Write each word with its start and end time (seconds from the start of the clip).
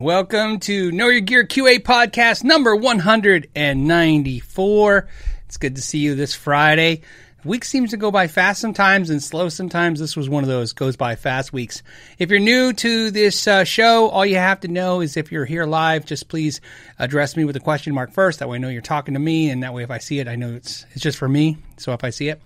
Welcome 0.00 0.60
to 0.60 0.92
Know 0.92 1.08
Your 1.08 1.22
Gear 1.22 1.44
QA 1.44 1.80
podcast 1.80 2.44
number 2.44 2.76
194. 2.76 5.08
It's 5.44 5.56
good 5.56 5.74
to 5.74 5.82
see 5.82 5.98
you 5.98 6.14
this 6.14 6.36
Friday. 6.36 7.00
Week 7.44 7.64
seems 7.64 7.90
to 7.90 7.96
go 7.96 8.12
by 8.12 8.28
fast 8.28 8.60
sometimes 8.60 9.10
and 9.10 9.20
slow 9.20 9.48
sometimes. 9.48 9.98
This 9.98 10.16
was 10.16 10.28
one 10.28 10.44
of 10.44 10.48
those 10.48 10.72
goes 10.72 10.96
by 10.96 11.16
fast 11.16 11.52
weeks. 11.52 11.82
If 12.16 12.30
you're 12.30 12.38
new 12.38 12.72
to 12.74 13.10
this 13.10 13.48
uh, 13.48 13.64
show, 13.64 14.08
all 14.08 14.24
you 14.24 14.36
have 14.36 14.60
to 14.60 14.68
know 14.68 15.00
is 15.00 15.16
if 15.16 15.32
you're 15.32 15.44
here 15.44 15.66
live, 15.66 16.04
just 16.04 16.28
please 16.28 16.60
address 17.00 17.36
me 17.36 17.44
with 17.44 17.56
a 17.56 17.60
question 17.60 17.92
mark 17.92 18.12
first. 18.12 18.38
That 18.38 18.48
way 18.48 18.54
I 18.54 18.60
know 18.60 18.68
you're 18.68 18.82
talking 18.82 19.14
to 19.14 19.20
me, 19.20 19.50
and 19.50 19.64
that 19.64 19.74
way 19.74 19.82
if 19.82 19.90
I 19.90 19.98
see 19.98 20.20
it, 20.20 20.28
I 20.28 20.36
know 20.36 20.54
it's 20.54 20.86
it's 20.92 21.02
just 21.02 21.18
for 21.18 21.28
me. 21.28 21.58
So 21.76 21.92
if 21.92 22.04
I 22.04 22.10
see 22.10 22.28
it. 22.28 22.40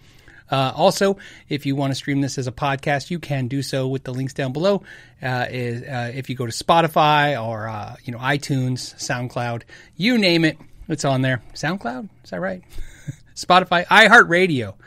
Uh, 0.51 0.73
also, 0.75 1.17
if 1.49 1.67
you 1.67 1.77
want 1.77 1.91
to 1.91 1.95
stream 1.95 2.21
this 2.21 2.39
as 2.39 2.47
a 2.47 2.53
podcast, 2.53 3.11
you 3.11 3.19
can 3.19 3.49
do 3.49 3.63
so 3.63 3.89
with 3.89 4.05
the 4.05 4.13
links 4.13 4.35
down 4.35 4.53
below. 4.53 4.83
Uh, 5.23 5.47
is, 5.51 5.83
uh, 5.83 6.11
if 6.15 6.29
you 6.29 6.37
go 6.37 6.47
to 6.47 6.53
Spotify 6.53 7.43
or 7.43 7.69
uh, 7.69 7.97
you 8.05 8.13
know 8.13 8.19
iTunes, 8.19 8.95
SoundCloud, 8.97 9.63
you 9.97 10.19
name 10.19 10.45
it, 10.45 10.59
it's 10.89 11.05
on 11.05 11.23
there. 11.23 11.43
SoundCloud, 11.55 12.09
is 12.25 12.31
that 12.31 12.41
right? 12.41 12.63
Spotify, 13.35 13.87
iHeartRadio. 13.87 14.75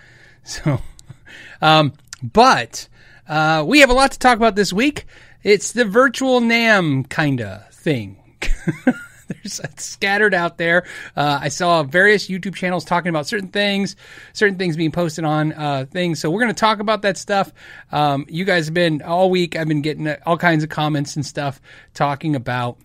So, 0.48 0.80
um, 1.60 1.94
but 2.22 2.88
uh, 3.28 3.64
we 3.66 3.80
have 3.80 3.90
a 3.90 3.94
lot 3.94 4.12
to 4.12 4.20
talk 4.20 4.38
about 4.38 4.56
this 4.56 4.72
week. 4.72 5.08
It's 5.42 5.72
the 5.72 5.86
virtual 5.86 6.40
NAMM 6.40 7.10
kinda 7.10 7.66
thing. 7.72 8.18
There's 9.44 9.62
scattered 9.78 10.34
out 10.34 10.58
there. 10.58 10.86
Uh, 11.16 11.40
I 11.42 11.50
saw 11.50 11.84
various 11.84 12.28
YouTube 12.28 12.56
channels 12.56 12.86
talking 12.86 13.10
about 13.10 13.28
certain 13.28 13.50
things, 13.50 13.96
certain 14.34 14.58
things 14.58 14.78
being 14.78 14.92
posted 14.92 15.26
on 15.26 15.54
uh, 15.54 15.86
things. 15.90 16.20
So 16.20 16.30
we're 16.30 16.42
going 16.42 16.54
to 16.54 16.60
talk 16.60 16.80
about 16.80 17.02
that 17.04 17.18
stuff. 17.18 17.52
Um, 17.92 18.26
you 18.30 18.46
guys 18.46 18.66
have 18.66 18.74
been 18.74 19.02
all 19.02 19.30
week. 19.30 19.56
I've 19.56 19.68
been 19.68 19.82
getting 19.82 20.08
all 20.26 20.38
kinds 20.38 20.64
of 20.64 20.70
comments 20.70 21.16
and 21.16 21.26
stuff 21.26 21.62
talking 21.94 22.36
about 22.36 22.78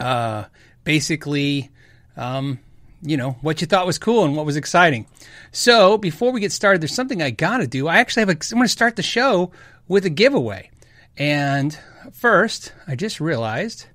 uh, 0.00 0.44
basically, 0.84 1.70
um, 2.16 2.58
you 3.02 3.16
know, 3.16 3.32
what 3.42 3.60
you 3.60 3.66
thought 3.66 3.86
was 3.86 3.98
cool 3.98 4.24
and 4.24 4.36
what 4.36 4.46
was 4.46 4.56
exciting. 4.56 5.06
So 5.52 5.98
before 5.98 6.32
we 6.32 6.40
get 6.40 6.52
started, 6.52 6.80
there's 6.80 6.94
something 6.94 7.22
I 7.22 7.30
got 7.30 7.58
to 7.58 7.66
do. 7.66 7.88
I 7.88 7.98
actually 7.98 8.22
have 8.22 8.30
a. 8.30 8.32
I'm 8.32 8.58
going 8.58 8.62
to 8.64 8.68
start 8.68 8.96
the 8.96 9.02
show 9.02 9.52
with 9.88 10.04
a 10.04 10.10
giveaway. 10.10 10.70
And 11.16 11.78
first, 12.12 12.72
I 12.86 12.94
just 12.94 13.20
realized 13.20 13.86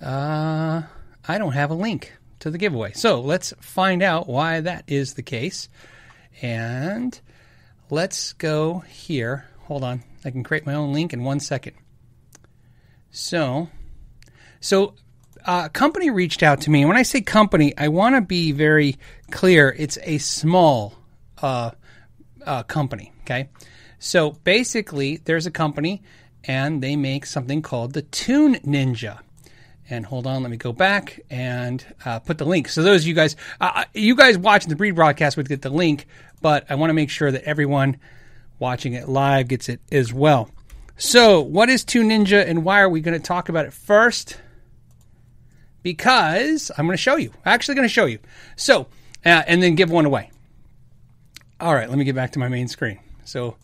uh, 0.00 0.82
I 1.26 1.38
don't 1.38 1.52
have 1.52 1.70
a 1.70 1.74
link 1.74 2.12
to 2.40 2.50
the 2.50 2.58
giveaway. 2.58 2.92
So 2.92 3.20
let's 3.20 3.52
find 3.60 4.02
out 4.02 4.28
why 4.28 4.60
that 4.60 4.84
is 4.86 5.14
the 5.14 5.22
case. 5.22 5.68
And 6.42 7.18
let's 7.90 8.32
go 8.34 8.80
here. 8.88 9.46
Hold 9.64 9.84
on. 9.84 10.02
I 10.24 10.30
can 10.30 10.44
create 10.44 10.66
my 10.66 10.74
own 10.74 10.92
link 10.92 11.12
in 11.12 11.24
one 11.24 11.40
second. 11.40 11.76
So, 13.10 13.68
so 14.60 14.94
uh, 15.44 15.62
a 15.66 15.68
company 15.70 16.10
reached 16.10 16.42
out 16.42 16.62
to 16.62 16.70
me. 16.70 16.84
When 16.84 16.96
I 16.96 17.02
say 17.02 17.20
company, 17.20 17.72
I 17.78 17.88
want 17.88 18.16
to 18.16 18.20
be 18.20 18.52
very 18.52 18.98
clear. 19.30 19.74
It's 19.76 19.98
a 20.02 20.18
small 20.18 20.94
uh, 21.40 21.70
uh, 22.44 22.62
company. 22.64 23.12
Okay. 23.22 23.48
So 23.98 24.32
basically, 24.32 25.16
there's 25.16 25.46
a 25.46 25.50
company 25.50 26.02
and 26.44 26.82
they 26.82 26.96
make 26.96 27.26
something 27.26 27.62
called 27.62 27.92
the 27.92 28.02
Tune 28.02 28.56
Ninja. 28.56 29.20
And 29.88 30.04
hold 30.04 30.26
on, 30.26 30.42
let 30.42 30.50
me 30.50 30.56
go 30.56 30.72
back 30.72 31.20
and 31.30 31.84
uh, 32.04 32.18
put 32.18 32.38
the 32.38 32.44
link. 32.44 32.68
So 32.68 32.82
those 32.82 33.02
of 33.02 33.06
you 33.06 33.14
guys, 33.14 33.36
uh, 33.60 33.70
uh, 33.74 33.84
you 33.94 34.16
guys 34.16 34.36
watching 34.36 34.68
the 34.68 34.76
Breed 34.76 34.92
broadcast 34.92 35.36
would 35.36 35.48
get 35.48 35.62
the 35.62 35.70
link, 35.70 36.06
but 36.42 36.66
I 36.68 36.74
want 36.74 36.90
to 36.90 36.94
make 36.94 37.10
sure 37.10 37.30
that 37.30 37.44
everyone 37.44 37.98
watching 38.58 38.94
it 38.94 39.08
live 39.08 39.48
gets 39.48 39.68
it 39.68 39.80
as 39.92 40.12
well. 40.12 40.50
So, 40.96 41.40
what 41.40 41.68
is 41.68 41.84
Tune 41.84 42.08
Ninja 42.08 42.44
and 42.46 42.64
why 42.64 42.80
are 42.80 42.88
we 42.88 43.00
going 43.00 43.18
to 43.18 43.24
talk 43.24 43.48
about 43.48 43.66
it 43.66 43.72
first? 43.72 44.40
Because 45.82 46.70
I'm 46.76 46.86
going 46.86 46.96
to 46.96 47.02
show 47.02 47.16
you. 47.16 47.32
Actually, 47.44 47.74
going 47.76 47.88
to 47.88 47.92
show 47.92 48.06
you. 48.06 48.18
So, 48.56 48.86
uh, 49.24 49.42
and 49.46 49.62
then 49.62 49.74
give 49.74 49.90
one 49.90 50.06
away. 50.06 50.30
All 51.60 51.74
right, 51.74 51.88
let 51.88 51.98
me 51.98 52.04
get 52.04 52.14
back 52.14 52.32
to 52.32 52.38
my 52.38 52.48
main 52.48 52.66
screen. 52.66 52.98
So, 53.24 53.56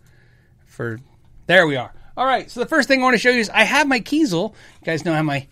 for 0.67 1.01
there 1.47 1.67
we 1.67 1.77
are. 1.77 1.93
All 2.17 2.27
right, 2.27 2.51
so 2.51 2.61
the 2.61 2.67
first 2.67 2.87
thing 2.87 3.01
I 3.01 3.05
want 3.05 3.15
to 3.15 3.19
show 3.19 3.31
you 3.31 3.41
is 3.41 3.49
I 3.49 3.65
have 3.65 3.89
my 3.89 4.01
Kiesel. 4.01 4.51
You 4.51 4.85
guys 4.85 5.05
know 5.05 5.15
how 5.15 5.23
my 5.23 5.49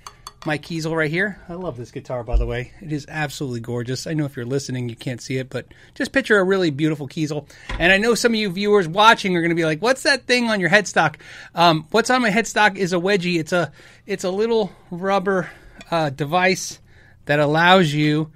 my 0.46 0.58
Kiesel 0.58 0.96
right 0.96 1.10
here. 1.10 1.40
I 1.48 1.54
love 1.54 1.76
this 1.76 1.90
guitar, 1.90 2.24
by 2.24 2.36
the 2.36 2.46
way. 2.46 2.72
It 2.80 2.92
is 2.92 3.06
absolutely 3.08 3.60
gorgeous. 3.60 4.06
I 4.06 4.14
know 4.14 4.24
if 4.24 4.36
you're 4.36 4.46
listening, 4.46 4.88
you 4.88 4.96
can't 4.96 5.20
see 5.20 5.36
it, 5.36 5.50
but 5.50 5.66
just 5.94 6.12
picture 6.12 6.38
a 6.38 6.44
really 6.44 6.70
beautiful 6.70 7.08
Kiesel. 7.08 7.48
And 7.78 7.92
I 7.92 7.98
know 7.98 8.14
some 8.14 8.32
of 8.32 8.36
you 8.36 8.50
viewers 8.50 8.88
watching 8.88 9.36
are 9.36 9.40
going 9.40 9.50
to 9.50 9.56
be 9.56 9.64
like, 9.64 9.82
"What's 9.82 10.04
that 10.04 10.26
thing 10.26 10.48
on 10.48 10.60
your 10.60 10.70
headstock?" 10.70 11.16
Um, 11.54 11.86
what's 11.90 12.10
on 12.10 12.22
my 12.22 12.30
headstock 12.30 12.76
is 12.76 12.92
a 12.92 12.96
wedgie. 12.96 13.38
It's 13.38 13.52
a 13.52 13.72
it's 14.06 14.24
a 14.24 14.30
little 14.30 14.72
rubber 14.90 15.50
uh, 15.90 16.10
device 16.10 16.78
that 17.26 17.38
allows 17.38 17.92
you 17.92 18.32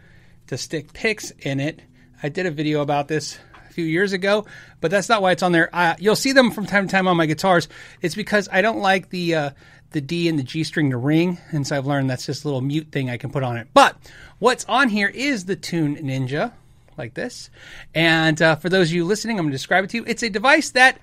to 0.48 0.59
stick 0.59 0.92
picks 0.92 1.31
in 1.31 1.60
it. 1.60 1.81
I 2.22 2.28
did 2.28 2.47
a 2.47 2.50
video 2.50 2.81
about 2.81 3.09
this 3.09 3.38
a 3.69 3.72
few 3.72 3.84
years 3.84 4.12
ago, 4.12 4.47
but 4.81 4.91
that's 4.91 5.09
not 5.09 5.22
why 5.22 5.32
it's 5.32 5.42
on 5.42 5.53
there. 5.53 5.69
Uh, 5.72 5.94
you'll 5.98 6.16
see 6.16 6.32
them 6.32 6.50
from 6.50 6.66
time 6.66 6.86
to 6.86 6.92
time 6.92 7.09
on 7.09 7.16
my 7.16 7.26
guitars. 7.26 7.69
It's 8.03 8.15
because 8.15 8.48
I 8.53 8.62
don't 8.62 8.81
like 8.81 9.09
the 9.09 9.34
uh, 9.34 9.50
the 9.94 10.00
D 10.00 10.28
and 10.28 10.38
the 10.38 10.43
G 10.43 10.65
string 10.65 10.91
to 10.91 10.97
ring, 10.97 11.38
and 11.53 11.66
so 11.66 11.77
I've 11.77 11.87
learned 11.87 12.10
that's 12.10 12.27
just 12.27 12.44
a 12.44 12.49
little 12.49 12.60
mute 12.60 12.88
thing 12.91 13.09
I 13.09 13.16
can 13.16 13.31
put 13.31 13.43
on 13.43 13.56
it. 13.56 13.69
But 13.72 13.97
what's 14.41 14.65
on 14.66 14.88
here 14.88 15.09
is 15.09 15.47
the 15.47 15.56
Tune 15.56 15.97
Ninja, 15.97 16.53
like 16.99 17.15
this. 17.15 17.49
And 17.94 18.41
uh, 18.43 18.56
for 18.56 18.69
those 18.69 18.88
of 18.91 18.94
you 18.94 19.04
listening, 19.04 19.38
I'm 19.38 19.44
going 19.44 19.53
to 19.53 19.54
describe 19.56 19.84
it 19.84 19.91
to 19.91 19.99
you. 19.99 20.04
It's 20.06 20.25
a 20.25 20.28
device 20.28 20.71
that 20.71 21.00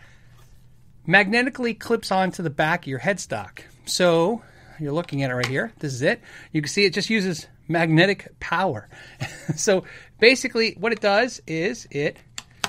magnetically 1.08 1.74
clips 1.74 2.12
onto 2.12 2.44
the 2.44 2.50
back 2.50 2.84
of 2.84 2.88
your 2.88 3.00
headstock. 3.00 3.62
So 3.86 4.44
you're 4.78 4.92
looking 4.92 5.24
at 5.24 5.32
it 5.32 5.36
right 5.36 5.48
here. 5.48 5.72
This 5.80 5.94
is 5.94 6.02
it. 6.02 6.22
You 6.52 6.62
can 6.62 6.70
see 6.70 6.84
it 6.84 6.94
just 6.94 7.10
uses 7.10 7.48
magnetic 7.70 8.28
power. 8.42 8.90
so 9.56 9.86
basically, 10.20 10.76
what 10.78 10.92
it 10.92 11.00
does 11.00 11.42
is 11.48 11.88
it 11.92 12.18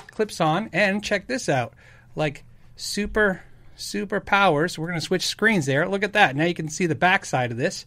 clips 0.07 0.39
on, 0.39 0.69
and 0.71 1.03
check 1.03 1.27
this 1.27 1.49
out, 1.49 1.73
like 2.15 2.45
super 2.77 3.43
super 3.83 4.19
powers. 4.19 4.77
We're 4.77 4.87
going 4.87 4.99
to 4.99 5.05
switch 5.05 5.27
screens 5.27 5.65
there. 5.65 5.87
Look 5.87 6.03
at 6.03 6.13
that. 6.13 6.35
Now 6.35 6.45
you 6.45 6.53
can 6.53 6.69
see 6.69 6.85
the 6.85 6.95
backside 6.95 7.51
of 7.51 7.57
this. 7.57 7.85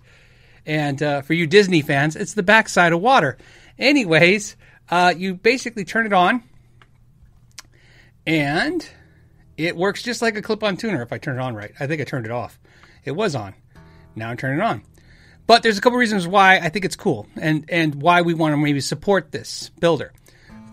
And 0.64 1.02
uh, 1.02 1.22
for 1.22 1.32
you 1.32 1.46
Disney 1.46 1.82
fans, 1.82 2.16
it's 2.16 2.34
the 2.34 2.42
backside 2.42 2.92
of 2.92 3.00
water. 3.00 3.38
Anyways, 3.78 4.56
uh, 4.90 5.14
you 5.16 5.34
basically 5.34 5.84
turn 5.84 6.06
it 6.06 6.12
on, 6.12 6.42
and 8.26 8.88
it 9.56 9.76
works 9.76 10.02
just 10.02 10.22
like 10.22 10.36
a 10.36 10.42
clip-on 10.42 10.76
tuner. 10.76 11.02
If 11.02 11.12
I 11.12 11.18
turn 11.18 11.38
it 11.38 11.42
on 11.42 11.54
right, 11.54 11.72
I 11.78 11.86
think 11.86 12.00
I 12.00 12.04
turned 12.04 12.26
it 12.26 12.32
off. 12.32 12.58
It 13.04 13.12
was 13.12 13.34
on. 13.34 13.54
Now 14.16 14.30
I'm 14.30 14.36
turning 14.36 14.58
it 14.58 14.64
on. 14.64 14.82
But 15.46 15.62
there's 15.62 15.78
a 15.78 15.80
couple 15.80 15.98
reasons 15.98 16.26
why 16.26 16.58
I 16.58 16.68
think 16.68 16.84
it's 16.84 16.96
cool, 16.96 17.28
and 17.36 17.64
and 17.68 17.94
why 18.02 18.22
we 18.22 18.34
want 18.34 18.52
to 18.52 18.56
maybe 18.56 18.80
support 18.80 19.30
this 19.30 19.70
builder 19.78 20.12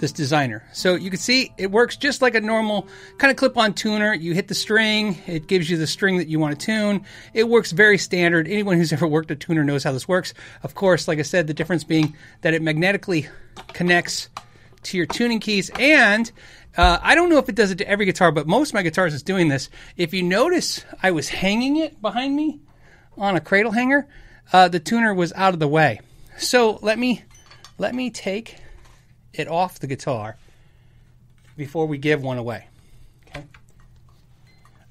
this 0.03 0.11
designer. 0.11 0.67
So 0.73 0.95
you 0.95 1.09
can 1.09 1.17
see 1.17 1.53
it 1.57 1.71
works 1.71 1.95
just 1.95 2.21
like 2.21 2.35
a 2.35 2.41
normal 2.41 2.89
kind 3.19 3.31
of 3.31 3.37
clip-on 3.37 3.73
tuner. 3.73 4.13
You 4.13 4.33
hit 4.33 4.49
the 4.49 4.53
string, 4.53 5.17
it 5.27 5.47
gives 5.47 5.69
you 5.69 5.77
the 5.77 5.87
string 5.87 6.17
that 6.17 6.27
you 6.27 6.39
want 6.39 6.59
to 6.59 6.65
tune. 6.65 7.05
It 7.33 7.47
works 7.47 7.71
very 7.71 7.97
standard. 7.97 8.45
Anyone 8.45 8.75
who's 8.75 8.91
ever 8.93 9.07
worked 9.07 9.31
a 9.31 9.35
tuner 9.37 9.63
knows 9.63 9.85
how 9.85 9.93
this 9.93 10.05
works. 10.05 10.33
Of 10.61 10.75
course, 10.75 11.07
like 11.07 11.19
I 11.19 11.21
said, 11.21 11.47
the 11.47 11.53
difference 11.53 11.85
being 11.85 12.17
that 12.41 12.53
it 12.53 12.61
magnetically 12.61 13.29
connects 13.69 14.27
to 14.83 14.97
your 14.97 15.05
tuning 15.05 15.39
keys 15.39 15.71
and 15.79 16.29
uh, 16.75 16.99
I 17.01 17.15
don't 17.15 17.29
know 17.29 17.37
if 17.37 17.47
it 17.47 17.55
does 17.55 17.71
it 17.71 17.77
to 17.77 17.87
every 17.87 18.05
guitar, 18.05 18.33
but 18.33 18.45
most 18.45 18.71
of 18.71 18.73
my 18.73 18.81
guitars 18.81 19.13
is 19.13 19.23
doing 19.23 19.47
this. 19.47 19.69
If 19.95 20.13
you 20.13 20.21
notice, 20.21 20.83
I 21.01 21.11
was 21.11 21.29
hanging 21.29 21.77
it 21.77 22.01
behind 22.01 22.35
me 22.35 22.59
on 23.17 23.37
a 23.37 23.39
cradle 23.39 23.71
hanger. 23.71 24.07
Uh, 24.51 24.67
the 24.67 24.79
tuner 24.79 25.13
was 25.13 25.31
out 25.33 25.53
of 25.53 25.59
the 25.59 25.67
way. 25.67 26.01
So 26.37 26.79
let 26.81 26.99
me 26.99 27.23
let 27.77 27.95
me 27.95 28.09
take 28.09 28.57
it 29.33 29.47
off 29.47 29.79
the 29.79 29.87
guitar 29.87 30.37
before 31.57 31.85
we 31.87 31.97
give 31.97 32.21
one 32.21 32.37
away. 32.37 32.67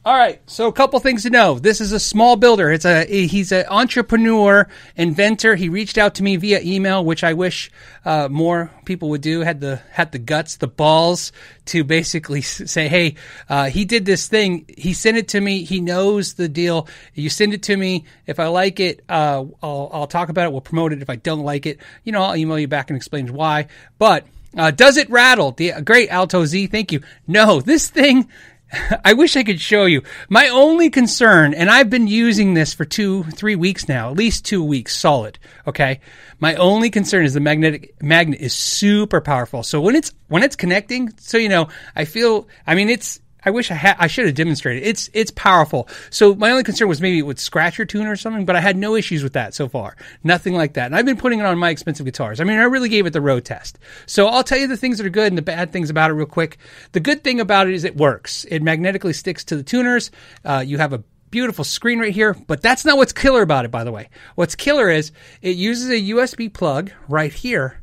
All 0.04 0.16
right, 0.16 0.40
so 0.50 0.66
a 0.66 0.72
couple 0.72 0.98
things 0.98 1.22
to 1.22 1.30
know. 1.30 1.60
This 1.60 1.80
is 1.80 1.92
a 1.92 2.00
small 2.00 2.34
builder. 2.34 2.72
It's 2.72 2.84
a 2.84 3.04
he's 3.04 3.52
an 3.52 3.66
entrepreneur, 3.68 4.66
inventor. 4.96 5.54
He 5.54 5.69
reached 5.69 5.96
out 5.96 6.16
to 6.16 6.25
me 6.25 6.34
via 6.34 6.60
email, 6.60 7.04
which 7.04 7.22
I 7.22 7.34
wish 7.34 7.70
uh, 8.04 8.26
more 8.28 8.72
people 8.84 9.10
would 9.10 9.20
do. 9.20 9.43
Had 9.43 9.60
the 9.60 9.81
had 9.93 10.10
the 10.10 10.19
guts, 10.19 10.56
the 10.56 10.66
balls 10.66 11.31
to 11.66 11.84
basically 11.84 12.40
say, 12.40 12.88
"Hey, 12.88 13.14
uh, 13.49 13.66
he 13.70 13.84
did 13.84 14.04
this 14.04 14.26
thing. 14.26 14.64
He 14.76 14.93
sent 14.93 15.19
it 15.19 15.28
to 15.28 15.40
me. 15.40 15.62
He 15.62 15.81
knows 15.81 16.34
the 16.34 16.48
deal. 16.48 16.88
You 17.14 17.31
send 17.31 17.55
it 17.55 17.62
to 17.64 17.76
me. 17.76 18.05
If 18.26 18.40
I 18.40 18.48
like 18.48 18.81
it, 18.81 19.05
uh, 19.08 19.44
I'll 19.62 19.88
I'll 19.93 20.08
talk 20.08 20.31
about 20.31 20.46
it. 20.46 20.50
We'll 20.50 20.62
promote 20.62 20.93
it. 20.93 21.00
If 21.00 21.10
I 21.10 21.16
don't 21.16 21.44
like 21.44 21.64
it, 21.64 21.78
you 22.02 22.10
know, 22.10 22.25
I'll 22.25 22.37
email 22.37 22.58
you 22.58 22.66
back 22.66 22.90
and 22.90 22.96
explain 22.96 23.32
why. 23.32 23.69
But 24.00 24.26
uh, 24.56 24.70
does 24.70 24.96
it 24.96 25.08
rattle? 25.10 25.52
The 25.52 25.81
great 25.82 26.10
Alto 26.10 26.44
Z, 26.44 26.66
thank 26.66 26.93
you. 26.93 27.00
No, 27.26 27.60
this 27.60 27.88
thing 27.88 28.28
I 29.04 29.12
wish 29.12 29.36
I 29.36 29.44
could 29.44 29.60
show 29.60 29.84
you. 29.84 30.02
My 30.28 30.48
only 30.48 30.90
concern, 30.90 31.54
and 31.54 31.70
I've 31.70 31.90
been 31.90 32.06
using 32.06 32.54
this 32.54 32.72
for 32.72 32.84
two, 32.84 33.24
three 33.24 33.56
weeks 33.56 33.88
now, 33.88 34.10
at 34.10 34.16
least 34.16 34.44
two 34.44 34.64
weeks 34.64 34.96
solid. 34.96 35.38
Okay. 35.66 36.00
My 36.40 36.54
only 36.56 36.90
concern 36.90 37.24
is 37.24 37.34
the 37.34 37.40
magnetic 37.40 37.94
magnet 38.02 38.40
is 38.40 38.54
super 38.54 39.20
powerful. 39.20 39.62
So 39.62 39.80
when 39.80 39.94
it's, 39.94 40.12
when 40.28 40.42
it's 40.42 40.56
connecting, 40.56 41.12
so 41.19 41.38
you 41.38 41.48
know, 41.48 41.69
I 41.94 42.04
feel, 42.04 42.48
I 42.66 42.74
mean, 42.74 42.88
it's, 42.88 43.20
I 43.44 43.50
wish 43.50 43.71
I 43.71 43.75
had. 43.75 43.97
I 43.99 44.06
should 44.06 44.27
have 44.27 44.35
demonstrated. 44.35 44.85
It's 44.85 45.11
it's 45.12 45.31
powerful. 45.31 45.89
So 46.11 46.35
my 46.35 46.50
only 46.50 46.62
concern 46.62 46.89
was 46.89 47.00
maybe 47.00 47.19
it 47.19 47.27
would 47.27 47.39
scratch 47.39 47.79
your 47.79 47.87
tuner 47.87 48.12
or 48.12 48.17
something, 48.17 48.44
but 48.44 48.56
I 48.56 48.61
had 48.61 48.77
no 48.77 48.94
issues 48.94 49.23
with 49.23 49.33
that 49.33 49.55
so 49.55 49.69
far. 49.69 49.97
Nothing 50.23 50.55
like 50.55 50.75
that. 50.75 50.87
And 50.87 50.97
I've 50.97 51.06
been 51.06 51.17
putting 51.17 51.41
it 51.41 51.47
on 51.47 51.59
my 51.59 51.71
expensive 51.71 52.06
guitars. 52.06 52.41
I 52.41 52.44
mean, 52.44 52.59
I 52.59 52.65
really 52.65 52.89
gave 52.89 53.06
it 53.06 53.12
the 53.12 53.21
road 53.21 53.44
test. 53.44 53.79
So 54.06 54.29
I'll 54.29 54.44
tell 54.44 54.59
you 54.59 54.69
the 54.69 54.77
things 54.77 54.99
that 54.99 55.06
are 55.06 55.11
good 55.11 55.29
and 55.29 55.39
the 55.39 55.43
bad 55.43 55.73
things 55.73 55.91
about 55.91 56.11
it 56.11 56.15
real 56.15 56.27
quick. 56.27 56.59
The 56.93 57.00
good 57.00 57.25
thing 57.25 57.41
about 57.41 57.69
it 57.69 57.75
is 57.75 57.85
it 57.85 57.97
works. 57.97 58.44
It 58.44 58.62
magnetically 58.62 59.12
sticks 59.12 59.44
to 59.44 59.56
the 59.56 59.62
tuners. 59.62 60.11
Uh, 60.44 60.62
you 60.65 60.79
have 60.79 60.93
a 60.93 61.03
beautiful 61.33 61.65
screen 61.65 61.99
right 61.99 62.12
here, 62.12 62.35
but 62.47 62.62
that's 62.62 62.85
not 62.85 62.97
what's 62.97 63.12
killer 63.12 63.43
about 63.43 63.65
it, 63.65 63.73
by 63.73 63.83
the 63.83 63.91
way. 63.91 64.09
What's 64.37 64.55
killer 64.55 64.89
is 64.89 65.11
it 65.41 65.56
uses 65.56 65.89
a 65.91 66.11
USB 66.12 66.53
plug 66.53 66.93
right 67.09 67.33
here, 67.33 67.81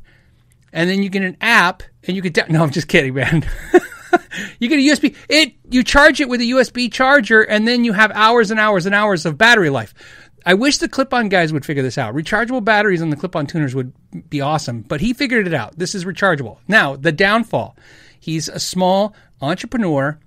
and 0.72 0.88
then 0.88 1.02
you 1.02 1.10
get 1.10 1.22
an 1.22 1.36
app, 1.42 1.82
and 2.04 2.16
you 2.16 2.22
can. 2.22 2.32
Da- 2.32 2.46
no, 2.48 2.62
I'm 2.62 2.70
just 2.70 2.88
kidding, 2.88 3.12
man. 3.12 3.46
you 4.58 4.68
get 4.68 4.78
a 4.78 4.82
USB. 4.82 5.14
It 5.28 5.54
you 5.70 5.82
charge 5.82 6.20
it 6.20 6.28
with 6.28 6.40
a 6.40 6.44
USB 6.44 6.92
charger, 6.92 7.42
and 7.42 7.66
then 7.66 7.84
you 7.84 7.92
have 7.92 8.10
hours 8.12 8.50
and 8.50 8.60
hours 8.60 8.86
and 8.86 8.94
hours 8.94 9.26
of 9.26 9.38
battery 9.38 9.70
life. 9.70 9.94
I 10.46 10.54
wish 10.54 10.78
the 10.78 10.88
clip-on 10.88 11.28
guys 11.28 11.52
would 11.52 11.66
figure 11.66 11.82
this 11.82 11.98
out. 11.98 12.14
Rechargeable 12.14 12.64
batteries 12.64 13.02
on 13.02 13.10
the 13.10 13.16
clip-on 13.16 13.46
tuners 13.46 13.74
would 13.74 13.92
be 14.30 14.40
awesome, 14.40 14.80
but 14.82 15.00
he 15.00 15.12
figured 15.12 15.46
it 15.46 15.52
out. 15.52 15.78
This 15.78 15.94
is 15.94 16.06
rechargeable. 16.06 16.58
Now, 16.66 16.96
the 16.96 17.12
downfall. 17.12 17.76
He's 18.18 18.48
a 18.48 18.58
small 18.58 19.14
entrepreneur 19.42 20.18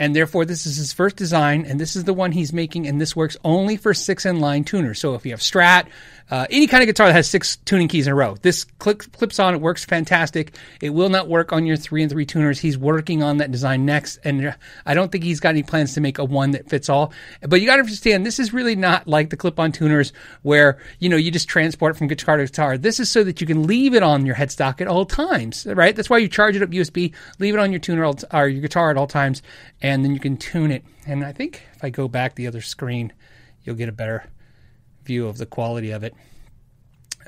and 0.00 0.16
therefore 0.16 0.46
this 0.46 0.66
is 0.66 0.76
his 0.76 0.92
first 0.92 1.14
design 1.14 1.64
and 1.66 1.78
this 1.78 1.94
is 1.94 2.04
the 2.04 2.14
one 2.14 2.32
he's 2.32 2.52
making 2.52 2.88
and 2.88 3.00
this 3.00 3.14
works 3.14 3.36
only 3.44 3.76
for 3.76 3.94
six 3.94 4.26
in 4.26 4.40
line 4.40 4.64
tuners 4.64 4.98
so 4.98 5.14
if 5.14 5.24
you 5.24 5.30
have 5.30 5.40
strat 5.40 5.86
uh, 6.30 6.46
any 6.50 6.66
kind 6.66 6.82
of 6.82 6.86
guitar 6.86 7.08
that 7.08 7.12
has 7.12 7.28
six 7.28 7.56
tuning 7.64 7.88
keys 7.88 8.06
in 8.06 8.12
a 8.12 8.16
row. 8.16 8.36
This 8.42 8.64
click, 8.64 9.10
clips 9.12 9.38
on 9.38 9.54
it 9.54 9.60
works 9.60 9.84
fantastic. 9.84 10.56
It 10.80 10.90
will 10.90 11.08
not 11.08 11.28
work 11.28 11.52
on 11.52 11.66
your 11.66 11.76
three 11.76 12.02
and 12.02 12.10
three 12.10 12.24
tuners. 12.24 12.60
He's 12.60 12.78
working 12.78 13.22
on 13.22 13.38
that 13.38 13.50
design 13.50 13.84
next 13.84 14.18
and 14.24 14.54
i 14.86 14.94
don't 14.94 15.10
think 15.10 15.24
he's 15.24 15.40
got 15.40 15.50
any 15.50 15.62
plans 15.62 15.94
to 15.94 16.00
make 16.00 16.18
a 16.18 16.24
one 16.24 16.52
that 16.52 16.68
fits 16.68 16.88
all. 16.88 17.12
But 17.42 17.60
you 17.60 17.66
got 17.66 17.76
to 17.76 17.82
understand 17.82 18.24
this 18.24 18.38
is 18.38 18.52
really 18.52 18.76
not 18.76 19.08
like 19.08 19.30
the 19.30 19.36
clip-on 19.36 19.72
tuners 19.72 20.12
where 20.42 20.78
you 20.98 21.08
know 21.08 21.16
you 21.16 21.30
just 21.30 21.48
transport 21.48 21.96
from 21.96 22.06
guitar 22.06 22.36
to 22.36 22.44
guitar. 22.44 22.78
This 22.78 23.00
is 23.00 23.10
so 23.10 23.24
that 23.24 23.40
you 23.40 23.46
can 23.46 23.66
leave 23.66 23.94
it 23.94 24.02
on 24.02 24.24
your 24.24 24.36
headstock 24.36 24.80
at 24.80 24.86
all 24.86 25.04
times 25.04 25.66
right? 25.66 25.96
That's 25.96 26.10
why 26.10 26.18
you 26.18 26.28
charge 26.28 26.56
it 26.56 26.62
up 26.62 26.70
usb 26.70 27.12
leave 27.38 27.54
it 27.54 27.60
on 27.60 27.72
your 27.72 27.80
tuner 27.80 28.04
or 28.32 28.48
your 28.48 28.60
guitar 28.60 28.90
at 28.90 28.96
all 28.96 29.06
times 29.06 29.42
and 29.82 30.04
then 30.04 30.12
you 30.12 30.20
can 30.20 30.36
tune 30.36 30.70
it. 30.70 30.84
And 31.06 31.24
I 31.24 31.32
think 31.32 31.62
if 31.74 31.82
I 31.82 31.90
go 31.90 32.08
back 32.08 32.34
the 32.34 32.46
other 32.46 32.60
screen, 32.60 33.12
you'll 33.64 33.76
get 33.76 33.88
a 33.88 33.92
better 33.92 34.24
view 35.04 35.26
of 35.28 35.38
the 35.38 35.46
quality 35.46 35.90
of 35.90 36.04
it. 36.04 36.14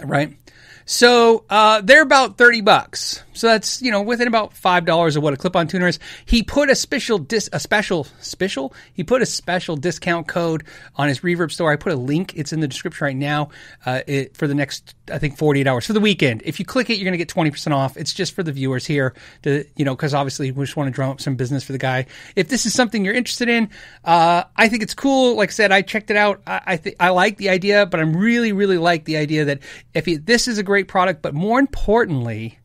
Right? 0.03 0.37
So 0.85 1.45
uh, 1.49 1.81
they're 1.81 2.03
about 2.03 2.39
thirty 2.39 2.61
bucks. 2.61 3.23
So 3.33 3.49
that's 3.49 3.81
you 3.83 3.91
know 3.91 4.03
within 4.03 4.29
about 4.29 4.55
five 4.55 4.85
dollars 4.85 5.17
of 5.17 5.23
what 5.23 5.33
a 5.33 5.37
clip-on 5.37 5.69
tuner 5.69 5.89
is. 5.89 5.99
He 6.25 6.43
put 6.43 6.71
a 6.71 6.75
special 6.75 7.19
dis 7.19 7.49
a 7.53 7.61
special 7.61 8.05
special. 8.21 8.75
He 8.93 9.05
put 9.05 9.23
a 9.23 9.27
special 9.27 9.77
discount 9.77 10.29
code 10.29 10.65
on 10.97 11.09
his 11.09 11.21
Reverb 11.21 11.51
store. 11.51 11.73
I 11.73 11.77
put 11.77 11.93
a 11.93 11.97
link. 11.97 12.35
It's 12.37 12.53
in 12.53 12.61
the 12.61 12.69
description 12.69 13.05
right 13.05 13.17
now. 13.17 13.51
Uh, 13.85 14.01
it, 14.07 14.37
for 14.37 14.47
the 14.47 14.55
next 14.55 14.95
I 15.11 15.19
think 15.19 15.39
forty 15.39 15.61
eight 15.61 15.67
hours 15.67 15.87
for 15.87 15.93
the 15.93 16.01
weekend. 16.01 16.43
If 16.45 16.59
you 16.59 16.65
click 16.65 16.91
it, 16.91 16.95
you're 16.95 17.05
going 17.05 17.13
to 17.13 17.19
get 17.19 17.29
twenty 17.29 17.51
percent 17.51 17.75
off. 17.75 17.97
It's 17.97 18.13
just 18.13 18.35
for 18.35 18.43
the 18.43 18.53
viewers 18.53 18.87
here 18.87 19.15
to 19.43 19.65
you 19.77 19.85
know 19.85 19.95
because 19.95 20.15
obviously 20.15 20.51
we 20.51 20.65
just 20.65 20.77
want 20.77 20.89
to 20.89 20.93
drum 20.93 21.11
up 21.11 21.21
some 21.21 21.37
business 21.37 21.65
for 21.65 21.73
the 21.73 21.79
guy. 21.79 22.07
If 22.37 22.49
this 22.49 22.67
is 22.67 22.75
something 22.75 23.05
you're 23.05 23.15
interested 23.15 23.49
in, 23.49 23.71
uh, 24.05 24.45
I 24.57 24.69
think 24.69 24.83
it's 24.83 24.95
cool. 24.95 25.37
Like 25.37 25.51
I 25.51 25.53
said, 25.53 25.73
I 25.73 25.83
checked 25.83 26.11
it 26.11 26.17
out. 26.17 26.43
I 26.47 26.61
I, 26.67 26.77
th- 26.77 26.97
I 27.01 27.11
like 27.11 27.37
the 27.37 27.49
idea, 27.49 27.87
but 27.87 28.01
I'm 28.01 28.17
really 28.17 28.53
really 28.53 28.79
like 28.79 29.05
the 29.05 29.17
idea 29.17 29.45
that 29.47 29.61
if 29.95 30.07
he, 30.07 30.17
this 30.17 30.49
is 30.49 30.59
a 30.59 30.63
great 30.63 30.89
product, 30.89 31.23
but 31.23 31.35
more 31.35 31.59
importantly, 31.59 32.59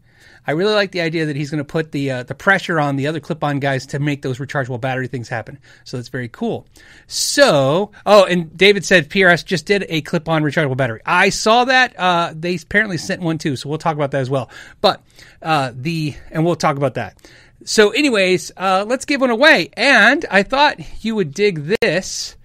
I 0.48 0.52
really 0.52 0.74
like 0.74 0.92
the 0.92 1.02
idea 1.02 1.26
that 1.26 1.36
he's 1.36 1.52
going 1.52 1.60
to 1.60 1.66
put 1.66 1.92
the 1.92 2.12
uh, 2.12 2.24
the 2.24 2.34
pressure 2.34 2.80
on 2.80 2.96
the 2.96 3.08
other 3.08 3.20
clip-on 3.20 3.60
guys 3.60 3.86
to 3.88 4.00
make 4.00 4.22
those 4.22 4.38
rechargeable 4.38 4.80
battery 4.80 5.08
things 5.08 5.28
happen. 5.28 5.60
So 5.84 5.98
that's 5.98 6.10
very 6.10 6.30
cool. 6.30 6.66
So, 7.06 7.92
oh, 8.06 8.26
and 8.26 8.56
David 8.58 8.86
said 8.86 9.10
PRS 9.10 9.46
just 9.46 9.66
did 9.66 9.86
a 9.90 10.02
clip-on 10.02 10.44
rechargeable 10.44 10.78
battery. 10.78 11.02
I 11.06 11.30
saw 11.30 11.66
that. 11.66 12.00
Uh, 12.00 12.34
they 12.36 12.56
apparently 12.56 12.98
sent 12.98 13.22
one 13.22 13.38
too, 13.38 13.56
so 13.56 13.70
we'll 13.70 13.78
talk 13.78 13.96
about 13.96 14.12
that 14.12 14.22
as 14.22 14.30
well. 14.30 14.50
But 14.82 15.04
uh, 15.42 15.74
the 15.76 16.16
and 16.32 16.46
we'll 16.46 16.56
talk 16.56 16.78
about 16.78 16.96
that. 16.96 17.18
So, 17.66 17.90
anyways, 17.90 18.52
uh, 18.56 18.86
let's 18.88 19.06
give 19.06 19.22
one 19.22 19.32
away. 19.32 19.70
And 19.76 20.26
I 20.32 20.44
thought 20.44 20.80
you 21.04 21.16
would 21.16 21.34
dig 21.34 21.78
this. 21.82 22.38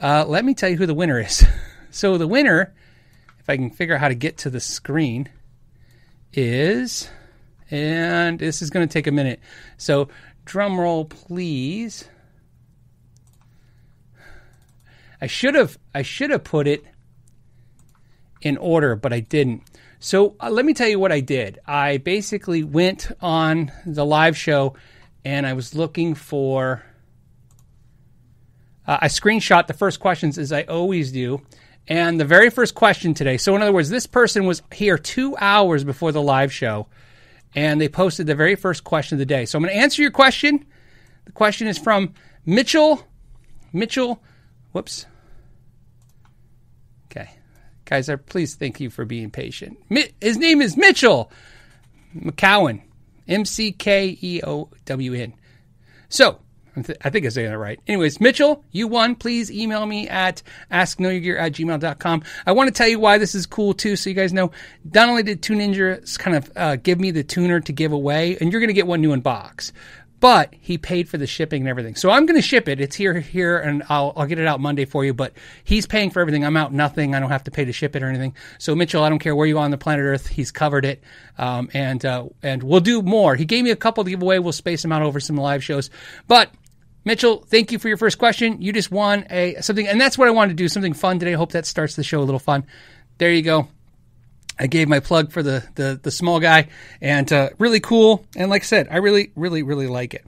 Uh, 0.00 0.24
let 0.26 0.44
me 0.44 0.54
tell 0.54 0.70
you 0.70 0.76
who 0.76 0.86
the 0.86 0.94
winner 0.94 1.20
is. 1.20 1.44
so 1.90 2.16
the 2.16 2.26
winner 2.26 2.72
if 3.42 3.50
I 3.50 3.56
can 3.56 3.70
figure 3.70 3.96
out 3.96 4.00
how 4.00 4.08
to 4.08 4.14
get 4.14 4.38
to 4.38 4.50
the 4.50 4.60
screen, 4.60 5.28
is, 6.32 7.08
and 7.72 8.38
this 8.38 8.60
is 8.60 8.70
going 8.70 8.86
to 8.86 8.92
take 8.92 9.06
a 9.06 9.12
minute. 9.12 9.40
So, 9.78 10.08
drum 10.44 10.78
roll, 10.78 11.06
please. 11.06 12.04
I 15.20 15.26
should 15.26 15.54
have 15.54 15.78
I 15.94 16.02
should 16.02 16.30
have 16.30 16.44
put 16.44 16.66
it 16.66 16.84
in 18.42 18.56
order, 18.58 18.94
but 18.94 19.12
I 19.12 19.20
didn't. 19.20 19.62
So 20.00 20.34
uh, 20.40 20.50
let 20.50 20.64
me 20.64 20.74
tell 20.74 20.88
you 20.88 20.98
what 20.98 21.12
I 21.12 21.20
did. 21.20 21.60
I 21.64 21.98
basically 21.98 22.64
went 22.64 23.08
on 23.20 23.70
the 23.86 24.04
live 24.04 24.36
show 24.36 24.74
and 25.24 25.46
I 25.46 25.52
was 25.52 25.74
looking 25.74 26.14
for. 26.14 26.84
Uh, 28.84 28.98
I 29.02 29.06
screenshot 29.06 29.68
the 29.68 29.74
first 29.74 30.00
questions 30.00 30.38
as 30.38 30.50
I 30.52 30.62
always 30.64 31.12
do, 31.12 31.40
and 31.86 32.18
the 32.18 32.24
very 32.24 32.50
first 32.50 32.74
question 32.74 33.14
today. 33.14 33.36
So, 33.36 33.54
in 33.54 33.62
other 33.62 33.72
words, 33.72 33.90
this 33.90 34.08
person 34.08 34.44
was 34.44 34.60
here 34.72 34.98
two 34.98 35.36
hours 35.38 35.84
before 35.84 36.10
the 36.10 36.20
live 36.20 36.52
show, 36.52 36.88
and 37.54 37.80
they 37.80 37.88
posted 37.88 38.26
the 38.26 38.34
very 38.34 38.54
first 38.54 38.84
question 38.84 39.16
of 39.16 39.18
the 39.18 39.26
day. 39.26 39.44
So, 39.44 39.56
I'm 39.56 39.62
going 39.62 39.74
to 39.74 39.80
answer 39.80 40.02
your 40.02 40.10
question. 40.10 40.64
The 41.24 41.32
question 41.32 41.66
is 41.68 41.78
from 41.78 42.14
Mitchell. 42.44 43.06
Mitchell, 43.72 44.22
whoops. 44.72 45.06
Okay. 47.10 47.30
Guys, 47.84 48.10
please 48.26 48.54
thank 48.54 48.80
you 48.80 48.90
for 48.90 49.04
being 49.04 49.30
patient. 49.30 49.78
His 50.20 50.36
name 50.36 50.60
is 50.60 50.76
Mitchell 50.76 51.30
McKeown, 52.14 52.82
M 53.28 53.44
C 53.44 53.72
K 53.72 54.18
E 54.20 54.40
O 54.44 54.68
W 54.84 55.14
N. 55.14 55.34
So, 56.08 56.40
I 56.76 57.10
think 57.10 57.24
I'm 57.24 57.30
saying 57.30 57.50
that 57.50 57.58
right. 57.58 57.78
Anyways, 57.86 58.20
Mitchell, 58.20 58.64
you 58.70 58.88
won. 58.88 59.14
Please 59.14 59.50
email 59.50 59.84
me 59.84 60.08
at 60.08 60.42
askknowyourgear 60.70 61.38
at 61.38 61.52
gmail.com. 61.52 62.22
I 62.46 62.52
want 62.52 62.68
to 62.68 62.74
tell 62.74 62.88
you 62.88 62.98
why 62.98 63.18
this 63.18 63.34
is 63.34 63.44
cool 63.44 63.74
too, 63.74 63.96
so 63.96 64.08
you 64.08 64.16
guys 64.16 64.32
know. 64.32 64.50
Not 64.94 65.08
only 65.08 65.22
did 65.22 65.42
Tune 65.42 65.58
Ninja 65.58 66.18
kind 66.18 66.36
of 66.36 66.52
uh, 66.56 66.76
give 66.76 66.98
me 66.98 67.10
the 67.10 67.22
tuner 67.22 67.60
to 67.60 67.72
give 67.72 67.92
away, 67.92 68.38
and 68.40 68.50
you're 68.50 68.60
going 68.60 68.68
to 68.68 68.74
get 68.74 68.86
one 68.86 69.02
new 69.02 69.12
in 69.12 69.20
box, 69.20 69.72
but 70.22 70.54
he 70.60 70.78
paid 70.78 71.08
for 71.08 71.18
the 71.18 71.26
shipping 71.26 71.62
and 71.62 71.68
everything. 71.68 71.96
So 71.96 72.08
I'm 72.08 72.26
going 72.26 72.40
to 72.40 72.46
ship 72.46 72.68
it. 72.68 72.80
It's 72.80 72.94
here, 72.94 73.18
here, 73.18 73.58
and 73.58 73.82
I'll, 73.88 74.12
I'll 74.16 74.26
get 74.26 74.38
it 74.38 74.46
out 74.46 74.60
Monday 74.60 74.84
for 74.84 75.04
you. 75.04 75.12
But 75.12 75.32
he's 75.64 75.84
paying 75.84 76.10
for 76.10 76.20
everything. 76.20 76.44
I'm 76.44 76.56
out 76.56 76.72
nothing. 76.72 77.16
I 77.16 77.18
don't 77.18 77.30
have 77.30 77.42
to 77.44 77.50
pay 77.50 77.64
to 77.64 77.72
ship 77.72 77.96
it 77.96 78.04
or 78.04 78.08
anything. 78.08 78.36
So 78.58 78.76
Mitchell, 78.76 79.02
I 79.02 79.08
don't 79.08 79.18
care 79.18 79.34
where 79.34 79.48
you 79.48 79.58
are 79.58 79.64
on 79.64 79.72
the 79.72 79.78
planet 79.78 80.04
Earth. 80.04 80.28
He's 80.28 80.52
covered 80.52 80.84
it, 80.84 81.02
um, 81.38 81.70
and 81.74 82.04
uh, 82.06 82.26
and 82.40 82.62
we'll 82.62 82.78
do 82.78 83.02
more. 83.02 83.34
He 83.34 83.44
gave 83.44 83.64
me 83.64 83.72
a 83.72 83.76
couple 83.76 84.04
to 84.04 84.10
give 84.10 84.22
away. 84.22 84.38
We'll 84.38 84.52
space 84.52 84.82
them 84.82 84.92
out 84.92 85.02
over 85.02 85.18
some 85.18 85.36
live 85.36 85.64
shows, 85.64 85.90
but 86.28 86.52
Mitchell, 87.04 87.44
thank 87.48 87.72
you 87.72 87.78
for 87.78 87.88
your 87.88 87.96
first 87.96 88.18
question. 88.18 88.62
You 88.62 88.72
just 88.72 88.90
won 88.90 89.26
a 89.30 89.56
something, 89.60 89.88
and 89.88 90.00
that's 90.00 90.16
what 90.16 90.28
I 90.28 90.30
wanted 90.30 90.50
to 90.50 90.54
do. 90.56 90.68
Something 90.68 90.92
fun 90.92 91.18
today. 91.18 91.32
I 91.32 91.36
Hope 91.36 91.52
that 91.52 91.66
starts 91.66 91.96
the 91.96 92.04
show 92.04 92.20
a 92.20 92.24
little 92.24 92.38
fun. 92.38 92.64
There 93.18 93.32
you 93.32 93.42
go. 93.42 93.68
I 94.58 94.66
gave 94.66 94.88
my 94.88 95.00
plug 95.00 95.32
for 95.32 95.42
the 95.42 95.64
the, 95.74 95.98
the 96.00 96.10
small 96.10 96.38
guy, 96.38 96.68
and 97.00 97.30
uh, 97.32 97.50
really 97.58 97.80
cool. 97.80 98.24
And 98.36 98.50
like 98.50 98.62
I 98.62 98.64
said, 98.66 98.88
I 98.90 98.98
really, 98.98 99.32
really, 99.34 99.62
really 99.62 99.88
like 99.88 100.14
it. 100.14 100.24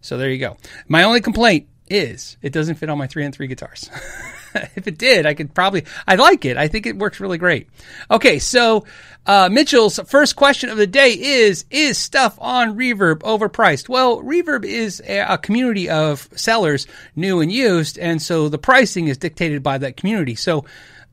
So 0.00 0.18
there 0.18 0.30
you 0.30 0.38
go. 0.38 0.56
My 0.86 1.02
only 1.02 1.20
complaint 1.20 1.68
is 1.88 2.36
it 2.42 2.52
doesn't 2.52 2.76
fit 2.76 2.88
on 2.90 2.98
my 2.98 3.06
three 3.06 3.24
and 3.24 3.34
three 3.34 3.46
guitars. 3.46 3.90
if 4.76 4.86
it 4.86 4.98
did, 4.98 5.26
I 5.26 5.34
could 5.34 5.54
probably, 5.54 5.84
I 6.06 6.14
like 6.16 6.44
it. 6.44 6.56
I 6.56 6.68
think 6.68 6.86
it 6.86 6.96
works 6.96 7.20
really 7.20 7.38
great. 7.38 7.68
Okay, 8.10 8.38
so 8.38 8.84
uh, 9.26 9.48
Mitchell's 9.50 9.98
first 10.06 10.36
question 10.36 10.70
of 10.70 10.76
the 10.76 10.86
day 10.86 11.12
is 11.12 11.64
Is 11.70 11.96
stuff 11.96 12.38
on 12.40 12.76
Reverb 12.76 13.20
overpriced? 13.20 13.88
Well, 13.88 14.22
Reverb 14.22 14.64
is 14.64 15.02
a, 15.06 15.20
a, 15.20 15.38
community 15.38 15.88
of 15.88 16.28
sellers, 16.36 16.86
new 17.16 17.40
and 17.40 17.50
used, 17.50 17.98
and 17.98 18.20
so 18.20 18.48
the 18.48 18.58
pricing 18.58 19.08
is 19.08 19.18
dictated 19.18 19.62
by 19.62 19.78
that 19.78 19.96
community. 19.96 20.34
So, 20.34 20.66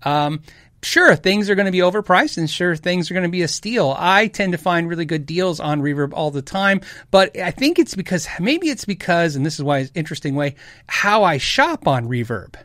um, 0.03 0.41
sure, 0.83 1.15
things 1.15 1.50
are 1.50 1.55
going 1.55 1.67
to 1.67 1.71
be 1.71 1.79
overpriced 1.79 2.38
and 2.38 2.50
sure, 2.50 2.75
things 2.75 3.10
are 3.10 3.13
going 3.13 3.24
to 3.24 3.29
be 3.29 3.43
a 3.43 3.48
steal. 3.48 3.95
I 3.98 4.27
tend 4.27 4.51
to 4.51 4.57
find 4.57 4.89
really 4.89 5.05
good 5.05 5.25
deals 5.25 5.60
on 5.60 5.81
Reverb 5.81 6.12
all 6.13 6.31
the 6.31 6.41
time, 6.41 6.81
but 7.12 7.38
I 7.39 7.51
think 7.51 7.79
it's 7.79 7.95
because, 7.95 8.27
maybe 8.39 8.69
it's 8.69 8.86
because, 8.86 9.38
and 9.38 9.45
this 9.45 9.55
is 9.55 9.63
why 9.63 9.79
it's 9.79 9.91
interesting 9.95 10.36
way, 10.36 10.55
how 10.88 11.24
I 11.24 11.38
shop 11.38 11.88
on 11.88 12.07
Reverb. 12.07 12.55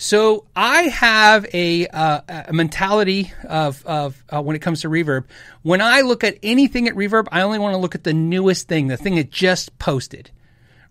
So 0.00 0.44
I 0.54 0.82
have 0.82 1.44
a, 1.52 1.88
uh, 1.88 2.44
a 2.46 2.52
mentality 2.52 3.32
of, 3.44 3.84
of 3.84 4.22
uh, 4.30 4.40
when 4.40 4.54
it 4.54 4.60
comes 4.60 4.82
to 4.82 4.88
reverb. 4.88 5.24
When 5.62 5.80
I 5.80 6.02
look 6.02 6.22
at 6.22 6.38
anything 6.40 6.86
at 6.86 6.94
reverb, 6.94 7.26
I 7.32 7.42
only 7.42 7.58
want 7.58 7.74
to 7.74 7.78
look 7.78 7.96
at 7.96 8.04
the 8.04 8.14
newest 8.14 8.68
thing, 8.68 8.86
the 8.86 8.96
thing 8.96 9.16
that 9.16 9.32
just 9.32 9.76
posted, 9.80 10.30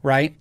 right? 0.03 0.35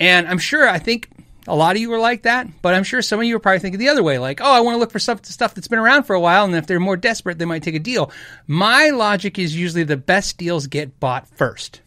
And 0.00 0.26
I'm 0.26 0.38
sure, 0.38 0.68
I 0.68 0.80
think 0.80 1.08
a 1.46 1.54
lot 1.54 1.76
of 1.76 1.80
you 1.80 1.92
are 1.92 2.00
like 2.00 2.22
that, 2.22 2.48
but 2.60 2.74
I'm 2.74 2.82
sure 2.82 3.02
some 3.02 3.20
of 3.20 3.24
you 3.24 3.36
are 3.36 3.40
probably 3.40 3.60
thinking 3.60 3.78
the 3.78 3.88
other 3.88 4.02
way, 4.02 4.18
like, 4.18 4.40
oh, 4.40 4.52
I 4.52 4.60
want 4.62 4.74
to 4.74 4.80
look 4.80 4.90
for 4.90 4.98
stuff, 4.98 5.24
stuff 5.24 5.54
that's 5.54 5.68
been 5.68 5.78
around 5.78 6.02
for 6.02 6.14
a 6.14 6.20
while, 6.20 6.44
and 6.44 6.56
if 6.56 6.66
they're 6.66 6.80
more 6.80 6.96
desperate, 6.96 7.38
they 7.38 7.44
might 7.44 7.62
take 7.62 7.76
a 7.76 7.78
deal. 7.78 8.10
My 8.48 8.90
logic 8.90 9.38
is 9.38 9.56
usually 9.56 9.84
the 9.84 9.96
best 9.96 10.38
deals 10.38 10.66
get 10.66 10.98
bought 10.98 11.28
first. 11.28 11.82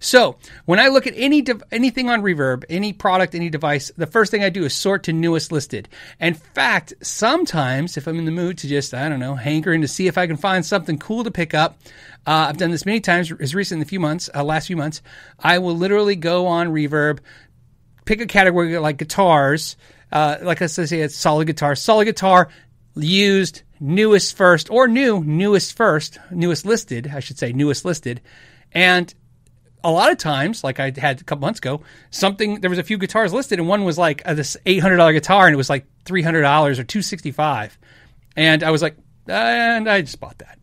So 0.00 0.36
when 0.64 0.78
I 0.78 0.88
look 0.88 1.06
at 1.06 1.14
any 1.16 1.42
de- 1.42 1.60
anything 1.72 2.08
on 2.08 2.22
Reverb, 2.22 2.64
any 2.68 2.92
product, 2.92 3.34
any 3.34 3.50
device, 3.50 3.90
the 3.96 4.06
first 4.06 4.30
thing 4.30 4.44
I 4.44 4.50
do 4.50 4.64
is 4.64 4.74
sort 4.74 5.04
to 5.04 5.12
newest 5.12 5.52
listed. 5.52 5.88
In 6.20 6.34
fact, 6.34 6.94
sometimes 7.02 7.96
if 7.96 8.06
I'm 8.06 8.18
in 8.18 8.24
the 8.24 8.30
mood 8.30 8.58
to 8.58 8.68
just 8.68 8.94
I 8.94 9.08
don't 9.08 9.20
know 9.20 9.34
hankering 9.34 9.82
to 9.82 9.88
see 9.88 10.06
if 10.06 10.18
I 10.18 10.26
can 10.26 10.36
find 10.36 10.64
something 10.64 10.98
cool 10.98 11.24
to 11.24 11.30
pick 11.30 11.54
up, 11.54 11.78
uh, 12.26 12.46
I've 12.48 12.58
done 12.58 12.70
this 12.70 12.86
many 12.86 13.00
times. 13.00 13.32
As 13.40 13.54
recent 13.54 13.78
in 13.78 13.82
a 13.82 13.88
few 13.88 14.00
months, 14.00 14.30
uh, 14.34 14.44
last 14.44 14.66
few 14.66 14.76
months, 14.76 15.02
I 15.38 15.58
will 15.58 15.76
literally 15.76 16.16
go 16.16 16.46
on 16.46 16.68
Reverb, 16.68 17.20
pick 18.04 18.20
a 18.20 18.26
category 18.26 18.78
like 18.78 18.98
guitars. 18.98 19.76
Uh, 20.10 20.36
like 20.42 20.62
I 20.62 20.66
said, 20.66 20.90
it's 20.92 21.16
solid 21.16 21.46
guitar, 21.46 21.74
solid 21.74 22.06
guitar, 22.06 22.48
used, 22.96 23.62
newest 23.80 24.36
first, 24.36 24.70
or 24.70 24.88
new, 24.88 25.22
newest 25.22 25.76
first, 25.76 26.18
newest 26.30 26.64
listed, 26.64 27.10
I 27.14 27.20
should 27.20 27.38
say, 27.38 27.52
newest 27.52 27.84
listed. 27.84 28.20
And 28.72 29.12
a 29.88 29.90
lot 29.90 30.12
of 30.12 30.18
times, 30.18 30.62
like 30.62 30.78
I 30.80 30.92
had 30.96 31.20
a 31.20 31.24
couple 31.24 31.40
months 31.40 31.58
ago, 31.58 31.80
something 32.10 32.60
there 32.60 32.70
was 32.70 32.78
a 32.78 32.82
few 32.82 32.98
guitars 32.98 33.32
listed, 33.32 33.58
and 33.58 33.68
one 33.68 33.84
was 33.84 33.96
like 33.96 34.22
uh, 34.24 34.34
this 34.34 34.56
eight 34.66 34.80
hundred 34.80 34.96
dollar 34.96 35.12
guitar, 35.12 35.46
and 35.46 35.54
it 35.54 35.56
was 35.56 35.70
like 35.70 35.86
three 36.04 36.22
hundred 36.22 36.42
dollars 36.42 36.78
or 36.78 36.84
two 36.84 37.02
sixty 37.02 37.30
five, 37.30 37.78
and 38.36 38.62
I 38.62 38.70
was 38.70 38.82
like, 38.82 38.96
and 39.26 39.88
I 39.88 40.02
just 40.02 40.20
bought 40.20 40.38
that. 40.38 40.58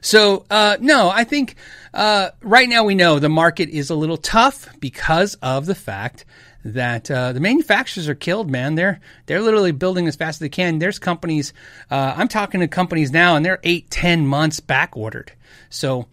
So 0.00 0.44
uh, 0.50 0.76
no, 0.80 1.08
I 1.08 1.24
think 1.24 1.56
uh, 1.94 2.30
right 2.42 2.68
now 2.68 2.84
we 2.84 2.94
know 2.94 3.18
the 3.18 3.28
market 3.28 3.68
is 3.68 3.90
a 3.90 3.94
little 3.94 4.16
tough 4.16 4.68
because 4.80 5.34
of 5.36 5.66
the 5.66 5.74
fact 5.74 6.24
that 6.64 7.08
uh, 7.10 7.32
the 7.32 7.40
manufacturers 7.40 8.08
are 8.08 8.14
killed, 8.16 8.50
man. 8.50 8.74
They're 8.74 9.00
they're 9.26 9.40
literally 9.40 9.72
building 9.72 10.08
as 10.08 10.16
fast 10.16 10.36
as 10.36 10.38
they 10.40 10.48
can. 10.48 10.78
There's 10.78 10.98
companies. 10.98 11.52
Uh, 11.90 12.14
I'm 12.16 12.28
talking 12.28 12.60
to 12.60 12.68
companies 12.68 13.12
now, 13.12 13.36
and 13.36 13.46
they're 13.46 13.60
eight, 13.62 13.90
ten 13.90 14.26
months 14.26 14.58
back 14.58 14.96
ordered. 14.96 15.32
So 15.70 16.06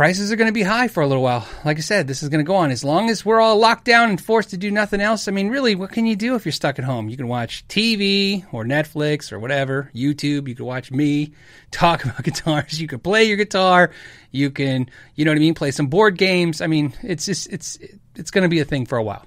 prices 0.00 0.32
are 0.32 0.36
going 0.36 0.48
to 0.48 0.52
be 0.52 0.62
high 0.62 0.88
for 0.88 1.02
a 1.02 1.06
little 1.06 1.22
while. 1.22 1.46
Like 1.62 1.76
I 1.76 1.82
said, 1.82 2.06
this 2.06 2.22
is 2.22 2.30
going 2.30 2.42
to 2.42 2.48
go 2.48 2.56
on 2.56 2.70
as 2.70 2.82
long 2.82 3.10
as 3.10 3.22
we're 3.22 3.38
all 3.38 3.58
locked 3.58 3.84
down 3.84 4.08
and 4.08 4.18
forced 4.18 4.48
to 4.48 4.56
do 4.56 4.70
nothing 4.70 4.98
else. 4.98 5.28
I 5.28 5.30
mean, 5.30 5.50
really, 5.50 5.74
what 5.74 5.92
can 5.92 6.06
you 6.06 6.16
do 6.16 6.36
if 6.36 6.46
you're 6.46 6.52
stuck 6.52 6.78
at 6.78 6.86
home? 6.86 7.10
You 7.10 7.18
can 7.18 7.28
watch 7.28 7.68
TV 7.68 8.46
or 8.50 8.64
Netflix 8.64 9.30
or 9.30 9.38
whatever, 9.38 9.90
YouTube. 9.94 10.48
You 10.48 10.54
can 10.54 10.64
watch 10.64 10.90
me 10.90 11.34
talk 11.70 12.02
about 12.06 12.22
guitars. 12.22 12.80
You 12.80 12.88
can 12.88 13.00
play 13.00 13.24
your 13.24 13.36
guitar. 13.36 13.90
You 14.30 14.50
can, 14.50 14.88
you 15.16 15.26
know 15.26 15.32
what 15.32 15.36
I 15.36 15.40
mean, 15.40 15.52
play 15.52 15.70
some 15.70 15.88
board 15.88 16.16
games. 16.16 16.62
I 16.62 16.66
mean, 16.66 16.94
it's 17.02 17.26
just 17.26 17.52
it's 17.52 17.78
it's 18.16 18.30
going 18.30 18.44
to 18.44 18.48
be 18.48 18.60
a 18.60 18.64
thing 18.64 18.86
for 18.86 18.96
a 18.96 19.02
while. 19.02 19.26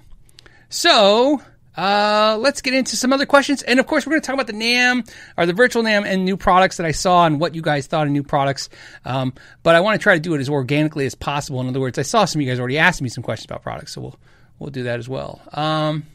So, 0.69 1.39
uh, 1.77 2.37
let's 2.39 2.61
get 2.61 2.73
into 2.73 2.95
some 2.95 3.13
other 3.13 3.25
questions. 3.25 3.63
And 3.63 3.79
of 3.79 3.87
course, 3.87 4.05
we're 4.05 4.11
going 4.11 4.21
to 4.21 4.25
talk 4.25 4.35
about 4.35 4.47
the 4.47 4.53
NAMM 4.53 5.09
or 5.37 5.45
the 5.45 5.53
virtual 5.53 5.83
NAMM 5.83 6.05
and 6.05 6.25
new 6.25 6.37
products 6.37 6.77
that 6.77 6.85
I 6.85 6.91
saw 6.91 7.25
and 7.25 7.39
what 7.39 7.55
you 7.55 7.61
guys 7.61 7.87
thought 7.87 8.05
of 8.05 8.11
new 8.11 8.23
products. 8.23 8.69
Um, 9.05 9.33
but 9.63 9.75
I 9.75 9.79
want 9.79 9.99
to 9.99 10.03
try 10.03 10.13
to 10.13 10.19
do 10.19 10.33
it 10.35 10.41
as 10.41 10.49
organically 10.49 11.05
as 11.05 11.15
possible. 11.15 11.61
In 11.61 11.67
other 11.67 11.79
words, 11.79 11.97
I 11.97 12.03
saw 12.03 12.25
some 12.25 12.39
of 12.39 12.45
you 12.45 12.51
guys 12.51 12.59
already 12.59 12.77
asked 12.77 13.01
me 13.01 13.09
some 13.09 13.23
questions 13.23 13.45
about 13.45 13.63
products, 13.63 13.93
so 13.93 14.01
we'll 14.01 14.19
we'll 14.59 14.69
do 14.69 14.83
that 14.83 14.99
as 14.99 15.09
well. 15.09 15.41
Um, 15.53 16.05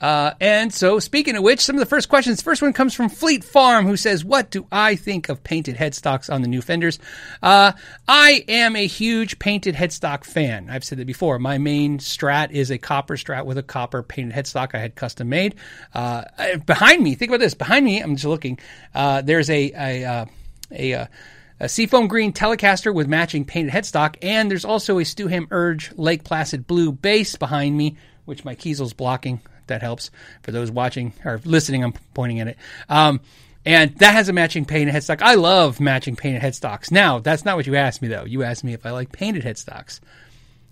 uh, 0.00 0.32
and 0.40 0.72
so, 0.72 0.98
speaking 0.98 1.36
of 1.36 1.42
which, 1.42 1.60
some 1.60 1.76
of 1.76 1.80
the 1.80 1.86
first 1.86 2.08
questions. 2.08 2.40
First 2.40 2.62
one 2.62 2.72
comes 2.72 2.94
from 2.94 3.10
Fleet 3.10 3.44
Farm, 3.44 3.86
who 3.86 3.96
says, 3.96 4.24
"What 4.24 4.50
do 4.50 4.66
I 4.72 4.96
think 4.96 5.28
of 5.28 5.44
painted 5.44 5.76
headstocks 5.76 6.32
on 6.32 6.40
the 6.40 6.48
new 6.48 6.62
fenders?" 6.62 6.98
Uh, 7.42 7.72
I 8.08 8.44
am 8.48 8.76
a 8.76 8.86
huge 8.86 9.38
painted 9.38 9.74
headstock 9.74 10.24
fan. 10.24 10.70
I've 10.70 10.84
said 10.84 10.98
that 10.98 11.06
before. 11.06 11.38
My 11.38 11.58
main 11.58 11.98
Strat 11.98 12.50
is 12.50 12.70
a 12.70 12.78
copper 12.78 13.16
Strat 13.16 13.44
with 13.44 13.58
a 13.58 13.62
copper 13.62 14.02
painted 14.02 14.34
headstock 14.34 14.74
I 14.74 14.78
had 14.78 14.94
custom 14.94 15.28
made. 15.28 15.56
Uh, 15.94 16.24
behind 16.64 17.02
me, 17.02 17.14
think 17.14 17.30
about 17.30 17.40
this. 17.40 17.54
Behind 17.54 17.84
me, 17.84 18.00
I'm 18.00 18.16
just 18.16 18.26
looking. 18.26 18.58
Uh, 18.94 19.20
there's 19.20 19.50
a 19.50 19.72
a 19.72 20.04
uh, 20.04 20.26
a, 20.70 20.92
a 20.92 21.08
a 21.60 21.68
seafoam 21.68 22.08
green 22.08 22.32
Telecaster 22.32 22.94
with 22.94 23.06
matching 23.06 23.44
painted 23.44 23.74
headstock, 23.74 24.16
and 24.22 24.50
there's 24.50 24.64
also 24.64 24.98
a 24.98 25.04
Stu 25.04 25.26
Hamm 25.26 25.46
Urge 25.50 25.92
Lake 25.94 26.24
Placid 26.24 26.66
blue 26.66 26.90
bass 26.90 27.36
behind 27.36 27.76
me, 27.76 27.98
which 28.24 28.46
my 28.46 28.54
Kiesel's 28.54 28.94
blocking 28.94 29.42
that 29.70 29.80
helps 29.80 30.10
for 30.42 30.52
those 30.52 30.70
watching 30.70 31.12
or 31.24 31.40
listening. 31.44 31.82
I'm 31.82 31.94
pointing 32.14 32.38
at 32.40 32.48
it. 32.48 32.58
Um, 32.88 33.20
and 33.64 33.94
that 33.96 34.14
has 34.14 34.28
a 34.28 34.32
matching 34.32 34.64
painted 34.64 34.94
headstock. 34.94 35.20
I 35.22 35.34
love 35.34 35.80
matching 35.80 36.16
painted 36.16 36.42
headstocks. 36.42 36.90
Now, 36.90 37.18
that's 37.18 37.44
not 37.44 37.56
what 37.56 37.66
you 37.66 37.76
asked 37.76 38.02
me 38.02 38.08
though. 38.08 38.24
You 38.24 38.42
asked 38.42 38.64
me 38.64 38.72
if 38.72 38.86
I 38.86 38.90
like 38.90 39.12
painted 39.12 39.44
headstocks 39.44 40.00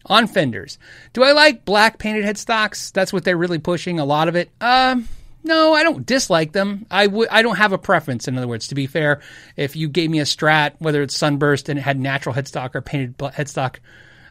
on 0.07 0.26
fenders. 0.26 0.78
Do 1.12 1.23
I 1.23 1.33
like 1.33 1.64
black 1.64 1.99
painted 1.99 2.25
headstocks? 2.25 2.93
That's 2.93 3.12
what 3.12 3.25
they're 3.25 3.37
really 3.37 3.59
pushing. 3.59 4.00
A 4.00 4.05
lot 4.05 4.28
of 4.28 4.37
it. 4.37 4.50
Um, 4.61 5.09
no, 5.45 5.75
I 5.75 5.83
don't 5.83 6.05
dislike 6.05 6.52
them. 6.52 6.87
I 6.90 7.07
would. 7.07 7.28
I 7.28 7.43
don't 7.43 7.57
have 7.57 7.73
a 7.73 7.78
preference. 7.78 8.26
In 8.26 8.37
other 8.37 8.49
words, 8.49 8.69
to 8.69 8.75
be 8.75 8.87
fair, 8.87 9.21
if 9.57 9.76
you 9.76 9.88
gave 9.88 10.11
me 10.11 10.21
a 10.21 10.25
Strat, 10.25 10.73
whether 10.78 11.02
it's 11.02 11.17
sunburst 11.17 11.69
and 11.69 11.78
it 11.78 11.83
had 11.83 11.99
natural 11.99 12.35
headstock 12.35 12.75
or 12.75 12.81
painted 12.81 13.17
headstock, 13.19 13.76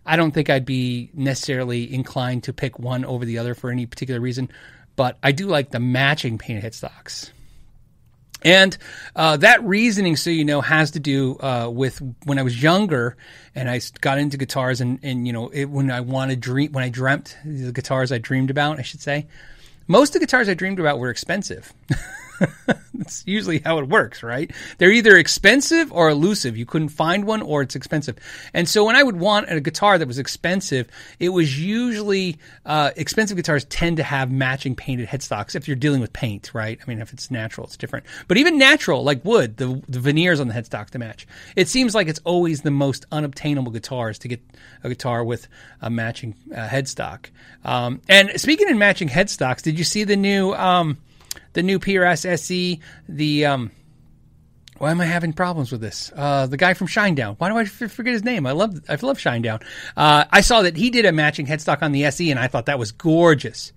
I 0.07 0.15
don't 0.15 0.31
think 0.31 0.49
I'd 0.49 0.65
be 0.65 1.11
necessarily 1.13 1.93
inclined 1.93 2.43
to 2.43 2.53
pick 2.53 2.79
one 2.79 3.03
over 3.03 3.25
the 3.25 3.37
other 3.39 3.53
for 3.53 3.69
any 3.69 3.85
particular 3.85 4.21
reason, 4.21 4.49
but 4.95 5.17
I 5.21 5.33
do 5.33 5.47
like 5.47 5.69
the 5.71 5.81
matching 5.81 6.37
painted 6.37 6.63
headstocks. 6.63 7.31
And 8.43 8.77
uh, 9.15 9.37
that 9.37 9.63
reasoning, 9.63 10.15
so 10.15 10.29
you 10.29 10.45
know, 10.45 10.61
has 10.61 10.91
to 10.91 10.99
do 10.99 11.37
uh, 11.39 11.69
with 11.69 12.01
when 12.23 12.39
I 12.39 12.43
was 12.43 12.61
younger 12.61 13.17
and 13.53 13.69
I 13.69 13.81
got 13.99 14.19
into 14.19 14.37
guitars, 14.37 14.79
and, 14.79 14.99
and 15.03 15.27
you 15.27 15.33
know, 15.33 15.49
it, 15.49 15.65
when 15.65 15.91
I 15.91 16.01
wanted 16.01 16.39
dream, 16.39 16.71
when 16.71 16.83
I 16.83 16.89
dreamt 16.89 17.35
the 17.43 17.71
guitars 17.71 18.11
I 18.11 18.19
dreamed 18.19 18.49
about, 18.49 18.79
I 18.79 18.83
should 18.83 19.01
say, 19.01 19.27
most 19.87 20.09
of 20.15 20.21
the 20.21 20.27
guitars 20.27 20.47
I 20.47 20.53
dreamed 20.53 20.79
about 20.79 20.99
were 20.99 21.09
expensive. 21.09 21.73
That's 22.94 23.24
usually 23.27 23.60
how 23.60 23.79
it 23.79 23.88
works, 23.88 24.24
right? 24.24 24.51
They're 24.77 24.91
either 24.91 25.17
expensive 25.17 25.91
or 25.91 26.10
elusive. 26.10 26.58
You 26.58 26.65
couldn't 26.65 26.89
find 26.89 27.25
one 27.25 27.41
or 27.41 27.62
it's 27.62 27.75
expensive. 27.75 28.17
And 28.53 28.67
so 28.67 28.86
when 28.86 28.96
I 28.96 29.03
would 29.03 29.17
want 29.17 29.51
a 29.51 29.60
guitar 29.60 29.98
that 29.98 30.08
was 30.08 30.20
expensive, 30.20 30.88
it 31.20 31.29
was 31.29 31.60
usually 31.60 32.38
uh, 32.65 32.91
expensive 32.96 33.38
guitars 33.38 33.65
tend 33.65 33.98
to 33.98 34.03
have 34.03 34.32
matching 34.32 34.75
painted 34.75 35.08
headstocks 35.08 35.56
if 35.56 35.67
you're 35.67 35.75
dealing 35.75 36.01
with 36.01 36.13
paint, 36.13 36.51
right? 36.53 36.79
I 36.82 36.86
mean, 36.88 37.01
if 37.01 37.13
it's 37.13 37.29
natural, 37.29 37.67
it's 37.67 37.77
different. 37.77 38.06
But 38.27 38.38
even 38.38 38.58
natural, 38.58 39.03
like 39.03 39.24
wood, 39.24 39.58
the, 39.58 39.82
the 39.88 40.00
veneers 40.00 40.39
on 40.39 40.48
the 40.48 40.53
headstock 40.53 40.89
to 40.91 41.00
match. 41.00 41.27
It 41.56 41.67
seems 41.67 41.94
like 41.94 42.08
it's 42.08 42.22
always 42.24 42.62
the 42.62 42.72
most 42.72 43.06
unobtainable 43.12 43.72
guitars 43.72 44.20
to 44.20 44.27
get 44.27 44.41
a 44.84 44.89
guitar 44.89 45.24
with 45.24 45.48
a 45.82 45.89
matching 45.89 46.36
uh, 46.53 46.67
headstock. 46.67 47.27
Um, 47.63 48.01
and 48.10 48.39
speaking 48.39 48.70
in 48.70 48.77
matching 48.77 49.10
headstocks, 49.10 49.62
did 49.62 49.77
you 49.77 49.84
see 49.84 50.03
the 50.03 50.15
new? 50.15 50.53
Um, 50.53 50.98
the 51.53 51.63
new 51.63 51.79
PRS 51.79 52.25
SE, 52.25 52.79
the 53.08 53.46
um, 53.46 53.72
why 54.77 54.91
am 54.91 55.01
I 55.01 55.06
having 55.06 55.34
problems 55.34 55.72
with 55.72 55.82
this? 55.82 56.12
Uh, 56.15 56.46
the 56.48 56.58
guy 56.58 56.74
from 56.74 56.88
Shinedown. 56.88 57.36
Why 57.39 57.50
do 57.50 57.58
I 57.58 57.63
f- 57.63 57.91
forget 57.91 58.13
his 58.13 58.24
name? 58.24 58.46
I 58.46 58.51
love 58.51 58.79
I 58.88 58.96
love 58.96 59.17
Shinedown. 59.17 59.63
Uh, 59.96 60.25
I 60.32 60.41
saw 60.41 60.62
that 60.62 60.77
he 60.77 60.89
did 60.89 61.06
a 61.06 61.12
matching 61.12 61.48
headstock 61.48 61.82
on 61.82 61.91
the 61.91 62.06
SE, 62.06 62.29
and 62.29 62.39
I 62.39 62.48
thought 62.48 62.67
that 62.67 62.79
was 62.79 62.91
gorgeous. 62.91 63.74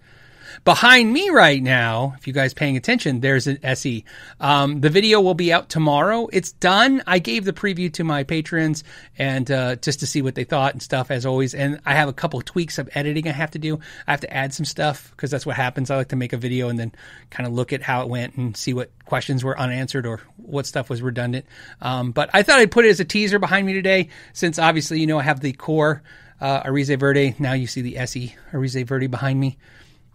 Behind 0.65 1.13
me 1.13 1.31
right 1.31 1.63
now, 1.63 2.15
if 2.19 2.27
you 2.27 2.33
guys 2.33 2.55
paying 2.55 2.77
attention, 2.77 3.21
there's 3.21 3.47
an 3.47 3.59
SE. 3.63 4.05
Um, 4.39 4.81
the 4.81 4.91
video 4.91 5.21
will 5.21 5.35
be 5.35 5.53
out 5.53 5.69
tomorrow. 5.69 6.29
It's 6.33 6.53
done. 6.53 7.03
I 7.07 7.19
gave 7.19 7.45
the 7.45 7.53
preview 7.53 7.93
to 7.95 8.05
my 8.05 8.25
patrons 8.25 8.85
and 9.19 9.51
uh, 9.51 9.77
just 9.77 10.01
to 10.01 10.07
see 10.07 10.23
what 10.23 10.35
they 10.35 10.45
thought 10.45 10.73
and 10.73 10.83
stuff 10.83 11.11
as 11.11 11.27
always. 11.27 11.55
And 11.55 11.81
I 11.85 11.95
have 11.95 12.09
a 12.09 12.13
couple 12.13 12.39
of 12.39 12.45
tweaks 12.45 12.79
of 12.79 12.89
editing 12.95 13.29
I 13.29 13.33
have 13.33 13.53
to 13.53 13.59
do. 13.59 13.79
I 14.07 14.11
have 14.11 14.21
to 14.21 14.33
add 14.33 14.55
some 14.55 14.65
stuff 14.65 15.11
because 15.11 15.31
that's 15.31 15.47
what 15.47 15.57
happens. 15.57 15.91
I 15.91 15.97
like 15.97 16.09
to 16.09 16.17
make 16.17 16.33
a 16.33 16.39
video 16.39 16.69
and 16.69 16.79
then 16.79 16.93
kind 17.31 17.47
of 17.47 17.53
look 17.53 17.73
at 17.73 17.83
how 17.83 18.03
it 18.03 18.09
went 18.09 18.37
and 18.37 18.57
see 18.57 18.75
what 18.75 18.91
questions 19.05 19.45
were 19.45 19.59
unanswered 19.59 20.07
or 20.07 20.21
what 20.37 20.67
stuff 20.67 20.91
was 20.91 21.03
redundant. 21.03 21.47
Um, 21.81 22.13
but 22.13 22.31
I 22.33 22.43
thought 22.43 22.59
I'd 22.59 22.71
put 22.71 22.85
it 22.85 22.91
as 22.91 23.01
a 23.01 23.05
teaser 23.05 23.39
behind 23.39 23.67
me 23.67 23.73
today 23.73 24.09
since 24.33 24.59
obviously 24.59 25.01
you 25.01 25.07
know 25.07 25.19
I 25.19 25.23
have 25.23 25.41
the 25.41 25.53
core 25.53 26.03
uh, 26.41 26.63
Eriza 26.63 26.99
Verde. 26.99 27.35
Now 27.39 27.53
you 27.53 27.67
see 27.67 27.83
the 27.83 27.99
SE 27.99 28.35
Eriza 28.53 28.87
Verde 28.87 29.07
behind 29.07 29.39
me. 29.39 29.59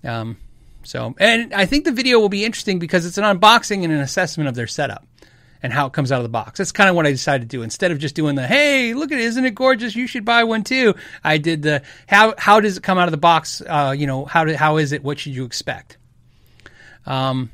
Um, 0.06 0.38
so, 0.84 1.16
and 1.20 1.54
I 1.54 1.66
think 1.66 1.86
the 1.86 1.92
video 1.92 2.20
will 2.20 2.30
be 2.30 2.46
interesting 2.46 2.80
because 2.80 3.06
it's 3.06 3.18
an 3.18 3.24
unboxing 3.24 3.84
and 3.84 3.92
an 3.92 4.00
assessment 4.00 4.48
of 4.48 4.56
their 4.56 4.68
setup 4.68 5.06
and 5.64 5.74
how 5.74 5.88
it 5.88 5.94
comes 5.94 6.12
out 6.12 6.20
of 6.20 6.24
the 6.24 6.30
box. 6.30 6.60
That's 6.60 6.72
kind 6.72 6.90
of 6.90 6.96
what 6.96 7.08
I 7.08 7.12
decided 7.12 7.50
to 7.50 7.58
do. 7.58 7.64
Instead 7.64 7.92
of 7.92 7.98
just 7.98 8.14
doing 8.14 8.36
the 8.36 8.46
"Hey, 8.46 8.94
look 8.94 9.12
at 9.12 9.18
it, 9.18 9.24
isn't 9.24 9.46
it 9.46 9.56
gorgeous? 9.56 9.96
You 9.96 10.06
should 10.06 10.24
buy 10.24 10.44
one 10.44 10.64
too," 10.64 10.94
I 11.24 11.40
did 11.40 11.64
the 11.64 11.82
"How 12.08 12.36
how 12.38 12.60
does 12.60 12.78
it 12.78 12.84
come 12.84 13.00
out 13.00 13.08
of 13.08 13.12
the 13.12 13.18
box? 13.18 13.62
Uh, 13.62 13.96
you 13.98 14.06
know, 14.06 14.26
how 14.26 14.54
how 14.56 14.78
is 14.78 14.92
it? 14.92 15.04
What 15.04 15.18
should 15.18 15.34
you 15.34 15.44
expect?" 15.44 15.98
Um, 17.08 17.50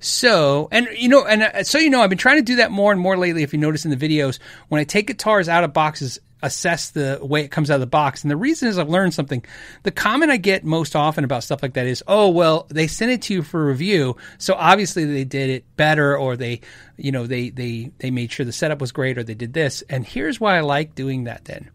so, 0.00 0.68
and 0.70 0.88
you 0.96 1.08
know, 1.08 1.26
and 1.26 1.42
uh, 1.42 1.64
so 1.64 1.78
you 1.78 1.90
know, 1.90 2.00
I've 2.00 2.08
been 2.08 2.18
trying 2.18 2.38
to 2.38 2.42
do 2.42 2.56
that 2.56 2.70
more 2.70 2.92
and 2.92 3.00
more 3.00 3.18
lately. 3.18 3.42
If 3.42 3.52
you 3.52 3.58
notice 3.58 3.84
in 3.84 3.90
the 3.90 3.96
videos, 3.96 4.38
when 4.68 4.80
I 4.80 4.84
take 4.84 5.08
guitars 5.08 5.48
out 5.48 5.64
of 5.64 5.72
boxes 5.72 6.18
assess 6.42 6.90
the 6.90 7.18
way 7.20 7.42
it 7.42 7.50
comes 7.50 7.70
out 7.70 7.74
of 7.74 7.80
the 7.80 7.86
box. 7.86 8.22
And 8.22 8.30
the 8.30 8.36
reason 8.36 8.68
is 8.68 8.78
I've 8.78 8.88
learned 8.88 9.14
something. 9.14 9.44
The 9.82 9.90
comment 9.90 10.30
I 10.30 10.36
get 10.36 10.64
most 10.64 10.94
often 10.94 11.24
about 11.24 11.44
stuff 11.44 11.62
like 11.62 11.74
that 11.74 11.86
is, 11.86 12.02
oh, 12.06 12.28
well, 12.28 12.66
they 12.68 12.86
sent 12.86 13.10
it 13.10 13.22
to 13.22 13.34
you 13.34 13.42
for 13.42 13.64
review. 13.64 14.16
So 14.38 14.54
obviously 14.54 15.04
they 15.04 15.24
did 15.24 15.50
it 15.50 15.76
better 15.76 16.16
or 16.16 16.36
they, 16.36 16.60
you 16.96 17.12
know, 17.12 17.26
they, 17.26 17.50
they, 17.50 17.90
they 17.98 18.10
made 18.10 18.30
sure 18.30 18.46
the 18.46 18.52
setup 18.52 18.80
was 18.80 18.92
great 18.92 19.18
or 19.18 19.24
they 19.24 19.34
did 19.34 19.52
this. 19.52 19.82
And 19.88 20.06
here's 20.06 20.40
why 20.40 20.56
I 20.56 20.60
like 20.60 20.94
doing 20.94 21.24
that 21.24 21.44
then. 21.46 21.70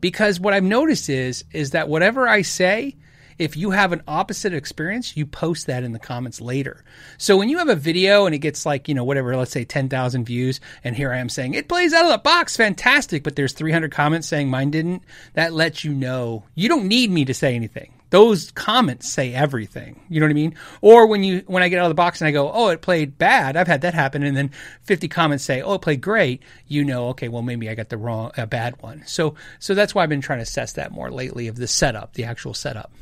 Because 0.00 0.40
what 0.40 0.52
I've 0.52 0.64
noticed 0.64 1.08
is, 1.08 1.44
is 1.52 1.70
that 1.70 1.88
whatever 1.88 2.26
I 2.26 2.42
say, 2.42 2.96
if 3.38 3.56
you 3.56 3.70
have 3.70 3.92
an 3.92 4.02
opposite 4.06 4.54
experience, 4.54 5.16
you 5.16 5.26
post 5.26 5.66
that 5.66 5.84
in 5.84 5.92
the 5.92 5.98
comments 5.98 6.40
later. 6.40 6.84
So 7.18 7.36
when 7.36 7.48
you 7.48 7.58
have 7.58 7.68
a 7.68 7.76
video 7.76 8.26
and 8.26 8.34
it 8.34 8.38
gets 8.38 8.66
like, 8.66 8.88
you 8.88 8.94
know, 8.94 9.04
whatever, 9.04 9.36
let's 9.36 9.50
say 9.50 9.64
10,000 9.64 10.24
views, 10.24 10.60
and 10.84 10.96
here 10.96 11.12
I 11.12 11.18
am 11.18 11.28
saying, 11.28 11.54
it 11.54 11.68
plays 11.68 11.92
out 11.92 12.04
of 12.04 12.12
the 12.12 12.18
box, 12.18 12.56
fantastic, 12.56 13.22
but 13.22 13.36
there's 13.36 13.52
300 13.52 13.92
comments 13.92 14.28
saying 14.28 14.50
mine 14.50 14.70
didn't, 14.70 15.02
that 15.34 15.52
lets 15.52 15.84
you 15.84 15.92
know 15.92 16.44
you 16.54 16.68
don't 16.68 16.86
need 16.86 17.10
me 17.10 17.24
to 17.24 17.34
say 17.34 17.54
anything 17.54 17.92
those 18.12 18.50
comments 18.50 19.08
say 19.08 19.32
everything. 19.32 19.98
You 20.10 20.20
know 20.20 20.26
what 20.26 20.32
I 20.32 20.34
mean? 20.34 20.54
Or 20.82 21.06
when 21.06 21.24
you 21.24 21.42
when 21.46 21.62
I 21.62 21.70
get 21.70 21.78
out 21.78 21.86
of 21.86 21.90
the 21.90 21.94
box 21.94 22.20
and 22.20 22.28
I 22.28 22.30
go, 22.30 22.52
"Oh, 22.52 22.68
it 22.68 22.82
played 22.82 23.16
bad." 23.16 23.56
I've 23.56 23.66
had 23.66 23.80
that 23.80 23.94
happen 23.94 24.22
and 24.22 24.36
then 24.36 24.50
50 24.82 25.08
comments 25.08 25.44
say, 25.44 25.62
"Oh, 25.62 25.74
it 25.74 25.80
played 25.80 26.02
great." 26.02 26.42
You 26.68 26.84
know, 26.84 27.08
okay, 27.08 27.28
well 27.28 27.40
maybe 27.40 27.70
I 27.70 27.74
got 27.74 27.88
the 27.88 27.96
wrong 27.96 28.30
a 28.36 28.46
bad 28.46 28.80
one. 28.82 29.02
So 29.06 29.34
so 29.58 29.74
that's 29.74 29.94
why 29.94 30.02
I've 30.02 30.10
been 30.10 30.20
trying 30.20 30.40
to 30.40 30.44
assess 30.44 30.74
that 30.74 30.92
more 30.92 31.10
lately 31.10 31.48
of 31.48 31.56
the 31.56 31.66
setup, 31.66 32.12
the 32.12 32.24
actual 32.24 32.52
setup. 32.52 32.92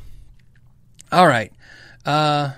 All 1.11 1.27
right. 1.27 1.51
Uh 2.05 2.51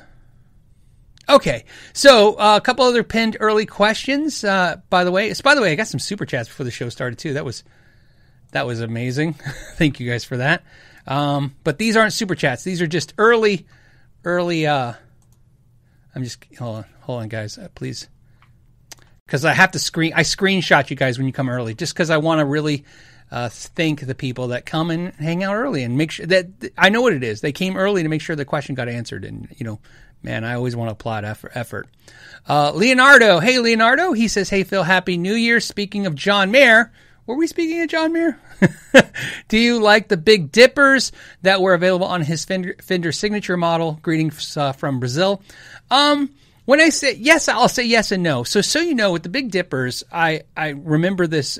Okay, 1.29 1.63
so 1.93 2.35
uh, 2.35 2.57
a 2.57 2.61
couple 2.61 2.83
other 2.83 3.03
pinned 3.03 3.37
early 3.39 3.65
questions. 3.65 4.43
Uh, 4.43 4.81
by 4.89 5.05
the 5.05 5.11
way, 5.11 5.33
so 5.33 5.41
by 5.41 5.55
the 5.55 5.61
way, 5.61 5.71
I 5.71 5.75
got 5.75 5.87
some 5.87 5.99
super 5.99 6.25
chats 6.25 6.49
before 6.49 6.65
the 6.65 6.71
show 6.71 6.89
started 6.89 7.17
too. 7.17 7.33
That 7.33 7.45
was 7.45 7.63
that 8.51 8.65
was 8.65 8.81
amazing. 8.81 9.33
Thank 9.75 9.99
you 9.99 10.09
guys 10.09 10.25
for 10.25 10.37
that. 10.37 10.63
Um, 11.07 11.55
but 11.63 11.77
these 11.77 11.95
aren't 11.95 12.13
super 12.13 12.35
chats. 12.35 12.63
These 12.63 12.81
are 12.81 12.87
just 12.87 13.13
early, 13.17 13.65
early. 14.25 14.67
Uh, 14.67 14.93
I'm 16.13 16.23
just 16.23 16.43
hold 16.59 16.77
on, 16.77 16.85
hold 17.01 17.21
on, 17.21 17.29
guys, 17.29 17.57
uh, 17.57 17.69
please, 17.73 18.09
because 19.25 19.45
I 19.45 19.53
have 19.53 19.71
to 19.71 19.79
screen. 19.79 20.11
I 20.13 20.23
screenshot 20.23 20.89
you 20.89 20.97
guys 20.97 21.17
when 21.17 21.25
you 21.25 21.33
come 21.33 21.49
early, 21.49 21.73
just 21.73 21.93
because 21.93 22.09
I 22.09 22.17
want 22.17 22.39
to 22.39 22.45
really 22.45 22.83
uh, 23.33 23.49
thank 23.49 24.01
the 24.01 24.13
people 24.13 24.49
that 24.49 24.63
come 24.63 24.91
and 24.91 25.11
hang 25.15 25.43
out 25.43 25.55
early 25.55 25.81
and 25.81 25.97
make 25.97 26.11
sure 26.11 26.27
that 26.27 26.45
I 26.77 26.89
know 26.89 27.01
what 27.01 27.13
it 27.13 27.23
is. 27.23 27.41
They 27.41 27.51
came 27.51 27.75
early 27.75 28.03
to 28.03 28.09
make 28.09 28.21
sure 28.21 28.35
the 28.35 28.45
question 28.45 28.75
got 28.75 28.87
answered, 28.87 29.25
and 29.25 29.47
you 29.57 29.65
know, 29.65 29.79
man, 30.21 30.43
I 30.43 30.53
always 30.53 30.75
want 30.75 30.89
to 30.89 30.91
applaud 30.91 31.25
effort. 31.25 31.87
Uh, 32.47 32.71
Leonardo, 32.75 33.39
hey 33.39 33.57
Leonardo, 33.57 34.13
he 34.13 34.27
says, 34.27 34.51
hey 34.51 34.63
Phil, 34.63 34.83
happy 34.83 35.17
New 35.17 35.33
Year. 35.33 35.59
Speaking 35.59 36.05
of 36.05 36.13
John 36.13 36.51
Mayer. 36.51 36.91
Were 37.25 37.35
we 37.35 37.47
speaking 37.47 37.81
of 37.81 37.87
John 37.87 38.11
Mayer? 38.11 38.37
Do 39.47 39.57
you 39.57 39.79
like 39.79 40.09
the 40.09 40.17
Big 40.17 40.51
Dippers 40.51 41.13
that 41.41 41.61
were 41.61 41.73
available 41.73 42.05
on 42.05 42.21
his 42.21 42.43
Fender, 42.43 42.75
Fender 42.81 43.13
signature 43.13 43.55
model? 43.55 43.97
Greetings 44.01 44.57
uh, 44.57 44.73
from 44.73 44.99
Brazil. 44.99 45.41
Um, 45.89 46.31
when 46.65 46.81
I 46.81 46.89
say 46.89 47.15
yes, 47.15 47.47
I'll 47.47 47.69
say 47.69 47.85
yes 47.85 48.11
and 48.11 48.23
no. 48.23 48.43
So, 48.43 48.59
so 48.59 48.79
you 48.79 48.93
know, 48.93 49.13
with 49.13 49.23
the 49.23 49.29
Big 49.29 49.51
Dippers, 49.51 50.03
I 50.11 50.43
I 50.55 50.69
remember 50.69 51.25
this 51.25 51.59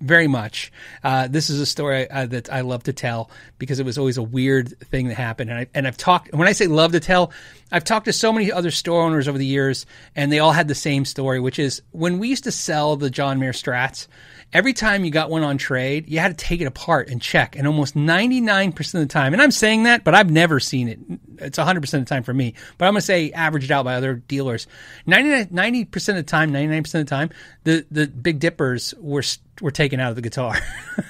very 0.00 0.28
much. 0.28 0.72
Uh, 1.02 1.28
this 1.28 1.50
is 1.50 1.60
a 1.60 1.66
story 1.66 2.08
uh, 2.10 2.26
that 2.26 2.52
I 2.52 2.60
love 2.60 2.84
to 2.84 2.92
tell 2.92 3.30
because 3.58 3.80
it 3.80 3.86
was 3.86 3.98
always 3.98 4.16
a 4.16 4.22
weird 4.22 4.78
thing 4.88 5.08
that 5.08 5.16
happened. 5.16 5.50
And, 5.50 5.60
I, 5.60 5.66
and 5.74 5.86
I've 5.86 5.96
talked, 5.96 6.32
when 6.32 6.48
I 6.48 6.52
say 6.52 6.66
love 6.66 6.92
to 6.92 7.00
tell, 7.00 7.32
I've 7.72 7.84
talked 7.84 8.06
to 8.06 8.12
so 8.12 8.32
many 8.32 8.52
other 8.52 8.70
store 8.70 9.02
owners 9.02 9.28
over 9.28 9.38
the 9.38 9.46
years, 9.46 9.86
and 10.14 10.32
they 10.32 10.38
all 10.38 10.52
had 10.52 10.68
the 10.68 10.74
same 10.74 11.04
story, 11.04 11.40
which 11.40 11.58
is 11.58 11.82
when 11.90 12.18
we 12.18 12.28
used 12.28 12.44
to 12.44 12.52
sell 12.52 12.96
the 12.96 13.10
John 13.10 13.38
Mayer 13.38 13.52
Strats, 13.52 14.06
every 14.52 14.72
time 14.72 15.04
you 15.04 15.10
got 15.10 15.30
one 15.30 15.42
on 15.42 15.58
trade, 15.58 16.08
you 16.08 16.18
had 16.18 16.36
to 16.36 16.44
take 16.44 16.60
it 16.60 16.66
apart 16.66 17.08
and 17.08 17.20
check. 17.20 17.56
And 17.56 17.66
almost 17.66 17.94
99% 17.94 18.94
of 18.94 19.00
the 19.00 19.06
time, 19.06 19.32
and 19.32 19.42
I'm 19.42 19.50
saying 19.50 19.84
that, 19.84 20.04
but 20.04 20.14
I've 20.14 20.30
never 20.30 20.60
seen 20.60 20.88
it. 20.88 20.98
It's 21.38 21.58
100% 21.58 21.76
of 21.76 21.90
the 21.90 22.04
time 22.04 22.22
for 22.22 22.34
me, 22.34 22.54
but 22.76 22.86
I'm 22.86 22.94
going 22.94 23.00
to 23.00 23.06
say 23.06 23.30
averaged 23.32 23.70
out 23.70 23.84
by 23.84 23.94
other 23.94 24.14
dealers. 24.14 24.66
90, 25.06 25.84
percent 25.86 26.18
of 26.18 26.24
the 26.24 26.30
time, 26.30 26.52
99% 26.52 26.78
of 26.78 26.92
the 26.92 27.04
time, 27.04 27.30
the, 27.64 27.86
the 27.90 28.06
Big 28.06 28.40
Dippers 28.40 28.94
were, 28.98 29.22
were 29.60 29.70
taken 29.70 30.00
out 30.00 30.10
of 30.10 30.16
the 30.16 30.22
guitar. 30.22 30.56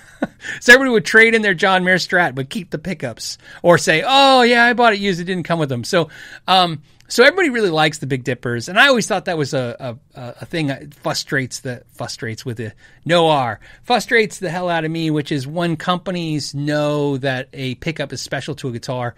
so 0.60 0.72
everybody 0.72 0.90
would 0.90 1.04
trade 1.04 1.34
in 1.34 1.42
their 1.42 1.54
John 1.54 1.84
Mayer 1.84 1.96
Strat, 1.96 2.34
but 2.34 2.50
keep 2.50 2.70
the 2.70 2.78
pickups 2.78 3.38
or 3.62 3.78
say, 3.78 4.02
oh, 4.06 4.42
yeah, 4.42 4.64
I 4.64 4.72
bought 4.72 4.92
it 4.92 4.98
used. 4.98 5.20
It 5.20 5.24
didn't 5.24 5.44
come 5.44 5.58
with 5.58 5.68
them. 5.68 5.84
So, 5.84 6.10
um, 6.46 6.82
so 7.08 7.24
everybody 7.24 7.50
really 7.50 7.70
likes 7.70 7.98
the 7.98 8.06
Big 8.06 8.22
Dippers, 8.22 8.68
and 8.68 8.78
I 8.78 8.88
always 8.88 9.06
thought 9.06 9.24
that 9.24 9.38
was 9.38 9.54
a 9.54 9.98
a, 10.14 10.34
a 10.40 10.46
thing 10.46 10.68
that 10.68 10.94
frustrates 10.94 11.60
the 11.60 11.82
frustrates 11.94 12.44
with 12.44 12.58
the 12.58 12.72
no 13.04 13.28
R 13.28 13.60
frustrates 13.82 14.38
the 14.38 14.50
hell 14.50 14.68
out 14.68 14.84
of 14.84 14.90
me, 14.90 15.10
which 15.10 15.32
is 15.32 15.46
when 15.46 15.76
companies 15.76 16.54
know 16.54 17.16
that 17.18 17.48
a 17.52 17.74
pickup 17.76 18.12
is 18.12 18.20
special 18.20 18.54
to 18.56 18.68
a 18.68 18.72
guitar, 18.72 19.14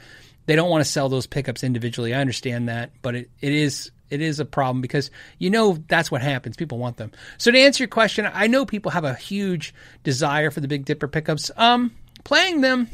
they 0.46 0.56
don't 0.56 0.70
want 0.70 0.84
to 0.84 0.90
sell 0.90 1.08
those 1.08 1.26
pickups 1.26 1.64
individually. 1.64 2.14
I 2.14 2.20
understand 2.20 2.68
that, 2.68 2.92
but 3.02 3.14
it, 3.14 3.30
it 3.40 3.52
is 3.52 3.90
it 4.08 4.20
is 4.20 4.40
a 4.40 4.44
problem 4.44 4.80
because 4.80 5.10
you 5.38 5.50
know 5.50 5.78
that's 5.88 6.10
what 6.10 6.22
happens. 6.22 6.56
People 6.56 6.78
want 6.78 6.96
them. 6.96 7.12
So 7.38 7.50
to 7.50 7.58
answer 7.58 7.82
your 7.82 7.88
question, 7.88 8.28
I 8.32 8.46
know 8.46 8.66
people 8.66 8.90
have 8.90 9.04
a 9.04 9.14
huge 9.14 9.74
desire 10.02 10.50
for 10.50 10.60
the 10.60 10.68
Big 10.68 10.84
Dipper 10.84 11.08
pickups. 11.08 11.50
Um, 11.56 11.92
playing 12.24 12.60
them 12.60 12.88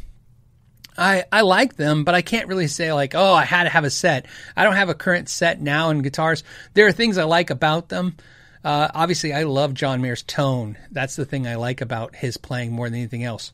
I, 0.99 1.25
I 1.31 1.43
like 1.43 1.77
them, 1.77 2.05
but 2.05 2.15
I 2.15 2.23
can't 2.23 2.49
really 2.49 2.69
say 2.69 2.93
like, 2.93 3.15
oh, 3.15 3.35
I 3.35 3.45
had 3.45 3.65
to 3.65 3.71
have 3.71 3.85
a 3.85 3.91
set. 3.91 4.27
I 4.57 4.65
don't 4.65 4.77
have 4.77 4.89
a 4.89 4.95
current 4.95 5.29
set 5.29 5.61
now 5.61 5.91
in 5.91 6.03
guitars. 6.03 6.43
There 6.75 6.87
are 6.87 6.93
things 6.93 7.19
I 7.19 7.25
like 7.25 7.51
about 7.51 7.89
them. 7.89 8.17
Uh, 8.65 8.89
obviously, 8.95 9.33
I 9.33 9.45
love 9.45 9.75
John 9.75 10.01
Mayer's 10.01 10.23
tone. 10.23 10.77
That's 10.91 11.17
the 11.17 11.25
thing 11.25 11.47
I 11.47 11.55
like 11.55 11.81
about 11.81 12.17
his 12.17 12.37
playing 12.37 12.73
more 12.73 12.89
than 12.89 12.99
anything 12.99 13.23
else. 13.23 13.53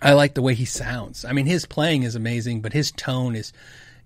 I 0.00 0.14
like 0.14 0.34
the 0.34 0.42
way 0.42 0.54
he 0.54 0.64
sounds. 0.64 1.24
I 1.24 1.32
mean, 1.32 1.46
his 1.46 1.66
playing 1.66 2.04
is 2.04 2.14
amazing, 2.14 2.62
but 2.62 2.72
his 2.72 2.90
tone 2.90 3.36
is 3.36 3.52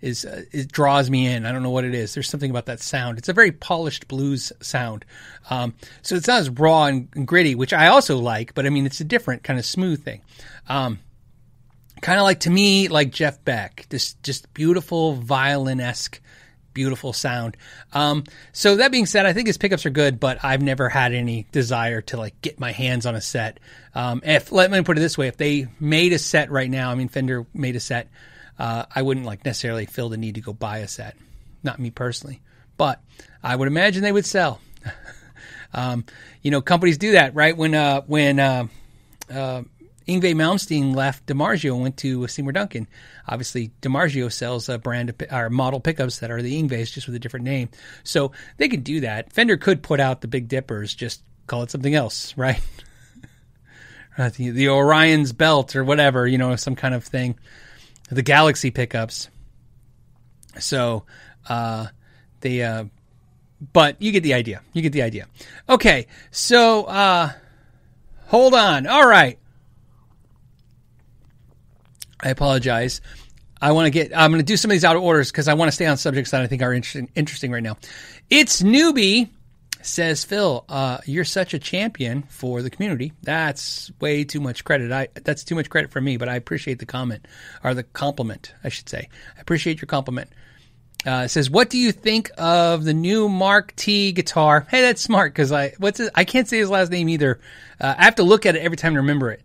is 0.01 0.25
uh, 0.27 0.43
it 0.53 0.71
draws 0.71 1.09
me 1.09 1.27
in. 1.27 1.47
I 1.47 1.53
don't 1.53 1.63
know 1.63 1.71
what 1.71 1.85
it 1.85 1.95
is. 1.95 2.13
There's 2.13 2.29
something 2.29 2.51
about 2.51 2.67
that 2.67 2.81
sound. 2.81 3.17
It's 3.17 3.29
a 3.29 3.33
very 3.33 3.53
polished 3.53 4.07
blues 4.07 4.53
sound. 4.61 5.05
Um, 5.49 5.75
so 6.03 6.17
it's 6.17 6.27
not 6.27 6.41
as 6.41 6.51
raw 6.51 6.85
and, 6.85 7.27
gritty, 7.27 7.55
which 7.55 7.73
I 7.73 7.87
also 7.87 8.19
like. 8.19 8.55
But 8.55 8.67
I 8.67 8.71
mean, 8.71 8.85
it's 8.85 9.01
a 9.01 9.05
different 9.05 9.45
kind 9.45 9.59
of 9.59 9.65
smooth 9.65 10.05
thing. 10.05 10.21
Um, 10.69 10.99
kind 12.05 12.21
of 12.21 12.25
like 12.25 12.41
to 12.41 12.51
me 12.51 12.89
like 12.89 13.11
Jeff 13.11 13.43
Beck, 13.47 13.87
this 13.89 14.13
just 14.23 14.53
beautiful 14.53 15.15
violin 15.15 15.81
esque, 15.81 16.21
beautiful 16.75 17.15
sound. 17.15 17.57
Um, 17.95 18.25
so 18.53 18.77
that 18.77 18.93
being 18.93 19.07
said, 19.07 19.25
I 19.25 19.33
think 19.33 19.47
his 19.47 19.57
pickups 19.57 19.87
are 19.87 19.91
good, 19.91 20.21
but 20.21 20.45
I've 20.45 20.61
never 20.61 20.91
had 20.91 21.15
any 21.15 21.47
desire 21.51 22.03
to 22.03 22.19
like 22.19 22.39
get 22.43 22.61
my 22.61 22.73
hands 22.73 23.07
on 23.07 23.15
a 23.15 23.23
set. 23.23 23.59
Um, 23.95 24.21
if 24.23 24.53
let 24.53 24.71
me 24.71 24.83
put 24.83 24.99
it 24.99 25.01
this 25.01 25.17
way, 25.17 25.29
if 25.29 25.39
they 25.39 25.67
made 25.81 26.13
a 26.13 26.19
set 26.19 26.51
right 26.51 26.71
now, 26.71 26.91
I 26.91 26.95
mean 26.95 27.09
Fender 27.09 27.47
made 27.55 27.75
a 27.75 27.81
set, 27.81 28.11
uh, 28.59 28.85
I 28.95 29.01
wouldn't 29.01 29.25
like 29.25 29.47
necessarily 29.47 29.87
feel 29.87 30.11
the 30.11 30.19
need 30.19 30.35
to 30.35 30.43
go 30.43 30.53
buy 30.53 30.81
a 30.81 30.89
set. 30.89 31.17
Not 31.63 31.79
me 31.79 31.91
personally, 31.91 32.43
but 32.77 33.01
I 33.43 33.57
would 33.57 33.67
imagine 33.67 34.03
they 34.03 34.13
would 34.13 34.27
sell. 34.27 34.61
um, 35.73 36.05
you 36.43 36.51
know, 36.51 36.61
companies 36.61 36.99
do 36.99 37.13
that, 37.13 37.35
right? 37.35 37.57
When 37.57 37.75
uh, 37.75 38.03
when 38.03 38.39
uh, 38.39 38.67
uh 40.07 40.11
Yngwie 40.11 40.35
Malmsteen 40.35 40.95
left 40.95 41.27
DiMarzio 41.27 41.73
and 41.73 41.83
went 41.83 41.97
to 41.99 42.27
Seymour 42.27 42.53
Duncan. 42.53 42.87
Obviously, 43.27 43.73
DiMarzio 43.81 44.31
sells 44.33 44.69
a 44.69 44.79
brand 44.79 45.11
of, 45.11 45.17
or 45.31 45.51
model 45.51 45.81
pickups 45.81 46.19
that 46.19 46.31
are 46.31 46.43
the 46.43 46.63
Yngwies, 46.63 46.93
just 46.93 47.07
with 47.07 47.17
a 47.17 47.19
different 47.19 47.45
name. 47.45 47.71
So 48.03 48.33
they 48.57 48.69
could 48.69 48.85
do 48.85 49.01
that. 49.01 49.33
Fender 49.33 49.57
could 49.57 49.83
put 49.83 50.01
out 50.01 50.21
the 50.21 50.29
Big 50.29 50.49
Dippers, 50.49 50.95
just 50.95 51.23
call 51.47 51.63
it 51.63 51.71
something 51.71 51.95
else, 51.95 52.35
right? 52.37 52.61
the, 54.17 54.51
the 54.51 54.69
Orion's 54.69 55.33
belt 55.33 55.75
or 55.75 55.85
whatever, 55.85 56.27
you 56.27 56.39
know, 56.39 56.55
some 56.57 56.77
kind 56.77 56.95
of 56.95 57.05
thing. 57.05 57.39
The 58.11 58.23
Galaxy 58.23 58.71
pickups. 58.71 59.29
So, 60.59 61.05
uh, 61.49 61.87
they, 62.41 62.63
uh, 62.63 62.85
but 63.73 64.01
you 64.01 64.13
get 64.13 64.23
the 64.23 64.35
idea. 64.35 64.61
You 64.73 64.83
get 64.83 64.93
the 64.93 65.03
idea. 65.03 65.27
Okay, 65.69 66.07
so, 66.31 66.85
uh, 66.85 67.33
hold 68.27 68.55
on. 68.55 68.87
All 68.87 69.07
right. 69.09 69.39
I 72.25 72.31
apologize. 72.31 73.01
I 73.61 73.73
want 73.73 73.87
to 73.87 73.91
get. 73.91 74.17
I'm 74.17 74.31
going 74.31 74.41
to 74.41 74.45
do 74.45 74.57
some 74.57 74.71
of 74.71 74.75
these 74.75 74.85
out 74.85 74.97
of 74.97 75.03
orders 75.03 75.31
because 75.31 75.47
I 75.47 75.55
want 75.55 75.69
to 75.69 75.73
stay 75.73 75.87
on 75.87 75.97
subjects 75.97 76.33
that 76.33 76.43
I 76.43 76.47
think 76.47 76.63
are 76.63 76.73
interesting. 76.73 77.09
Interesting 77.15 77.53
right 77.53 77.63
now. 77.63 77.77
It's 78.31 78.63
newbie 78.63 79.29
says 79.83 80.25
Phil. 80.25 80.65
Uh, 80.69 80.99
you're 81.05 81.25
such 81.25 81.55
a 81.55 81.59
champion 81.59 82.23
for 82.23 82.63
the 82.63 82.71
community. 82.71 83.13
That's 83.23 83.93
way 84.01 84.25
too 84.25 84.41
much 84.41 84.65
credit. 84.65 84.91
I 84.91 85.09
that's 85.15 85.45
too 85.45 85.55
much 85.55 85.71
credit 85.71 85.91
for 85.91 86.01
me, 86.01 86.17
but 86.17 86.29
I 86.29 86.37
appreciate 86.37 86.79
the 86.79 86.87
comment 86.87 87.27
or 87.63 87.75
the 87.75 87.83
compliment. 87.83 88.55
I 88.65 88.69
should 88.71 88.89
say. 88.89 89.09
I 89.37 89.41
appreciate 89.41 89.81
your 89.81 89.87
compliment. 89.87 90.31
Uh, 91.07 91.29
says, 91.29 91.51
"What 91.51 91.69
do 91.69 91.77
you 91.77 91.93
think 91.93 92.31
of 92.39 92.85
the 92.85 92.95
new 92.95 93.29
Mark 93.29 93.77
T 93.77 94.13
guitar?" 94.13 94.67
Hey, 94.71 94.81
that's 94.81 95.03
smart 95.03 95.33
because 95.35 95.53
I 95.53 95.75
what's 95.79 96.01
it? 96.01 96.11
I 96.15 96.25
can't 96.25 96.49
say 96.49 96.59
his 96.59 96.71
last 96.71 96.91
name 96.91 97.09
either. 97.11 97.41
Uh, 97.79 97.95
I 97.97 98.05
have 98.05 98.15
to 98.17 98.23
look 98.23 98.47
at 98.47 98.57
it 98.57 98.61
every 98.61 98.79
time 98.79 98.95
to 98.95 99.01
remember 99.01 99.31
it. 99.31 99.43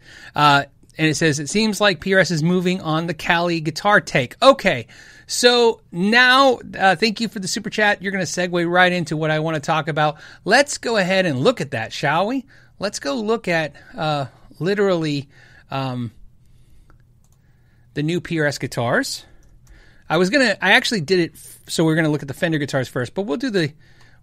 And 0.98 1.08
it 1.08 1.16
says, 1.16 1.40
It 1.40 1.50
seems 1.50 1.80
like 1.80 2.02
PRS 2.02 2.32
is 2.32 2.44
moving 2.44 2.82
on 2.82 3.08
the 3.08 3.14
Cali 3.14 3.62
guitar 3.62 4.02
take. 4.02 4.36
Okay. 4.42 4.88
So 5.28 5.82
now, 5.92 6.60
uh, 6.78 6.96
thank 6.96 7.22
you 7.22 7.28
for 7.28 7.40
the 7.40 7.48
super 7.48 7.70
chat. 7.70 8.02
You're 8.02 8.12
going 8.12 8.26
to 8.26 8.32
segue 8.32 8.70
right 8.70 8.92
into 8.92 9.16
what 9.16 9.30
I 9.30 9.40
want 9.40 9.56
to 9.56 9.62
talk 9.62 9.88
about. 9.88 10.18
Let's 10.44 10.80
go 10.80 10.98
ahead 10.98 11.26
and 11.28 11.40
look 11.40 11.62
at 11.62 11.72
that, 11.72 11.94
shall 11.94 12.26
we? 12.28 12.46
Let's 12.80 13.00
go 13.00 13.16
look 13.16 13.48
at 13.48 13.76
uh, 13.96 14.26
literally 14.60 15.30
um, 15.70 16.12
the 17.94 18.04
new 18.04 18.22
PRS 18.22 18.60
guitars. 18.60 19.26
I 20.10 20.18
was 20.18 20.30
gonna, 20.30 20.58
I 20.62 20.72
actually 20.72 21.02
did 21.02 21.20
it, 21.20 21.38
so 21.68 21.86
we're 21.86 21.96
gonna 21.96 22.10
look 22.10 22.24
at 22.24 22.28
the 22.28 22.34
Fender 22.34 22.58
guitars 22.58 22.88
first, 22.88 23.14
but 23.14 23.24
we'll 23.24 23.38
do 23.38 23.52
the, 23.52 23.72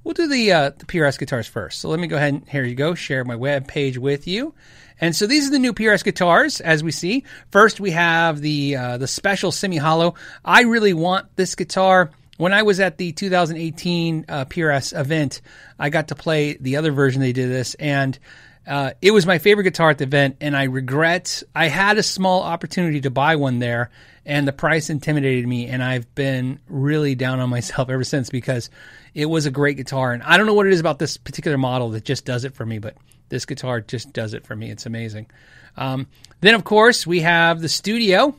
we'll 0.02 0.14
do 0.14 0.26
the 0.26 0.52
uh, 0.52 0.70
the 0.70 0.86
PRS 0.86 1.18
guitars 1.18 1.46
first. 1.46 1.80
So 1.80 1.88
let 1.88 2.00
me 2.00 2.08
go 2.08 2.16
ahead 2.16 2.34
and 2.34 2.48
here 2.48 2.64
you 2.64 2.74
go, 2.74 2.94
share 2.94 3.24
my 3.24 3.36
web 3.36 3.68
page 3.68 3.98
with 3.98 4.26
you. 4.26 4.54
And 5.00 5.14
so 5.14 5.26
these 5.26 5.46
are 5.46 5.50
the 5.50 5.58
new 5.58 5.72
PRS 5.72 6.04
guitars, 6.04 6.60
as 6.60 6.82
we 6.82 6.90
see. 6.90 7.24
First, 7.50 7.80
we 7.80 7.90
have 7.90 8.40
the 8.40 8.76
uh, 8.76 8.98
the 8.98 9.06
special 9.06 9.52
semi 9.52 9.76
hollow. 9.76 10.14
I 10.44 10.62
really 10.62 10.94
want 10.94 11.34
this 11.36 11.54
guitar. 11.54 12.10
When 12.38 12.52
I 12.52 12.62
was 12.62 12.80
at 12.80 12.98
the 12.98 13.12
2018 13.12 14.26
uh, 14.28 14.44
PRS 14.44 14.98
event, 14.98 15.40
I 15.78 15.88
got 15.90 16.08
to 16.08 16.14
play 16.14 16.54
the 16.54 16.76
other 16.76 16.92
version 16.92 17.20
they 17.20 17.32
did 17.32 17.50
this, 17.50 17.74
and 17.74 18.18
uh, 18.66 18.90
it 19.00 19.12
was 19.12 19.26
my 19.26 19.38
favorite 19.38 19.64
guitar 19.64 19.90
at 19.90 19.98
the 19.98 20.04
event. 20.04 20.36
And 20.40 20.56
I 20.56 20.64
regret 20.64 21.42
I 21.54 21.68
had 21.68 21.98
a 21.98 22.02
small 22.02 22.42
opportunity 22.42 23.02
to 23.02 23.10
buy 23.10 23.36
one 23.36 23.58
there, 23.58 23.90
and 24.24 24.48
the 24.48 24.52
price 24.52 24.90
intimidated 24.90 25.46
me, 25.46 25.66
and 25.68 25.82
I've 25.82 26.14
been 26.14 26.58
really 26.68 27.14
down 27.14 27.40
on 27.40 27.50
myself 27.56 27.90
ever 27.90 28.04
since 28.04 28.30
because 28.30 28.70
it 29.14 29.26
was 29.26 29.46
a 29.46 29.50
great 29.50 29.76
guitar. 29.76 30.12
And 30.12 30.22
I 30.22 30.36
don't 30.36 30.46
know 30.46 30.54
what 30.54 30.66
it 30.66 30.72
is 30.72 30.80
about 30.80 30.98
this 30.98 31.16
particular 31.16 31.58
model 31.58 31.90
that 31.90 32.04
just 32.04 32.24
does 32.24 32.44
it 32.44 32.54
for 32.54 32.64
me, 32.66 32.78
but 32.78 32.96
this 33.28 33.46
guitar 33.46 33.80
just 33.80 34.12
does 34.12 34.34
it 34.34 34.46
for 34.46 34.54
me. 34.54 34.70
It's 34.70 34.86
amazing. 34.86 35.26
Um, 35.76 36.06
then, 36.40 36.54
of 36.54 36.64
course, 36.64 37.06
we 37.06 37.20
have 37.20 37.60
the 37.60 37.68
Studio. 37.68 38.34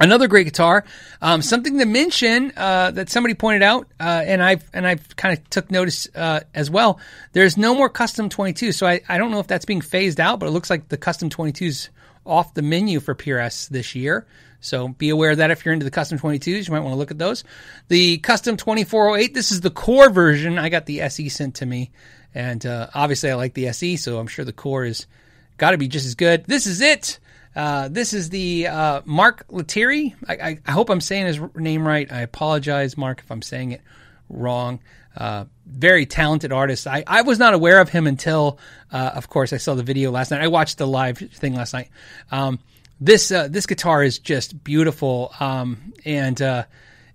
Another 0.00 0.26
great 0.26 0.44
guitar. 0.44 0.84
Um, 1.22 1.40
something 1.40 1.78
to 1.78 1.84
mention 1.84 2.52
uh, 2.56 2.90
that 2.92 3.10
somebody 3.10 3.34
pointed 3.34 3.62
out, 3.62 3.86
uh, 4.00 4.22
and 4.26 4.42
I've 4.42 4.68
and 4.72 4.84
I've 4.86 5.14
kind 5.14 5.38
of 5.38 5.48
took 5.50 5.70
notice 5.70 6.08
uh, 6.16 6.40
as 6.52 6.68
well. 6.68 6.98
There's 7.32 7.56
no 7.56 7.76
more 7.76 7.88
custom 7.88 8.28
22, 8.28 8.72
so 8.72 8.88
I, 8.88 9.02
I 9.08 9.18
don't 9.18 9.30
know 9.30 9.38
if 9.38 9.46
that's 9.46 9.64
being 9.64 9.80
phased 9.80 10.18
out, 10.18 10.40
but 10.40 10.46
it 10.46 10.50
looks 10.50 10.68
like 10.68 10.88
the 10.88 10.96
custom 10.96 11.30
22s 11.30 11.90
off 12.26 12.54
the 12.54 12.62
menu 12.62 12.98
for 12.98 13.14
PRS 13.14 13.68
this 13.68 13.94
year. 13.94 14.26
So 14.64 14.88
be 14.88 15.10
aware 15.10 15.32
of 15.32 15.36
that 15.38 15.50
if 15.50 15.64
you're 15.64 15.74
into 15.74 15.84
the 15.84 15.90
custom 15.90 16.18
22s. 16.18 16.66
You 16.66 16.72
might 16.72 16.80
want 16.80 16.94
to 16.94 16.98
look 16.98 17.10
at 17.10 17.18
those. 17.18 17.44
The 17.88 18.16
custom 18.18 18.56
2408, 18.56 19.34
this 19.34 19.52
is 19.52 19.60
the 19.60 19.70
core 19.70 20.08
version. 20.08 20.58
I 20.58 20.70
got 20.70 20.86
the 20.86 21.02
SE 21.02 21.28
sent 21.28 21.56
to 21.56 21.66
me. 21.66 21.90
And 22.34 22.64
uh, 22.66 22.88
obviously, 22.94 23.30
I 23.30 23.34
like 23.34 23.54
the 23.54 23.68
SE, 23.68 23.96
so 23.96 24.18
I'm 24.18 24.26
sure 24.26 24.44
the 24.44 24.52
core 24.52 24.84
is 24.84 25.06
got 25.56 25.70
to 25.70 25.78
be 25.78 25.88
just 25.88 26.06
as 26.06 26.14
good. 26.14 26.44
This 26.44 26.66
is 26.66 26.80
it. 26.80 27.18
Uh, 27.54 27.88
this 27.88 28.12
is 28.12 28.30
the 28.30 28.66
uh, 28.66 29.00
Mark 29.04 29.44
Lettieri. 29.48 30.14
I, 30.26 30.34
I, 30.34 30.58
I, 30.66 30.72
hope 30.72 30.90
I'm 30.90 31.00
saying 31.00 31.26
his 31.26 31.40
name 31.54 31.86
right. 31.86 32.10
I 32.10 32.22
apologize, 32.22 32.96
Mark, 32.96 33.20
if 33.20 33.30
I'm 33.30 33.42
saying 33.42 33.72
it 33.72 33.80
wrong. 34.28 34.80
Uh, 35.16 35.44
very 35.64 36.04
talented 36.04 36.52
artist. 36.52 36.88
I, 36.88 37.04
I 37.06 37.22
was 37.22 37.38
not 37.38 37.54
aware 37.54 37.80
of 37.80 37.88
him 37.88 38.08
until, 38.08 38.58
uh, 38.92 39.12
of 39.14 39.28
course, 39.28 39.52
I 39.52 39.58
saw 39.58 39.74
the 39.74 39.84
video 39.84 40.10
last 40.10 40.32
night. 40.32 40.40
I 40.40 40.48
watched 40.48 40.78
the 40.78 40.86
live 40.88 41.18
thing 41.18 41.54
last 41.54 41.72
night. 41.72 41.88
Um, 42.32 42.58
this 43.00 43.30
uh, 43.30 43.48
this 43.48 43.66
guitar 43.66 44.02
is 44.02 44.18
just 44.18 44.62
beautiful, 44.64 45.32
um, 45.38 45.92
and 46.04 46.40
uh, 46.40 46.64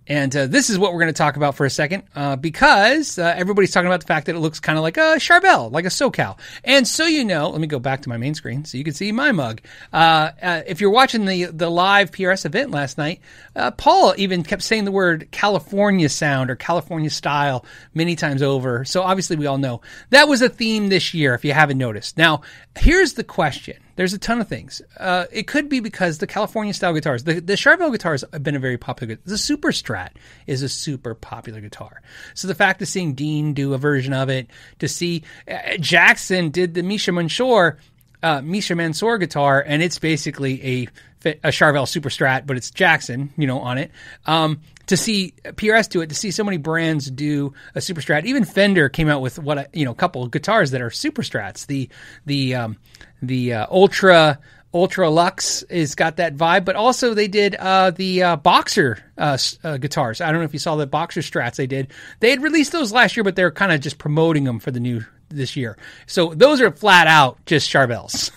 and 0.09 0.35
uh, 0.35 0.47
this 0.47 0.71
is 0.71 0.79
what 0.79 0.91
we're 0.91 0.99
going 0.99 1.13
to 1.13 1.17
talk 1.17 1.37
about 1.37 1.55
for 1.55 1.65
a 1.65 1.69
second, 1.69 2.03
uh, 2.15 2.35
because 2.35 3.19
uh, 3.19 3.33
everybody's 3.37 3.71
talking 3.71 3.87
about 3.87 4.01
the 4.01 4.07
fact 4.07 4.25
that 4.25 4.35
it 4.35 4.39
looks 4.39 4.59
kind 4.59 4.77
of 4.77 4.81
like 4.81 4.97
a 4.97 5.17
Charvel, 5.19 5.71
like 5.71 5.85
a 5.85 5.89
SoCal. 5.89 6.39
And 6.63 6.87
so 6.87 7.05
you 7.05 7.23
know, 7.23 7.49
let 7.49 7.61
me 7.61 7.67
go 7.67 7.77
back 7.77 8.01
to 8.01 8.09
my 8.09 8.17
main 8.17 8.33
screen 8.33 8.65
so 8.65 8.77
you 8.79 8.83
can 8.83 8.95
see 8.95 9.11
my 9.11 9.31
mug. 9.31 9.61
Uh, 9.93 10.31
uh, 10.41 10.61
if 10.65 10.81
you're 10.81 10.89
watching 10.89 11.25
the 11.25 11.45
the 11.45 11.69
live 11.69 12.09
PRS 12.09 12.45
event 12.45 12.71
last 12.71 12.97
night, 12.97 13.21
uh, 13.55 13.69
Paul 13.71 14.15
even 14.17 14.43
kept 14.43 14.63
saying 14.63 14.85
the 14.85 14.91
word 14.91 15.29
California 15.31 16.09
sound 16.09 16.49
or 16.49 16.55
California 16.55 17.11
style 17.11 17.63
many 17.93 18.15
times 18.15 18.41
over. 18.41 18.85
So 18.85 19.03
obviously, 19.03 19.35
we 19.35 19.45
all 19.45 19.59
know 19.59 19.81
that 20.09 20.27
was 20.27 20.41
a 20.41 20.49
theme 20.49 20.89
this 20.89 21.13
year. 21.13 21.35
If 21.35 21.45
you 21.45 21.53
haven't 21.53 21.77
noticed, 21.77 22.17
now 22.17 22.41
here's 22.75 23.13
the 23.13 23.23
question 23.23 23.77
there's 23.99 24.13
a 24.13 24.17
ton 24.17 24.39
of 24.39 24.47
things. 24.47 24.81
Uh, 24.97 25.25
it 25.29 25.45
could 25.45 25.67
be 25.67 25.81
because 25.81 26.19
the 26.19 26.25
California 26.25 26.73
style 26.73 26.93
guitars, 26.93 27.25
the, 27.25 27.41
the 27.41 27.55
Charvel 27.55 27.91
guitars 27.91 28.23
have 28.31 28.41
been 28.41 28.55
a 28.55 28.59
very 28.59 28.77
popular. 28.77 29.17
The 29.25 29.37
Super 29.37 29.73
Strat 29.73 30.11
is 30.47 30.63
a 30.63 30.69
super 30.69 31.13
popular 31.13 31.59
guitar. 31.59 32.01
So 32.33 32.47
the 32.47 32.55
fact 32.55 32.81
of 32.81 32.87
seeing 32.87 33.13
Dean 33.13 33.53
do 33.53 33.73
a 33.73 33.77
version 33.77 34.13
of 34.13 34.29
it, 34.29 34.47
to 34.79 34.87
see 34.87 35.23
uh, 35.51 35.75
Jackson 35.81 36.49
did 36.49 36.75
the 36.75 36.81
Misha 36.81 37.11
Mansoor, 37.11 37.77
uh, 38.23 38.41
Misha 38.41 38.73
Mansoor 38.73 39.17
guitar, 39.17 39.61
and 39.67 39.83
it's 39.83 39.99
basically 39.99 40.65
a 40.65 40.87
a 41.25 41.49
Charvel 41.49 41.85
Super 41.85 42.07
Strat, 42.07 42.47
but 42.47 42.55
it's 42.55 42.71
Jackson, 42.71 43.33
you 43.35 43.45
know, 43.45 43.59
on 43.59 43.77
it. 43.77 43.91
Um, 44.25 44.61
to 44.87 44.97
see 44.97 45.33
PRS 45.43 45.89
do 45.89 46.01
it, 46.01 46.09
to 46.09 46.15
see 46.15 46.31
so 46.31 46.43
many 46.43 46.57
brands 46.57 47.11
do 47.11 47.53
a 47.75 47.81
Super 47.81 48.01
Strat. 48.01 48.25
Even 48.25 48.43
Fender 48.43 48.89
came 48.89 49.09
out 49.09 49.21
with 49.21 49.37
what 49.37 49.75
you 49.75 49.85
know, 49.85 49.91
a 49.91 49.95
couple 49.95 50.23
of 50.23 50.31
guitars 50.31 50.71
that 50.71 50.81
are 50.81 50.89
Super 50.89 51.21
Strats. 51.21 51.67
The 51.67 51.89
the 52.25 52.55
um, 52.55 52.77
the 53.21 53.53
uh, 53.53 53.67
Ultra 53.69 54.39
Ultra 54.73 55.09
Luxe 55.09 55.63
is 55.63 55.95
got 55.95 56.17
that 56.17 56.35
vibe, 56.35 56.63
but 56.63 56.75
also 56.75 57.13
they 57.13 57.27
did 57.27 57.55
uh, 57.55 57.89
the 57.91 58.21
uh, 58.21 58.35
Boxer 58.35 59.03
uh, 59.17 59.37
uh, 59.63 59.77
guitars. 59.77 60.21
I 60.21 60.31
don't 60.31 60.41
know 60.41 60.45
if 60.45 60.53
you 60.53 60.59
saw 60.59 60.75
the 60.75 60.85
Boxer 60.85 61.21
Strats 61.21 61.55
they 61.55 61.65
did. 61.65 61.91
They 62.19 62.29
had 62.29 62.43
released 62.43 62.71
those 62.71 62.91
last 62.91 63.17
year, 63.17 63.23
but 63.23 63.35
they're 63.35 63.51
kind 63.51 63.71
of 63.71 63.81
just 63.81 63.97
promoting 63.97 64.43
them 64.43 64.59
for 64.59 64.69
the 64.69 64.79
new 64.79 65.03
this 65.29 65.55
year. 65.55 65.77
So 66.05 66.33
those 66.35 66.61
are 66.61 66.71
flat 66.71 67.07
out 67.07 67.43
just 67.47 67.69
Charvels. 67.69 68.31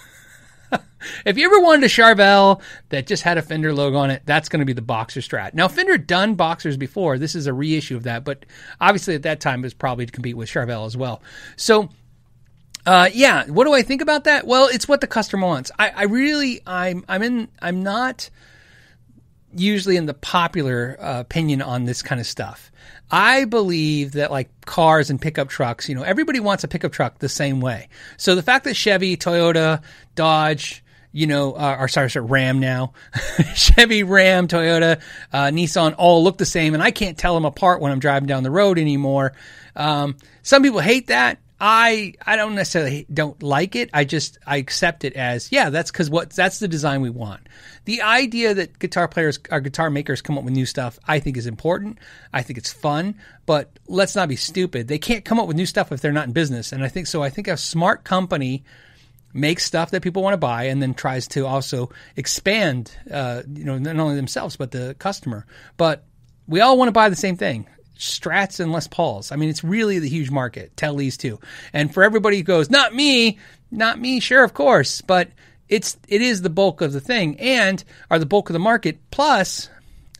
if 1.26 1.36
you 1.36 1.46
ever 1.46 1.60
wanted 1.60 1.84
a 1.84 1.88
Charvel 1.88 2.62
that 2.88 3.06
just 3.06 3.22
had 3.22 3.36
a 3.36 3.42
Fender 3.42 3.74
logo 3.74 3.98
on 3.98 4.10
it, 4.10 4.22
that's 4.24 4.48
going 4.48 4.60
to 4.60 4.66
be 4.66 4.72
the 4.72 4.80
Boxer 4.80 5.20
Strat. 5.20 5.52
Now 5.52 5.68
Fender 5.68 5.98
done 5.98 6.34
Boxers 6.34 6.78
before. 6.78 7.18
This 7.18 7.34
is 7.34 7.46
a 7.46 7.52
reissue 7.52 7.96
of 7.96 8.04
that, 8.04 8.24
but 8.24 8.46
obviously 8.80 9.14
at 9.14 9.22
that 9.22 9.40
time 9.40 9.60
it 9.60 9.66
was 9.66 9.74
probably 9.74 10.06
to 10.06 10.12
compete 10.12 10.36
with 10.36 10.48
Charvel 10.48 10.86
as 10.86 10.96
well. 10.96 11.22
So 11.56 11.90
uh, 12.86 13.08
yeah. 13.12 13.46
What 13.46 13.64
do 13.64 13.72
I 13.72 13.82
think 13.82 14.02
about 14.02 14.24
that? 14.24 14.46
Well, 14.46 14.68
it's 14.72 14.88
what 14.88 15.00
the 15.00 15.06
customer 15.06 15.46
wants. 15.46 15.70
I, 15.78 15.90
I 15.90 16.02
really, 16.04 16.60
I'm, 16.66 17.04
I'm 17.08 17.22
in, 17.22 17.48
I'm 17.60 17.82
not 17.82 18.30
usually 19.54 19.96
in 19.96 20.06
the 20.06 20.14
popular 20.14 20.96
uh, 21.00 21.20
opinion 21.20 21.62
on 21.62 21.84
this 21.84 22.02
kind 22.02 22.20
of 22.20 22.26
stuff. 22.26 22.70
I 23.10 23.44
believe 23.44 24.12
that 24.12 24.30
like 24.30 24.48
cars 24.64 25.10
and 25.10 25.20
pickup 25.20 25.48
trucks, 25.48 25.88
you 25.88 25.94
know, 25.94 26.02
everybody 26.02 26.40
wants 26.40 26.64
a 26.64 26.68
pickup 26.68 26.92
truck 26.92 27.18
the 27.18 27.28
same 27.28 27.60
way. 27.60 27.88
So 28.16 28.34
the 28.34 28.42
fact 28.42 28.64
that 28.64 28.74
Chevy, 28.74 29.16
Toyota, 29.16 29.82
Dodge, 30.14 30.82
you 31.12 31.26
know, 31.26 31.52
uh, 31.52 31.76
or 31.78 31.88
sorry, 31.88 32.10
sorry, 32.10 32.24
Ram 32.24 32.58
now, 32.58 32.94
Chevy, 33.54 34.02
Ram, 34.02 34.48
Toyota, 34.48 35.00
uh, 35.32 35.44
Nissan 35.46 35.94
all 35.98 36.24
look 36.24 36.38
the 36.38 36.46
same, 36.46 36.72
and 36.72 36.82
I 36.82 36.90
can't 36.90 37.18
tell 37.18 37.34
them 37.34 37.44
apart 37.44 37.82
when 37.82 37.92
I'm 37.92 37.98
driving 37.98 38.26
down 38.26 38.42
the 38.44 38.50
road 38.50 38.78
anymore. 38.78 39.34
Um, 39.76 40.16
some 40.42 40.62
people 40.62 40.80
hate 40.80 41.08
that. 41.08 41.38
I 41.64 42.14
I 42.26 42.34
don't 42.34 42.56
necessarily 42.56 43.06
don't 43.14 43.40
like 43.40 43.76
it. 43.76 43.88
I 43.94 44.02
just 44.02 44.36
I 44.44 44.56
accept 44.56 45.04
it 45.04 45.12
as 45.12 45.52
yeah. 45.52 45.70
That's 45.70 45.92
because 45.92 46.10
what 46.10 46.30
that's 46.30 46.58
the 46.58 46.66
design 46.66 47.02
we 47.02 47.08
want. 47.08 47.48
The 47.84 48.02
idea 48.02 48.52
that 48.52 48.80
guitar 48.80 49.06
players 49.06 49.38
or 49.48 49.60
guitar 49.60 49.88
makers 49.88 50.20
come 50.22 50.36
up 50.36 50.42
with 50.42 50.54
new 50.54 50.66
stuff, 50.66 50.98
I 51.06 51.20
think 51.20 51.36
is 51.36 51.46
important. 51.46 51.98
I 52.32 52.42
think 52.42 52.58
it's 52.58 52.72
fun, 52.72 53.14
but 53.46 53.78
let's 53.86 54.16
not 54.16 54.28
be 54.28 54.34
stupid. 54.34 54.88
They 54.88 54.98
can't 54.98 55.24
come 55.24 55.38
up 55.38 55.46
with 55.46 55.56
new 55.56 55.64
stuff 55.64 55.92
if 55.92 56.00
they're 56.00 56.10
not 56.10 56.26
in 56.26 56.32
business. 56.32 56.72
And 56.72 56.82
I 56.82 56.88
think 56.88 57.06
so. 57.06 57.22
I 57.22 57.30
think 57.30 57.46
a 57.46 57.56
smart 57.56 58.02
company 58.02 58.64
makes 59.32 59.64
stuff 59.64 59.92
that 59.92 60.02
people 60.02 60.24
want 60.24 60.34
to 60.34 60.38
buy 60.38 60.64
and 60.64 60.82
then 60.82 60.94
tries 60.94 61.28
to 61.28 61.46
also 61.46 61.90
expand. 62.16 62.90
Uh, 63.08 63.42
you 63.54 63.64
know, 63.64 63.78
not 63.78 63.96
only 64.00 64.16
themselves 64.16 64.56
but 64.56 64.72
the 64.72 64.96
customer. 64.98 65.46
But 65.76 66.04
we 66.48 66.60
all 66.60 66.76
want 66.76 66.88
to 66.88 66.92
buy 66.92 67.08
the 67.08 67.14
same 67.14 67.36
thing. 67.36 67.68
Strats 68.02 68.60
and 68.60 68.72
Les 68.72 68.88
Pauls. 68.88 69.32
I 69.32 69.36
mean, 69.36 69.48
it's 69.48 69.62
really 69.64 69.98
the 69.98 70.08
huge 70.08 70.30
market. 70.30 70.76
Telly's 70.76 71.16
too. 71.16 71.38
And 71.72 71.92
for 71.92 72.02
everybody 72.02 72.38
who 72.38 72.42
goes, 72.42 72.68
not 72.68 72.94
me, 72.94 73.38
not 73.70 74.00
me, 74.00 74.20
sure, 74.20 74.44
of 74.44 74.54
course, 74.54 75.00
but 75.00 75.28
it's 75.68 75.96
it 76.08 76.20
is 76.20 76.42
the 76.42 76.50
bulk 76.50 76.80
of 76.80 76.92
the 76.92 77.00
thing 77.00 77.38
and 77.40 77.82
are 78.10 78.18
the 78.18 78.26
bulk 78.26 78.50
of 78.50 78.52
the 78.54 78.58
market. 78.58 78.98
Plus, 79.10 79.70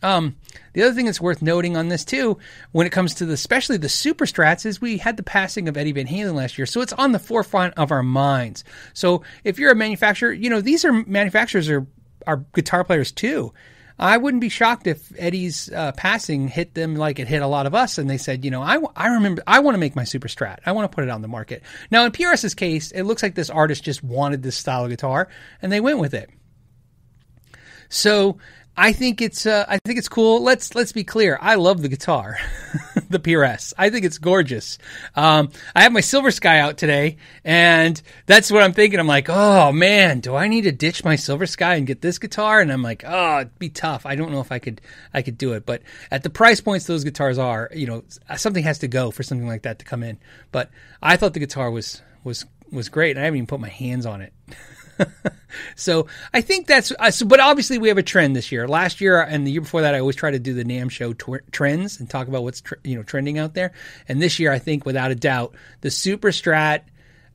um, 0.01 0.35
the 0.73 0.81
other 0.81 0.93
thing 0.93 1.05
that's 1.05 1.21
worth 1.21 1.41
noting 1.41 1.77
on 1.77 1.89
this 1.89 2.05
too, 2.05 2.39
when 2.71 2.87
it 2.87 2.91
comes 2.91 3.15
to 3.15 3.25
the 3.25 3.33
especially 3.33 3.77
the 3.77 3.89
super 3.89 4.25
strats, 4.25 4.65
is 4.65 4.81
we 4.81 4.97
had 4.97 5.17
the 5.17 5.23
passing 5.23 5.67
of 5.67 5.77
Eddie 5.77 5.91
Van 5.91 6.07
Halen 6.07 6.33
last 6.33 6.57
year, 6.57 6.65
so 6.65 6.81
it's 6.81 6.93
on 6.93 7.11
the 7.11 7.19
forefront 7.19 7.75
of 7.75 7.91
our 7.91 8.03
minds. 8.03 8.63
So 8.93 9.23
if 9.43 9.59
you're 9.59 9.71
a 9.71 9.75
manufacturer, 9.75 10.31
you 10.31 10.49
know 10.49 10.61
these 10.61 10.85
are 10.85 10.93
manufacturers 10.93 11.69
are 11.69 11.85
are 12.25 12.45
guitar 12.53 12.83
players 12.83 13.11
too. 13.11 13.53
I 13.97 14.17
wouldn't 14.17 14.41
be 14.41 14.49
shocked 14.49 14.87
if 14.87 15.11
Eddie's 15.17 15.71
uh, 15.71 15.91
passing 15.93 16.47
hit 16.47 16.73
them 16.73 16.95
like 16.95 17.19
it 17.19 17.27
hit 17.27 17.41
a 17.41 17.47
lot 17.47 17.65
of 17.65 17.75
us, 17.75 17.97
and 17.97 18.09
they 18.09 18.17
said, 18.17 18.43
you 18.43 18.51
know, 18.51 18.61
I, 18.61 18.79
I 18.95 19.07
remember 19.09 19.43
I 19.45 19.59
want 19.59 19.75
to 19.75 19.79
make 19.79 19.95
my 19.95 20.03
Super 20.03 20.27
Strat. 20.27 20.59
I 20.65 20.71
want 20.71 20.91
to 20.91 20.95
put 20.95 21.03
it 21.03 21.09
on 21.09 21.21
the 21.21 21.27
market. 21.27 21.63
Now 21.91 22.05
in 22.05 22.11
PRS's 22.11 22.55
case, 22.55 22.91
it 22.91 23.03
looks 23.03 23.23
like 23.23 23.35
this 23.35 23.49
artist 23.49 23.83
just 23.83 24.03
wanted 24.03 24.43
this 24.43 24.57
style 24.57 24.83
of 24.83 24.89
guitar, 24.89 25.29
and 25.61 25.71
they 25.71 25.79
went 25.79 25.99
with 25.99 26.13
it. 26.13 26.29
So 27.89 28.39
I 28.75 28.91
think 28.91 29.21
it's 29.21 29.45
uh, 29.45 29.65
I 29.67 29.77
think 29.85 29.99
it's 29.99 30.09
cool. 30.09 30.41
Let's 30.41 30.73
let's 30.73 30.91
be 30.91 31.03
clear. 31.03 31.37
I 31.39 31.55
love 31.55 31.83
the 31.83 31.89
guitar, 31.89 32.39
the 33.09 33.19
PRS. 33.19 33.73
I 33.77 33.91
think 33.91 34.03
it's 34.03 34.17
gorgeous. 34.17 34.79
Um, 35.15 35.51
I 35.75 35.83
have 35.83 35.91
my 35.91 36.01
Silver 36.01 36.31
Sky 36.31 36.57
out 36.57 36.77
today, 36.77 37.17
and 37.43 38.01
that's 38.25 38.51
what 38.51 38.63
I'm 38.63 38.73
thinking. 38.73 38.99
I'm 38.99 39.07
like, 39.07 39.29
oh 39.29 39.71
man, 39.71 40.21
do 40.21 40.35
I 40.35 40.47
need 40.47 40.61
to 40.61 40.71
ditch 40.71 41.03
my 41.03 41.15
Silver 41.15 41.45
Sky 41.45 41.75
and 41.75 41.85
get 41.85 42.01
this 42.01 42.17
guitar? 42.17 42.61
And 42.61 42.71
I'm 42.71 42.81
like, 42.81 43.03
oh, 43.05 43.41
it'd 43.41 43.59
be 43.59 43.69
tough. 43.69 44.07
I 44.07 44.15
don't 44.15 44.31
know 44.31 44.41
if 44.41 44.51
I 44.51 44.57
could 44.57 44.81
I 45.13 45.21
could 45.21 45.37
do 45.37 45.53
it. 45.53 45.67
But 45.67 45.83
at 46.09 46.23
the 46.23 46.31
price 46.31 46.59
points 46.59 46.87
those 46.87 47.03
guitars 47.03 47.37
are, 47.37 47.69
you 47.75 47.85
know, 47.85 48.03
something 48.37 48.63
has 48.63 48.79
to 48.79 48.87
go 48.87 49.11
for 49.11 49.21
something 49.21 49.47
like 49.47 49.63
that 49.63 49.79
to 49.79 49.85
come 49.85 50.01
in. 50.01 50.17
But 50.51 50.71
I 50.99 51.17
thought 51.17 51.33
the 51.33 51.39
guitar 51.39 51.69
was 51.69 52.01
was 52.23 52.45
was 52.71 52.89
great. 52.89 53.11
And 53.11 53.19
I 53.19 53.25
haven't 53.25 53.37
even 53.37 53.47
put 53.47 53.59
my 53.59 53.69
hands 53.69 54.07
on 54.07 54.21
it. 54.21 54.33
so 55.75 56.07
I 56.33 56.41
think 56.41 56.67
that's, 56.67 56.91
uh, 56.99 57.11
so, 57.11 57.25
but 57.25 57.39
obviously 57.39 57.77
we 57.77 57.87
have 57.89 57.97
a 57.97 58.03
trend 58.03 58.35
this 58.35 58.51
year. 58.51 58.67
Last 58.67 59.01
year 59.01 59.21
and 59.21 59.45
the 59.45 59.51
year 59.51 59.61
before 59.61 59.81
that, 59.81 59.95
I 59.95 59.99
always 59.99 60.15
try 60.15 60.31
to 60.31 60.39
do 60.39 60.53
the 60.53 60.63
NAMM 60.63 60.91
show 60.91 61.13
tw- 61.13 61.51
trends 61.51 61.99
and 61.99 62.09
talk 62.09 62.27
about 62.27 62.43
what's, 62.43 62.61
tr- 62.61 62.75
you 62.83 62.95
know, 62.95 63.03
trending 63.03 63.37
out 63.37 63.53
there. 63.53 63.73
And 64.07 64.21
this 64.21 64.39
year, 64.39 64.51
I 64.51 64.59
think 64.59 64.85
without 64.85 65.11
a 65.11 65.15
doubt, 65.15 65.55
the 65.81 65.91
Super 65.91 66.29
Strat 66.29 66.81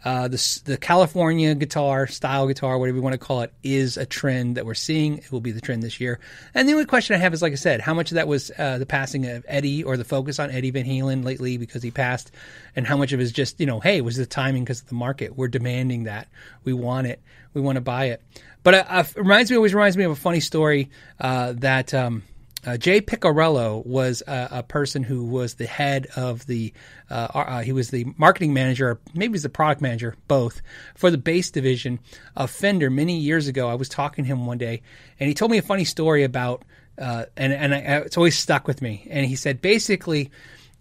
uh, 0.04 0.28
the, 0.28 0.60
the 0.64 0.76
California 0.76 1.54
guitar, 1.54 2.06
style 2.06 2.46
guitar, 2.46 2.78
whatever 2.78 2.96
you 2.96 3.02
want 3.02 3.14
to 3.14 3.18
call 3.18 3.42
it, 3.42 3.52
is 3.62 3.96
a 3.96 4.06
trend 4.06 4.56
that 4.56 4.64
we're 4.64 4.74
seeing. 4.74 5.18
It 5.18 5.32
will 5.32 5.40
be 5.40 5.50
the 5.50 5.60
trend 5.60 5.82
this 5.82 6.00
year. 6.00 6.20
And 6.54 6.68
the 6.68 6.72
only 6.72 6.84
question 6.84 7.16
I 7.16 7.18
have 7.18 7.34
is, 7.34 7.42
like 7.42 7.52
I 7.52 7.56
said, 7.56 7.80
how 7.80 7.94
much 7.94 8.10
of 8.10 8.16
that 8.16 8.28
was 8.28 8.52
uh, 8.56 8.78
the 8.78 8.86
passing 8.86 9.26
of 9.26 9.44
Eddie 9.48 9.82
or 9.82 9.96
the 9.96 10.04
focus 10.04 10.38
on 10.38 10.50
Eddie 10.50 10.70
Van 10.70 10.84
Halen 10.84 11.24
lately 11.24 11.56
because 11.56 11.82
he 11.82 11.90
passed, 11.90 12.30
and 12.76 12.86
how 12.86 12.96
much 12.96 13.12
of 13.12 13.20
it 13.20 13.24
is 13.24 13.32
just, 13.32 13.58
you 13.58 13.66
know, 13.66 13.80
hey, 13.80 14.00
was 14.00 14.16
the 14.16 14.26
timing 14.26 14.64
because 14.64 14.82
of 14.82 14.88
the 14.88 14.94
market? 14.94 15.36
We're 15.36 15.48
demanding 15.48 16.04
that. 16.04 16.28
We 16.64 16.72
want 16.72 17.06
it. 17.06 17.20
We 17.54 17.60
want 17.60 17.76
to 17.76 17.82
buy 17.82 18.06
it. 18.06 18.22
But 18.62 18.74
uh, 18.74 18.84
uh, 18.88 19.04
it 19.08 19.16
reminds 19.16 19.50
me, 19.50 19.56
always 19.56 19.74
reminds 19.74 19.96
me 19.96 20.04
of 20.04 20.12
a 20.12 20.16
funny 20.16 20.40
story 20.40 20.90
uh, 21.20 21.54
that. 21.56 21.92
Um, 21.92 22.22
uh, 22.66 22.76
Jay 22.76 23.00
Piccirillo 23.00 23.84
was 23.86 24.22
a, 24.26 24.48
a, 24.50 24.62
person 24.62 25.04
who 25.04 25.24
was 25.24 25.54
the 25.54 25.66
head 25.66 26.08
of 26.16 26.44
the, 26.46 26.72
uh, 27.08 27.28
uh, 27.32 27.62
he 27.62 27.72
was 27.72 27.90
the 27.90 28.06
marketing 28.16 28.52
manager, 28.52 28.98
maybe 29.14 29.34
he's 29.34 29.44
the 29.44 29.48
product 29.48 29.80
manager, 29.80 30.16
both, 30.26 30.60
for 30.96 31.10
the 31.10 31.18
bass 31.18 31.50
division 31.50 32.00
of 32.34 32.50
Fender 32.50 32.90
many 32.90 33.18
years 33.18 33.46
ago. 33.46 33.68
I 33.68 33.74
was 33.74 33.88
talking 33.88 34.24
to 34.24 34.28
him 34.28 34.44
one 34.44 34.58
day, 34.58 34.82
and 35.20 35.28
he 35.28 35.34
told 35.34 35.52
me 35.52 35.58
a 35.58 35.62
funny 35.62 35.84
story 35.84 36.24
about, 36.24 36.64
uh, 36.98 37.26
and, 37.36 37.52
and 37.52 37.74
I, 37.74 37.78
it's 37.98 38.16
always 38.16 38.36
stuck 38.36 38.66
with 38.66 38.82
me. 38.82 39.06
And 39.08 39.24
he 39.24 39.36
said, 39.36 39.62
basically, 39.62 40.32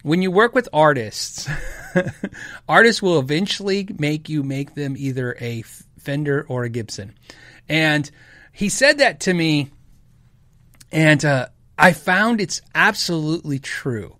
when 0.01 0.23
you 0.23 0.31
work 0.31 0.55
with 0.55 0.67
artists, 0.73 1.47
artists 2.69 3.01
will 3.03 3.19
eventually 3.19 3.87
make 3.99 4.29
you 4.29 4.41
make 4.41 4.73
them 4.73 4.95
either 4.97 5.37
a 5.39 5.63
Fender 5.99 6.45
or 6.47 6.63
a 6.63 6.69
Gibson. 6.69 7.13
And 7.69 8.09
he 8.51 8.69
said 8.69 8.97
that 8.97 9.19
to 9.21 9.33
me, 9.33 9.69
and 10.91 11.23
uh, 11.23 11.47
I 11.77 11.93
found 11.93 12.41
it's 12.41 12.61
absolutely 12.73 13.59
true. 13.59 14.15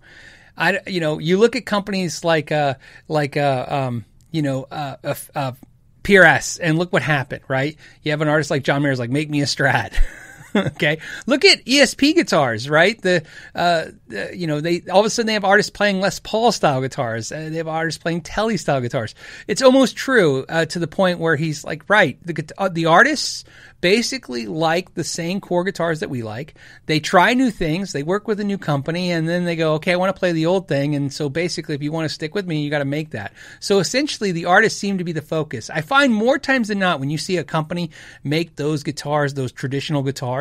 I, 0.56 0.80
you 0.88 1.00
know, 1.00 1.20
you 1.20 1.38
look 1.38 1.56
at 1.56 1.66
companies 1.66 2.24
like, 2.24 2.52
uh, 2.52 2.76
like, 3.08 3.38
uh, 3.38 3.66
um, 3.68 4.06
you 4.32 4.42
know, 4.42 4.68
uh, 4.72 4.98
uh, 5.04 5.16
uh 5.36 5.52
PRS, 6.04 6.60
and 6.62 6.78
look 6.78 6.94
what 6.94 7.02
happened, 7.02 7.44
right? 7.50 7.76
You 8.02 8.12
have 8.12 8.22
an 8.22 8.30
artist 8.30 8.50
like 8.50 8.64
John 8.64 8.82
Mayer's 8.82 9.00
like, 9.00 9.10
make 9.10 9.30
me 9.30 9.42
a 9.42 9.46
Strat. 9.46 9.94
okay, 10.56 11.00
look 11.26 11.46
at 11.46 11.64
ESP 11.66 12.16
guitars, 12.16 12.70
right? 12.70 13.02
The, 13.02 13.24
uh, 13.56 13.86
you 14.34 14.48
know 14.48 14.62
they 14.62 14.82
all 14.92 15.02
of 15.02 15.06
a 15.06 15.10
sudden 15.10 15.28
they 15.28 15.34
have 15.34 15.46
artists 15.46 15.70
playing 15.70 16.00
Les 16.00 16.20
Paul 16.20 16.52
style 16.52 16.82
guitars. 16.82 17.30
They 17.30 17.56
have 17.56 17.68
artists 17.68 18.02
playing 18.02 18.22
Tele 18.22 18.58
style 18.58 18.82
guitars. 18.82 19.16
It's 19.48 19.62
almost 19.62 19.96
true 19.96 20.46
uh, 20.48 20.66
to 20.66 20.80
the 20.80 20.88
point 20.88 21.20
where 21.20 21.36
he's 21.36 21.64
like, 21.64 21.90
right, 21.90 22.18
the 22.26 22.50
uh, 22.58 22.70
the 22.70 22.86
artists 22.86 23.44
basically 23.82 24.48
like 24.48 24.94
the 24.96 25.04
same 25.04 25.40
core 25.40 25.64
guitars 25.64 26.00
that 26.00 26.10
we 26.10 26.24
like. 26.24 26.56
They 26.88 27.00
try 27.00 27.34
new 27.34 27.52
things, 27.52 27.92
they 27.92 28.04
work 28.04 28.28
with 28.28 28.40
a 28.40 28.44
new 28.44 28.58
company, 28.58 29.12
and 29.12 29.30
then 29.30 29.46
they 29.46 29.56
go, 29.56 29.74
okay, 29.76 29.94
I 29.94 29.98
want 29.98 30.16
to 30.16 30.20
play 30.20 30.32
the 30.32 30.48
old 30.48 30.68
thing. 30.68 30.96
And 30.96 31.14
so 31.14 31.30
basically, 31.30 31.76
if 31.76 31.84
you 31.84 31.92
want 31.92 32.06
to 32.06 32.14
stick 32.14 32.34
with 32.34 32.48
me, 32.48 32.62
you 32.62 32.72
got 32.72 32.80
to 32.80 32.86
make 32.86 33.12
that. 33.12 33.34
So 33.60 33.80
essentially, 33.80 34.32
the 34.32 34.46
artists 34.46 34.80
seem 34.80 34.98
to 34.98 35.04
be 35.04 35.12
the 35.12 35.22
focus. 35.22 35.70
I 35.70 35.82
find 35.82 36.14
more 36.14 36.40
times 36.40 36.70
than 36.70 36.80
not 36.80 37.00
when 37.00 37.10
you 37.10 37.18
see 37.18 37.38
a 37.38 37.44
company 37.44 37.92
make 38.24 38.56
those 38.56 38.84
guitars, 38.84 39.34
those 39.34 39.52
traditional 39.52 40.02
guitars 40.02 40.37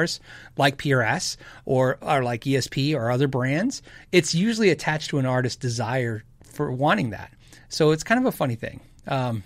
like 0.56 0.78
PRS 0.78 1.37
or, 1.64 1.98
or 2.00 2.22
like 2.22 2.42
ESP 2.42 2.94
or 2.94 3.11
other 3.11 3.28
brands, 3.28 3.82
it's 4.12 4.35
usually 4.35 4.70
attached 4.70 5.11
to 5.11 5.18
an 5.18 5.26
artist's 5.26 5.56
desire 5.56 6.24
for 6.44 6.70
wanting 6.70 7.11
that. 7.11 7.32
So 7.68 7.90
it's 7.90 8.04
kind 8.04 8.20
of 8.20 8.26
a 8.26 8.32
funny 8.37 8.54
thing. 8.54 8.80
Um, 9.06 9.42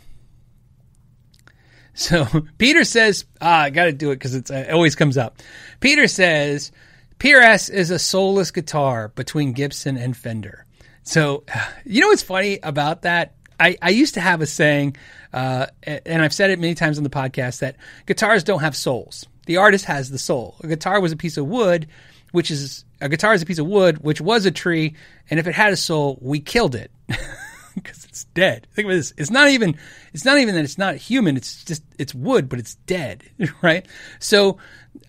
so 1.95 2.27
Peter 2.59 2.85
says, 2.85 3.25
ah, 3.41 3.63
I 3.63 3.71
got 3.71 3.85
to 3.85 3.93
do 3.93 4.11
it 4.11 4.17
because 4.17 4.35
it 4.35 4.71
always 4.71 4.95
comes 4.95 5.17
up. 5.17 5.39
Peter 5.81 6.07
says, 6.07 6.73
PRS 7.19 7.71
is 7.71 7.91
a 7.91 7.99
soulless 7.99 8.51
guitar 8.51 9.09
between 9.09 9.53
Gibson 9.53 9.97
and 9.97 10.17
Fender. 10.17 10.65
So, 11.03 11.45
you 11.85 12.01
know 12.01 12.09
what's 12.09 12.23
funny 12.23 12.59
about 12.63 13.03
that? 13.03 13.35
I, 13.59 13.77
I 13.83 13.91
used 13.91 14.15
to 14.15 14.21
have 14.21 14.41
a 14.41 14.47
saying, 14.47 14.97
uh, 15.35 15.67
and 15.83 16.23
I've 16.23 16.33
said 16.33 16.51
it 16.51 16.59
many 16.59 16.75
times 16.75 16.97
on 16.97 17.05
the 17.05 17.11
podcast, 17.11 17.59
that 17.59 17.77
guitars 18.07 18.43
don't 18.43 18.61
have 18.61 18.75
souls. 18.75 19.27
The 19.51 19.57
artist 19.57 19.87
has 19.87 20.09
the 20.09 20.17
soul. 20.17 20.55
A 20.63 20.69
guitar 20.69 21.01
was 21.01 21.11
a 21.11 21.17
piece 21.17 21.37
of 21.37 21.45
wood, 21.45 21.89
which 22.31 22.53
is 22.53 22.85
a 23.01 23.09
guitar 23.09 23.35
is 23.35 23.43
a 23.43 23.47
piece 23.47 23.59
of 23.59 23.67
wood, 23.67 23.99
which 23.99 24.21
was 24.21 24.47
a 24.47 24.53
tree, 24.53 24.95
and 25.29 25.41
if 25.41 25.49
it 25.49 25.57
had 25.57 25.73
a 25.73 25.77
soul, 25.77 26.21
we 26.23 26.39
killed 26.39 26.77
it. 26.77 26.93
because 27.75 28.05
it's 28.05 28.27
dead. 28.27 28.69
Think 28.75 28.87
of 28.87 28.95
this. 28.95 29.13
It's 29.17 29.33
not 29.33 29.49
even. 29.49 29.77
It's 30.13 30.25
not 30.25 30.39
even 30.39 30.55
that 30.55 30.63
it's 30.63 30.79
not 30.79 30.95
human. 30.95 31.37
It's 31.37 31.65
just 31.65 31.83
it's 31.99 32.15
wood, 32.15 32.49
but 32.49 32.61
it's 32.61 32.77
dead, 32.77 33.25
right? 33.61 33.85
So, 34.21 34.59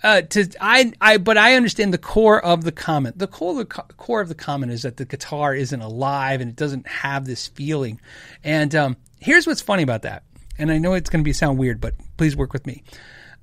uh, 0.02 0.24
to 0.24 0.50
I 0.60 0.92
I 1.00 1.18
but 1.18 1.38
I 1.38 1.54
understand 1.54 1.94
the 1.94 2.00
core 2.00 2.44
of 2.44 2.64
the 2.64 2.72
comment. 2.72 3.20
The 3.20 3.28
core 3.28 3.54
the 3.54 3.66
core 3.66 4.22
of 4.22 4.28
the 4.28 4.34
comment 4.34 4.72
is 4.72 4.82
that 4.82 4.98
the 4.98 5.06
guitar 5.06 5.54
isn't 5.54 5.82
alive 5.82 6.42
and 6.42 6.50
it 6.50 6.56
doesn't 6.56 6.88
have 6.88 7.26
this 7.26 7.46
feeling. 7.46 8.02
And 8.44 8.74
um, 8.74 8.98
here's 9.20 9.46
what's 9.46 9.62
funny 9.62 9.84
about 9.84 10.02
that. 10.02 10.24
And 10.58 10.72
I 10.72 10.80
know 10.80 10.94
it's 10.94 11.12
going 11.12 11.24
to 11.24 11.24
be 11.24 11.32
sound 11.32 11.60
weird, 11.60 11.80
but 11.80 11.94
please 12.18 12.36
work 12.36 12.54
with 12.54 12.66
me. 12.66 12.82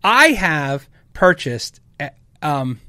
I 0.03 0.29
have 0.29 0.89
purchased. 1.13 1.81
Um, 2.41 2.81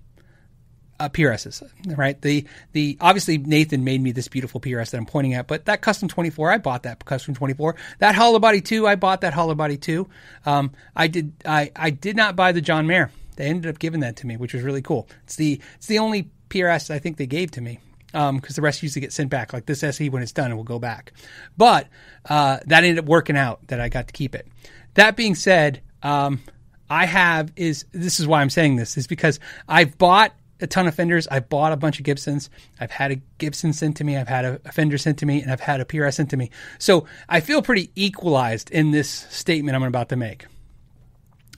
uh, 0.99 1.09
PRSs, 1.09 1.63
right? 1.97 2.21
The 2.21 2.45
the 2.73 2.97
obviously 2.99 3.37
Nathan 3.37 3.83
made 3.83 4.01
me 4.01 4.11
this 4.11 4.27
beautiful 4.27 4.59
PRS 4.59 4.91
that 4.91 4.97
I'm 4.97 5.05
pointing 5.05 5.33
at, 5.33 5.47
but 5.47 5.65
that 5.65 5.81
custom 5.81 6.09
24, 6.09 6.51
I 6.51 6.57
bought 6.57 6.83
that 6.83 7.03
custom 7.05 7.33
24. 7.33 7.75
That 7.99 8.15
Hollow 8.15 8.39
Body 8.39 8.61
2, 8.61 8.85
I 8.85 8.95
bought 8.95 9.21
that 9.21 9.33
Hollow 9.33 9.55
Body 9.55 9.77
2. 9.77 10.07
Um, 10.45 10.71
I 10.95 11.07
did 11.07 11.33
I 11.45 11.71
I 11.75 11.89
did 11.91 12.15
not 12.15 12.35
buy 12.35 12.51
the 12.51 12.61
John 12.61 12.85
Mayer. 12.85 13.11
They 13.37 13.45
ended 13.45 13.69
up 13.73 13.79
giving 13.79 14.01
that 14.01 14.17
to 14.17 14.27
me, 14.27 14.35
which 14.35 14.53
was 14.53 14.63
really 14.63 14.81
cool. 14.81 15.07
It's 15.23 15.37
the 15.37 15.61
it's 15.75 15.87
the 15.87 15.99
only 15.99 16.29
PRS 16.49 16.91
I 16.91 16.99
think 16.99 17.17
they 17.17 17.27
gave 17.27 17.51
to 17.51 17.61
me 17.61 17.79
because 18.07 18.29
um, 18.29 18.41
the 18.41 18.61
rest 18.61 18.83
usually 18.83 19.01
get 19.01 19.13
sent 19.13 19.29
back. 19.29 19.53
Like 19.53 19.65
this 19.65 19.83
SE, 19.83 20.09
when 20.09 20.21
it's 20.21 20.31
done, 20.31 20.51
it 20.51 20.55
will 20.55 20.63
go 20.63 20.79
back. 20.79 21.13
But 21.57 21.87
uh, 22.27 22.57
that 22.65 22.83
ended 22.83 22.99
up 22.99 23.05
working 23.05 23.37
out 23.37 23.65
that 23.67 23.79
I 23.79 23.87
got 23.87 24.07
to 24.07 24.13
keep 24.13 24.35
it. 24.35 24.47
That 24.95 25.15
being 25.15 25.35
said, 25.35 25.81
um, 26.03 26.41
I 26.89 27.05
have 27.05 27.51
is 27.55 27.85
this 27.91 28.19
is 28.19 28.27
why 28.27 28.41
I'm 28.41 28.49
saying 28.49 28.75
this 28.75 28.97
is 28.97 29.07
because 29.07 29.39
I've 29.67 29.97
bought 29.97 30.33
a 30.61 30.67
ton 30.67 30.87
of 30.87 30.95
Fenders. 30.95 31.27
I've 31.27 31.49
bought 31.49 31.71
a 31.71 31.77
bunch 31.77 31.99
of 31.99 32.05
Gibsons. 32.05 32.49
I've 32.79 32.91
had 32.91 33.11
a 33.11 33.15
Gibson 33.37 33.73
sent 33.73 33.97
to 33.97 34.03
me. 34.03 34.17
I've 34.17 34.27
had 34.27 34.45
a, 34.45 34.59
Fender 34.71 34.97
sent 34.97 35.19
to 35.19 35.25
me, 35.25 35.41
and 35.41 35.51
I've 35.51 35.59
had 35.59 35.79
a 35.79 35.85
PRS 35.85 36.15
sent 36.15 36.29
to 36.31 36.37
me. 36.37 36.49
So 36.77 37.05
I 37.27 37.39
feel 37.39 37.61
pretty 37.61 37.91
equalized 37.95 38.69
in 38.71 38.91
this 38.91 39.09
statement 39.09 39.75
I'm 39.75 39.83
about 39.83 40.09
to 40.09 40.15
make. 40.15 40.45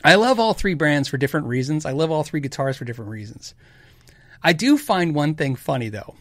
I 0.04 0.16
love 0.16 0.40
all 0.40 0.54
three 0.54 0.74
brands 0.74 1.08
for 1.08 1.18
different 1.18 1.48
reasons. 1.48 1.86
I 1.86 1.92
love 1.92 2.12
all 2.12 2.24
three 2.24 2.40
guitars 2.40 2.78
for 2.78 2.86
different 2.86 3.12
reasons. 3.12 3.54
I 4.44 4.54
do 4.54 4.78
find 4.78 5.14
one 5.14 5.36
thing 5.36 5.56
funny 5.56 5.90
though. 5.90 6.16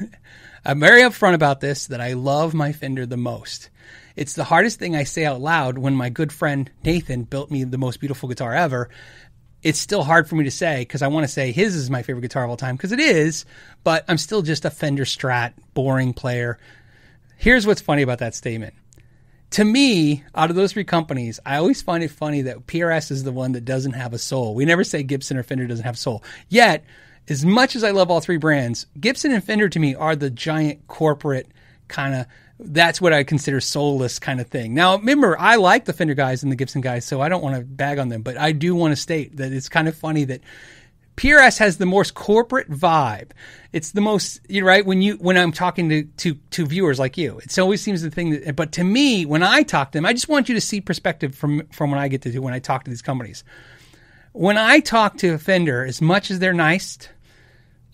I'm 0.64 0.80
very 0.80 1.02
upfront 1.02 1.34
about 1.34 1.60
this 1.60 1.86
that 1.88 2.00
I 2.00 2.14
love 2.14 2.54
my 2.54 2.72
Fender 2.72 3.06
the 3.06 3.16
most. 3.16 3.68
It's 4.16 4.34
the 4.34 4.44
hardest 4.44 4.78
thing 4.78 4.96
I 4.96 5.04
say 5.04 5.24
out 5.24 5.40
loud 5.40 5.78
when 5.78 5.94
my 5.94 6.08
good 6.08 6.32
friend 6.32 6.70
Nathan 6.84 7.24
built 7.24 7.50
me 7.50 7.64
the 7.64 7.78
most 7.78 8.00
beautiful 8.00 8.28
guitar 8.28 8.54
ever 8.54 8.88
it's 9.66 9.80
still 9.80 10.04
hard 10.04 10.28
for 10.28 10.36
me 10.36 10.44
to 10.44 10.50
say 10.50 10.82
because 10.82 11.02
I 11.02 11.08
want 11.08 11.24
to 11.24 11.32
say 11.32 11.50
his 11.50 11.74
is 11.74 11.90
my 11.90 12.02
favorite 12.02 12.22
guitar 12.22 12.44
of 12.44 12.50
all 12.50 12.56
time 12.56 12.76
because 12.76 12.92
it 12.92 13.00
is, 13.00 13.44
but 13.82 14.04
I'm 14.06 14.16
still 14.16 14.42
just 14.42 14.64
a 14.64 14.70
Fender 14.70 15.04
Strat, 15.04 15.54
boring 15.74 16.12
player. 16.12 16.60
Here's 17.36 17.66
what's 17.66 17.80
funny 17.80 18.02
about 18.02 18.20
that 18.20 18.36
statement. 18.36 18.74
To 19.50 19.64
me, 19.64 20.22
out 20.36 20.50
of 20.50 20.56
those 20.56 20.72
three 20.72 20.84
companies, 20.84 21.40
I 21.44 21.56
always 21.56 21.82
find 21.82 22.04
it 22.04 22.12
funny 22.12 22.42
that 22.42 22.68
PRS 22.68 23.10
is 23.10 23.24
the 23.24 23.32
one 23.32 23.52
that 23.52 23.64
doesn't 23.64 23.94
have 23.94 24.12
a 24.12 24.18
soul. 24.18 24.54
We 24.54 24.64
never 24.64 24.84
say 24.84 25.02
Gibson 25.02 25.36
or 25.36 25.42
Fender 25.42 25.66
doesn't 25.66 25.84
have 25.84 25.98
soul. 25.98 26.22
Yet, 26.48 26.84
as 27.28 27.44
much 27.44 27.74
as 27.74 27.82
I 27.82 27.90
love 27.90 28.08
all 28.08 28.20
three 28.20 28.36
brands, 28.36 28.86
Gibson 29.00 29.32
and 29.32 29.42
Fender 29.42 29.68
to 29.68 29.80
me 29.80 29.96
are 29.96 30.14
the 30.14 30.30
giant 30.30 30.86
corporate 30.86 31.48
kind 31.88 32.14
of 32.14 32.26
that's 32.58 33.00
what 33.00 33.12
I 33.12 33.24
consider 33.24 33.60
soulless 33.60 34.18
kind 34.18 34.40
of 34.40 34.48
thing. 34.48 34.74
Now, 34.74 34.96
remember, 34.96 35.38
I 35.38 35.56
like 35.56 35.84
the 35.84 35.92
Fender 35.92 36.14
guys 36.14 36.42
and 36.42 36.50
the 36.50 36.56
Gibson 36.56 36.80
guys, 36.80 37.04
so 37.04 37.20
I 37.20 37.28
don't 37.28 37.42
want 37.42 37.56
to 37.56 37.62
bag 37.62 37.98
on 37.98 38.08
them, 38.08 38.22
but 38.22 38.38
I 38.38 38.52
do 38.52 38.74
want 38.74 38.92
to 38.92 38.96
state 38.96 39.36
that 39.36 39.52
it's 39.52 39.68
kind 39.68 39.88
of 39.88 39.96
funny 39.96 40.24
that 40.24 40.40
PRS 41.16 41.58
has 41.58 41.78
the 41.78 41.86
most 41.86 42.14
corporate 42.14 42.70
vibe. 42.70 43.30
It's 43.72 43.92
the 43.92 44.00
most 44.00 44.40
you 44.48 44.60
know, 44.60 44.66
right 44.66 44.84
when 44.84 45.02
you 45.02 45.14
when 45.14 45.36
I'm 45.36 45.52
talking 45.52 45.88
to, 45.88 46.02
to 46.04 46.34
to 46.34 46.66
viewers 46.66 46.98
like 46.98 47.16
you. 47.16 47.38
It 47.38 47.58
always 47.58 47.80
seems 47.80 48.02
the 48.02 48.10
thing 48.10 48.30
that. 48.30 48.56
But 48.56 48.72
to 48.72 48.84
me, 48.84 49.24
when 49.24 49.42
I 49.42 49.62
talk 49.62 49.92
to 49.92 49.98
them, 49.98 50.06
I 50.06 50.12
just 50.12 50.28
want 50.28 50.48
you 50.48 50.54
to 50.54 50.60
see 50.60 50.80
perspective 50.80 51.34
from 51.34 51.66
from 51.68 51.90
when 51.90 51.98
I 51.98 52.08
get 52.08 52.22
to 52.22 52.32
do 52.32 52.42
when 52.42 52.54
I 52.54 52.58
talk 52.58 52.84
to 52.84 52.90
these 52.90 53.02
companies. 53.02 53.44
When 54.32 54.58
I 54.58 54.80
talk 54.80 55.16
to 55.18 55.32
a 55.32 55.38
Fender, 55.38 55.84
as 55.84 56.02
much 56.02 56.30
as 56.30 56.38
they're 56.38 56.52
nice, 56.52 56.98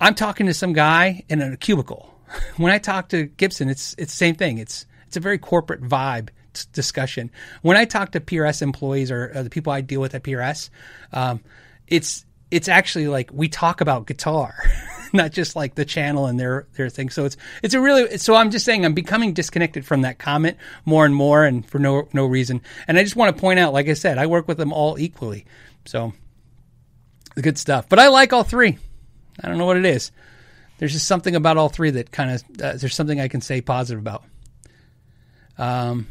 I'm 0.00 0.16
talking 0.16 0.46
to 0.46 0.54
some 0.54 0.72
guy 0.72 1.24
in 1.28 1.40
a 1.40 1.56
cubicle 1.56 2.11
when 2.56 2.72
I 2.72 2.78
talk 2.78 3.08
to 3.10 3.24
Gibson, 3.24 3.68
it's 3.68 3.94
it's 3.98 4.12
the 4.12 4.16
same 4.16 4.34
thing. 4.34 4.58
It's 4.58 4.86
it's 5.06 5.16
a 5.16 5.20
very 5.20 5.38
corporate 5.38 5.82
vibe 5.82 6.30
t- 6.52 6.64
discussion. 6.72 7.30
When 7.62 7.76
I 7.76 7.84
talk 7.84 8.12
to 8.12 8.20
PRS 8.20 8.62
employees 8.62 9.10
or, 9.10 9.32
or, 9.34 9.42
the 9.42 9.50
people 9.50 9.72
I 9.72 9.80
deal 9.80 10.00
with 10.00 10.14
at 10.14 10.22
PRS, 10.22 10.70
um, 11.12 11.40
it's 11.86 12.24
it's 12.50 12.68
actually 12.68 13.08
like 13.08 13.30
we 13.32 13.48
talk 13.48 13.80
about 13.80 14.06
guitar. 14.06 14.54
not 15.12 15.30
just 15.30 15.54
like 15.54 15.74
the 15.74 15.84
channel 15.84 16.26
and 16.26 16.40
their 16.40 16.66
their 16.74 16.88
thing. 16.88 17.10
So 17.10 17.24
it's 17.24 17.36
it's 17.62 17.74
a 17.74 17.80
really 17.80 18.18
so 18.18 18.34
I'm 18.34 18.50
just 18.50 18.64
saying 18.64 18.84
I'm 18.84 18.94
becoming 18.94 19.34
disconnected 19.34 19.84
from 19.84 20.02
that 20.02 20.18
comment 20.18 20.56
more 20.84 21.04
and 21.04 21.14
more, 21.14 21.44
and 21.44 21.68
for 21.68 21.78
no 21.78 22.08
no 22.12 22.26
reason. 22.26 22.62
And 22.88 22.98
I 22.98 23.02
just 23.02 23.16
want 23.16 23.34
to 23.34 23.40
point 23.40 23.58
out, 23.58 23.72
like 23.72 23.88
I 23.88 23.94
said, 23.94 24.18
I 24.18 24.26
work 24.26 24.48
with 24.48 24.58
them 24.58 24.72
all 24.72 24.98
equally. 24.98 25.46
So 25.84 26.12
good 27.40 27.58
stuff. 27.58 27.88
But 27.88 27.98
I 27.98 28.08
like 28.08 28.32
all 28.32 28.44
three. 28.44 28.78
I 29.42 29.48
don't 29.48 29.58
know 29.58 29.66
what 29.66 29.76
it 29.76 29.86
is. 29.86 30.12
There's 30.82 30.94
just 30.94 31.06
something 31.06 31.36
about 31.36 31.58
all 31.58 31.68
three 31.68 31.90
that 31.90 32.10
kind 32.10 32.32
of 32.32 32.42
uh, 32.60 32.72
there's 32.76 32.96
something 32.96 33.20
I 33.20 33.28
can 33.28 33.40
say 33.40 33.60
positive 33.60 34.00
about. 34.00 34.24
Um, 35.56 36.08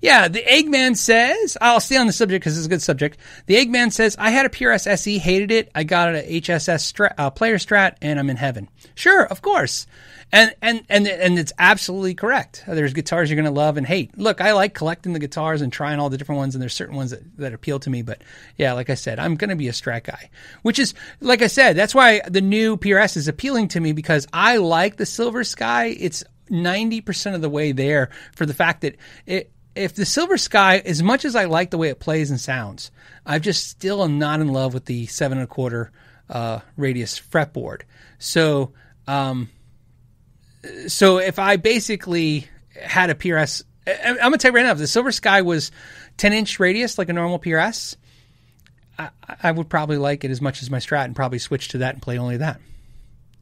yeah, 0.00 0.28
the 0.28 0.42
Eggman 0.42 0.96
says, 0.96 1.56
I'll 1.60 1.80
stay 1.80 1.96
on 1.96 2.06
the 2.06 2.12
subject 2.12 2.42
because 2.42 2.56
it's 2.56 2.66
a 2.66 2.70
good 2.70 2.82
subject. 2.82 3.18
The 3.46 3.56
Eggman 3.56 3.92
says, 3.92 4.16
I 4.18 4.30
had 4.30 4.46
a 4.46 4.50
PRS 4.50 4.86
SE, 4.86 5.18
hated 5.18 5.50
it. 5.50 5.70
I 5.74 5.84
got 5.84 6.14
an 6.14 6.24
HSS 6.24 7.12
uh, 7.16 7.30
player 7.30 7.56
strat, 7.56 7.96
and 8.02 8.18
I'm 8.18 8.30
in 8.30 8.36
heaven. 8.36 8.68
Sure, 8.94 9.24
of 9.24 9.42
course. 9.42 9.86
And, 10.32 10.54
and, 10.60 10.84
and, 10.88 11.06
and 11.06 11.38
it's 11.38 11.52
absolutely 11.56 12.14
correct. 12.14 12.64
There's 12.66 12.92
guitars 12.92 13.30
you're 13.30 13.36
going 13.36 13.44
to 13.44 13.58
love 13.58 13.76
and 13.76 13.86
hate. 13.86 14.18
Look, 14.18 14.40
I 14.40 14.52
like 14.52 14.74
collecting 14.74 15.12
the 15.12 15.20
guitars 15.20 15.62
and 15.62 15.72
trying 15.72 16.00
all 16.00 16.10
the 16.10 16.18
different 16.18 16.40
ones, 16.40 16.54
and 16.54 16.62
there's 16.62 16.74
certain 16.74 16.96
ones 16.96 17.12
that, 17.12 17.36
that 17.38 17.54
appeal 17.54 17.78
to 17.80 17.90
me. 17.90 18.02
But 18.02 18.22
yeah, 18.56 18.72
like 18.72 18.90
I 18.90 18.94
said, 18.94 19.18
I'm 19.18 19.36
going 19.36 19.50
to 19.50 19.56
be 19.56 19.68
a 19.68 19.72
strat 19.72 20.04
guy, 20.04 20.30
which 20.62 20.78
is, 20.78 20.94
like 21.20 21.42
I 21.42 21.46
said, 21.46 21.76
that's 21.76 21.94
why 21.94 22.20
the 22.28 22.40
new 22.40 22.76
PRS 22.76 23.16
is 23.16 23.28
appealing 23.28 23.68
to 23.68 23.80
me 23.80 23.92
because 23.92 24.26
I 24.32 24.56
like 24.56 24.96
the 24.96 25.06
Silver 25.06 25.44
Sky. 25.44 25.86
It's 25.86 26.24
90% 26.50 27.34
of 27.34 27.40
the 27.40 27.50
way 27.50 27.72
there 27.72 28.10
for 28.34 28.46
the 28.46 28.54
fact 28.54 28.82
that 28.82 28.96
it, 29.26 29.52
if 29.76 29.94
the 29.94 30.06
Silver 30.06 30.38
Sky, 30.38 30.78
as 30.78 31.02
much 31.02 31.24
as 31.24 31.36
I 31.36 31.44
like 31.44 31.70
the 31.70 31.78
way 31.78 31.88
it 31.90 32.00
plays 32.00 32.30
and 32.30 32.40
sounds, 32.40 32.90
I 33.24 33.38
just 33.38 33.68
still 33.68 34.02
am 34.02 34.18
not 34.18 34.40
in 34.40 34.48
love 34.48 34.74
with 34.74 34.86
the 34.86 35.06
seven 35.06 35.38
and 35.38 35.44
a 35.44 35.48
quarter 35.48 35.92
uh, 36.28 36.60
radius 36.76 37.20
fretboard. 37.20 37.82
So, 38.18 38.72
um, 39.06 39.50
so 40.88 41.18
if 41.18 41.38
I 41.38 41.56
basically 41.56 42.48
had 42.80 43.10
a 43.10 43.14
PRS, 43.14 43.62
I'm 43.86 44.16
gonna 44.16 44.38
tell 44.38 44.50
you 44.50 44.56
right 44.56 44.64
now, 44.64 44.72
if 44.72 44.78
the 44.78 44.86
Silver 44.86 45.12
Sky 45.12 45.42
was 45.42 45.70
10 46.16 46.32
inch 46.32 46.58
radius 46.58 46.98
like 46.98 47.08
a 47.08 47.12
normal 47.12 47.38
PRS, 47.38 47.96
I, 48.98 49.10
I 49.42 49.50
would 49.52 49.68
probably 49.68 49.98
like 49.98 50.24
it 50.24 50.30
as 50.30 50.40
much 50.40 50.62
as 50.62 50.70
my 50.70 50.78
Strat 50.78 51.04
and 51.04 51.14
probably 51.14 51.38
switch 51.38 51.68
to 51.68 51.78
that 51.78 51.94
and 51.94 52.02
play 52.02 52.18
only 52.18 52.38
that. 52.38 52.60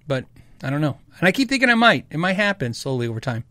But 0.06 0.26
I 0.62 0.70
don't 0.70 0.80
know, 0.80 0.98
and 1.18 1.28
I 1.28 1.32
keep 1.32 1.48
thinking 1.48 1.70
I 1.70 1.74
might. 1.74 2.06
It 2.10 2.18
might 2.18 2.34
happen 2.34 2.74
slowly 2.74 3.06
over 3.06 3.20
time. 3.20 3.44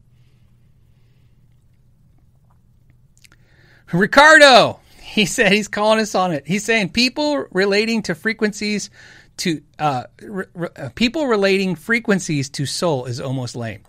Ricardo, 3.94 4.80
he 5.02 5.26
said 5.26 5.52
he's 5.52 5.68
calling 5.68 6.00
us 6.00 6.16
on 6.16 6.32
it. 6.32 6.48
He's 6.48 6.66
saying 6.66 6.90
people 6.90 7.46
relating 7.52 8.02
to 8.04 8.16
frequencies 8.16 8.90
to 9.38 9.62
uh, 9.80 10.04
re- 10.22 10.46
re- 10.54 10.70
uh, 10.76 10.90
people 10.96 11.28
relating 11.28 11.76
frequencies 11.76 12.50
to 12.52 12.66
soul 12.66 13.06
is 13.06 13.20
almost 13.20 13.56
lame. 13.56 13.84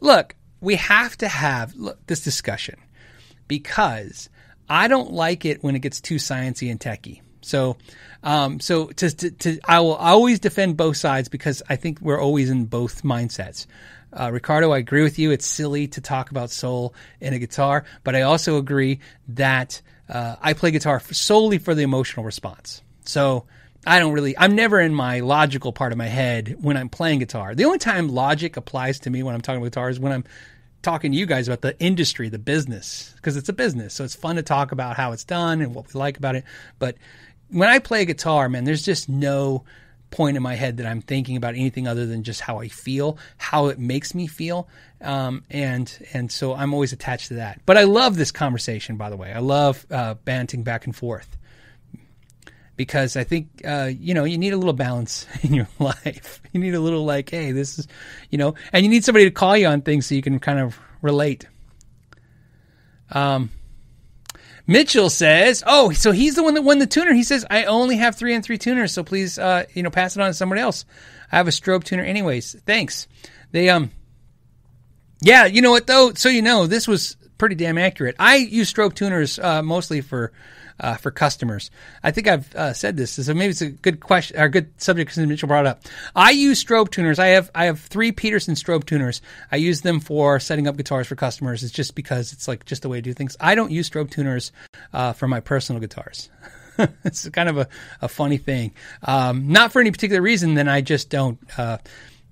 Look, 0.00 0.34
we 0.60 0.76
have 0.76 1.16
to 1.18 1.28
have 1.28 1.74
look, 1.76 2.04
this 2.06 2.22
discussion 2.22 2.78
because 3.46 4.28
I 4.68 4.88
don't 4.88 5.12
like 5.12 5.44
it 5.44 5.62
when 5.62 5.76
it 5.76 5.80
gets 5.80 6.00
too 6.00 6.16
sciency 6.16 6.70
and 6.70 6.80
techy. 6.80 7.22
So, 7.40 7.76
um, 8.22 8.60
so 8.60 8.88
to, 8.88 9.10
to, 9.10 9.30
to, 9.30 9.60
I 9.64 9.80
will 9.80 9.94
always 9.94 10.40
defend 10.40 10.76
both 10.76 10.96
sides 10.96 11.28
because 11.28 11.62
I 11.68 11.76
think 11.76 12.00
we're 12.00 12.20
always 12.20 12.50
in 12.50 12.66
both 12.66 13.02
mindsets. 13.02 13.66
Uh, 14.12 14.30
Ricardo, 14.32 14.72
I 14.72 14.78
agree 14.78 15.02
with 15.02 15.18
you. 15.18 15.30
It's 15.30 15.46
silly 15.46 15.88
to 15.88 16.00
talk 16.00 16.30
about 16.30 16.50
soul 16.50 16.94
in 17.20 17.34
a 17.34 17.38
guitar, 17.38 17.84
but 18.04 18.16
I 18.16 18.22
also 18.22 18.56
agree 18.56 19.00
that 19.28 19.80
uh, 20.08 20.36
I 20.40 20.54
play 20.54 20.70
guitar 20.70 21.00
solely 21.00 21.58
for 21.58 21.74
the 21.74 21.82
emotional 21.82 22.24
response. 22.24 22.82
So 23.04 23.44
I 23.86 23.98
don't 23.98 24.12
really, 24.12 24.36
I'm 24.36 24.54
never 24.54 24.80
in 24.80 24.94
my 24.94 25.20
logical 25.20 25.72
part 25.72 25.92
of 25.92 25.98
my 25.98 26.06
head 26.06 26.56
when 26.60 26.76
I'm 26.76 26.88
playing 26.88 27.20
guitar. 27.20 27.54
The 27.54 27.66
only 27.66 27.78
time 27.78 28.08
logic 28.08 28.56
applies 28.56 29.00
to 29.00 29.10
me 29.10 29.22
when 29.22 29.34
I'm 29.34 29.40
talking 29.40 29.60
about 29.60 29.72
guitar 29.72 29.90
is 29.90 30.00
when 30.00 30.12
I'm 30.12 30.24
talking 30.82 31.12
to 31.12 31.18
you 31.18 31.26
guys 31.26 31.48
about 31.48 31.60
the 31.60 31.78
industry, 31.80 32.28
the 32.28 32.38
business, 32.38 33.12
because 33.16 33.36
it's 33.36 33.48
a 33.48 33.52
business. 33.52 33.94
So 33.94 34.04
it's 34.04 34.14
fun 34.14 34.36
to 34.36 34.42
talk 34.42 34.72
about 34.72 34.96
how 34.96 35.12
it's 35.12 35.24
done 35.24 35.60
and 35.60 35.74
what 35.74 35.92
we 35.92 35.98
like 35.98 36.16
about 36.16 36.34
it. 36.34 36.44
But 36.78 36.96
when 37.50 37.68
I 37.68 37.78
play 37.78 38.04
guitar, 38.04 38.48
man, 38.48 38.64
there's 38.64 38.82
just 38.82 39.08
no 39.08 39.64
point 40.10 40.36
in 40.36 40.42
my 40.42 40.54
head 40.54 40.78
that 40.78 40.86
I'm 40.86 41.00
thinking 41.00 41.36
about 41.36 41.54
anything 41.54 41.86
other 41.86 42.06
than 42.06 42.22
just 42.22 42.40
how 42.40 42.60
I 42.60 42.68
feel, 42.68 43.18
how 43.36 43.66
it 43.66 43.78
makes 43.78 44.14
me 44.14 44.26
feel, 44.26 44.68
um, 45.00 45.44
and 45.50 45.90
and 46.12 46.30
so 46.32 46.54
I'm 46.54 46.72
always 46.72 46.92
attached 46.92 47.28
to 47.28 47.34
that. 47.34 47.60
But 47.66 47.76
I 47.76 47.84
love 47.84 48.16
this 48.16 48.30
conversation, 48.30 48.96
by 48.96 49.10
the 49.10 49.16
way. 49.16 49.32
I 49.32 49.40
love 49.40 49.86
uh, 49.90 50.14
banting 50.14 50.62
back 50.62 50.86
and 50.86 50.94
forth 50.94 51.36
because 52.76 53.16
I 53.16 53.24
think 53.24 53.48
uh, 53.66 53.90
you 53.98 54.14
know 54.14 54.24
you 54.24 54.38
need 54.38 54.54
a 54.54 54.56
little 54.56 54.72
balance 54.72 55.26
in 55.42 55.52
your 55.52 55.68
life. 55.78 56.40
You 56.52 56.60
need 56.60 56.74
a 56.74 56.80
little 56.80 57.04
like, 57.04 57.28
hey, 57.28 57.52
this 57.52 57.78
is, 57.78 57.88
you 58.30 58.38
know, 58.38 58.54
and 58.72 58.84
you 58.84 58.90
need 58.90 59.04
somebody 59.04 59.26
to 59.26 59.30
call 59.30 59.56
you 59.56 59.66
on 59.66 59.82
things 59.82 60.06
so 60.06 60.14
you 60.14 60.22
can 60.22 60.38
kind 60.38 60.58
of 60.58 60.78
relate. 61.02 61.46
Um, 63.10 63.50
Mitchell 64.68 65.10
says, 65.10 65.64
"Oh, 65.66 65.90
so 65.90 66.12
he's 66.12 66.36
the 66.36 66.44
one 66.44 66.54
that 66.54 66.62
won 66.62 66.78
the 66.78 66.86
tuner." 66.86 67.14
He 67.14 67.24
says, 67.24 67.44
"I 67.50 67.64
only 67.64 67.96
have 67.96 68.14
three 68.14 68.34
and 68.34 68.44
three 68.44 68.58
tuners, 68.58 68.92
so 68.92 69.02
please, 69.02 69.38
uh, 69.38 69.64
you 69.74 69.82
know, 69.82 69.90
pass 69.90 70.14
it 70.14 70.20
on 70.20 70.28
to 70.28 70.34
somebody 70.34 70.60
else. 70.60 70.84
I 71.32 71.38
have 71.38 71.48
a 71.48 71.50
strobe 71.50 71.82
tuner, 71.82 72.04
anyways. 72.04 72.54
Thanks." 72.64 73.08
They 73.50 73.70
um, 73.70 73.90
yeah, 75.20 75.46
you 75.46 75.62
know 75.62 75.70
what 75.70 75.86
though? 75.86 76.12
So 76.14 76.28
you 76.28 76.42
know, 76.42 76.66
this 76.66 76.86
was 76.86 77.16
pretty 77.38 77.54
damn 77.54 77.78
accurate. 77.78 78.16
I 78.18 78.36
use 78.36 78.72
strobe 78.72 78.94
tuners 78.94 79.38
uh, 79.38 79.62
mostly 79.62 80.00
for 80.00 80.32
uh, 80.80 80.96
for 80.96 81.10
customers. 81.10 81.70
I 82.02 82.10
think 82.10 82.28
I've 82.28 82.54
uh, 82.54 82.72
said 82.72 82.96
this, 82.96 83.12
so 83.12 83.34
maybe 83.34 83.50
it's 83.50 83.60
a 83.60 83.70
good 83.70 84.00
question 84.00 84.38
or 84.38 84.44
a 84.44 84.50
good 84.50 84.70
subject 84.80 85.10
because 85.10 85.26
Mitchell 85.26 85.48
brought 85.48 85.66
up. 85.66 85.82
I 86.14 86.30
use 86.30 86.62
strobe 86.62 86.90
tuners. 86.90 87.18
I 87.18 87.28
have 87.28 87.50
I 87.54 87.66
have 87.66 87.80
three 87.80 88.12
Peterson 88.12 88.54
strobe 88.54 88.84
tuners. 88.84 89.20
I 89.50 89.56
use 89.56 89.80
them 89.82 90.00
for 90.00 90.40
setting 90.40 90.66
up 90.66 90.76
guitars 90.76 91.06
for 91.06 91.16
customers. 91.16 91.62
It's 91.62 91.72
just 91.72 91.94
because 91.94 92.32
it's 92.32 92.48
like 92.48 92.64
just 92.64 92.82
the 92.82 92.88
way 92.88 92.98
to 92.98 93.02
do 93.02 93.14
things. 93.14 93.36
I 93.40 93.54
don't 93.54 93.70
use 93.70 93.88
strobe 93.88 94.10
tuners 94.10 94.52
uh, 94.92 95.12
for 95.12 95.28
my 95.28 95.40
personal 95.40 95.80
guitars. 95.80 96.28
it's 97.04 97.28
kind 97.30 97.48
of 97.48 97.58
a, 97.58 97.68
a 98.00 98.08
funny 98.08 98.38
thing. 98.38 98.72
Um, 99.02 99.48
not 99.48 99.72
for 99.72 99.80
any 99.80 99.90
particular 99.90 100.22
reason. 100.22 100.54
Then 100.54 100.68
I 100.68 100.80
just 100.80 101.10
don't. 101.10 101.38
Uh, 101.58 101.78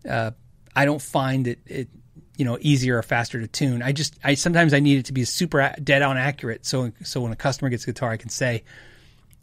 uh, 0.09 0.31
I 0.75 0.85
don't 0.85 1.01
find 1.01 1.49
it, 1.49 1.61
it 1.65 1.89
you 2.37 2.45
know 2.45 2.59
easier 2.61 2.99
or 2.99 3.03
faster 3.03 3.41
to 3.41 3.47
tune. 3.47 3.83
I 3.83 3.93
just 3.93 4.15
I 4.23 4.35
sometimes 4.35 4.75
I 4.75 4.81
need 4.81 4.99
it 4.99 5.07
to 5.07 5.13
be 5.13 5.25
super 5.25 5.75
dead 5.83 6.03
on 6.03 6.17
accurate. 6.17 6.67
So 6.67 6.93
so 7.03 7.23
when 7.23 7.33
a 7.33 7.37
customer 7.37 7.71
gets 7.71 7.85
a 7.85 7.87
guitar, 7.87 8.11
I 8.11 8.17
can 8.17 8.29
say, 8.29 8.63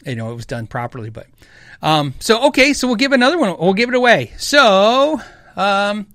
you 0.06 0.16
know, 0.16 0.32
it 0.32 0.36
was 0.36 0.46
done 0.46 0.68
properly. 0.68 1.10
But 1.10 1.28
um, 1.82 2.14
so 2.20 2.48
okay, 2.48 2.74
so 2.74 2.88
we'll 2.88 2.96
give 2.96 3.12
another 3.12 3.38
one. 3.38 3.56
We'll 3.60 3.74
give 3.74 3.90
it 3.90 3.96
away. 3.96 4.34
So 4.38 5.20
um, 5.56 6.08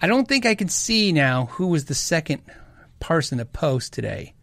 I 0.00 0.06
don't 0.06 0.26
think 0.26 0.46
I 0.46 0.54
can 0.54 0.68
see 0.68 1.12
now 1.12 1.46
who 1.46 1.68
was 1.68 1.84
the 1.84 1.94
second 1.94 2.42
person 2.98 3.38
to 3.38 3.44
post 3.44 3.92
today. 3.92 4.34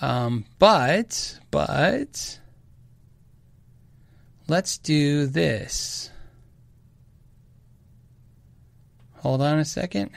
Um, 0.00 0.44
but 0.58 1.38
but 1.50 2.38
let's 4.48 4.76
do 4.78 5.26
this. 5.26 6.10
Hold 9.18 9.40
on 9.40 9.58
a 9.58 9.64
second. 9.64 10.10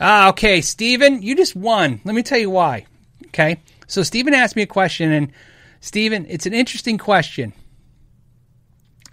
Ah, 0.00 0.30
okay, 0.30 0.62
Stephen, 0.62 1.22
you 1.22 1.36
just 1.36 1.54
won. 1.54 2.00
Let 2.04 2.14
me 2.14 2.22
tell 2.22 2.38
you 2.38 2.50
why. 2.50 2.86
Okay. 3.26 3.60
So 3.86 4.02
Stephen 4.02 4.34
asked 4.34 4.56
me 4.56 4.62
a 4.62 4.66
question, 4.66 5.12
and 5.12 5.32
Stephen, 5.80 6.24
it's 6.28 6.46
an 6.46 6.54
interesting 6.54 6.96
question. 6.96 7.52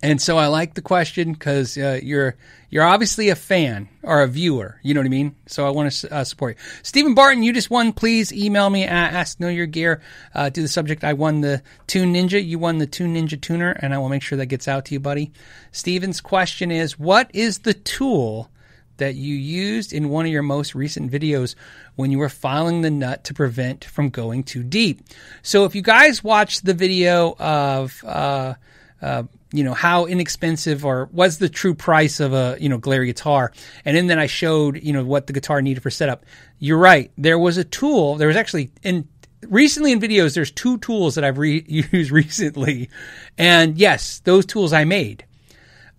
And 0.03 0.21
so 0.21 0.37
I 0.37 0.47
like 0.47 0.75
the 0.75 0.83
question 0.83 1.33
because 1.33 1.75
uh, 1.75 1.99
you're 2.03 2.35
you're 2.69 2.83
obviously 2.83 3.29
a 3.29 3.35
fan 3.35 3.89
or 4.03 4.21
a 4.21 4.27
viewer. 4.27 4.79
You 4.83 4.93
know 4.93 4.99
what 4.99 5.07
I 5.07 5.09
mean. 5.09 5.35
So 5.47 5.65
I 5.65 5.71
want 5.71 5.91
to 5.91 6.13
uh, 6.13 6.23
support 6.23 6.55
you, 6.55 6.63
Stephen 6.83 7.15
Barton. 7.15 7.41
You 7.41 7.51
just 7.51 7.71
won. 7.71 7.93
Please 7.93 8.31
email 8.31 8.69
me 8.69 8.83
at 8.83 9.13
Ask 9.13 9.39
Know 9.39 9.47
Your 9.47 9.65
Gear. 9.65 10.01
Uh, 10.35 10.49
do 10.49 10.61
the 10.61 10.67
subject. 10.67 11.03
I 11.03 11.13
won 11.13 11.41
the 11.41 11.63
Tune 11.87 12.13
Ninja. 12.13 12.43
You 12.43 12.59
won 12.59 12.77
the 12.77 12.85
Tune 12.85 13.15
Ninja 13.15 13.41
tuner, 13.41 13.71
and 13.71 13.91
I 13.91 13.97
will 13.97 14.09
make 14.09 14.21
sure 14.21 14.37
that 14.37 14.45
gets 14.45 14.67
out 14.67 14.85
to 14.85 14.93
you, 14.93 14.99
buddy. 14.99 15.31
Stephen's 15.71 16.21
question 16.21 16.69
is: 16.69 16.99
What 16.99 17.31
is 17.33 17.59
the 17.59 17.73
tool 17.73 18.51
that 18.97 19.15
you 19.15 19.35
used 19.35 19.93
in 19.93 20.09
one 20.09 20.25
of 20.25 20.31
your 20.31 20.43
most 20.43 20.75
recent 20.75 21.11
videos 21.11 21.55
when 21.95 22.11
you 22.11 22.17
were 22.17 22.29
filing 22.29 22.81
the 22.81 22.91
nut 22.91 23.23
to 23.25 23.33
prevent 23.33 23.85
from 23.85 24.09
going 24.09 24.43
too 24.43 24.63
deep. 24.63 25.01
So 25.41 25.65
if 25.65 25.75
you 25.75 25.81
guys 25.81 26.23
watched 26.23 26.65
the 26.65 26.73
video 26.73 27.35
of, 27.39 28.03
uh, 28.05 28.55
uh, 29.01 29.23
you 29.53 29.63
know, 29.63 29.73
how 29.73 30.05
inexpensive 30.05 30.83
or 30.83 31.09
was 31.11 31.37
the 31.37 31.49
true 31.49 31.73
price 31.73 32.19
of 32.19 32.33
a, 32.33 32.57
you 32.59 32.67
know, 32.67 32.79
Glarry 32.79 33.05
guitar. 33.05 33.53
And 33.85 34.09
then 34.09 34.19
I 34.19 34.27
showed, 34.27 34.83
you 34.83 34.93
know, 34.93 35.05
what 35.05 35.27
the 35.27 35.33
guitar 35.33 35.61
needed 35.61 35.81
for 35.81 35.89
setup. 35.89 36.25
You're 36.59 36.77
right. 36.77 37.11
There 37.17 37.39
was 37.39 37.57
a 37.57 37.63
tool. 37.63 38.15
There 38.15 38.27
was 38.27 38.37
actually 38.37 38.71
in 38.83 39.07
recently 39.47 39.91
in 39.91 39.99
videos, 39.99 40.35
there's 40.35 40.51
two 40.51 40.77
tools 40.79 41.15
that 41.15 41.23
I've 41.23 41.37
re- 41.37 41.65
used 41.67 42.11
recently. 42.11 42.89
And 43.37 43.77
yes, 43.77 44.19
those 44.19 44.45
tools 44.45 44.73
I 44.73 44.83
made. 44.83 45.25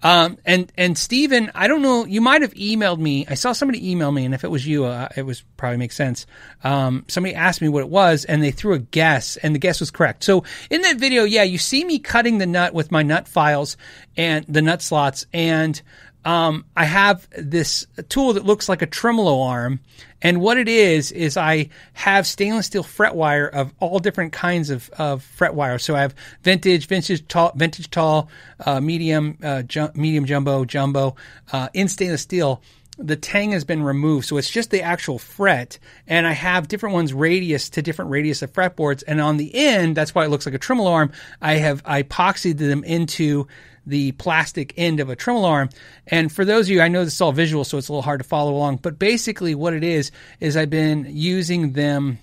Um, 0.02 0.38
and 0.44 0.72
and 0.76 0.96
Stephen, 0.96 1.50
I 1.54 1.66
don't 1.66 1.82
know. 1.82 2.04
You 2.04 2.20
might 2.20 2.42
have 2.42 2.54
emailed 2.54 2.98
me. 2.98 3.26
I 3.28 3.34
saw 3.34 3.52
somebody 3.52 3.90
email 3.90 4.12
me, 4.12 4.24
and 4.24 4.34
if 4.34 4.44
it 4.44 4.50
was 4.50 4.66
you, 4.66 4.84
uh, 4.84 5.08
it 5.16 5.22
was 5.22 5.42
probably 5.56 5.78
makes 5.78 5.96
sense. 5.96 6.26
Um, 6.62 7.04
somebody 7.08 7.34
asked 7.34 7.60
me 7.60 7.68
what 7.68 7.82
it 7.82 7.88
was, 7.88 8.24
and 8.24 8.42
they 8.42 8.52
threw 8.52 8.74
a 8.74 8.78
guess, 8.78 9.36
and 9.38 9.54
the 9.54 9.58
guess 9.58 9.80
was 9.80 9.90
correct. 9.90 10.22
So 10.22 10.44
in 10.70 10.82
that 10.82 10.98
video, 10.98 11.24
yeah, 11.24 11.42
you 11.42 11.58
see 11.58 11.84
me 11.84 11.98
cutting 11.98 12.38
the 12.38 12.46
nut 12.46 12.74
with 12.74 12.92
my 12.92 13.02
nut 13.02 13.26
files 13.26 13.76
and 14.16 14.44
the 14.48 14.62
nut 14.62 14.82
slots, 14.82 15.26
and 15.32 15.80
um, 16.24 16.64
I 16.76 16.84
have 16.84 17.26
this 17.36 17.86
tool 18.08 18.34
that 18.34 18.44
looks 18.44 18.68
like 18.68 18.82
a 18.82 18.86
tremolo 18.86 19.42
arm. 19.42 19.80
And 20.20 20.40
what 20.40 20.58
it 20.58 20.68
is, 20.68 21.12
is 21.12 21.36
I 21.36 21.68
have 21.92 22.26
stainless 22.26 22.66
steel 22.66 22.82
fret 22.82 23.14
wire 23.14 23.46
of 23.46 23.72
all 23.80 23.98
different 23.98 24.32
kinds 24.32 24.70
of, 24.70 24.90
of 24.98 25.22
fret 25.22 25.54
wire. 25.54 25.78
So 25.78 25.94
I 25.94 26.00
have 26.00 26.14
vintage, 26.42 26.86
vintage 26.86 27.26
tall, 27.28 27.52
vintage 27.54 27.90
tall, 27.90 28.28
uh, 28.64 28.80
medium, 28.80 29.38
uh, 29.42 29.62
ju- 29.62 29.90
medium 29.94 30.24
jumbo, 30.24 30.64
jumbo, 30.64 31.14
uh, 31.52 31.68
in 31.72 31.88
stainless 31.88 32.22
steel 32.22 32.62
the 32.98 33.16
tang 33.16 33.52
has 33.52 33.64
been 33.64 33.82
removed. 33.82 34.26
So 34.26 34.36
it's 34.36 34.50
just 34.50 34.70
the 34.70 34.82
actual 34.82 35.18
fret. 35.18 35.78
And 36.06 36.26
I 36.26 36.32
have 36.32 36.68
different 36.68 36.94
ones 36.94 37.14
radius 37.14 37.70
to 37.70 37.82
different 37.82 38.10
radius 38.10 38.42
of 38.42 38.52
fretboards. 38.52 39.04
And 39.06 39.20
on 39.20 39.36
the 39.36 39.54
end, 39.54 39.96
that's 39.96 40.14
why 40.14 40.24
it 40.24 40.30
looks 40.30 40.46
like 40.46 40.54
a 40.54 40.58
tremolo 40.58 40.90
arm. 40.90 41.12
I 41.40 41.54
have 41.54 41.82
I 41.84 42.02
epoxied 42.02 42.58
them 42.58 42.82
into 42.84 43.46
the 43.88 44.12
plastic 44.12 44.74
end 44.76 45.00
of 45.00 45.08
a 45.08 45.16
tremolo 45.16 45.48
arm. 45.48 45.70
And 46.06 46.30
for 46.30 46.44
those 46.44 46.66
of 46.66 46.70
you, 46.70 46.80
I 46.80 46.88
know 46.88 47.04
this 47.04 47.14
is 47.14 47.20
all 47.20 47.32
visual, 47.32 47.64
so 47.64 47.78
it's 47.78 47.88
a 47.88 47.92
little 47.92 48.02
hard 48.02 48.20
to 48.20 48.28
follow 48.28 48.52
along. 48.52 48.76
But 48.76 48.98
basically, 48.98 49.54
what 49.54 49.74
it 49.74 49.82
is 49.82 50.10
is 50.40 50.56
I've 50.56 50.70
been 50.70 51.06
using 51.08 51.72
them. 51.72 52.18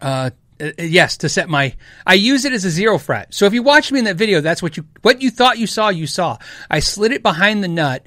Uh, 0.00 0.30
uh, 0.58 0.70
yes, 0.78 1.18
to 1.18 1.28
set 1.28 1.50
my, 1.50 1.74
I 2.06 2.14
use 2.14 2.46
it 2.46 2.52
as 2.54 2.64
a 2.64 2.70
zero 2.70 2.98
fret. 2.98 3.34
So 3.34 3.44
if 3.44 3.52
you 3.52 3.62
watch 3.62 3.92
me 3.92 3.98
in 3.98 4.06
that 4.06 4.16
video, 4.16 4.40
that's 4.40 4.62
what 4.62 4.78
you, 4.78 4.86
what 5.02 5.20
you 5.20 5.30
thought 5.30 5.58
you 5.58 5.66
saw, 5.66 5.90
you 5.90 6.06
saw. 6.06 6.38
I 6.70 6.80
slid 6.80 7.12
it 7.12 7.22
behind 7.22 7.62
the 7.62 7.68
nut, 7.68 8.06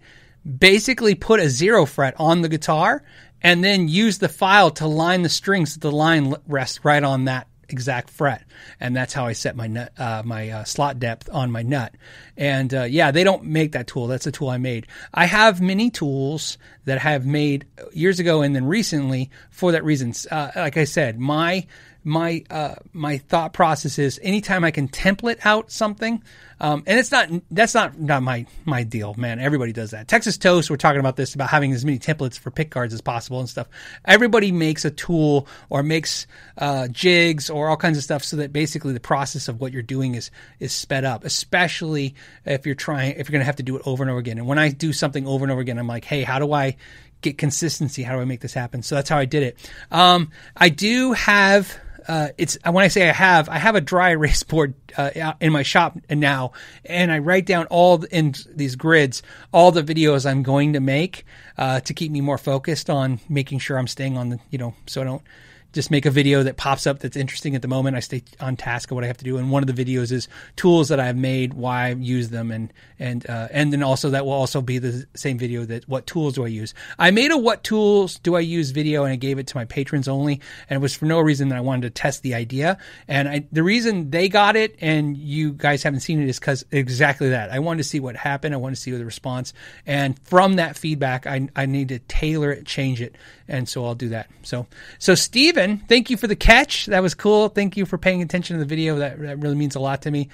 basically 0.57 1.13
put 1.13 1.39
a 1.39 1.49
zero 1.49 1.85
fret 1.85 2.15
on 2.17 2.41
the 2.41 2.49
guitar, 2.49 3.03
and 3.43 3.63
then 3.63 3.87
use 3.87 4.17
the 4.17 4.29
file 4.29 4.71
to 4.71 4.87
line 4.87 5.21
the 5.21 5.29
strings 5.29 5.73
so 5.73 5.79
the 5.79 5.91
line 5.91 6.33
rests 6.47 6.83
right 6.83 7.03
on 7.03 7.25
that 7.25 7.48
exact 7.69 8.09
fret, 8.09 8.43
and 8.79 8.95
that's 8.95 9.13
how 9.13 9.25
I 9.25 9.33
set 9.33 9.55
my 9.55 9.67
nut, 9.67 9.91
uh, 9.97 10.23
my 10.25 10.49
uh, 10.49 10.63
slot 10.63 10.99
depth 10.99 11.29
on 11.31 11.51
my 11.51 11.61
nut. 11.61 11.93
And 12.37 12.73
uh, 12.73 12.83
yeah, 12.83 13.11
they 13.11 13.23
don't 13.23 13.45
make 13.45 13.73
that 13.73 13.87
tool. 13.87 14.07
That's 14.07 14.27
a 14.27 14.31
tool 14.31 14.49
I 14.49 14.57
made. 14.57 14.87
I 15.13 15.25
have 15.25 15.61
many 15.61 15.89
tools 15.89 16.57
that 16.85 16.97
I 16.97 17.11
have 17.11 17.25
made 17.25 17.65
years 17.93 18.19
ago 18.19 18.41
and 18.41 18.55
then 18.55 18.65
recently 18.65 19.29
for 19.49 19.71
that 19.71 19.83
reason. 19.83 20.13
Uh, 20.31 20.51
like 20.55 20.77
I 20.77 20.85
said, 20.85 21.19
my 21.19 21.67
my 22.03 22.43
uh, 22.49 22.75
my 22.93 23.17
thought 23.17 23.53
process 23.53 23.99
is 23.99 24.19
anytime 24.23 24.63
I 24.63 24.71
can 24.71 24.87
template 24.87 25.45
out 25.45 25.71
something, 25.71 26.23
um, 26.59 26.83
and 26.87 26.97
it's 26.97 27.11
not 27.11 27.29
that's 27.51 27.73
not 27.73 27.99
not 27.99 28.23
my 28.23 28.45
my 28.65 28.83
deal, 28.83 29.13
man. 29.15 29.39
Everybody 29.39 29.73
does 29.73 29.91
that. 29.91 30.07
Texas 30.07 30.37
Toast, 30.37 30.69
we're 30.69 30.77
talking 30.77 30.99
about 30.99 31.17
this 31.17 31.35
about 31.35 31.49
having 31.49 31.73
as 31.73 31.83
many 31.83 31.99
templates 31.99 32.39
for 32.39 32.51
pick 32.51 32.71
cards 32.71 32.93
as 32.93 33.01
possible 33.01 33.39
and 33.39 33.49
stuff. 33.49 33.67
Everybody 34.05 34.51
makes 34.51 34.85
a 34.85 34.91
tool 34.91 35.47
or 35.69 35.83
makes 35.83 36.25
uh, 36.57 36.87
jigs 36.87 37.49
or 37.49 37.67
all 37.69 37.77
kinds 37.77 37.97
of 37.97 38.03
stuff 38.03 38.23
so 38.23 38.37
that 38.37 38.53
basically 38.53 38.93
the 38.93 38.99
process 38.99 39.47
of 39.47 39.59
what 39.59 39.73
you're 39.73 39.81
doing 39.81 40.15
is 40.15 40.31
is 40.59 40.71
sped 40.71 41.03
up. 41.03 41.25
Especially 41.25 42.15
if 42.45 42.65
you're 42.65 42.75
trying 42.75 43.11
if 43.11 43.27
you're 43.27 43.33
going 43.33 43.41
to 43.41 43.45
have 43.45 43.57
to 43.57 43.63
do 43.63 43.75
it 43.75 43.81
over 43.85 44.03
and 44.03 44.09
over 44.09 44.19
again. 44.19 44.37
And 44.37 44.47
when 44.47 44.59
I 44.59 44.69
do 44.69 44.93
something 44.93 45.27
over 45.27 45.43
and 45.43 45.51
over 45.51 45.61
again, 45.61 45.77
I'm 45.77 45.87
like, 45.87 46.05
hey, 46.05 46.23
how 46.23 46.39
do 46.39 46.53
I 46.53 46.77
get 47.21 47.37
consistency? 47.37 48.03
How 48.03 48.15
do 48.15 48.21
I 48.21 48.25
make 48.25 48.39
this 48.39 48.53
happen? 48.53 48.83
So 48.83 48.95
that's 48.95 49.09
how 49.09 49.17
I 49.17 49.25
did 49.25 49.43
it. 49.43 49.71
Um, 49.91 50.31
I 50.55 50.69
do 50.69 51.13
have 51.13 51.77
uh, 52.07 52.29
it's 52.37 52.57
when 52.65 52.83
I 52.83 52.87
say 52.87 53.09
I 53.09 53.13
have, 53.13 53.49
I 53.49 53.57
have 53.57 53.75
a 53.75 53.81
dry 53.81 54.09
erase 54.11 54.43
board 54.43 54.73
uh, 54.97 55.33
in 55.39 55.51
my 55.51 55.63
shop 55.63 55.97
now, 56.09 56.53
and 56.85 57.11
I 57.11 57.19
write 57.19 57.45
down 57.45 57.65
all 57.67 57.99
the, 57.99 58.15
in 58.15 58.33
these 58.53 58.75
grids 58.75 59.21
all 59.51 59.71
the 59.71 59.83
videos 59.83 60.29
I'm 60.29 60.43
going 60.43 60.73
to 60.73 60.79
make 60.79 61.25
uh, 61.57 61.79
to 61.81 61.93
keep 61.93 62.11
me 62.11 62.21
more 62.21 62.37
focused 62.37 62.89
on 62.89 63.19
making 63.29 63.59
sure 63.59 63.77
I'm 63.77 63.87
staying 63.87 64.17
on 64.17 64.29
the 64.29 64.39
you 64.49 64.57
know 64.57 64.73
so 64.87 65.01
I 65.01 65.03
don't 65.03 65.23
just 65.71 65.91
make 65.91 66.05
a 66.05 66.11
video 66.11 66.43
that 66.43 66.57
pops 66.57 66.87
up 66.87 66.99
that's 66.99 67.15
interesting 67.15 67.55
at 67.55 67.61
the 67.61 67.67
moment. 67.67 67.95
I 67.95 67.99
stay 67.99 68.23
on 68.39 68.55
task 68.55 68.91
of 68.91 68.95
what 68.95 69.03
I 69.03 69.07
have 69.07 69.17
to 69.17 69.23
do. 69.23 69.37
And 69.37 69.51
one 69.51 69.61
of 69.61 69.73
the 69.73 69.85
videos 69.85 70.11
is 70.11 70.27
tools 70.55 70.89
that 70.89 70.99
I've 70.99 71.15
made, 71.15 71.53
why 71.53 71.87
I 71.87 71.89
use 71.93 72.29
them, 72.29 72.51
and 72.51 72.73
and 72.97 73.29
uh, 73.29 73.47
and 73.51 73.71
then 73.71 73.83
also 73.83 74.09
that 74.09 74.25
will 74.25 74.33
also 74.33 74.61
be 74.61 74.79
the 74.79 75.05
same 75.15 75.37
video 75.37 75.65
that 75.65 75.87
what 75.87 76.07
tools 76.07 76.35
do 76.35 76.43
I 76.43 76.47
use. 76.47 76.73
I 76.97 77.11
made 77.11 77.31
a 77.31 77.37
what 77.37 77.63
tools 77.63 78.17
do 78.19 78.35
I 78.35 78.39
use 78.39 78.71
video, 78.71 79.03
and 79.03 79.13
I 79.13 79.15
gave 79.15 79.37
it 79.37 79.47
to 79.47 79.57
my 79.57 79.65
patrons 79.65 80.07
only, 80.07 80.41
and 80.69 80.77
it 80.77 80.81
was 80.81 80.95
for 80.95 81.05
no 81.05 81.19
reason 81.19 81.49
that 81.49 81.57
I 81.57 81.61
wanted 81.61 81.83
to 81.83 82.01
test 82.01 82.23
the 82.23 82.33
idea. 82.33 82.77
And 83.07 83.29
I, 83.29 83.47
the 83.51 83.63
reason 83.63 84.09
they 84.09 84.27
got 84.27 84.55
it 84.55 84.75
and 84.81 85.15
you 85.15 85.53
guys 85.53 85.83
haven't 85.83 86.01
seen 86.01 86.21
it 86.21 86.29
is 86.29 86.39
because 86.39 86.65
exactly 86.71 87.29
that. 87.29 87.51
I 87.51 87.59
wanted 87.59 87.83
to 87.83 87.89
see 87.89 87.99
what 87.99 88.15
happened. 88.15 88.53
I 88.53 88.57
wanted 88.57 88.75
to 88.75 88.81
see 88.81 88.91
the 88.91 89.05
response, 89.05 89.53
and 89.85 90.19
from 90.19 90.55
that 90.55 90.77
feedback, 90.77 91.27
I 91.27 91.47
I 91.55 91.67
need 91.67 91.89
to 91.89 91.99
tailor 91.99 92.51
it, 92.51 92.65
change 92.65 93.01
it, 93.01 93.15
and 93.49 93.67
so 93.67 93.85
I'll 93.85 93.95
do 93.95 94.09
that. 94.09 94.29
So 94.43 94.67
so 94.99 95.15
Steve 95.15 95.55
thank 95.87 96.09
you 96.09 96.17
for 96.17 96.27
the 96.27 96.35
catch. 96.35 96.85
That 96.85 97.01
was 97.01 97.15
cool. 97.15 97.49
Thank 97.49 97.75
you 97.75 97.85
for 97.85 97.97
paying 97.97 98.21
attention 98.21 98.55
to 98.57 98.59
the 98.59 98.67
video. 98.67 98.97
That, 98.97 99.19
that 99.19 99.39
really 99.39 99.55
means 99.55 99.75
a 99.75 99.79
lot 99.79 100.03
to 100.03 100.11
me. 100.11 100.29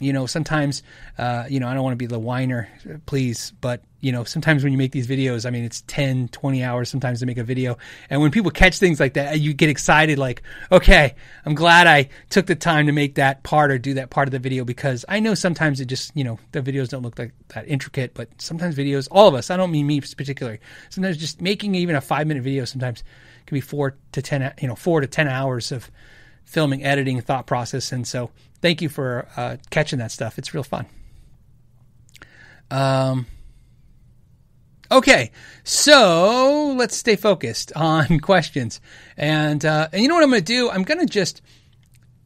You 0.00 0.12
know, 0.12 0.26
sometimes, 0.26 0.82
uh, 1.18 1.44
you 1.48 1.60
know, 1.60 1.68
I 1.68 1.74
don't 1.74 1.84
want 1.84 1.92
to 1.92 1.96
be 1.96 2.06
the 2.06 2.18
whiner, 2.18 2.68
please, 3.06 3.52
but, 3.60 3.80
you 4.04 4.12
know, 4.12 4.22
sometimes 4.22 4.62
when 4.62 4.70
you 4.70 4.76
make 4.76 4.92
these 4.92 5.06
videos, 5.06 5.46
I 5.46 5.50
mean, 5.50 5.64
it's 5.64 5.80
10, 5.86 6.28
20 6.28 6.62
hours 6.62 6.90
sometimes 6.90 7.20
to 7.20 7.26
make 7.26 7.38
a 7.38 7.42
video. 7.42 7.78
And 8.10 8.20
when 8.20 8.30
people 8.30 8.50
catch 8.50 8.78
things 8.78 9.00
like 9.00 9.14
that, 9.14 9.40
you 9.40 9.54
get 9.54 9.70
excited, 9.70 10.18
like, 10.18 10.42
okay, 10.70 11.14
I'm 11.46 11.54
glad 11.54 11.86
I 11.86 12.10
took 12.28 12.44
the 12.44 12.54
time 12.54 12.84
to 12.86 12.92
make 12.92 13.14
that 13.14 13.42
part 13.44 13.70
or 13.70 13.78
do 13.78 13.94
that 13.94 14.10
part 14.10 14.28
of 14.28 14.32
the 14.32 14.38
video 14.38 14.62
because 14.62 15.06
I 15.08 15.20
know 15.20 15.32
sometimes 15.32 15.80
it 15.80 15.86
just, 15.86 16.14
you 16.14 16.22
know, 16.22 16.38
the 16.52 16.60
videos 16.60 16.90
don't 16.90 17.00
look 17.00 17.18
like 17.18 17.32
that 17.54 17.66
intricate, 17.66 18.12
but 18.12 18.28
sometimes 18.36 18.76
videos, 18.76 19.08
all 19.10 19.26
of 19.26 19.34
us, 19.34 19.50
I 19.50 19.56
don't 19.56 19.70
mean 19.70 19.86
me 19.86 20.02
particularly, 20.02 20.58
sometimes 20.90 21.16
just 21.16 21.40
making 21.40 21.74
even 21.74 21.96
a 21.96 22.02
five 22.02 22.26
minute 22.26 22.42
video 22.42 22.66
sometimes 22.66 23.02
can 23.46 23.56
be 23.56 23.62
four 23.62 23.96
to 24.12 24.20
ten, 24.20 24.52
you 24.60 24.68
know, 24.68 24.74
four 24.74 25.00
to 25.00 25.06
ten 25.06 25.28
hours 25.28 25.72
of 25.72 25.90
filming, 26.44 26.84
editing, 26.84 27.22
thought 27.22 27.46
process. 27.46 27.90
And 27.90 28.06
so, 28.06 28.30
thank 28.60 28.82
you 28.82 28.90
for 28.90 29.26
uh, 29.34 29.56
catching 29.70 29.98
that 30.00 30.12
stuff. 30.12 30.38
It's 30.38 30.52
real 30.52 30.62
fun. 30.62 30.84
Um. 32.70 33.26
Okay, 34.94 35.32
so 35.64 36.72
let's 36.78 36.96
stay 36.96 37.16
focused 37.16 37.72
on 37.76 38.20
questions, 38.20 38.80
and 39.16 39.64
uh, 39.64 39.88
and 39.92 40.00
you 40.00 40.08
know 40.08 40.14
what 40.14 40.22
I'm 40.22 40.30
going 40.30 40.44
to 40.44 40.46
do? 40.46 40.70
I'm 40.70 40.84
going 40.84 41.00
to 41.00 41.06
just 41.06 41.42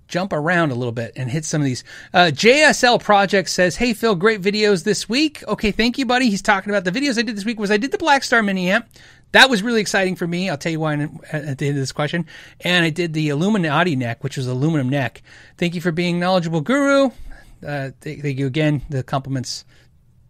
jump 0.06 0.34
around 0.34 0.70
a 0.70 0.74
little 0.74 0.92
bit 0.92 1.12
and 1.16 1.30
hit 1.30 1.46
some 1.46 1.62
of 1.62 1.64
these. 1.64 1.82
Uh, 2.12 2.30
JSL 2.30 3.02
Project 3.02 3.48
says, 3.48 3.76
"Hey 3.76 3.94
Phil, 3.94 4.14
great 4.14 4.42
videos 4.42 4.84
this 4.84 5.08
week." 5.08 5.42
Okay, 5.48 5.70
thank 5.70 5.96
you, 5.96 6.04
buddy. 6.04 6.28
He's 6.28 6.42
talking 6.42 6.70
about 6.70 6.84
the 6.84 6.92
videos 6.92 7.18
I 7.18 7.22
did 7.22 7.36
this 7.36 7.46
week. 7.46 7.58
Was 7.58 7.70
I 7.70 7.78
did 7.78 7.90
the 7.90 7.98
Blackstar 7.98 8.44
mini 8.44 8.70
amp 8.70 8.86
that 9.32 9.50
was 9.50 9.62
really 9.62 9.80
exciting 9.80 10.16
for 10.16 10.26
me. 10.26 10.48
I'll 10.48 10.56
tell 10.56 10.72
you 10.72 10.80
why 10.80 10.94
at 11.32 11.58
the 11.58 11.66
end 11.66 11.76
of 11.76 11.82
this 11.82 11.92
question. 11.92 12.26
And 12.60 12.84
I 12.84 12.90
did 12.90 13.12
the 13.12 13.28
Illuminati 13.28 13.94
neck, 13.94 14.24
which 14.24 14.36
was 14.36 14.46
aluminum 14.46 14.88
neck. 14.88 15.22
Thank 15.58 15.74
you 15.74 15.80
for 15.80 15.92
being 15.92 16.18
knowledgeable, 16.18 16.62
Guru. 16.62 17.10
Uh, 17.66 17.90
thank 18.00 18.38
you 18.38 18.46
again. 18.46 18.82
The 18.88 19.02
compliments 19.02 19.64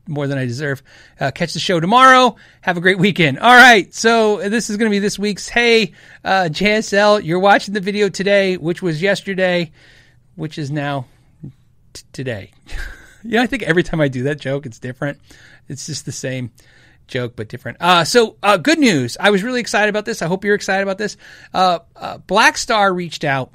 more 0.08 0.26
than 0.26 0.38
I 0.38 0.46
deserve. 0.46 0.82
Uh, 1.20 1.30
catch 1.30 1.52
the 1.52 1.60
show 1.60 1.78
tomorrow. 1.78 2.36
Have 2.62 2.76
a 2.76 2.80
great 2.80 2.98
weekend. 2.98 3.38
All 3.38 3.54
right. 3.54 3.92
So 3.94 4.48
this 4.48 4.70
is 4.70 4.76
going 4.76 4.90
to 4.90 4.94
be 4.94 4.98
this 4.98 5.18
week's 5.18 5.48
Hey, 5.48 5.92
uh, 6.24 6.48
JSL, 6.50 7.22
you're 7.24 7.38
watching 7.38 7.74
the 7.74 7.80
video 7.80 8.08
today, 8.08 8.56
which 8.56 8.82
was 8.82 9.00
yesterday, 9.02 9.70
which 10.34 10.58
is 10.58 10.70
now 10.70 11.06
t- 11.92 12.02
today. 12.12 12.52
yeah, 13.22 13.42
I 13.42 13.46
think 13.46 13.62
every 13.62 13.82
time 13.82 14.00
I 14.00 14.08
do 14.08 14.24
that 14.24 14.40
joke, 14.40 14.66
it's 14.66 14.78
different. 14.78 15.20
It's 15.68 15.86
just 15.86 16.06
the 16.06 16.12
same 16.12 16.50
joke, 17.06 17.34
but 17.36 17.48
different. 17.48 17.78
Uh, 17.80 18.04
so, 18.04 18.36
uh, 18.42 18.56
good 18.56 18.78
news. 18.78 19.16
I 19.20 19.30
was 19.30 19.42
really 19.42 19.60
excited 19.60 19.90
about 19.90 20.04
this. 20.04 20.22
I 20.22 20.26
hope 20.26 20.44
you're 20.44 20.54
excited 20.54 20.82
about 20.82 20.98
this. 20.98 21.16
Uh, 21.52 21.80
uh 21.96 22.18
Blackstar 22.18 22.94
reached 22.94 23.24
out, 23.24 23.52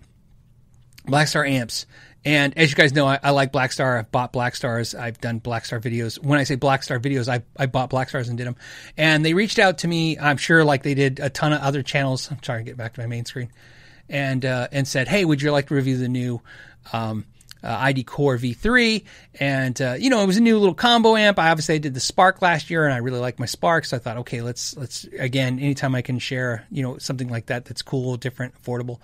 Blackstar 1.08 1.48
Amps. 1.48 1.86
And 2.26 2.58
as 2.58 2.70
you 2.70 2.76
guys 2.76 2.94
know, 2.94 3.06
I, 3.06 3.20
I 3.22 3.32
like 3.32 3.52
Blackstar. 3.52 4.00
I've 4.00 4.12
bought 4.12 4.32
Blackstars. 4.32 4.98
I've 4.98 5.20
done 5.20 5.42
Blackstar 5.42 5.82
videos. 5.82 6.24
When 6.24 6.40
I 6.40 6.44
say 6.44 6.56
Blackstar 6.56 7.02
videos, 7.02 7.28
I, 7.28 7.44
I 7.58 7.66
bought 7.66 7.90
Blackstars 7.90 8.30
and 8.30 8.38
did 8.38 8.48
them. 8.48 8.56
And 8.98 9.26
they 9.26 9.34
reached 9.34 9.60
out 9.60 9.80
to 9.80 9.88
me, 9.88 10.18
I'm 10.18 10.38
sure 10.38 10.64
like 10.64 10.84
they 10.84 10.94
did 10.94 11.20
a 11.20 11.30
ton 11.30 11.52
of 11.52 11.62
other 11.62 11.84
channels. 11.84 12.32
I'm 12.32 12.40
trying 12.40 12.60
to 12.60 12.64
get 12.64 12.78
back 12.78 12.94
to 12.94 13.02
my 13.02 13.08
main 13.08 13.26
screen. 13.26 13.52
And, 14.10 14.46
uh, 14.46 14.68
and 14.72 14.88
said, 14.88 15.08
hey, 15.08 15.26
would 15.26 15.42
you 15.42 15.52
like 15.52 15.68
to 15.68 15.76
review 15.76 15.98
the 15.98 16.10
new, 16.10 16.42
um, 16.92 17.26
uh, 17.64 17.78
ID 17.80 18.04
Core 18.04 18.38
V3, 18.38 19.04
and 19.40 19.82
uh, 19.82 19.96
you 19.98 20.10
know 20.10 20.22
it 20.22 20.28
was 20.28 20.38
a 20.38 20.42
new 20.42 20.58
little 20.58 20.76
combo 20.76 21.16
amp. 21.16 21.40
I 21.40 21.50
obviously 21.50 21.80
did 21.80 21.94
the 21.94 22.00
Spark 22.00 22.42
last 22.42 22.70
year, 22.70 22.86
and 22.86 22.94
I 22.94 22.98
really 22.98 23.20
like 23.20 23.40
my 23.40 23.46
Spark, 23.46 23.86
so 23.86 23.98
I 23.98 24.00
thought, 24.00 24.18
okay, 24.18 24.42
let's 24.42 24.76
let's 24.76 25.06
again, 25.18 25.60
anytime 25.60 25.96
I 25.96 26.02
can 26.02 26.20
share, 26.20 26.66
you 26.70 26.84
know, 26.84 26.98
something 26.98 27.30
like 27.30 27.48
that 27.48 27.66
that's 27.66 27.82
cool, 27.82 28.18
different, 28.18 28.54
affordable. 28.62 29.00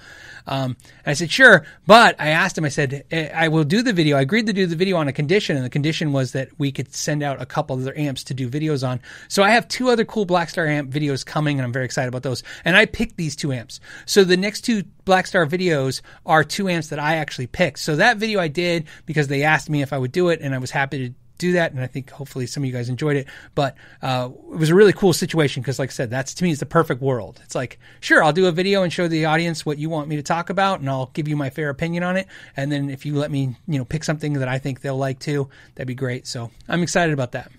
Um, 0.46 0.78
I 1.06 1.14
said 1.14 1.32
sure, 1.32 1.66
but 1.88 2.20
I 2.20 2.30
asked 2.30 2.58
him. 2.58 2.66
I 2.66 2.70
said 2.70 3.06
eh, 3.12 3.30
I 3.34 3.48
will 3.48 3.64
do 3.64 3.82
the 3.82 3.94
video. 3.94 4.18
I 4.18 4.22
agreed 4.22 4.48
to 4.48 4.54
do 4.54 4.68
the 4.68 4.76
video 4.76 4.98
on 4.98 5.08
a 5.08 5.14
condition, 5.14 5.56
and 5.56 5.66
the 5.66 5.70
condition 5.70 6.12
was 6.12 6.34
that 6.34 6.50
we 6.58 6.72
could 6.72 6.94
send 6.94 7.24
out 7.24 7.42
a 7.42 7.46
couple 7.46 7.80
other 7.80 7.98
amps 7.98 8.26
to 8.26 8.34
do 8.34 8.50
videos 8.50 8.88
on. 8.88 9.00
So 9.28 9.44
I 9.44 9.52
have 9.52 9.68
two 9.68 9.90
other 9.90 10.06
cool 10.06 10.26
Blackstar 10.26 10.68
amp 10.68 10.92
videos 10.92 11.26
coming, 11.26 11.58
and 11.58 11.66
I'm 11.66 11.74
very 11.74 11.86
excited 11.86 12.10
about 12.10 12.24
those. 12.24 12.44
And 12.66 12.76
I 12.76 12.86
picked 12.86 13.18
these 13.18 13.36
two 13.36 13.54
amps. 13.54 13.80
So 14.06 14.24
the 14.24 14.38
next 14.38 14.62
two 14.62 14.84
Blackstar 15.06 15.48
videos 15.50 16.02
are 16.26 16.44
two 16.44 16.68
amps 16.68 16.90
that 16.90 17.00
I 17.00 17.16
actually 17.16 17.48
picked. 17.48 17.80
So 17.80 17.96
that 17.96 18.18
video 18.18 18.40
I 18.40 18.49
did 18.50 18.86
because 19.06 19.28
they 19.28 19.44
asked 19.44 19.70
me 19.70 19.82
if 19.82 19.94
I 19.94 19.98
would 19.98 20.12
do 20.12 20.30
it, 20.30 20.42
and 20.42 20.54
I 20.54 20.58
was 20.58 20.72
happy 20.72 21.08
to 21.10 21.14
do 21.40 21.54
that, 21.54 21.72
and 21.72 21.82
I 21.82 21.88
think 21.88 22.12
hopefully 22.12 22.46
some 22.46 22.62
of 22.62 22.68
you 22.68 22.74
guys 22.74 22.90
enjoyed 22.90 23.16
it. 23.16 23.28
But 23.56 23.76
uh, 24.04 24.30
it 24.52 24.58
was 24.58 24.70
a 24.70 24.76
really 24.76 24.94
cool 24.94 25.14
situation 25.14 25.64
because, 25.64 25.80
like 25.80 25.90
I 25.90 25.94
said, 25.94 26.12
that's 26.12 26.36
to 26.36 26.44
me 26.44 26.52
is 26.52 26.60
the 26.60 26.68
perfect 26.68 27.02
world. 27.02 27.42
It's 27.44 27.56
like, 27.56 27.80
sure, 28.02 28.24
I'll 28.24 28.34
do 28.34 28.46
a 28.46 28.52
video 28.52 28.84
and 28.84 28.94
show 28.94 29.08
the 29.08 29.26
audience 29.26 29.66
what 29.66 29.80
you 29.80 29.90
want 29.90 30.08
me 30.08 30.18
to 30.18 30.22
talk 30.22 30.52
about, 30.52 30.82
and 30.82 30.90
I'll 30.90 31.10
give 31.14 31.28
you 31.28 31.36
my 31.36 31.50
fair 31.50 31.70
opinion 31.70 32.04
on 32.04 32.18
it. 32.18 32.28
And 32.56 32.72
then 32.72 32.90
if 32.92 33.06
you 33.06 33.16
let 33.16 33.32
me, 33.32 33.56
you 33.68 33.80
know, 33.80 33.86
pick 33.86 34.04
something 34.04 34.34
that 34.34 34.48
I 34.48 34.60
think 34.60 34.82
they'll 34.82 34.98
like 34.98 35.20
too, 35.20 35.50
that'd 35.74 35.88
be 35.88 35.96
great. 35.96 36.28
So 36.28 36.52
I'm 36.68 36.84
excited 36.84 37.14
about 37.14 37.32
that. 37.32 37.52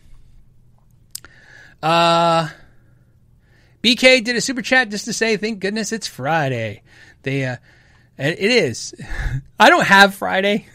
Uh, 1.83 2.49
BK 3.83 4.23
did 4.23 4.37
a 4.37 4.41
super 4.41 4.63
chat 4.63 4.91
just 4.91 5.07
to 5.07 5.13
say, 5.15 5.39
thank 5.39 5.61
goodness 5.61 5.93
it's 5.93 6.07
Friday. 6.07 6.83
They, 7.23 7.47
uh, 7.47 7.57
it 8.19 8.39
is. 8.39 8.95
I 9.59 9.71
don't 9.71 9.87
have 9.87 10.15
Friday. 10.15 10.67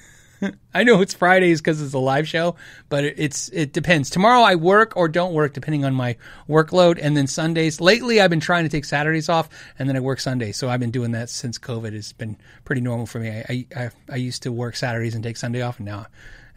I 0.73 0.83
know 0.83 1.01
it's 1.01 1.13
Fridays 1.13 1.61
because 1.61 1.81
it's 1.81 1.93
a 1.93 1.99
live 1.99 2.27
show, 2.27 2.55
but 2.89 3.03
it's 3.03 3.49
it 3.49 3.73
depends. 3.73 4.09
Tomorrow 4.09 4.41
I 4.41 4.55
work 4.55 4.95
or 4.95 5.07
don't 5.07 5.33
work 5.33 5.53
depending 5.53 5.85
on 5.85 5.93
my 5.93 6.17
workload, 6.49 6.99
and 7.01 7.15
then 7.15 7.27
Sundays. 7.27 7.79
Lately, 7.79 8.21
I've 8.21 8.29
been 8.29 8.39
trying 8.39 8.63
to 8.63 8.69
take 8.69 8.85
Saturdays 8.85 9.29
off, 9.29 9.49
and 9.79 9.87
then 9.87 9.95
I 9.95 9.99
work 9.99 10.19
Sundays. 10.19 10.57
So 10.57 10.69
I've 10.69 10.79
been 10.79 10.91
doing 10.91 11.11
that 11.11 11.29
since 11.29 11.57
COVID. 11.57 11.93
It's 11.93 12.13
been 12.13 12.37
pretty 12.63 12.81
normal 12.81 13.05
for 13.05 13.19
me. 13.19 13.29
I 13.29 13.65
I, 13.75 13.89
I 14.09 14.15
used 14.15 14.43
to 14.43 14.51
work 14.51 14.75
Saturdays 14.75 15.15
and 15.15 15.23
take 15.23 15.37
Sunday 15.37 15.61
off, 15.61 15.77
and 15.77 15.85
now 15.85 16.07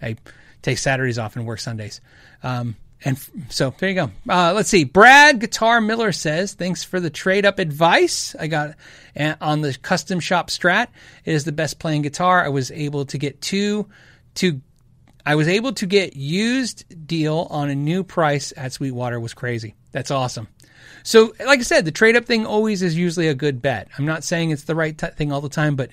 I 0.03 0.17
take 0.63 0.79
Saturdays 0.79 1.19
off 1.19 1.37
and 1.37 1.47
work 1.47 1.61
Sundays. 1.61 2.01
Um, 2.43 2.77
and 3.05 3.19
so 3.49 3.73
there 3.79 3.89
you 3.89 3.95
go. 3.95 4.11
Uh, 4.29 4.53
let's 4.55 4.69
see. 4.69 4.85
Brad 4.85 5.39
Guitar 5.39 5.81
Miller 5.81 6.13
says, 6.13 6.55
"Thanks 6.55 6.83
for 6.83 6.99
the 6.99 7.11
trade 7.11 7.47
up 7.47 7.59
advice. 7.59 8.35
I 8.39 8.49
got 8.49 8.75
on 9.41 9.61
the 9.61 9.77
custom 9.81 10.21
shop 10.21 10.49
Strat. 10.49 10.89
It 11.25 11.35
is 11.35 11.45
the 11.45 11.53
best 11.53 11.79
playing 11.79 12.03
guitar. 12.03 12.45
I 12.45 12.49
was 12.49 12.71
able 12.71 13.05
to 13.07 13.19
get 13.19 13.41
two 13.41 13.89
to. 14.37 14.61
I 15.25 15.35
was 15.35 15.47
able 15.47 15.75
to 15.75 15.87
get 15.87 16.17
used 16.17 17.07
deal 17.07 17.47
on 17.51 17.69
a 17.69 17.75
new 17.75 18.03
price 18.03 18.53
at 18.57 18.73
Sweetwater 18.73 19.21
was 19.21 19.35
crazy. 19.35 19.75
That's 19.93 20.11
awesome. 20.11 20.49
So, 21.03 21.33
like 21.45 21.61
I 21.61 21.63
said, 21.63 21.85
the 21.85 21.91
trade 21.91 22.17
up 22.17 22.25
thing 22.25 22.47
always 22.47 22.83
is 22.83 22.97
usually 22.97 23.29
a 23.29 23.35
good 23.35 23.63
bet. 23.63 23.89
I'm 23.97 24.07
not 24.07 24.25
saying 24.25 24.51
it's 24.51 24.65
the 24.65 24.75
right 24.75 24.97
t- 24.97 25.07
thing 25.09 25.33
all 25.33 25.41
the 25.41 25.49
time, 25.49 25.77
but 25.77 25.91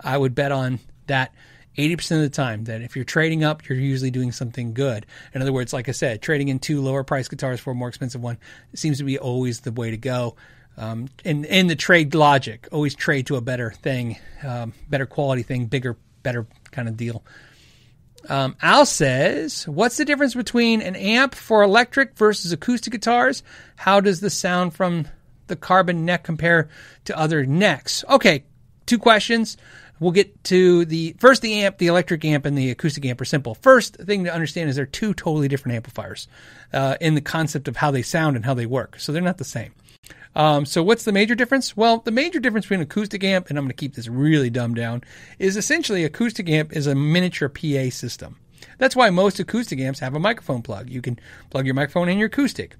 I 0.00 0.16
would 0.16 0.34
bet 0.34 0.52
on 0.52 0.80
that 1.06 1.34
80% 1.76 2.16
of 2.16 2.22
the 2.22 2.28
time 2.28 2.64
that 2.64 2.82
if 2.82 2.96
you're 2.96 3.04
trading 3.04 3.44
up, 3.44 3.68
you're 3.68 3.78
usually 3.78 4.10
doing 4.10 4.32
something 4.32 4.74
good. 4.74 5.06
In 5.32 5.42
other 5.42 5.52
words, 5.52 5.72
like 5.72 5.88
I 5.88 5.92
said, 5.92 6.22
trading 6.22 6.48
in 6.48 6.58
two 6.58 6.80
lower 6.80 7.04
price 7.04 7.28
guitars 7.28 7.60
for 7.60 7.72
a 7.72 7.74
more 7.74 7.88
expensive 7.88 8.22
one 8.22 8.38
seems 8.74 8.98
to 8.98 9.04
be 9.04 9.18
always 9.18 9.60
the 9.60 9.72
way 9.72 9.90
to 9.90 9.96
go. 9.96 10.36
Um, 10.76 11.08
in, 11.24 11.68
the 11.68 11.76
trade 11.76 12.14
logic, 12.14 12.68
always 12.72 12.96
trade 12.96 13.26
to 13.28 13.36
a 13.36 13.40
better 13.40 13.70
thing, 13.70 14.16
um, 14.42 14.72
better 14.88 15.06
quality 15.06 15.42
thing, 15.42 15.66
bigger, 15.66 15.96
better 16.22 16.46
kind 16.72 16.88
of 16.88 16.96
deal. 16.96 17.22
Um, 18.28 18.56
Al 18.60 18.86
says, 18.86 19.68
What's 19.68 19.98
the 19.98 20.04
difference 20.04 20.34
between 20.34 20.82
an 20.82 20.96
amp 20.96 21.34
for 21.34 21.62
electric 21.62 22.16
versus 22.16 22.52
acoustic 22.52 22.92
guitars? 22.92 23.42
How 23.76 24.00
does 24.00 24.20
the 24.20 24.30
sound 24.30 24.74
from 24.74 25.06
the 25.46 25.56
carbon 25.56 26.04
neck 26.04 26.24
compare 26.24 26.68
to 27.04 27.16
other 27.16 27.46
necks? 27.46 28.04
Okay, 28.08 28.44
two 28.86 28.98
questions. 28.98 29.56
We'll 30.04 30.12
get 30.12 30.44
to 30.44 30.84
the 30.84 31.16
first 31.18 31.40
the 31.40 31.62
amp, 31.62 31.78
the 31.78 31.86
electric 31.86 32.26
amp, 32.26 32.44
and 32.44 32.58
the 32.58 32.70
acoustic 32.70 33.06
amp 33.06 33.22
are 33.22 33.24
simple. 33.24 33.54
First 33.54 33.96
thing 33.96 34.24
to 34.24 34.34
understand 34.34 34.68
is 34.68 34.76
they're 34.76 34.84
two 34.84 35.14
totally 35.14 35.48
different 35.48 35.76
amplifiers 35.76 36.28
uh, 36.74 36.98
in 37.00 37.14
the 37.14 37.22
concept 37.22 37.68
of 37.68 37.76
how 37.76 37.90
they 37.90 38.02
sound 38.02 38.36
and 38.36 38.44
how 38.44 38.52
they 38.52 38.66
work. 38.66 39.00
So 39.00 39.12
they're 39.12 39.22
not 39.22 39.38
the 39.38 39.44
same. 39.44 39.72
Um, 40.34 40.66
so 40.66 40.82
what's 40.82 41.04
the 41.04 41.12
major 41.12 41.34
difference? 41.34 41.74
Well, 41.74 42.00
the 42.00 42.10
major 42.10 42.38
difference 42.38 42.66
between 42.66 42.82
acoustic 42.82 43.24
amp 43.24 43.48
and 43.48 43.56
I'm 43.56 43.64
going 43.64 43.70
to 43.70 43.74
keep 43.74 43.94
this 43.94 44.08
really 44.08 44.50
dumbed 44.50 44.76
down 44.76 45.04
is 45.38 45.56
essentially 45.56 46.04
acoustic 46.04 46.50
amp 46.50 46.76
is 46.76 46.86
a 46.86 46.94
miniature 46.94 47.48
PA 47.48 47.88
system. 47.88 48.36
That's 48.76 48.94
why 48.94 49.08
most 49.08 49.40
acoustic 49.40 49.80
amps 49.80 50.00
have 50.00 50.14
a 50.14 50.20
microphone 50.20 50.60
plug. 50.60 50.90
You 50.90 51.00
can 51.00 51.18
plug 51.48 51.64
your 51.64 51.74
microphone 51.74 52.10
in 52.10 52.18
your 52.18 52.26
acoustic. 52.26 52.76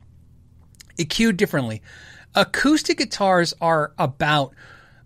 EQ'd 0.98 1.38
differently. 1.38 1.80
Acoustic 2.34 2.98
guitars 2.98 3.54
are 3.62 3.94
about 3.98 4.52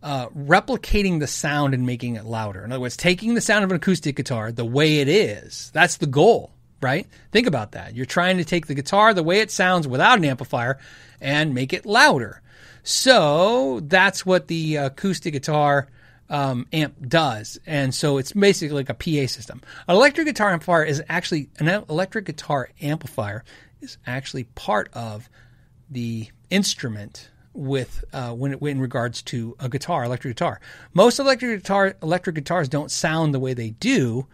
uh, 0.03 0.29
replicating 0.31 1.21
the 1.21 1.27
sound 1.27 1.75
and 1.75 1.85
making 1.85 2.17
it 2.17 2.25
louder. 2.25 2.65
In 2.65 2.73
other 2.73 2.81
words, 2.81 2.97
taking 2.97 3.35
the 3.35 3.41
sound 3.41 3.65
of 3.65 3.71
an 3.71 3.77
acoustic 3.77 4.17
guitar 4.17 4.53
the 4.53 4.65
way 4.65 5.01
it 5.01 5.09
is. 5.09 5.71
That's 5.75 5.97
the 5.97 6.07
goal, 6.07 6.53
right? 6.81 7.07
Think 7.33 7.47
about 7.47 7.73
that. 7.73 7.95
You're 7.95 8.07
trying 8.07 8.39
to 8.39 8.45
take 8.45 8.67
the 8.67 8.75
guitar 8.75 9.13
the 9.13 9.23
way 9.23 9.41
it 9.41 9.51
sounds 9.51 9.89
without 9.89 10.19
an 10.19 10.25
amplifier 10.25 10.79
and 11.21 11.55
make 11.55 11.73
it 11.73 11.85
louder. 11.85 12.43
So 12.83 13.81
that's 13.81 14.25
what 14.25 14.49
the 14.49 14.77
acoustic 14.77 15.33
guitar 15.33 15.89
um, 16.31 16.67
amp 16.73 17.09
does. 17.09 17.59
And 17.67 17.95
so 17.95 18.19
it's 18.19 18.33
basically 18.33 18.77
like 18.77 18.89
a 18.89 18.95
PA 18.95 19.27
system. 19.27 19.63
An 19.89 19.97
electric 19.97 20.27
guitar 20.27 20.51
amplifier 20.51 20.85
is 20.85 21.03
actually, 21.09 21.49
an 21.59 21.69
electric 21.89 22.27
guitar 22.27 22.71
amplifier 22.81 23.45
is 23.81 23.99
actually 24.07 24.45
part 24.45 24.91
of 24.93 25.29
the 25.91 26.29
instrument 26.51 27.31
with 27.53 28.05
uh, 28.13 28.33
when 28.33 28.55
in 28.55 28.81
regards 28.81 29.23
to 29.23 29.57
a 29.61 29.69
guitar, 29.69 30.05
electric 30.05 30.37
guitar. 30.37 30.61
Most 30.95 31.19
electric 31.19 31.63
guitar 31.63 31.95
electric 32.03 32.37
guitars 32.37 32.69
don't 32.69 32.91
sound 32.91 33.35
the 33.35 33.41
way 33.41 33.55
they 33.55 33.71
do 33.71 34.27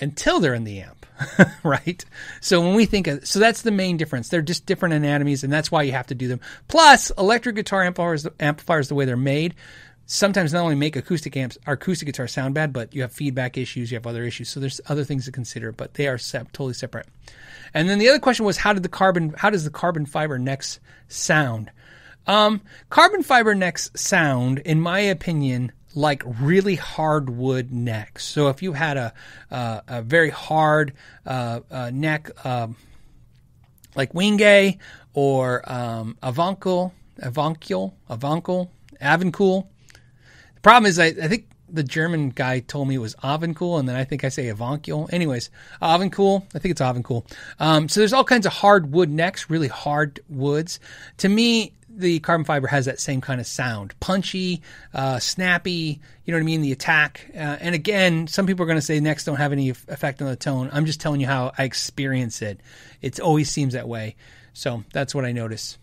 until 0.00 0.40
they're 0.40 0.54
in 0.54 0.64
the 0.64 0.80
amp, 0.80 1.06
right? 1.62 2.04
So 2.40 2.60
when 2.60 2.74
we 2.74 2.86
think 2.86 3.06
of, 3.06 3.26
so 3.26 3.38
that's 3.38 3.62
the 3.62 3.70
main 3.70 3.96
difference. 3.96 4.28
They're 4.28 4.42
just 4.42 4.66
different 4.66 4.94
anatomies, 4.94 5.42
and 5.42 5.52
that's 5.52 5.70
why 5.70 5.82
you 5.82 5.92
have 5.92 6.08
to 6.08 6.14
do 6.14 6.28
them. 6.28 6.40
Plus, 6.68 7.10
electric 7.16 7.56
guitar 7.56 7.82
amplifiers, 7.82 8.26
amplifiers 8.38 8.88
the 8.88 8.94
way 8.94 9.04
they're 9.04 9.16
made, 9.16 9.54
sometimes 10.06 10.52
not 10.52 10.62
only 10.62 10.74
make 10.74 10.96
acoustic 10.96 11.36
amps, 11.36 11.58
acoustic 11.66 12.06
guitars 12.06 12.32
sound 12.32 12.54
bad, 12.54 12.72
but 12.72 12.94
you 12.94 13.02
have 13.02 13.12
feedback 13.12 13.56
issues, 13.56 13.90
you 13.90 13.96
have 13.96 14.06
other 14.06 14.24
issues. 14.24 14.48
So 14.48 14.60
there's 14.60 14.80
other 14.86 15.04
things 15.04 15.24
to 15.24 15.32
consider, 15.32 15.72
but 15.72 15.94
they 15.94 16.06
are 16.08 16.18
totally 16.18 16.74
separate. 16.74 17.06
And 17.74 17.88
then 17.88 17.98
the 17.98 18.08
other 18.08 18.18
question 18.18 18.44
was, 18.44 18.58
how 18.58 18.72
did 18.72 18.82
the 18.82 18.88
carbon, 18.88 19.34
how 19.36 19.50
does 19.50 19.64
the 19.64 19.70
carbon 19.70 20.06
fiber 20.06 20.38
necks 20.38 20.78
sound? 21.08 21.70
Um, 22.26 22.60
carbon 22.90 23.22
fiber 23.22 23.54
necks 23.54 23.90
sound, 23.94 24.58
in 24.58 24.80
my 24.80 25.00
opinion, 25.00 25.72
like 25.94 26.22
really 26.40 26.74
hardwood 26.74 27.72
necks. 27.72 28.24
So 28.24 28.48
if 28.48 28.62
you 28.62 28.72
had 28.72 28.96
a 28.96 29.14
uh, 29.50 29.80
a 29.88 30.02
very 30.02 30.30
hard 30.30 30.92
uh, 31.24 31.60
uh, 31.70 31.90
neck, 31.92 32.30
um, 32.44 32.76
like 33.94 34.12
wenge 34.12 34.78
or 35.14 35.62
um, 35.72 36.18
Avoncle, 36.22 36.92
Avoncule, 37.22 37.94
Avoncule, 38.10 38.68
Avancool. 39.00 39.68
The 40.56 40.60
problem 40.60 40.86
is, 40.86 40.98
I, 40.98 41.06
I 41.06 41.28
think 41.28 41.48
the 41.68 41.82
German 41.82 42.30
guy 42.30 42.60
told 42.60 42.88
me 42.88 42.96
it 42.96 42.98
was 42.98 43.16
Avancool, 43.22 43.78
and 43.78 43.88
then 43.88 43.96
I 43.96 44.04
think 44.04 44.24
I 44.24 44.28
say 44.28 44.46
Avoncule. 44.46 45.12
Anyways, 45.12 45.50
Avancool. 45.80 46.46
I 46.54 46.58
think 46.58 46.72
it's 46.72 46.80
Avancool. 46.80 47.26
Um, 47.58 47.88
so 47.88 48.00
there's 48.00 48.12
all 48.12 48.24
kinds 48.24 48.46
of 48.46 48.52
hardwood 48.52 49.08
necks, 49.08 49.48
really 49.48 49.68
hard 49.68 50.20
woods. 50.28 50.78
To 51.18 51.28
me, 51.28 51.72
the 51.96 52.20
carbon 52.20 52.44
fiber 52.44 52.66
has 52.66 52.84
that 52.84 53.00
same 53.00 53.20
kind 53.20 53.40
of 53.40 53.46
sound 53.46 53.98
punchy, 54.00 54.62
uh, 54.94 55.18
snappy, 55.18 56.00
you 56.24 56.32
know 56.32 56.38
what 56.38 56.42
I 56.42 56.44
mean? 56.44 56.62
The 56.62 56.72
attack. 56.72 57.30
Uh, 57.34 57.38
and 57.38 57.74
again, 57.74 58.26
some 58.26 58.46
people 58.46 58.64
are 58.64 58.66
going 58.66 58.78
to 58.78 58.82
say 58.82 59.00
necks 59.00 59.24
don't 59.24 59.36
have 59.36 59.52
any 59.52 59.70
effect 59.70 60.20
on 60.20 60.28
the 60.28 60.36
tone. 60.36 60.70
I'm 60.72 60.86
just 60.86 61.00
telling 61.00 61.20
you 61.20 61.26
how 61.26 61.52
I 61.56 61.64
experience 61.64 62.42
it. 62.42 62.60
It 63.00 63.18
always 63.20 63.50
seems 63.50 63.74
that 63.74 63.88
way. 63.88 64.16
So 64.52 64.84
that's 64.92 65.14
what 65.14 65.24
I 65.24 65.32
notice. 65.32 65.78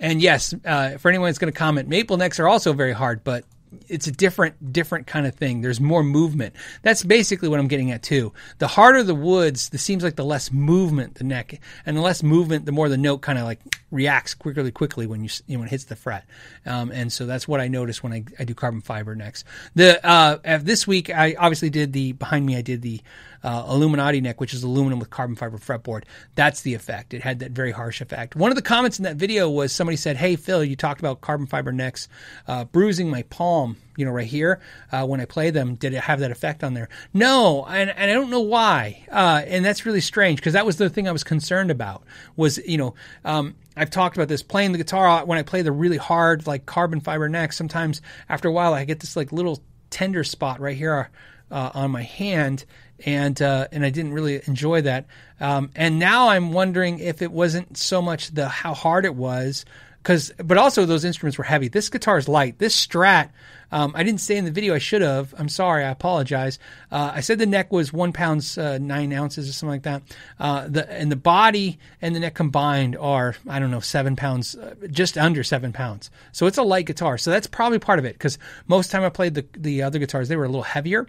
And 0.00 0.22
yes, 0.22 0.54
uh, 0.64 0.98
for 0.98 1.08
anyone 1.08 1.28
that's 1.28 1.38
going 1.38 1.52
to 1.52 1.58
comment, 1.58 1.88
maple 1.88 2.16
necks 2.16 2.38
are 2.38 2.48
also 2.48 2.72
very 2.72 2.92
hard, 2.92 3.24
but 3.24 3.44
it's 3.88 4.06
a 4.06 4.12
different 4.12 4.72
different 4.72 5.06
kind 5.06 5.26
of 5.26 5.34
thing. 5.34 5.60
There's 5.60 5.80
more 5.80 6.02
movement. 6.02 6.54
That's 6.82 7.02
basically 7.02 7.48
what 7.48 7.60
I'm 7.60 7.68
getting 7.68 7.90
at 7.90 8.02
too. 8.02 8.32
The 8.58 8.66
harder 8.66 9.02
the 9.02 9.14
woods, 9.14 9.68
the 9.70 9.78
seems 9.78 10.02
like 10.02 10.16
the 10.16 10.24
less 10.24 10.52
movement 10.52 11.16
the 11.16 11.24
neck, 11.24 11.60
and 11.86 11.96
the 11.96 12.00
less 12.00 12.22
movement, 12.22 12.66
the 12.66 12.72
more 12.72 12.88
the 12.88 12.96
note 12.98 13.18
kind 13.18 13.38
of 13.38 13.44
like 13.44 13.60
reacts 13.90 14.34
quickly 14.34 14.70
quickly 14.70 15.06
when 15.06 15.24
you, 15.24 15.30
you 15.46 15.56
know, 15.56 15.60
when 15.60 15.68
it 15.68 15.70
hits 15.70 15.84
the 15.84 15.96
fret. 15.96 16.24
Um, 16.66 16.90
and 16.90 17.12
so 17.12 17.26
that's 17.26 17.48
what 17.48 17.60
I 17.60 17.68
notice 17.68 18.02
when 18.02 18.12
I, 18.12 18.24
I 18.38 18.44
do 18.44 18.54
carbon 18.54 18.80
fiber 18.80 19.14
necks. 19.14 19.44
The 19.74 20.04
uh, 20.06 20.58
this 20.62 20.86
week 20.86 21.10
I 21.10 21.34
obviously 21.38 21.70
did 21.70 21.92
the 21.92 22.12
behind 22.12 22.46
me. 22.46 22.56
I 22.56 22.62
did 22.62 22.82
the 22.82 23.00
uh, 23.42 23.66
Illuminati 23.68 24.20
neck, 24.20 24.40
which 24.40 24.54
is 24.54 24.62
aluminum 24.62 24.98
with 24.98 25.10
carbon 25.10 25.36
fiber 25.36 25.58
fretboard. 25.58 26.04
That's 26.34 26.62
the 26.62 26.74
effect. 26.74 27.14
It 27.14 27.22
had 27.22 27.40
that 27.40 27.52
very 27.52 27.70
harsh 27.70 28.00
effect. 28.00 28.36
One 28.36 28.50
of 28.50 28.56
the 28.56 28.62
comments 28.62 28.98
in 28.98 29.04
that 29.04 29.16
video 29.16 29.48
was 29.48 29.72
somebody 29.72 29.96
said, 29.96 30.16
"Hey 30.16 30.36
Phil, 30.36 30.64
you 30.64 30.76
talked 30.76 31.00
about 31.00 31.20
carbon 31.20 31.46
fiber 31.46 31.72
necks 31.72 32.08
uh, 32.46 32.64
bruising 32.64 33.10
my 33.10 33.22
palm, 33.22 33.76
you 33.96 34.04
know, 34.04 34.10
right 34.10 34.26
here 34.26 34.60
uh, 34.92 35.06
when 35.06 35.20
I 35.20 35.24
play 35.24 35.50
them. 35.50 35.74
Did 35.74 35.94
it 35.94 36.00
have 36.00 36.20
that 36.20 36.30
effect 36.30 36.64
on 36.64 36.74
there? 36.74 36.88
No, 37.12 37.64
and, 37.64 37.90
and 37.90 38.10
I 38.10 38.14
don't 38.14 38.30
know 38.30 38.40
why. 38.40 39.04
Uh, 39.10 39.42
and 39.46 39.64
that's 39.64 39.86
really 39.86 40.00
strange 40.00 40.38
because 40.38 40.52
that 40.52 40.66
was 40.66 40.76
the 40.76 40.90
thing 40.90 41.08
I 41.08 41.12
was 41.12 41.24
concerned 41.24 41.70
about. 41.70 42.04
Was 42.36 42.58
you 42.58 42.78
know." 42.78 42.94
Um, 43.24 43.54
I've 43.78 43.90
talked 43.90 44.16
about 44.16 44.26
this 44.26 44.42
playing 44.42 44.72
the 44.72 44.78
guitar 44.78 45.24
when 45.24 45.38
I 45.38 45.42
play 45.42 45.62
the 45.62 45.70
really 45.70 45.98
hard 45.98 46.48
like 46.48 46.66
carbon 46.66 47.00
fiber 47.00 47.28
necks. 47.28 47.56
Sometimes 47.56 48.02
after 48.28 48.48
a 48.48 48.52
while 48.52 48.74
I 48.74 48.84
get 48.84 48.98
this 48.98 49.14
like 49.14 49.30
little 49.30 49.62
tender 49.90 50.24
spot 50.24 50.60
right 50.60 50.76
here 50.76 51.10
uh, 51.50 51.70
on 51.74 51.90
my 51.92 52.02
hand, 52.02 52.64
and 53.04 53.40
uh, 53.40 53.68
and 53.72 53.84
I 53.84 53.90
didn't 53.90 54.12
really 54.12 54.40
enjoy 54.46 54.82
that. 54.82 55.06
Um, 55.40 55.70
and 55.76 55.98
now 55.98 56.28
I'm 56.28 56.52
wondering 56.52 56.98
if 56.98 57.22
it 57.22 57.32
wasn't 57.32 57.76
so 57.76 58.02
much 58.02 58.28
the 58.28 58.48
how 58.48 58.74
hard 58.74 59.04
it 59.04 59.14
was 59.14 59.64
because 60.02 60.32
but 60.42 60.56
also 60.56 60.86
those 60.86 61.04
instruments 61.04 61.38
were 61.38 61.44
heavy. 61.44 61.68
This 61.68 61.88
guitar 61.88 62.18
is 62.18 62.28
light. 62.28 62.58
This 62.58 62.86
Strat, 62.86 63.30
um, 63.70 63.92
I 63.94 64.02
didn't 64.02 64.20
say 64.20 64.36
in 64.36 64.44
the 64.44 64.50
video. 64.50 64.74
I 64.74 64.78
should 64.78 65.02
have. 65.02 65.34
I'm 65.36 65.48
sorry. 65.48 65.84
I 65.84 65.90
apologize. 65.90 66.58
Uh, 66.90 67.12
I 67.14 67.20
said 67.20 67.38
the 67.38 67.46
neck 67.46 67.70
was 67.70 67.92
one 67.92 68.12
pounds 68.12 68.56
uh, 68.56 68.78
nine 68.78 69.12
ounces 69.12 69.48
or 69.48 69.52
something 69.52 69.74
like 69.74 69.82
that. 69.82 70.02
Uh, 70.38 70.68
the 70.68 70.90
and 70.90 71.12
the 71.12 71.16
body 71.16 71.78
and 72.00 72.14
the 72.14 72.20
neck 72.20 72.34
combined 72.34 72.96
are 72.96 73.34
I 73.48 73.58
don't 73.58 73.70
know 73.70 73.80
seven 73.80 74.16
pounds, 74.16 74.54
uh, 74.54 74.74
just 74.90 75.18
under 75.18 75.44
seven 75.44 75.72
pounds. 75.72 76.10
So 76.32 76.46
it's 76.46 76.58
a 76.58 76.62
light 76.62 76.86
guitar. 76.86 77.18
So 77.18 77.30
that's 77.30 77.46
probably 77.46 77.78
part 77.78 77.98
of 77.98 78.04
it 78.04 78.14
because 78.14 78.38
most 78.66 78.90
time 78.90 79.02
I 79.02 79.10
played 79.10 79.34
the 79.34 79.46
the 79.56 79.82
other 79.82 79.98
guitars 79.98 80.28
they 80.28 80.36
were 80.36 80.44
a 80.44 80.48
little 80.48 80.62
heavier, 80.62 81.06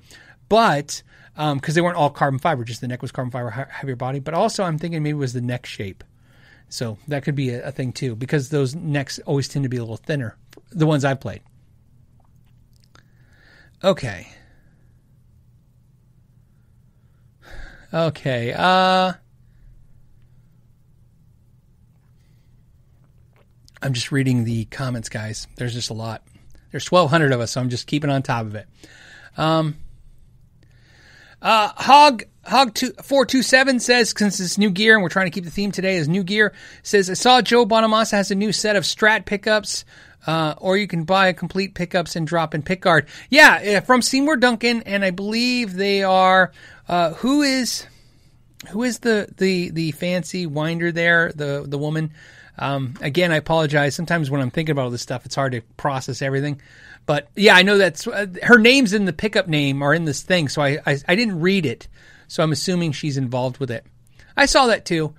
but 0.49 1.01
because 1.35 1.53
um, 1.53 1.61
they 1.61 1.81
weren't 1.81 1.95
all 1.95 2.09
carbon 2.09 2.39
fiber, 2.39 2.63
just 2.63 2.81
the 2.81 2.87
neck 2.87 3.01
was 3.01 3.11
carbon 3.11 3.31
fiber, 3.31 3.49
heavier 3.49 3.95
body. 3.95 4.19
But 4.19 4.33
also 4.33 4.63
I'm 4.63 4.77
thinking 4.77 5.01
maybe 5.03 5.11
it 5.11 5.19
was 5.19 5.33
the 5.33 5.41
neck 5.41 5.65
shape. 5.65 6.03
So 6.67 6.97
that 7.07 7.23
could 7.23 7.35
be 7.35 7.49
a, 7.51 7.67
a 7.67 7.71
thing 7.71 7.93
too, 7.93 8.15
because 8.15 8.49
those 8.49 8.75
necks 8.75 9.19
always 9.25 9.47
tend 9.47 9.63
to 9.63 9.69
be 9.69 9.77
a 9.77 9.81
little 9.81 9.97
thinner. 9.97 10.35
The 10.71 10.85
ones 10.85 11.05
I've 11.05 11.19
played. 11.19 11.41
Okay. 13.83 14.27
Okay. 17.93 18.53
Uh 18.53 19.13
I'm 23.81 23.93
just 23.93 24.11
reading 24.11 24.43
the 24.43 24.65
comments, 24.65 25.07
guys. 25.07 25.47
There's 25.55 25.73
just 25.73 25.89
a 25.89 25.93
lot. 25.93 26.23
There's 26.71 26.91
1,200 26.91 27.31
of 27.31 27.39
us, 27.39 27.51
so 27.51 27.61
I'm 27.61 27.69
just 27.69 27.87
keeping 27.87 28.09
on 28.09 28.21
top 28.21 28.45
of 28.45 28.55
it. 28.55 28.67
Um, 29.37 29.77
uh, 31.41 31.71
Hog 31.75 32.23
Hog 32.45 32.73
two 32.73 32.91
four 33.03 33.25
two 33.25 33.43
seven 33.43 33.79
says 33.79 34.13
since 34.17 34.39
it's 34.39 34.57
new 34.57 34.71
gear 34.71 34.93
and 34.93 35.03
we're 35.03 35.09
trying 35.09 35.27
to 35.27 35.31
keep 35.31 35.45
the 35.45 35.51
theme 35.51 35.71
today 35.71 35.97
as 35.97 36.07
new 36.07 36.23
gear 36.23 36.53
says 36.83 37.09
I 37.09 37.13
saw 37.13 37.41
Joe 37.41 37.65
Bonamassa 37.65 38.11
has 38.11 38.31
a 38.31 38.35
new 38.35 38.51
set 38.51 38.75
of 38.75 38.83
Strat 38.83 39.25
pickups. 39.25 39.85
Uh, 40.27 40.53
or 40.57 40.75
you 40.75 40.85
can 40.85 41.05
buy 41.05 41.27
a 41.29 41.33
complete 41.33 41.73
pickups 41.73 42.17
and 42.17 42.27
drop 42.27 42.53
in 42.53 42.61
pickguard. 42.61 43.07
Yeah, 43.29 43.79
from 43.79 44.01
Seymour 44.01 44.35
Duncan, 44.35 44.83
and 44.83 45.05
I 45.05 45.11
believe 45.11 45.73
they 45.73 46.03
are. 46.03 46.51
Uh, 46.89 47.13
who 47.13 47.41
is 47.41 47.85
who 48.69 48.83
is 48.83 48.99
the 48.99 49.29
the 49.37 49.69
the 49.69 49.91
fancy 49.93 50.45
winder 50.45 50.91
there? 50.91 51.31
The 51.33 51.63
the 51.65 51.77
woman. 51.77 52.11
Um, 52.57 52.95
again, 52.99 53.31
I 53.31 53.37
apologize. 53.37 53.95
Sometimes 53.95 54.29
when 54.29 54.41
I'm 54.41 54.51
thinking 54.51 54.73
about 54.73 54.83
all 54.83 54.89
this 54.89 55.01
stuff, 55.01 55.25
it's 55.25 55.35
hard 55.35 55.53
to 55.53 55.61
process 55.77 56.21
everything. 56.21 56.61
But 57.09 57.27
yeah, 57.35 57.55
I 57.55 57.63
know 57.63 57.79
that's 57.79 58.05
uh, 58.05 58.27
her 58.43 58.59
name's 58.59 58.93
in 58.93 59.05
the 59.05 59.13
pickup 59.13 59.47
name 59.47 59.81
or 59.81 59.95
in 59.95 60.05
this 60.05 60.21
thing, 60.21 60.47
so 60.47 60.61
I, 60.61 60.77
I 60.85 60.99
I 61.07 61.15
didn't 61.15 61.41
read 61.41 61.65
it. 61.65 61.87
So 62.27 62.43
I'm 62.43 62.51
assuming 62.51 62.91
she's 62.91 63.17
involved 63.17 63.57
with 63.57 63.71
it. 63.71 63.83
I 64.37 64.45
saw 64.45 64.67
that 64.67 64.85
too. 64.85 65.15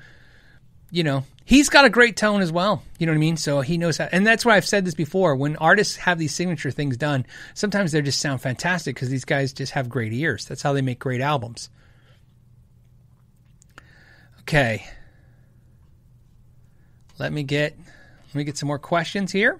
You 0.92 1.02
know, 1.02 1.24
he's 1.44 1.68
got 1.68 1.84
a 1.84 1.90
great 1.90 2.16
tone 2.16 2.42
as 2.42 2.52
well. 2.52 2.84
You 3.00 3.06
know 3.06 3.12
what 3.12 3.16
I 3.16 3.18
mean? 3.18 3.36
So 3.36 3.60
he 3.60 3.76
knows 3.76 3.96
how, 3.96 4.08
and 4.12 4.24
that's 4.24 4.44
why 4.44 4.54
I've 4.54 4.68
said 4.68 4.84
this 4.84 4.94
before. 4.94 5.34
When 5.34 5.56
artists 5.56 5.96
have 5.96 6.16
these 6.16 6.32
signature 6.32 6.70
things 6.70 6.96
done, 6.96 7.26
sometimes 7.54 7.90
they 7.90 8.00
just 8.02 8.20
sound 8.20 8.40
fantastic 8.40 8.94
because 8.94 9.08
these 9.08 9.24
guys 9.24 9.52
just 9.52 9.72
have 9.72 9.88
great 9.88 10.12
ears. 10.12 10.44
That's 10.44 10.62
how 10.62 10.72
they 10.72 10.82
make 10.82 11.00
great 11.00 11.20
albums. 11.20 11.70
Okay. 14.42 14.86
Let 17.18 17.32
me 17.32 17.42
get 17.42 17.76
let 18.28 18.34
me 18.36 18.44
get 18.44 18.56
some 18.56 18.68
more 18.68 18.78
questions 18.78 19.32
here. 19.32 19.58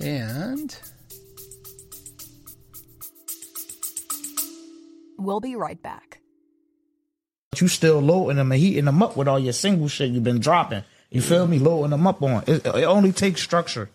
And 0.00 0.76
We'll 5.20 5.40
be 5.40 5.54
right 5.54 5.80
back. 5.80 6.20
You 7.60 7.68
still 7.68 8.00
loading 8.00 8.38
them 8.38 8.52
and 8.52 8.60
heating 8.60 8.86
them 8.86 9.02
up 9.02 9.18
with 9.18 9.28
all 9.28 9.38
your 9.38 9.52
single 9.52 9.88
shit 9.88 10.10
you've 10.10 10.24
been 10.24 10.40
dropping. 10.40 10.82
You 11.10 11.20
feel 11.20 11.46
me? 11.46 11.58
Loading 11.58 11.90
them 11.90 12.06
up 12.06 12.22
on. 12.22 12.44
It, 12.46 12.64
it 12.64 12.84
only 12.84 13.12
takes 13.12 13.42
structure. 13.42 13.90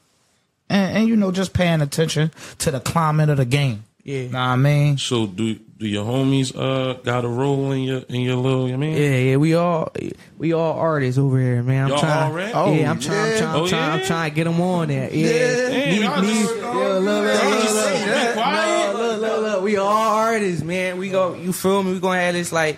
And, 0.70 0.98
and, 0.98 1.08
you 1.08 1.16
know, 1.16 1.32
just 1.32 1.54
paying 1.54 1.82
attention 1.82 2.32
to 2.60 2.70
the 2.70 2.80
climate 2.80 3.30
of 3.30 3.38
the 3.38 3.46
game. 3.46 3.86
Yeah. 4.06 4.22
Know 4.28 4.28
what 4.28 4.38
I 4.38 4.56
mean? 4.56 4.98
So 5.00 5.26
do 5.28 5.56
do 5.56 5.88
your 5.88 6.06
homies 6.06 6.56
uh 6.56 6.94
got 7.02 7.26
a 7.26 7.28
role 7.28 7.72
in 7.72 7.82
your 7.84 8.00
in 8.08 8.22
your 8.22 8.36
little 8.38 8.68
I 8.72 8.76
mean? 8.78 8.96
Yeah, 8.96 9.18
yeah, 9.18 9.36
we 9.38 9.56
all 9.56 9.92
we 10.38 10.54
all 10.54 10.74
artists 10.80 11.18
over 11.18 11.38
here, 11.40 11.62
man. 11.64 11.86
I'm 11.86 11.90
Y'all 11.90 12.00
trying, 12.00 12.24
all 12.24 12.32
rap? 12.38 12.52
Oh, 12.54 12.74
yeah, 12.74 12.92
I'm 12.92 13.00
trying, 13.00 13.32
I'm 13.34 13.38
trying, 13.40 13.50
I'm 13.50 13.62
Oh, 13.64 13.68
trying, 13.68 13.92
I'm 14.00 14.06
trying 14.06 14.30
to 14.30 14.36
get 14.36 14.44
them 14.46 14.62
on 14.62 14.88
there. 14.90 15.12
Yeah, 15.12 15.28
Damn, 15.70 16.04
y'all 16.04 16.22
Me- 16.22 16.28
me- 16.28 16.34
just- 16.44 16.56
yeah, 16.56 16.64
look, 16.64 17.04
look, 17.04 17.04
y'all 17.04 17.50
look, 17.52 17.62
just 17.64 17.76
look, 17.76 17.84
sitting 17.86 18.00
look, 18.02 18.16
there 18.16 18.34
quiet? 18.34 18.94
look, 18.96 19.02
look, 19.02 19.22
look, 19.22 19.42
look. 19.42 19.64
We 19.64 19.78
all 19.78 19.88
artists, 20.16 20.64
man. 20.64 20.98
We 21.00 21.10
go, 21.10 21.34
you 21.34 21.52
feel 21.52 21.82
me? 21.84 21.94
We 21.94 22.00
gonna 22.00 22.22
have 22.22 22.34
this 22.36 22.52
like. 22.52 22.78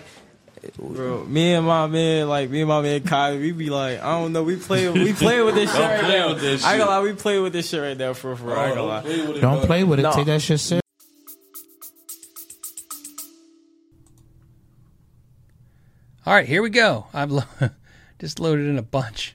Bro, 0.76 1.24
me 1.26 1.54
and 1.54 1.64
my 1.66 1.86
man, 1.86 2.28
like 2.28 2.50
me 2.50 2.60
and 2.62 2.68
my 2.68 2.80
man 2.82 3.02
Kai, 3.04 3.36
we 3.36 3.52
be 3.52 3.70
like, 3.70 4.00
I 4.02 4.18
don't 4.20 4.32
know, 4.32 4.42
we 4.42 4.56
play, 4.56 4.88
we 4.88 5.12
play 5.14 5.40
with 5.40 5.54
this 5.54 5.70
shit 5.70 5.78
Don't 5.80 5.88
right 5.90 6.02
now. 6.08 6.28
with 6.30 6.40
this 6.40 6.64
I 6.64 6.72
ain't 6.72 6.78
gonna 6.80 6.90
lie, 6.90 7.00
we 7.00 7.12
play 7.12 7.38
with 7.38 7.52
this 7.52 7.68
shit 7.68 7.80
right 7.80 7.96
now 7.96 8.12
for 8.12 8.34
for. 8.34 8.56
I 8.58 8.66
ain't 8.66 8.74
gonna 8.74 8.86
lie. 8.88 9.00
play 9.02 9.20
with 9.26 9.36
it, 9.36 9.40
Don't 9.40 9.64
play 9.64 9.84
with 9.84 10.00
it. 10.00 10.12
Take 10.12 10.26
that 10.26 10.42
shit 10.42 10.58
serious. 10.58 10.82
All 16.28 16.34
right, 16.34 16.46
here 16.46 16.60
we 16.60 16.68
go. 16.68 17.06
I've 17.14 17.30
lo- 17.30 17.44
just 18.18 18.38
loaded 18.38 18.66
in 18.66 18.76
a 18.76 18.82
bunch. 18.82 19.34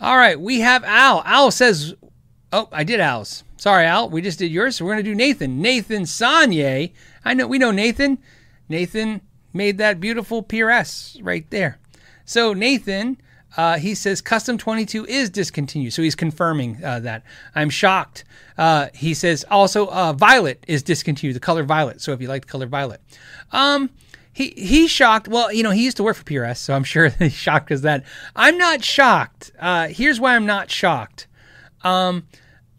All 0.00 0.16
right, 0.16 0.40
we 0.40 0.58
have 0.58 0.82
Al. 0.82 1.22
Al 1.24 1.52
says, 1.52 1.94
"Oh, 2.52 2.68
I 2.72 2.82
did 2.82 2.98
Al's. 2.98 3.44
Sorry, 3.56 3.84
Al. 3.84 4.10
We 4.10 4.20
just 4.20 4.40
did 4.40 4.50
yours. 4.50 4.74
So 4.74 4.84
we're 4.84 4.94
gonna 4.94 5.04
do 5.04 5.14
Nathan. 5.14 5.62
Nathan 5.62 6.02
Sanye. 6.02 6.90
I 7.24 7.34
know 7.34 7.46
we 7.46 7.58
know 7.58 7.70
Nathan. 7.70 8.18
Nathan 8.68 9.20
made 9.52 9.78
that 9.78 10.00
beautiful 10.00 10.42
PRS 10.42 11.20
right 11.22 11.48
there. 11.50 11.78
So 12.24 12.54
Nathan." 12.54 13.16
Uh, 13.56 13.78
he 13.78 13.94
says 13.96 14.20
custom 14.20 14.56
22 14.58 15.06
is 15.06 15.28
discontinued, 15.28 15.92
so 15.92 16.02
he's 16.02 16.14
confirming 16.14 16.82
uh, 16.84 17.00
that. 17.00 17.24
I'm 17.54 17.68
shocked. 17.68 18.22
Uh, 18.58 18.88
he 18.94 19.12
says 19.12 19.44
also 19.50 19.86
uh, 19.88 20.12
violet 20.12 20.64
is 20.68 20.84
discontinued, 20.84 21.34
the 21.34 21.40
color 21.40 21.64
violet. 21.64 22.00
So 22.00 22.12
if 22.12 22.20
you 22.20 22.28
like 22.28 22.46
the 22.46 22.50
color 22.50 22.66
violet, 22.66 23.00
um, 23.50 23.90
he 24.32 24.52
he's 24.56 24.90
shocked. 24.90 25.28
Well, 25.28 25.52
you 25.52 25.62
know, 25.62 25.70
he 25.70 25.84
used 25.84 25.96
to 25.98 26.02
work 26.02 26.16
for 26.16 26.24
PRS, 26.24 26.58
so 26.58 26.74
I'm 26.74 26.84
sure 26.84 27.08
he's 27.18 27.32
shocked 27.32 27.70
as 27.70 27.82
that. 27.82 28.04
I'm 28.36 28.58
not 28.58 28.84
shocked. 28.84 29.52
Uh, 29.58 29.88
here's 29.88 30.20
why 30.20 30.36
I'm 30.36 30.46
not 30.46 30.70
shocked. 30.70 31.26
Um, 31.82 32.26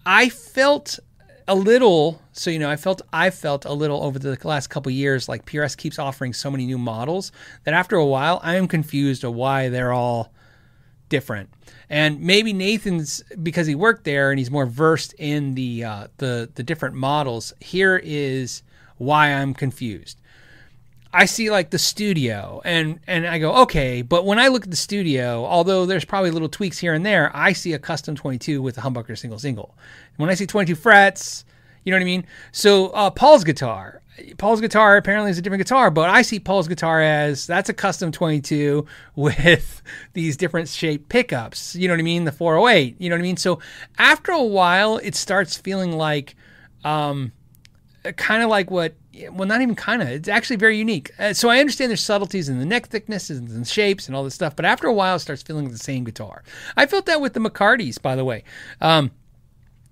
I 0.06 0.30
felt 0.30 0.99
a 1.47 1.56
little, 1.56 2.22
so 2.32 2.49
you 2.49 2.60
know, 2.60 2.70
I 2.70 2.76
felt 2.78 3.02
I 3.12 3.30
felt 3.30 3.66
a 3.66 3.74
little 3.74 4.04
over 4.04 4.20
the 4.20 4.38
last 4.43 4.68
couple 4.68 4.91
years 4.91 5.28
like 5.28 5.45
PRS 5.45 5.76
keeps 5.76 5.99
offering 5.99 6.34
so 6.34 6.49
many 6.49 6.66
new 6.66 6.78
models 6.78 7.32
that 7.66 7.74
after 7.74 7.95
a 7.95 8.06
while 8.06 8.39
I 8.43 8.56
am 8.56 8.68
confused 8.68 9.24
of 9.24 9.34
why 9.34 9.70
they're 9.70 9.91
all 9.91 10.32
different. 11.10 11.49
And 11.89 12.22
maybe 12.22 12.54
Nathan's 12.54 13.22
because 13.43 13.68
he 13.68 13.76
worked 13.76 14.06
there 14.06 14.32
and 14.32 14.39
he's 14.39 14.49
more 14.49 14.66
versed 14.66 15.14
in 15.18 15.56
the 15.56 15.84
uh, 15.84 16.08
the 16.18 16.49
the 16.56 16.64
different 16.64 16.95
models. 16.95 17.54
Here 17.60 17.99
is 18.02 18.64
why 18.97 19.34
I'm 19.34 19.54
confused. 19.54 20.20
I 21.14 21.26
see 21.26 21.51
like 21.51 21.72
the 21.72 21.80
studio 21.80 22.62
and 22.64 22.99
and 23.05 23.28
I 23.28 23.38
go 23.39 23.53
okay, 23.64 24.01
but 24.01 24.26
when 24.26 24.39
I 24.39 24.47
look 24.47 24.64
at 24.64 24.72
the 24.72 24.78
studio, 24.78 25.45
although 25.45 25.86
there's 25.86 26.05
probably 26.05 26.32
little 26.32 26.49
tweaks 26.49 26.78
here 26.78 26.93
and 26.93 27.05
there, 27.05 27.36
I 27.36 27.53
see 27.53 27.74
a 27.74 27.80
custom 27.80 28.16
22 28.16 28.62
with 28.62 28.78
a 28.78 28.82
humbucker 28.82 29.18
single 29.18 29.39
single. 29.39 29.76
When 30.18 30.30
I 30.30 30.36
see 30.36 30.45
22 30.45 30.76
frets, 30.76 31.43
you 31.84 31.91
know 31.91 31.97
what 31.97 32.03
I 32.03 32.05
mean. 32.05 32.26
So 32.53 32.88
uh, 32.89 33.09
Paul's 33.09 33.43
guitar, 33.43 34.01
Paul's 34.38 34.62
guitar 34.62 34.95
apparently 34.95 35.32
is 35.32 35.38
a 35.38 35.41
different 35.41 35.64
guitar, 35.64 35.91
but 35.91 36.09
I 36.09 36.22
see 36.22 36.39
Paul's 36.39 36.70
guitar 36.70 37.01
as 37.01 37.45
that's 37.45 37.70
a 37.70 37.74
custom 37.74 38.14
22 38.14 38.86
with 39.16 39.82
these 40.14 40.38
different 40.38 40.70
shaped 40.70 41.09
pickups. 41.09 41.76
You 41.76 41.89
know 41.89 41.93
what 41.93 41.99
I 41.99 42.03
mean? 42.03 42.24
The 42.24 42.32
408. 42.32 42.95
You 42.99 43.09
know 43.09 43.16
what 43.16 43.20
I 43.20 43.24
mean? 43.24 43.38
So 43.38 43.59
after 43.97 44.32
a 44.32 44.43
while, 44.43 44.97
it 44.97 45.16
starts 45.16 45.57
feeling 45.57 45.91
like. 45.91 46.36
Um, 46.84 47.32
kind 48.16 48.41
of 48.41 48.49
like 48.49 48.72
what 48.72 48.95
well 49.32 49.47
not 49.47 49.62
even 49.62 49.76
kind 49.76 50.01
of 50.01 50.07
it's 50.07 50.30
actually 50.30 50.55
very 50.55 50.78
unique. 50.78 51.12
Uh, 51.20 51.34
so 51.34 51.49
i 51.49 51.59
understand 51.59 51.89
there's 51.89 52.03
subtleties 52.03 52.49
in 52.49 52.59
the 52.59 52.66
neck 52.66 52.88
thicknesses 52.88 53.39
and 53.39 53.68
shapes 53.68 54.07
and 54.07 54.16
all 54.16 54.24
this 54.24 54.36
stuff 54.36 54.55
but 54.55 54.66
after 54.66 54.88
a 54.88 54.93
while 54.93 55.16
it 55.16 55.20
starts 55.20 55.41
feeling 55.41 55.66
like 55.66 55.74
the 55.74 55.80
same 55.80 56.03
guitar. 56.03 56.43
I 56.78 56.86
felt 56.86 57.05
that 57.05 57.22
with 57.22 57.34
the 57.34 57.39
McCartys, 57.39 58.01
by 58.01 58.16
the 58.16 58.26
way. 58.26 58.43
Um, 58.80 59.12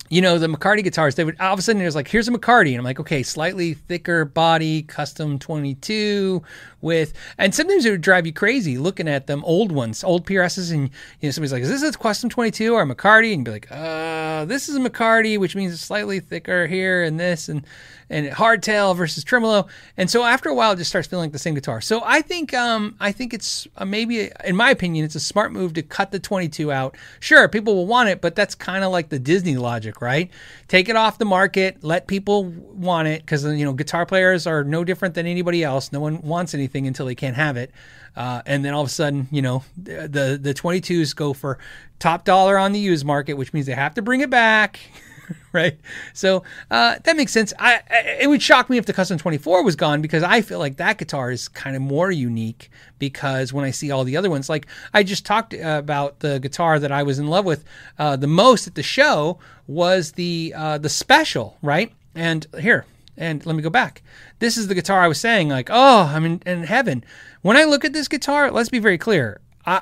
you 0.10 0.22
know 0.22 0.40
the 0.40 0.48
mccarty 0.48 0.84
guitars 0.84 1.16
they 1.16 1.24
would 1.24 1.40
all 1.40 1.54
of 1.54 1.60
a 1.60 1.62
sudden 1.62 1.80
there's 1.80 1.96
like 1.96 2.08
here's 2.08 2.28
a 2.28 2.32
mccarty 2.32 2.70
and 2.70 2.78
i'm 2.78 2.84
like 2.84 3.00
okay 3.00 3.22
slightly 3.24 3.76
thicker 3.76 4.26
body 4.26 4.82
custom 4.84 5.38
22 5.38 6.42
with 6.82 7.14
and 7.38 7.54
sometimes 7.54 7.86
it 7.86 7.92
would 7.92 8.02
drive 8.02 8.26
you 8.26 8.34
crazy 8.34 8.78
looking 8.78 9.08
at 9.08 9.28
them 9.28 9.44
old 9.46 9.72
ones 9.72 10.04
old 10.04 10.26
prs's 10.26 10.72
and 10.72 10.90
you 11.22 11.28
know 11.28 11.32
somebody's 11.32 11.54
like 11.54 11.62
is 11.62 11.70
this 11.70 11.96
a 11.96 11.98
custom 11.98 12.30
22 12.30 12.74
or 12.74 12.82
a 12.82 12.86
mccarty 12.86 13.34
and 13.34 13.42
you'd 13.42 13.46
be 13.46 13.52
like 13.52 13.72
uh 13.72 14.46
this 14.46 14.68
is 14.68 14.76
a 14.76 14.80
mccarty 14.80 15.38
which 15.38 15.56
means 15.56 15.72
it's 15.74 15.84
slightly 15.84 16.20
thicker 16.20 16.66
here 16.66 17.04
and 17.04 17.20
this 17.20 17.48
and 17.48 17.66
and 18.10 18.28
hardtail 18.28 18.96
versus 18.96 19.24
tremolo. 19.24 19.68
And 19.98 20.10
so 20.10 20.24
after 20.24 20.50
a 20.50 20.54
while, 20.54 20.72
it 20.72 20.78
just 20.78 20.90
starts 20.90 21.08
feeling 21.08 21.26
like 21.26 21.32
the 21.32 21.40
same 21.40 21.54
guitar. 21.54 21.82
So 21.82 22.02
I 22.04 22.22
think 22.22 22.54
um, 22.54 22.96
I 23.00 23.12
think 23.12 23.34
it's 23.34 23.68
uh, 23.78 23.86
maybe, 23.86 24.32
in 24.44 24.56
my 24.56 24.72
opinion, 24.72 25.06
it's 25.06 25.16
a 25.16 25.20
smart 25.20 25.52
move 25.52 25.74
to 25.74 25.84
cut 25.84 26.12
the 26.12 26.20
22 26.20 26.72
out. 26.72 26.98
Sure, 27.20 27.48
people 27.48 27.76
will 27.76 27.88
want 27.88 28.10
it, 28.10 28.22
but 28.22 28.36
that's 28.36 28.56
kind 28.56 28.84
of 28.84 28.92
like 28.92 29.10
the 29.10 29.20
Disney 29.20 29.58
logic, 29.58 30.02
right? 30.02 30.32
Take 30.68 30.90
it 30.90 30.96
off 30.96 31.18
the 31.18 31.26
market, 31.26 31.84
let 31.84 32.08
people 32.08 32.46
want 32.46 33.08
it 33.08 33.22
because 33.22 33.44
you 33.46 33.66
know 33.66 33.74
guitar 33.74 34.06
players 34.06 34.48
are 34.48 34.64
no 34.64 34.84
different 34.84 35.16
than 35.16 35.28
anybody 35.28 35.64
else. 35.64 35.92
No 35.92 36.00
one 36.00 36.22
wants 36.22 36.54
anything 36.54 36.88
until 36.88 37.06
they 37.06 37.16
can't 37.16 37.36
have 37.36 37.58
it. 37.58 37.72
Uh, 38.16 38.42
and 38.46 38.66
then 38.66 38.74
all 38.74 38.82
of 38.82 38.88
a 38.88 38.92
sudden, 38.92 39.28
you 39.32 39.42
know, 39.42 39.64
the 39.78 40.40
the 40.42 40.54
22s 40.54 41.16
go 41.16 41.34
for 41.34 41.60
top 42.00 42.26
dollar 42.26 42.58
on 42.58 42.72
the 42.72 42.80
used 42.80 43.06
market, 43.06 43.36
which 43.36 43.54
means 43.54 43.66
they 43.66 43.74
have 43.74 43.94
to 43.94 44.02
bring 44.02 44.22
it 44.22 44.30
back. 44.30 44.80
right? 45.54 45.80
So 46.14 46.44
uh, 46.70 46.98
that 47.04 47.16
makes 47.16 47.32
sense. 47.32 47.54
I, 47.60 47.82
I, 47.90 48.00
it 48.22 48.30
would 48.30 48.42
shock 48.42 48.70
me 48.70 48.78
if 48.78 48.86
the 48.86 48.94
custom 48.94 49.18
24 49.18 49.64
was 49.64 49.76
gone 49.76 50.02
because 50.02 50.24
I 50.24 50.42
feel 50.42 50.60
like 50.60 50.78
that 50.78 50.98
guitar 50.98 51.32
is 51.32 51.48
kind 51.48 51.76
of 51.76 51.82
more 51.82 52.12
unique 52.12 52.70
because 52.98 53.54
when 53.54 53.66
I 53.66 53.72
see 53.72 53.92
all 53.92 54.04
the 54.04 54.18
other 54.18 54.30
ones, 54.30 54.50
like 54.50 54.68
I 54.94 55.04
just 55.04 55.26
talked 55.26 55.54
uh, 55.54 55.78
about 55.80 56.20
the 56.20 56.40
guitar 56.40 56.80
that 56.80 56.92
I 56.92 57.04
was 57.04 57.20
in 57.20 57.28
love 57.28 57.46
with 57.46 57.66
uh, 57.98 58.16
the 58.16 58.28
most 58.28 58.68
at 58.68 58.76
the 58.76 58.84
show 58.84 59.40
was 59.68 60.14
the 60.14 60.54
uh, 60.56 60.78
the 60.78 60.90
special, 60.90 61.58
right? 61.62 61.92
And 62.16 62.46
here, 62.60 62.86
and 63.18 63.46
let 63.46 63.56
me 63.56 63.62
go 63.62 63.70
back. 63.70 64.02
This 64.40 64.58
is 64.58 64.68
the 64.68 64.76
guitar 64.76 65.02
I 65.02 65.08
was 65.08 65.20
saying, 65.20 65.50
like, 65.50 65.70
oh, 65.72 66.12
I'm 66.14 66.26
in, 66.26 66.42
in 66.46 66.64
heaven. 66.64 67.04
When 67.42 67.56
I 67.56 67.66
look 67.66 67.86
at 67.86 67.94
this 67.94 68.08
guitar, 68.08 68.50
let's 68.52 68.70
be 68.70 68.80
very 68.80 68.98
clear. 68.98 69.42
I, 69.66 69.82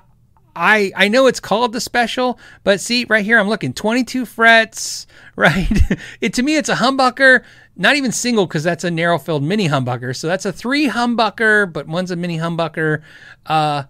I 0.55 0.91
I 0.95 1.07
know 1.07 1.27
it's 1.27 1.39
called 1.39 1.71
the 1.71 1.79
special, 1.79 2.39
but 2.63 2.81
see 2.81 3.05
right 3.05 3.23
here 3.23 3.39
I'm 3.39 3.47
looking 3.47 3.73
22 3.73 4.25
frets, 4.25 5.07
right? 5.37 5.71
it 6.21 6.33
to 6.33 6.43
me 6.43 6.57
it's 6.57 6.67
a 6.67 6.75
humbucker, 6.75 7.45
not 7.77 7.95
even 7.95 8.11
single 8.11 8.45
because 8.45 8.63
that's 8.63 8.83
a 8.83 8.91
narrow 8.91 9.17
filled 9.17 9.43
mini 9.43 9.69
humbucker. 9.69 10.13
So 10.13 10.27
that's 10.27 10.45
a 10.45 10.51
three 10.51 10.89
humbucker, 10.89 11.71
but 11.71 11.87
one's 11.87 12.11
a 12.11 12.17
mini 12.17 12.37
humbucker, 12.37 13.01
uh, 13.45 13.83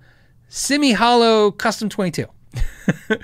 semi 0.49 0.91
hollow 0.91 1.49
custom 1.49 1.89
22. 1.89 2.27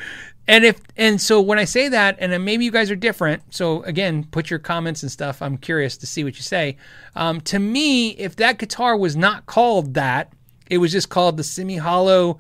and 0.48 0.66
if 0.66 0.80
and 0.98 1.22
so 1.22 1.40
when 1.42 1.60
I 1.60 1.66
say 1.66 1.90
that, 1.90 2.16
and 2.20 2.44
maybe 2.44 2.66
you 2.66 2.72
guys 2.72 2.90
are 2.90 2.96
different. 2.96 3.44
So 3.54 3.84
again, 3.84 4.24
put 4.24 4.50
your 4.50 4.60
comments 4.60 5.04
and 5.04 5.12
stuff. 5.12 5.42
I'm 5.42 5.58
curious 5.58 5.98
to 5.98 6.08
see 6.08 6.24
what 6.24 6.38
you 6.38 6.42
say. 6.42 6.78
Um, 7.16 7.42
to 7.42 7.60
me, 7.60 8.12
if 8.12 8.38
that 8.38 8.58
guitar 8.58 8.98
was 8.98 9.16
not 9.16 9.46
called 9.46 9.94
that, 9.94 10.34
it 10.70 10.78
was 10.78 10.92
just 10.92 11.10
called 11.10 11.38
the 11.38 11.44
semi 11.44 11.78
hollow 11.78 12.40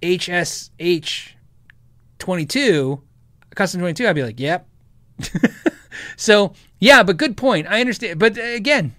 HSH 0.00 1.32
22, 2.18 3.02
custom 3.54 3.80
22, 3.80 4.06
I'd 4.06 4.12
be 4.14 4.22
like, 4.22 4.38
yep. 4.38 4.68
so, 6.16 6.52
yeah, 6.78 7.02
but 7.02 7.16
good 7.16 7.36
point. 7.36 7.66
I 7.66 7.80
understand. 7.80 8.18
But 8.18 8.38
uh, 8.38 8.42
again, 8.42 8.94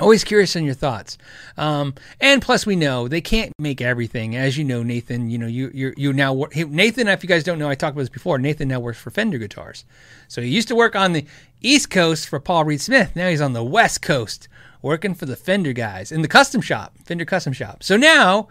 always 0.00 0.24
curious 0.24 0.56
on 0.56 0.64
your 0.64 0.74
thoughts. 0.74 1.18
Um, 1.56 1.94
and 2.20 2.42
plus, 2.42 2.66
we 2.66 2.76
know 2.76 3.08
they 3.08 3.20
can't 3.20 3.52
make 3.58 3.80
everything. 3.80 4.36
As 4.36 4.58
you 4.58 4.64
know, 4.64 4.82
Nathan, 4.82 5.30
you 5.30 5.38
know, 5.38 5.46
you, 5.46 5.70
you 5.72 5.94
you 5.96 6.12
now, 6.12 6.46
Nathan, 6.54 7.08
if 7.08 7.22
you 7.22 7.28
guys 7.28 7.44
don't 7.44 7.58
know, 7.58 7.68
I 7.68 7.74
talked 7.74 7.94
about 7.94 8.02
this 8.02 8.08
before. 8.08 8.38
Nathan 8.38 8.68
now 8.68 8.80
works 8.80 8.98
for 8.98 9.10
Fender 9.10 9.38
Guitars. 9.38 9.84
So 10.28 10.42
he 10.42 10.48
used 10.48 10.68
to 10.68 10.74
work 10.74 10.96
on 10.96 11.12
the 11.12 11.26
East 11.60 11.90
Coast 11.90 12.28
for 12.28 12.40
Paul 12.40 12.64
Reed 12.64 12.80
Smith. 12.80 13.14
Now 13.14 13.28
he's 13.28 13.40
on 13.40 13.52
the 13.52 13.64
West 13.64 14.02
Coast 14.02 14.48
working 14.82 15.14
for 15.14 15.24
the 15.24 15.36
Fender 15.36 15.72
guys 15.72 16.12
in 16.12 16.20
the 16.20 16.28
custom 16.28 16.60
shop, 16.60 16.94
Fender 17.04 17.24
Custom 17.24 17.54
Shop. 17.54 17.82
So 17.82 17.96
now 17.96 18.48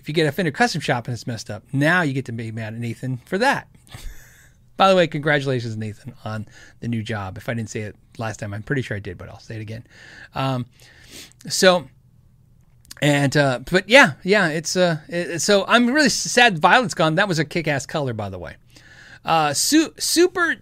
if 0.00 0.08
you 0.08 0.14
get 0.14 0.26
a 0.26 0.32
Fender 0.32 0.50
custom 0.50 0.80
shop 0.80 1.06
and 1.06 1.14
it's 1.14 1.26
messed 1.26 1.50
up, 1.50 1.62
now 1.72 2.02
you 2.02 2.14
get 2.14 2.24
to 2.24 2.32
be 2.32 2.50
mad 2.50 2.74
at 2.74 2.80
Nathan 2.80 3.18
for 3.18 3.38
that. 3.38 3.68
By 4.80 4.88
the 4.88 4.96
way, 4.96 5.06
congratulations, 5.06 5.76
Nathan, 5.76 6.14
on 6.24 6.46
the 6.80 6.88
new 6.88 7.02
job. 7.02 7.36
If 7.36 7.50
I 7.50 7.52
didn't 7.52 7.68
say 7.68 7.80
it 7.80 7.96
last 8.16 8.40
time, 8.40 8.54
I'm 8.54 8.62
pretty 8.62 8.80
sure 8.80 8.96
I 8.96 9.00
did, 9.00 9.18
but 9.18 9.28
I'll 9.28 9.38
say 9.38 9.56
it 9.56 9.60
again. 9.60 9.86
Um, 10.34 10.64
so, 11.46 11.86
and 13.02 13.36
uh, 13.36 13.58
but 13.70 13.90
yeah, 13.90 14.14
yeah, 14.22 14.48
it's 14.48 14.76
uh, 14.76 15.00
it, 15.06 15.40
so 15.40 15.66
I'm 15.68 15.90
really 15.90 16.08
sad 16.08 16.58
Violet's 16.58 16.94
gone. 16.94 17.16
That 17.16 17.28
was 17.28 17.38
a 17.38 17.44
kick-ass 17.44 17.84
color, 17.84 18.14
by 18.14 18.30
the 18.30 18.38
way. 18.38 18.56
Uh, 19.22 19.52
su- 19.52 19.92
super, 19.98 20.56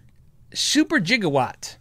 super 0.53 0.99
gigawatt 0.99 1.77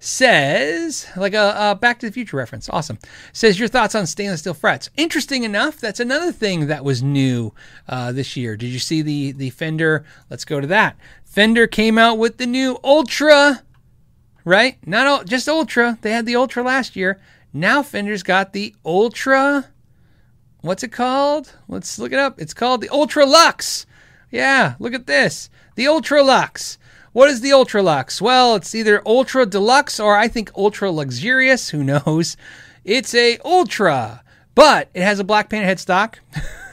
says, 0.00 1.06
like 1.16 1.34
a, 1.34 1.54
a, 1.72 1.74
Back 1.74 2.00
to 2.00 2.06
the 2.06 2.12
Future 2.12 2.36
reference. 2.36 2.68
Awesome. 2.70 2.98
Says 3.32 3.58
your 3.58 3.68
thoughts 3.68 3.94
on 3.94 4.06
stainless 4.06 4.40
steel 4.40 4.54
frets. 4.54 4.90
Interesting 4.96 5.44
enough, 5.44 5.78
that's 5.78 6.00
another 6.00 6.32
thing 6.32 6.66
that 6.68 6.84
was 6.84 7.02
new 7.02 7.52
uh, 7.86 8.10
this 8.10 8.36
year. 8.36 8.56
Did 8.56 8.68
you 8.68 8.78
see 8.78 9.02
the 9.02 9.32
the 9.32 9.50
Fender? 9.50 10.04
Let's 10.30 10.44
go 10.44 10.60
to 10.60 10.66
that. 10.68 10.96
Fender 11.30 11.68
came 11.68 11.96
out 11.96 12.18
with 12.18 12.38
the 12.38 12.46
new 12.46 12.76
Ultra, 12.82 13.62
right? 14.44 14.84
Not 14.84 15.26
just 15.26 15.48
Ultra. 15.48 15.96
They 16.02 16.10
had 16.10 16.26
the 16.26 16.34
Ultra 16.34 16.64
last 16.64 16.96
year. 16.96 17.20
Now 17.52 17.84
Fender's 17.84 18.24
got 18.24 18.52
the 18.52 18.74
Ultra. 18.84 19.68
What's 20.62 20.82
it 20.82 20.90
called? 20.90 21.54
Let's 21.68 22.00
look 22.00 22.12
it 22.12 22.18
up. 22.18 22.40
It's 22.40 22.52
called 22.52 22.80
the 22.80 22.88
Ultra 22.88 23.26
Luxe. 23.26 23.86
Yeah, 24.32 24.74
look 24.80 24.92
at 24.92 25.06
this. 25.06 25.48
The 25.76 25.86
Ultra 25.86 26.24
Luxe. 26.24 26.78
What 27.12 27.30
is 27.30 27.42
the 27.42 27.52
Ultra 27.52 27.80
Luxe? 27.80 28.20
Well, 28.20 28.56
it's 28.56 28.74
either 28.74 29.00
Ultra 29.06 29.46
Deluxe 29.46 30.00
or 30.00 30.16
I 30.16 30.26
think 30.26 30.50
Ultra 30.56 30.90
Luxurious. 30.90 31.68
Who 31.68 31.84
knows? 31.84 32.36
It's 32.84 33.14
a 33.14 33.38
Ultra, 33.44 34.24
but 34.54 34.88
it 34.94 35.02
has 35.02 35.18
a 35.18 35.24
black 35.24 35.48
painted 35.48 35.66
headstock. 35.68 36.16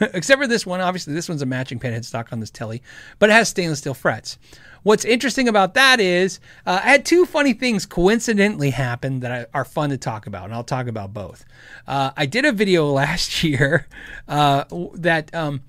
Except 0.00 0.40
for 0.40 0.46
this 0.46 0.66
one. 0.66 0.80
Obviously, 0.80 1.14
this 1.14 1.28
one's 1.28 1.42
a 1.42 1.46
matching 1.46 1.78
painted 1.78 2.02
headstock 2.02 2.32
on 2.32 2.40
this 2.40 2.50
telly, 2.50 2.82
but 3.18 3.30
it 3.30 3.32
has 3.32 3.48
stainless 3.48 3.80
steel 3.80 3.94
frets. 3.94 4.38
What's 4.82 5.04
interesting 5.04 5.48
about 5.48 5.74
that 5.74 6.00
is 6.00 6.40
uh, 6.64 6.80
I 6.82 6.90
had 6.90 7.04
two 7.04 7.26
funny 7.26 7.52
things 7.52 7.84
coincidentally 7.84 8.70
happen 8.70 9.20
that 9.20 9.50
are 9.52 9.64
fun 9.64 9.90
to 9.90 9.98
talk 9.98 10.26
about, 10.26 10.44
and 10.44 10.54
I'll 10.54 10.64
talk 10.64 10.86
about 10.86 11.12
both. 11.12 11.44
Uh, 11.86 12.10
I 12.16 12.26
did 12.26 12.44
a 12.44 12.52
video 12.52 12.86
last 12.92 13.42
year 13.42 13.86
uh, 14.26 14.64
that. 14.94 15.34
Um, 15.34 15.62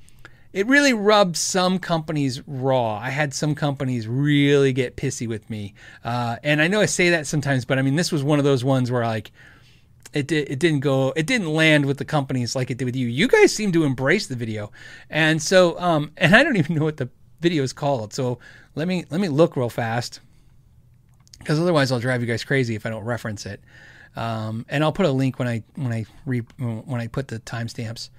it 0.51 0.66
really 0.66 0.93
rubbed 0.93 1.38
some 1.38 1.78
companies 1.78 2.41
raw. 2.47 2.97
I 2.97 3.12
had 3.12 3.36
some 3.36 3.53
companies 3.53 4.07
really 4.07 4.74
get 4.74 4.97
pissy 4.97 5.28
with 5.28 5.47
me, 5.47 5.76
uh, 6.03 6.38
and 6.43 6.60
I 6.60 6.68
know 6.68 6.82
I 6.82 6.88
say 6.88 7.12
that 7.12 7.28
sometimes, 7.28 7.66
but 7.66 7.78
I 7.78 7.84
mean 7.84 7.95
this 7.95 8.12
was 8.12 8.24
one 8.24 8.39
of 8.39 8.45
those 8.45 8.64
ones 8.64 8.89
where 8.89 9.05
like 9.05 9.32
it 10.14 10.28
did, 10.28 10.49
it 10.49 10.60
didn't 10.60 10.80
go 10.80 11.14
it 11.16 11.26
didn't 11.28 11.53
land 11.53 11.86
with 11.86 11.97
the 11.97 12.05
companies 12.05 12.55
like 12.55 12.72
it 12.72 12.78
did 12.78 12.86
with 12.86 12.95
you. 12.95 13.07
You 13.07 13.28
guys 13.28 13.53
seem 13.53 13.72
to 13.74 13.84
embrace 13.84 14.28
the 14.28 14.36
video, 14.36 14.72
and 15.10 15.41
so 15.41 15.80
um, 15.80 16.12
and 16.18 16.36
I 16.36 16.43
don't 16.43 16.57
even 16.57 16.76
know 16.76 16.84
what 16.84 16.97
the 16.97 17.10
video 17.41 17.64
is 17.64 17.74
called. 17.74 18.14
So 18.14 18.39
let 18.76 18.88
me 18.88 19.05
let 19.10 19.22
me 19.22 19.30
look 19.30 19.55
real 19.55 19.70
fast 19.70 20.20
because 21.39 21.60
otherwise 21.60 21.91
I'll 21.91 21.99
drive 21.99 22.22
you 22.22 22.28
guys 22.28 22.43
crazy 22.43 22.76
if 22.76 22.86
I 22.86 22.89
don't 22.89 23.03
reference 23.03 23.45
it. 23.45 23.62
Um, 24.16 24.66
and 24.70 24.84
I'll 24.84 24.91
put 24.91 25.05
a 25.05 25.12
link 25.12 25.39
when 25.39 25.47
I 25.47 25.64
when 25.76 25.93
I 25.93 26.05
re, 26.26 26.39
when 26.39 26.99
I 26.99 27.07
put 27.07 27.28
the 27.28 27.39
timestamps. 27.39 28.10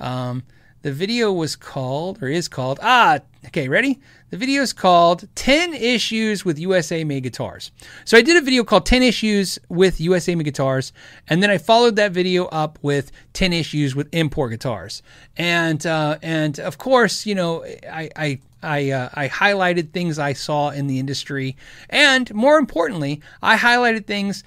Um, 0.00 0.42
the 0.82 0.92
video 0.92 1.32
was 1.32 1.56
called, 1.56 2.22
or 2.22 2.28
is 2.28 2.48
called, 2.48 2.78
ah, 2.82 3.18
okay, 3.46 3.68
ready? 3.68 4.00
The 4.30 4.36
video 4.36 4.62
is 4.62 4.72
called 4.72 5.28
10 5.34 5.74
Issues 5.74 6.44
with 6.44 6.58
USA 6.58 7.02
Made 7.02 7.24
Guitars. 7.24 7.72
So 8.04 8.16
I 8.16 8.22
did 8.22 8.36
a 8.36 8.44
video 8.44 8.62
called 8.62 8.86
10 8.86 9.02
Issues 9.02 9.58
with 9.68 10.00
USA 10.00 10.34
Made 10.34 10.44
Guitars, 10.44 10.92
and 11.28 11.42
then 11.42 11.50
I 11.50 11.58
followed 11.58 11.96
that 11.96 12.12
video 12.12 12.46
up 12.46 12.78
with 12.82 13.10
10 13.32 13.52
Issues 13.52 13.96
with 13.96 14.08
Import 14.12 14.50
Guitars. 14.50 15.02
And, 15.36 15.84
uh, 15.84 16.18
and 16.22 16.60
of 16.60 16.78
course, 16.78 17.26
you 17.26 17.34
know, 17.34 17.64
I, 17.64 18.10
I 18.16 18.40
I, 18.60 18.90
uh, 18.90 19.08
I 19.14 19.28
highlighted 19.28 19.92
things 19.92 20.18
I 20.18 20.32
saw 20.32 20.70
in 20.70 20.88
the 20.88 20.98
industry, 20.98 21.56
and 21.88 22.34
more 22.34 22.58
importantly, 22.58 23.22
I 23.40 23.56
highlighted 23.56 24.06
things 24.06 24.42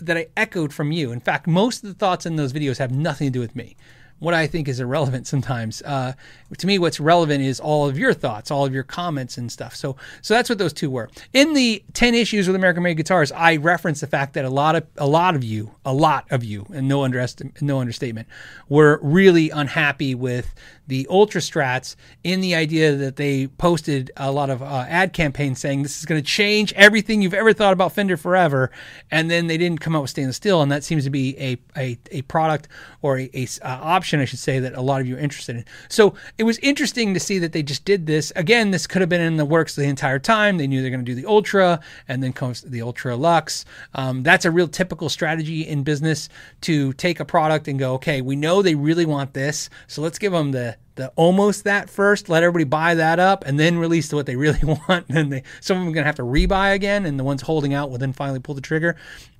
that 0.00 0.16
I 0.16 0.26
echoed 0.36 0.72
from 0.72 0.90
you. 0.90 1.12
In 1.12 1.20
fact, 1.20 1.46
most 1.46 1.84
of 1.84 1.88
the 1.88 1.94
thoughts 1.94 2.26
in 2.26 2.34
those 2.34 2.52
videos 2.52 2.78
have 2.78 2.90
nothing 2.90 3.28
to 3.28 3.30
do 3.30 3.38
with 3.38 3.54
me 3.54 3.76
what 4.22 4.34
I 4.34 4.46
think 4.46 4.68
is 4.68 4.78
irrelevant 4.78 5.26
sometimes. 5.32 5.82
Uh, 5.82 6.12
to 6.56 6.66
me, 6.66 6.78
what's 6.78 7.00
relevant 7.00 7.42
is 7.42 7.58
all 7.58 7.88
of 7.88 7.98
your 7.98 8.14
thoughts, 8.14 8.50
all 8.50 8.64
of 8.64 8.72
your 8.72 8.84
comments 8.84 9.36
and 9.36 9.50
stuff. 9.50 9.74
So, 9.74 9.96
so 10.22 10.34
that's 10.34 10.48
what 10.48 10.58
those 10.58 10.72
two 10.72 10.90
were. 10.90 11.10
In 11.32 11.54
the 11.54 11.82
ten 11.92 12.14
issues 12.14 12.46
with 12.46 12.54
American 12.54 12.84
made 12.84 12.96
guitars, 12.96 13.32
I 13.32 13.56
referenced 13.56 14.00
the 14.00 14.06
fact 14.06 14.34
that 14.34 14.44
a 14.44 14.50
lot 14.50 14.76
of 14.76 14.86
a 14.96 15.06
lot 15.06 15.34
of 15.34 15.42
you, 15.42 15.74
a 15.84 15.92
lot 15.92 16.26
of 16.30 16.44
you, 16.44 16.66
and 16.72 16.86
no 16.86 17.02
underestimate, 17.02 17.60
no 17.60 17.80
understatement, 17.80 18.28
were 18.68 19.00
really 19.02 19.50
unhappy 19.50 20.14
with 20.14 20.54
the 20.86 21.06
Ultra 21.08 21.40
Strats 21.40 21.96
in 22.24 22.40
the 22.40 22.54
idea 22.54 22.94
that 22.96 23.16
they 23.16 23.46
posted 23.46 24.10
a 24.16 24.30
lot 24.32 24.50
of 24.50 24.62
uh, 24.62 24.84
ad 24.88 25.12
campaigns 25.12 25.60
saying 25.60 25.82
this 25.82 25.98
is 25.98 26.04
going 26.04 26.20
to 26.20 26.26
change 26.26 26.72
everything 26.74 27.22
you've 27.22 27.34
ever 27.34 27.52
thought 27.52 27.72
about 27.72 27.92
Fender 27.92 28.16
forever, 28.16 28.70
and 29.10 29.30
then 29.30 29.46
they 29.46 29.56
didn't 29.56 29.80
come 29.80 29.94
out 29.94 30.02
with 30.02 30.10
stainless 30.10 30.36
steel, 30.36 30.60
and 30.60 30.70
that 30.72 30.84
seems 30.84 31.04
to 31.04 31.10
be 31.10 31.38
a 31.38 31.56
a, 31.76 31.98
a 32.10 32.22
product 32.22 32.68
or 33.00 33.18
a, 33.18 33.30
a 33.34 33.46
uh, 33.62 33.78
option, 33.82 34.20
I 34.20 34.24
should 34.24 34.38
say, 34.38 34.58
that 34.58 34.74
a 34.74 34.80
lot 34.80 35.00
of 35.00 35.06
you 35.06 35.16
are 35.16 35.20
interested 35.20 35.56
in. 35.56 35.64
So 35.88 36.14
it 36.38 36.44
was 36.44 36.58
interesting 36.58 37.14
to 37.14 37.20
see 37.20 37.38
that 37.38 37.52
they 37.52 37.62
just 37.62 37.84
did 37.84 38.06
this. 38.06 38.32
Again, 38.36 38.70
this 38.70 38.86
could 38.86 39.00
have 39.00 39.08
been 39.08 39.20
in 39.20 39.36
the 39.36 39.44
works 39.44 39.74
the 39.74 39.84
entire 39.84 40.18
time. 40.18 40.58
They 40.58 40.66
knew 40.66 40.82
they're 40.82 40.90
going 40.90 41.04
to 41.04 41.10
do 41.10 41.20
the 41.20 41.28
Ultra, 41.28 41.80
and 42.08 42.22
then 42.22 42.32
comes 42.32 42.62
the 42.62 42.82
Ultra 42.82 43.16
Luxe. 43.16 43.64
Um, 43.94 44.22
that's 44.22 44.44
a 44.44 44.50
real 44.50 44.68
typical 44.68 45.08
strategy 45.08 45.62
in 45.62 45.82
business 45.82 46.28
to 46.62 46.92
take 46.94 47.20
a 47.20 47.24
product 47.24 47.68
and 47.68 47.78
go, 47.78 47.94
okay, 47.94 48.20
we 48.20 48.36
know 48.36 48.62
they 48.62 48.74
really 48.74 49.06
want 49.06 49.34
this, 49.34 49.70
so 49.86 50.02
let's 50.02 50.18
give 50.18 50.32
them 50.32 50.52
the 50.52 50.76
the 50.94 51.08
almost 51.16 51.64
that 51.64 51.88
first, 51.88 52.28
let 52.28 52.42
everybody 52.42 52.64
buy 52.64 52.94
that 52.94 53.18
up, 53.18 53.44
and 53.46 53.58
then 53.58 53.78
release 53.78 54.12
what 54.12 54.26
they 54.26 54.36
really 54.36 54.58
want. 54.62 55.08
And 55.08 55.16
then 55.16 55.28
they 55.30 55.42
some 55.60 55.78
of 55.78 55.82
them 55.82 55.92
are 55.92 55.94
gonna 55.94 56.06
have 56.06 56.16
to 56.16 56.22
rebuy 56.22 56.74
again, 56.74 57.06
and 57.06 57.18
the 57.18 57.24
ones 57.24 57.42
holding 57.42 57.72
out 57.72 57.90
will 57.90 57.98
then 57.98 58.12
finally 58.12 58.40
pull 58.40 58.54
the 58.54 58.60
trigger. 58.60 58.96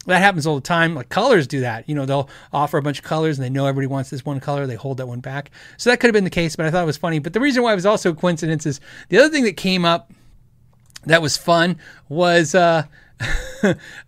That 0.06 0.18
happens 0.18 0.46
all 0.46 0.54
the 0.54 0.60
time. 0.60 0.94
Like 0.94 1.08
colors 1.08 1.46
do 1.46 1.60
that. 1.60 1.88
You 1.88 1.94
know, 1.94 2.06
they'll 2.06 2.28
offer 2.52 2.78
a 2.78 2.82
bunch 2.82 2.98
of 2.98 3.04
colors, 3.04 3.38
and 3.38 3.44
they 3.44 3.50
know 3.50 3.66
everybody 3.66 3.86
wants 3.86 4.10
this 4.10 4.24
one 4.24 4.40
color. 4.40 4.66
They 4.66 4.74
hold 4.74 4.96
that 4.96 5.06
one 5.06 5.20
back. 5.20 5.50
So 5.76 5.90
that 5.90 6.00
could 6.00 6.08
have 6.08 6.14
been 6.14 6.24
the 6.24 6.30
case, 6.30 6.56
but 6.56 6.66
I 6.66 6.70
thought 6.70 6.82
it 6.82 6.86
was 6.86 6.96
funny. 6.96 7.18
But 7.18 7.34
the 7.34 7.40
reason 7.40 7.62
why 7.62 7.72
it 7.72 7.76
was 7.76 7.86
also 7.86 8.14
coincidence 8.14 8.66
is 8.66 8.80
the 9.10 9.18
other 9.18 9.28
thing 9.28 9.44
that 9.44 9.56
came 9.56 9.84
up 9.84 10.10
that 11.04 11.20
was 11.20 11.36
fun 11.36 11.78
was 12.08 12.54
uh 12.54 12.84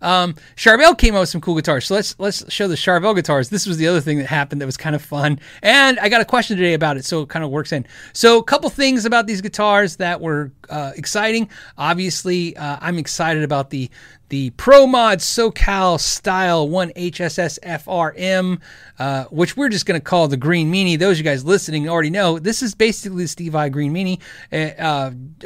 um 0.01 0.35
Charvel 0.55 0.97
came 0.97 1.15
out 1.15 1.21
with 1.21 1.29
some 1.29 1.41
cool 1.41 1.55
guitars. 1.55 1.85
So 1.85 1.95
let's 1.95 2.15
let's 2.19 2.51
show 2.51 2.67
the 2.67 2.75
Charvel 2.75 3.15
guitars. 3.15 3.49
This 3.49 3.65
was 3.65 3.77
the 3.77 3.87
other 3.87 4.01
thing 4.01 4.17
that 4.19 4.27
happened 4.27 4.61
that 4.61 4.65
was 4.65 4.77
kind 4.77 4.95
of 4.95 5.01
fun. 5.01 5.39
And 5.61 5.99
I 5.99 6.09
got 6.09 6.21
a 6.21 6.25
question 6.25 6.57
today 6.57 6.73
about 6.73 6.97
it, 6.97 7.05
so 7.05 7.21
it 7.21 7.29
kind 7.29 7.43
of 7.45 7.51
works 7.51 7.71
in. 7.71 7.85
So 8.13 8.37
a 8.37 8.43
couple 8.43 8.69
things 8.69 9.05
about 9.05 9.27
these 9.27 9.41
guitars 9.41 9.97
that 9.97 10.21
were 10.21 10.51
uh, 10.69 10.91
exciting. 10.95 11.49
Obviously, 11.77 12.55
uh, 12.57 12.77
I'm 12.81 12.97
excited 12.97 13.43
about 13.43 13.69
the 13.69 13.89
the 14.29 14.49
Pro 14.51 14.87
Mod 14.87 15.19
SoCal 15.19 15.99
Style 15.99 16.67
1 16.67 16.91
HSS 16.91 17.59
FRM, 17.59 18.59
uh, 18.97 19.25
which 19.25 19.55
we're 19.55 19.69
just 19.69 19.85
going 19.85 19.99
to 19.99 20.03
call 20.03 20.27
the 20.27 20.37
Green 20.37 20.71
Meanie. 20.71 20.97
Those 20.97 21.13
of 21.13 21.17
you 21.19 21.23
guys 21.23 21.45
listening 21.45 21.87
already 21.87 22.09
know 22.09 22.39
this 22.39 22.61
is 22.61 22.73
basically 22.73 23.23
the 23.23 23.27
Steve 23.27 23.51
Vai 23.51 23.69
Green 23.69 23.93
Meanie. 23.93 24.19
Uh, 24.51 24.81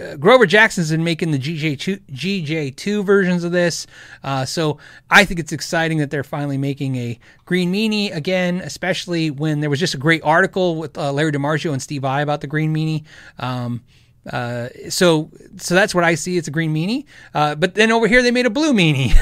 uh, 0.01 0.15
Grover 0.15 0.45
Jackson's 0.45 0.91
been 0.91 1.03
making 1.03 1.31
the 1.31 1.39
GJ2, 1.39 2.01
GJ2 2.11 3.05
versions 3.05 3.43
of 3.43 3.51
this. 3.51 3.85
Uh, 4.23 4.45
so 4.45 4.77
I 5.09 5.25
think 5.25 5.39
it's 5.39 5.51
exciting 5.51 5.97
that 5.97 6.09
they're 6.09 6.23
finally 6.23 6.57
making 6.57 6.95
a 6.95 7.19
Green 7.45 7.73
Meanie 7.73 8.15
again, 8.15 8.61
especially 8.61 9.31
when 9.31 9.59
there 9.59 9.69
was 9.69 9.79
just 9.79 9.93
a 9.93 9.97
great 9.97 10.23
article 10.23 10.77
with 10.77 10.97
uh, 10.97 11.11
Larry 11.11 11.31
DiMarzio 11.31 11.73
and 11.73 11.81
Steve 11.81 12.03
Vai 12.03 12.21
about 12.21 12.41
the 12.41 12.47
Green 12.47 12.73
Meanie. 12.73 13.03
Um, 13.39 13.83
uh, 14.31 14.69
so 14.89 15.31
so 15.57 15.75
that's 15.75 15.95
what 15.95 16.03
I 16.03 16.15
see. 16.15 16.37
It's 16.37 16.47
a 16.47 16.51
green 16.51 16.73
meanie. 16.73 17.05
Uh, 17.33 17.55
but 17.55 17.75
then 17.75 17.91
over 17.91 18.07
here 18.07 18.21
they 18.21 18.31
made 18.31 18.45
a 18.45 18.49
blue 18.49 18.73
meanie. 18.73 19.13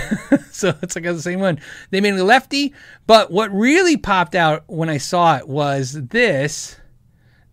so 0.52 0.74
it's 0.82 0.96
like 0.96 1.06
the 1.06 1.22
same 1.22 1.40
one. 1.40 1.60
They 1.92 2.02
made 2.02 2.16
a 2.16 2.24
lefty. 2.24 2.74
But 3.06 3.32
what 3.32 3.52
really 3.52 3.98
popped 3.98 4.36
out 4.36 4.64
when 4.68 4.90
I 4.90 4.98
saw 4.98 5.38
it 5.38 5.48
was 5.48 5.94
this 5.94 6.78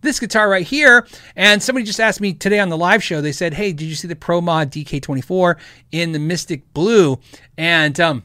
this 0.01 0.19
guitar 0.19 0.47
right 0.49 0.65
here. 0.65 1.05
And 1.35 1.61
somebody 1.61 1.85
just 1.85 1.99
asked 1.99 2.21
me 2.21 2.33
today 2.33 2.59
on 2.59 2.69
the 2.69 2.77
live 2.77 3.03
show. 3.03 3.21
They 3.21 3.31
said, 3.31 3.53
"Hey, 3.53 3.73
did 3.73 3.85
you 3.85 3.95
see 3.95 4.07
the 4.07 4.15
Pro 4.15 4.39
Mod 4.39 4.71
DK24 4.71 5.57
in 5.91 6.13
the 6.13 6.19
Mystic 6.19 6.73
Blue?" 6.73 7.19
And 7.57 7.99
um, 7.99 8.23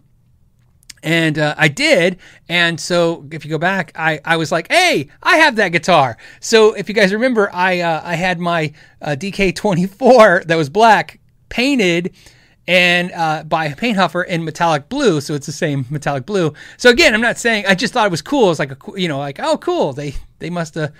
and 1.03 1.38
uh, 1.38 1.55
I 1.57 1.68
did. 1.68 2.18
And 2.48 2.80
so 2.80 3.26
if 3.30 3.44
you 3.44 3.51
go 3.51 3.59
back, 3.59 3.92
I, 3.94 4.20
I 4.24 4.36
was 4.36 4.53
like, 4.53 4.70
hey, 4.70 5.09
I 5.22 5.38
have 5.38 5.57
that 5.57 5.70
guitar. 5.70 6.16
So 6.40 6.74
if 6.74 6.88
you 6.88 6.94
guys 6.94 7.12
remember, 7.12 7.51
I 7.53 7.80
uh, 7.80 8.03
I 8.05 8.14
had 8.14 8.38
my 8.38 8.72
uh, 9.01 9.16
DK24 9.18 10.44
that 10.46 10.57
was 10.57 10.68
black 10.68 11.20
painted 11.48 12.14
and 12.70 13.11
uh, 13.12 13.42
by 13.42 13.72
Paint 13.72 13.98
Huffer 13.98 14.24
in 14.24 14.44
metallic 14.44 14.88
blue, 14.88 15.20
so 15.20 15.34
it's 15.34 15.46
the 15.46 15.53
same 15.53 15.86
metallic 15.90 16.24
blue. 16.24 16.53
So 16.76 16.90
again, 16.90 17.14
I'm 17.14 17.20
not 17.20 17.36
saying 17.36 17.64
I 17.66 17.74
just 17.74 17.92
thought 17.92 18.07
it 18.07 18.12
was 18.12 18.22
cool. 18.22 18.51
It's 18.51 18.61
like 18.61 18.70
a 18.70 19.01
you 19.01 19.09
know, 19.09 19.18
like 19.18 19.40
oh, 19.40 19.59
cool. 19.59 19.92
They 19.92 20.14
they 20.38 20.51
must 20.51 20.76
have 20.76 20.92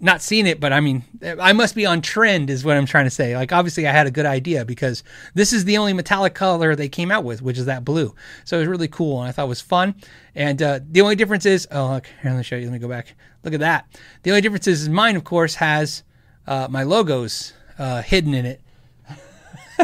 not 0.00 0.22
seen 0.22 0.46
it, 0.46 0.60
but 0.60 0.72
I 0.72 0.80
mean, 0.80 1.04
I 1.22 1.52
must 1.52 1.74
be 1.74 1.86
on 1.86 2.00
trend, 2.00 2.50
is 2.50 2.64
what 2.64 2.76
I'm 2.76 2.86
trying 2.86 3.06
to 3.06 3.10
say. 3.10 3.36
Like 3.36 3.52
obviously, 3.52 3.86
I 3.86 3.92
had 3.92 4.06
a 4.06 4.10
good 4.10 4.26
idea 4.26 4.64
because 4.64 5.02
this 5.34 5.52
is 5.52 5.64
the 5.64 5.78
only 5.78 5.92
metallic 5.92 6.34
color 6.34 6.76
they 6.76 6.88
came 6.88 7.10
out 7.10 7.24
with, 7.24 7.42
which 7.42 7.58
is 7.58 7.66
that 7.66 7.84
blue. 7.84 8.14
So 8.44 8.56
it 8.56 8.60
was 8.60 8.68
really 8.68 8.88
cool, 8.88 9.20
and 9.20 9.28
I 9.28 9.32
thought 9.32 9.46
it 9.46 9.48
was 9.48 9.60
fun. 9.60 9.94
And 10.34 10.62
uh, 10.62 10.80
the 10.88 11.00
only 11.00 11.16
difference 11.16 11.46
is, 11.46 11.66
oh 11.70 11.94
look, 11.94 12.06
here, 12.22 12.30
let 12.30 12.36
me 12.36 12.42
show 12.42 12.56
you. 12.56 12.64
Let 12.64 12.72
me 12.72 12.78
go 12.78 12.88
back. 12.88 13.14
Look 13.44 13.54
at 13.54 13.60
that. 13.60 13.86
The 14.22 14.30
only 14.30 14.42
difference 14.42 14.66
is 14.66 14.88
mine, 14.88 15.16
of 15.16 15.24
course, 15.24 15.56
has 15.56 16.02
uh, 16.46 16.68
my 16.70 16.82
logos 16.82 17.52
uh, 17.78 18.02
hidden 18.02 18.34
in 18.34 18.44
it 18.44 18.60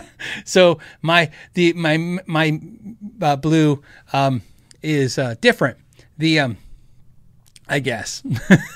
so 0.44 0.78
my 1.02 1.30
the 1.54 1.72
my 1.74 2.18
my 2.26 2.60
uh, 3.20 3.36
blue 3.36 3.82
um, 4.12 4.42
is 4.82 5.18
uh, 5.18 5.34
different. 5.40 5.78
The 6.18 6.40
um, 6.40 6.56
I 7.68 7.80
guess. 7.80 8.22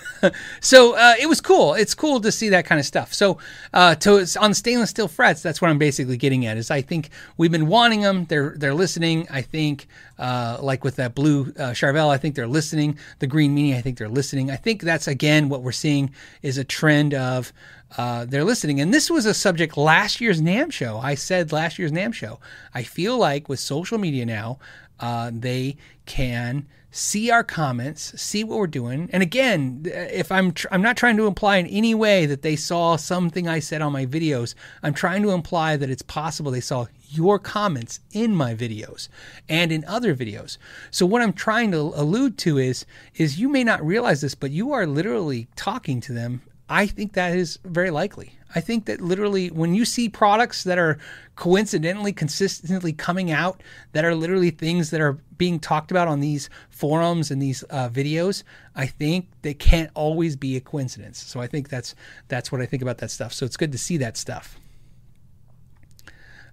so 0.61 0.97
uh, 0.97 1.15
it 1.21 1.29
was 1.29 1.41
cool. 1.41 1.75
It's 1.75 1.95
cool 1.95 2.21
to 2.21 2.33
see 2.33 2.49
that 2.49 2.67
kind 2.67 2.79
of 2.79 2.85
stuff. 2.85 3.15
So 3.15 3.39
uh, 3.73 3.95
to 3.97 4.27
on 4.41 4.53
stainless 4.55 4.91
steel 4.91 5.09
frets, 5.09 5.43
that's 5.43 5.63
what 5.63 5.71
I'm 5.71 5.79
basically 5.79 6.17
getting 6.17 6.47
at. 6.47 6.57
Is 6.57 6.71
I 6.71 6.83
think 6.83 7.11
we've 7.37 7.53
been 7.53 7.69
wanting 7.69 8.01
them. 8.01 8.25
They're 8.25 8.55
they're 8.57 8.75
listening. 8.75 9.29
I 9.31 9.43
think 9.43 9.87
uh, 10.19 10.59
like 10.61 10.83
with 10.83 10.97
that 10.97 11.15
blue 11.15 11.53
uh, 11.57 11.71
Charvel, 11.71 12.09
I 12.09 12.17
think 12.17 12.35
they're 12.35 12.49
listening. 12.49 12.99
The 13.21 13.27
green 13.27 13.57
meanie, 13.57 13.77
I 13.77 13.81
think 13.81 13.97
they're 13.99 14.09
listening. 14.09 14.51
I 14.51 14.57
think 14.57 14.83
that's 14.83 15.07
again 15.07 15.49
what 15.49 15.63
we're 15.63 15.73
seeing 15.73 16.11
is 16.43 16.59
a 16.59 16.65
trend 16.65 17.15
of. 17.15 17.53
Uh, 17.99 18.25
they're 18.25 18.45
listening. 18.45 18.81
And 18.81 18.95
this 18.95 19.11
was 19.11 19.27
a 19.27 19.35
subject 19.35 19.77
last 19.77 20.21
year's 20.21 20.41
NAMM 20.41 20.71
show. 20.71 20.99
I 20.99 21.17
said 21.17 21.51
last 21.51 21.77
year's 21.77 21.91
NAMM 21.91 22.15
show. 22.15 22.39
I 22.73 22.85
feel 22.85 23.19
like 23.19 23.49
with 23.49 23.59
social 23.59 23.99
media 23.99 24.25
now, 24.25 24.61
uh, 25.01 25.33
they 25.35 25.77
can 26.07 26.69
see 26.91 27.31
our 27.31 27.45
comments, 27.45 28.21
see 28.21 28.45
what 28.45 28.59
we're 28.59 28.67
doing. 28.67 29.09
And 29.13 29.23
again, 29.23 29.83
if 29.85 30.33
I'm 30.33 30.53
tr- 30.53 30.69
I'm 30.71 30.83
not 30.83 30.97
trying 30.97 31.17
to 31.17 31.27
imply 31.27 31.57
in 31.57 31.67
any 31.67 31.95
way 31.95 32.27
that 32.27 32.43
they 32.43 32.57
saw 32.57 32.97
something 32.97 33.47
I 33.49 33.61
said 33.61 33.83
on 33.83 33.93
my 33.93 34.07
videos. 34.07 34.55
I'm 34.83 34.95
trying 34.95 35.23
to 35.23 35.31
imply 35.31 35.77
that 35.77 35.91
it's 35.91 36.03
possible 36.03 36.51
they 36.51 36.61
saw 36.61 36.87
your 37.09 37.39
comments 37.39 38.01
in 38.13 38.35
my 38.35 38.55
videos 38.55 39.09
and 39.49 39.73
in 39.73 39.85
other 39.85 40.15
videos. 40.15 40.59
So 40.91 41.07
what 41.07 41.23
I'm 41.23 41.33
trying 41.33 41.73
to 41.73 41.93
allude 41.95 42.39
to 42.39 42.59
is 42.59 42.87
is 43.17 43.41
you 43.41 43.49
may 43.49 43.65
not 43.65 43.85
realize 43.85 44.21
this, 44.21 44.35
but 44.35 44.51
you 44.51 44.73
are 44.73 44.87
literally 44.87 45.49
talking 45.57 46.01
to 46.03 46.13
them 46.13 46.43
I 46.71 46.87
think 46.87 47.15
that 47.15 47.37
is 47.37 47.59
very 47.65 47.91
likely. 47.91 48.33
I 48.55 48.61
think 48.61 48.87
that 48.87 49.01
literally 49.01 49.49
when 49.49 49.75
you 49.75 49.85
see 49.85 50.09
products 50.09 50.65
that 50.65 50.79
are 50.79 50.99
coincidentally 51.37 52.13
consistently 52.13 52.93
coming 52.93 53.31
out 53.31 53.63
that 53.93 54.05
are 54.05 54.15
literally 54.15 54.51
things 54.51 54.91
that 54.91 55.01
are 55.01 55.19
being 55.39 55.59
talked 55.59 55.91
about 55.91 56.09
on 56.09 56.21
these 56.21 56.51
forums 56.69 57.31
and 57.31 57.41
these 57.41 57.65
uh, 57.71 57.89
videos, 57.89 58.43
I 58.75 58.87
think 58.87 59.29
they 59.43 59.55
can't 59.55 59.91
always 59.95 60.37
be 60.37 60.57
a 60.57 60.61
coincidence. 60.61 61.23
So 61.23 61.41
I 61.41 61.47
think 61.47 61.69
that's 61.69 61.95
that's 62.29 62.51
what 62.51 62.61
I 62.61 62.67
think 62.67 62.83
about 62.83 62.99
that 62.99 63.11
stuff. 63.11 63.33
So 63.33 63.47
it's 63.47 63.57
good 63.57 63.73
to 63.73 63.79
see 63.79 63.97
that 63.99 64.17
stuff. 64.17 64.59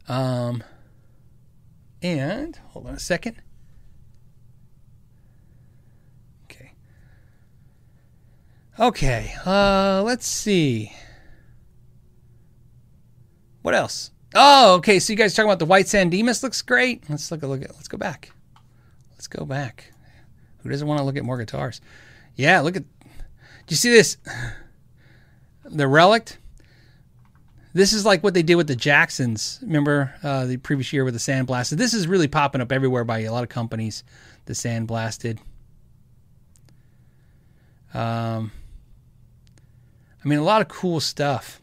Um, 0.07 0.63
and 2.01 2.57
hold 2.71 2.87
on 2.87 2.93
a 2.93 2.99
second. 2.99 3.41
Okay, 8.79 9.33
uh, 9.43 10.03
let's 10.05 10.27
see. 10.27 10.91
What 13.61 13.75
else? 13.75 14.11
Oh, 14.35 14.75
okay. 14.75 14.99
So 14.99 15.13
you 15.13 15.17
guys 15.17 15.33
talking 15.33 15.49
about 15.49 15.59
the 15.59 15.65
white 15.65 15.87
San 15.87 16.09
Dimas 16.09 16.43
looks 16.43 16.61
great. 16.61 17.09
Let's 17.09 17.31
look 17.31 17.43
a 17.43 17.47
look 17.47 17.61
at. 17.61 17.73
Let's 17.75 17.87
go 17.87 17.97
back. 17.97 18.31
Let's 19.11 19.27
go 19.27 19.45
back. 19.45 19.91
Who 20.59 20.69
doesn't 20.69 20.87
want 20.87 20.99
to 20.99 21.03
look 21.03 21.17
at 21.17 21.23
more 21.23 21.37
guitars? 21.37 21.81
Yeah, 22.35 22.59
look 22.61 22.75
at. 22.75 22.83
Do 22.83 23.73
you 23.73 23.75
see 23.75 23.89
this? 23.89 24.17
The 25.65 25.87
relic. 25.87 26.37
This 27.73 27.93
is 27.93 28.05
like 28.05 28.23
what 28.23 28.33
they 28.33 28.41
did 28.41 28.55
with 28.55 28.67
the 28.67 28.75
Jacksons. 28.75 29.59
Remember 29.61 30.13
uh, 30.23 30.45
the 30.45 30.57
previous 30.57 30.91
year 30.93 31.03
with 31.03 31.13
the 31.13 31.19
sandblasted. 31.19 31.77
This 31.77 31.93
is 31.93 32.07
really 32.07 32.27
popping 32.27 32.61
up 32.61 32.71
everywhere 32.71 33.03
by 33.03 33.19
a 33.19 33.31
lot 33.31 33.43
of 33.43 33.49
companies. 33.49 34.03
The 34.45 34.53
sandblasted. 34.53 35.39
Um, 37.93 38.51
I 40.23 40.27
mean, 40.27 40.39
a 40.39 40.43
lot 40.43 40.61
of 40.61 40.67
cool 40.67 40.99
stuff. 40.99 41.61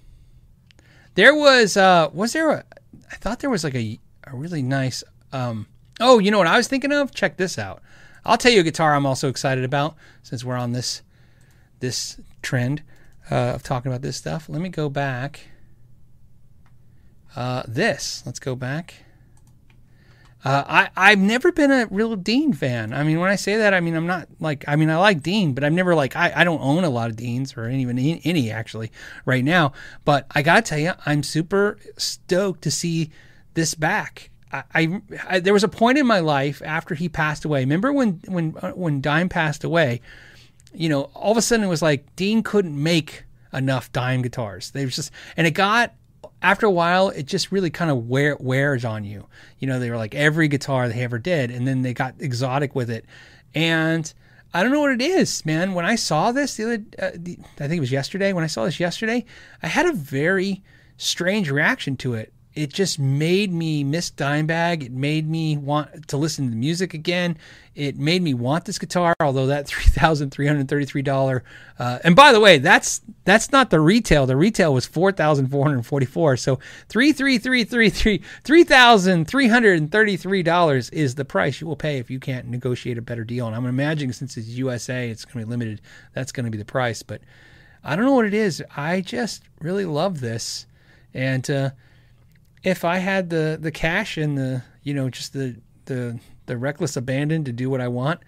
There 1.14 1.34
was, 1.34 1.76
uh, 1.76 2.10
was 2.12 2.32
there 2.32 2.50
a, 2.50 2.64
I 3.10 3.16
thought 3.16 3.40
there 3.40 3.50
was 3.50 3.64
like 3.64 3.74
a, 3.74 3.98
a 4.24 4.34
really 4.34 4.62
nice, 4.62 5.04
um, 5.32 5.66
oh, 6.00 6.18
you 6.18 6.30
know 6.30 6.38
what 6.38 6.46
I 6.46 6.56
was 6.56 6.68
thinking 6.68 6.92
of? 6.92 7.14
Check 7.14 7.36
this 7.36 7.58
out. 7.58 7.82
I'll 8.24 8.38
tell 8.38 8.52
you 8.52 8.60
a 8.60 8.64
guitar 8.64 8.94
I'm 8.94 9.06
also 9.06 9.28
excited 9.28 9.64
about 9.64 9.96
since 10.22 10.44
we're 10.44 10.56
on 10.56 10.72
this, 10.72 11.02
this 11.80 12.20
trend 12.42 12.82
uh, 13.30 13.52
of 13.54 13.62
talking 13.62 13.92
about 13.92 14.02
this 14.02 14.16
stuff. 14.16 14.48
Let 14.48 14.60
me 14.60 14.70
go 14.70 14.88
back. 14.88 15.48
Uh, 17.36 17.62
this, 17.66 18.22
let's 18.24 18.38
go 18.38 18.54
back. 18.54 19.03
Uh, 20.44 20.62
I 20.66 20.90
I've 20.94 21.18
never 21.18 21.52
been 21.52 21.70
a 21.70 21.86
real 21.90 22.16
Dean 22.16 22.52
fan. 22.52 22.92
I 22.92 23.02
mean, 23.02 23.18
when 23.18 23.30
I 23.30 23.36
say 23.36 23.56
that, 23.56 23.72
I 23.72 23.80
mean 23.80 23.94
I'm 23.94 24.06
not 24.06 24.28
like 24.40 24.64
I 24.68 24.76
mean 24.76 24.90
I 24.90 24.96
like 24.98 25.22
Dean, 25.22 25.54
but 25.54 25.64
I've 25.64 25.72
never 25.72 25.94
like 25.94 26.16
I, 26.16 26.32
I 26.36 26.44
don't 26.44 26.60
own 26.60 26.84
a 26.84 26.90
lot 26.90 27.08
of 27.08 27.16
Deans 27.16 27.56
or 27.56 27.68
even 27.70 27.98
any 27.98 28.50
actually 28.50 28.92
right 29.24 29.42
now. 29.42 29.72
But 30.04 30.26
I 30.34 30.42
gotta 30.42 30.60
tell 30.60 30.78
you, 30.78 30.92
I'm 31.06 31.22
super 31.22 31.78
stoked 31.96 32.62
to 32.62 32.70
see 32.70 33.10
this 33.54 33.74
back. 33.74 34.30
I, 34.52 34.64
I, 34.74 35.02
I 35.26 35.40
there 35.40 35.54
was 35.54 35.64
a 35.64 35.68
point 35.68 35.96
in 35.96 36.06
my 36.06 36.20
life 36.20 36.60
after 36.62 36.94
he 36.94 37.08
passed 37.08 37.46
away. 37.46 37.60
Remember 37.60 37.90
when 37.90 38.20
when 38.26 38.54
uh, 38.60 38.72
when 38.72 39.00
Dime 39.00 39.30
passed 39.30 39.64
away? 39.64 40.02
You 40.74 40.90
know, 40.90 41.04
all 41.14 41.32
of 41.32 41.38
a 41.38 41.42
sudden 41.42 41.64
it 41.64 41.68
was 41.68 41.80
like 41.80 42.14
Dean 42.16 42.42
couldn't 42.42 42.80
make 42.80 43.24
enough 43.54 43.90
Dime 43.92 44.20
guitars. 44.20 44.72
They 44.72 44.84
was 44.84 44.96
just 44.96 45.10
and 45.38 45.46
it 45.46 45.52
got 45.52 45.94
after 46.44 46.66
a 46.66 46.70
while, 46.70 47.08
it 47.08 47.24
just 47.24 47.50
really 47.50 47.70
kind 47.70 47.90
of 47.90 48.06
wear, 48.06 48.36
wears 48.38 48.84
on 48.84 49.02
you. 49.02 49.26
You 49.58 49.66
know, 49.66 49.80
they 49.80 49.90
were 49.90 49.96
like 49.96 50.14
every 50.14 50.46
guitar 50.46 50.90
they 50.90 51.02
ever 51.02 51.18
did, 51.18 51.50
and 51.50 51.66
then 51.66 51.80
they 51.80 51.94
got 51.94 52.16
exotic 52.18 52.74
with 52.74 52.90
it. 52.90 53.06
And 53.54 54.12
I 54.52 54.62
don't 54.62 54.70
know 54.70 54.82
what 54.82 54.92
it 54.92 55.00
is, 55.00 55.46
man. 55.46 55.72
When 55.72 55.86
I 55.86 55.94
saw 55.94 56.32
this 56.32 56.58
the 56.58 56.64
other, 56.64 56.84
uh, 56.98 57.10
the, 57.14 57.38
I 57.58 57.66
think 57.66 57.78
it 57.78 57.80
was 57.80 57.90
yesterday. 57.90 58.34
When 58.34 58.44
I 58.44 58.48
saw 58.48 58.66
this 58.66 58.78
yesterday, 58.78 59.24
I 59.62 59.68
had 59.68 59.86
a 59.86 59.94
very 59.94 60.62
strange 60.98 61.50
reaction 61.50 61.96
to 61.96 62.12
it. 62.12 62.33
It 62.54 62.72
just 62.72 63.00
made 63.00 63.52
me 63.52 63.82
miss 63.82 64.12
Dimebag. 64.12 64.84
It 64.84 64.92
made 64.92 65.28
me 65.28 65.56
want 65.56 66.06
to 66.06 66.16
listen 66.16 66.44
to 66.44 66.50
the 66.50 66.56
music 66.56 66.94
again. 66.94 67.36
It 67.74 67.98
made 67.98 68.22
me 68.22 68.32
want 68.32 68.64
this 68.64 68.78
guitar, 68.78 69.12
although 69.18 69.46
that 69.46 69.66
three 69.68 69.84
thousand 69.84 70.30
three 70.30 70.46
hundred 70.46 70.68
thirty-three 70.68 71.02
dollar. 71.02 71.42
Uh, 71.80 71.98
and 72.04 72.14
by 72.14 72.30
the 72.30 72.38
way, 72.38 72.58
that's 72.58 73.00
that's 73.24 73.50
not 73.50 73.70
the 73.70 73.80
retail. 73.80 74.26
The 74.26 74.36
retail 74.36 74.72
was 74.72 74.86
four 74.86 75.10
thousand 75.10 75.48
four 75.48 75.64
hundred 75.66 75.84
forty-four. 75.84 76.36
So 76.36 76.60
three 76.88 77.12
three 77.12 77.38
three 77.38 77.64
three 77.64 77.90
three 77.90 78.22
three 78.44 78.62
thousand 78.62 79.26
three 79.26 79.48
hundred 79.48 79.90
thirty-three 79.90 80.44
dollars 80.44 80.90
is 80.90 81.16
the 81.16 81.24
price 81.24 81.60
you 81.60 81.66
will 81.66 81.74
pay 81.74 81.98
if 81.98 82.08
you 82.08 82.20
can't 82.20 82.48
negotiate 82.48 82.98
a 82.98 83.02
better 83.02 83.24
deal. 83.24 83.48
And 83.48 83.56
I'm 83.56 83.66
imagining 83.66 84.12
since 84.12 84.36
it's 84.36 84.46
USA, 84.48 85.10
it's 85.10 85.24
going 85.24 85.40
to 85.40 85.46
be 85.46 85.50
limited. 85.50 85.80
That's 86.12 86.30
going 86.30 86.44
to 86.44 86.52
be 86.52 86.58
the 86.58 86.64
price. 86.64 87.02
But 87.02 87.20
I 87.82 87.96
don't 87.96 88.04
know 88.04 88.14
what 88.14 88.26
it 88.26 88.34
is. 88.34 88.62
I 88.76 89.00
just 89.00 89.42
really 89.58 89.86
love 89.86 90.20
this, 90.20 90.66
and. 91.12 91.50
Uh, 91.50 91.70
if 92.64 92.84
I 92.84 92.96
had 92.96 93.30
the 93.30 93.58
the 93.60 93.70
cash 93.70 94.16
and 94.16 94.36
the 94.36 94.62
you 94.82 94.94
know 94.94 95.08
just 95.10 95.32
the 95.32 95.56
the 95.84 96.18
the 96.46 96.56
reckless 96.56 96.96
abandon 96.96 97.44
to 97.44 97.52
do 97.52 97.70
what 97.70 97.80
I 97.80 97.88
want, 97.88 98.20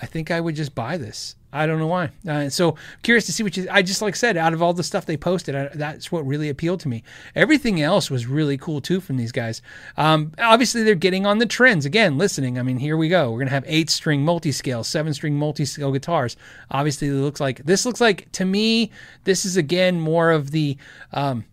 I 0.00 0.06
think 0.06 0.30
I 0.30 0.40
would 0.40 0.56
just 0.56 0.74
buy 0.74 0.96
this. 0.98 1.36
I 1.52 1.66
don't 1.66 1.78
know 1.78 1.86
why. 1.86 2.10
Uh, 2.28 2.48
so 2.48 2.74
curious 3.04 3.26
to 3.26 3.32
see 3.32 3.44
what 3.44 3.56
you. 3.56 3.68
I 3.70 3.82
just 3.82 4.02
like 4.02 4.16
said, 4.16 4.36
out 4.36 4.52
of 4.52 4.60
all 4.60 4.72
the 4.72 4.82
stuff 4.82 5.06
they 5.06 5.16
posted, 5.16 5.54
I, 5.54 5.68
that's 5.72 6.10
what 6.10 6.26
really 6.26 6.48
appealed 6.48 6.80
to 6.80 6.88
me. 6.88 7.04
Everything 7.36 7.80
else 7.80 8.10
was 8.10 8.26
really 8.26 8.58
cool 8.58 8.80
too 8.80 9.00
from 9.00 9.18
these 9.18 9.30
guys. 9.30 9.62
Um, 9.96 10.32
obviously, 10.38 10.82
they're 10.82 10.96
getting 10.96 11.26
on 11.26 11.38
the 11.38 11.46
trends 11.46 11.86
again. 11.86 12.18
Listening, 12.18 12.58
I 12.58 12.62
mean, 12.62 12.78
here 12.78 12.96
we 12.96 13.08
go. 13.08 13.30
We're 13.30 13.38
gonna 13.38 13.52
have 13.52 13.64
eight 13.68 13.88
string 13.88 14.24
multi 14.24 14.50
scale, 14.50 14.82
seven 14.82 15.14
string 15.14 15.38
multi 15.38 15.64
scale 15.64 15.92
guitars. 15.92 16.36
Obviously, 16.72 17.06
it 17.06 17.12
looks 17.12 17.40
like 17.40 17.64
this 17.64 17.86
looks 17.86 18.00
like 18.00 18.32
to 18.32 18.44
me. 18.44 18.90
This 19.22 19.44
is 19.44 19.56
again 19.56 20.00
more 20.00 20.32
of 20.32 20.50
the. 20.50 20.76
Um, 21.12 21.44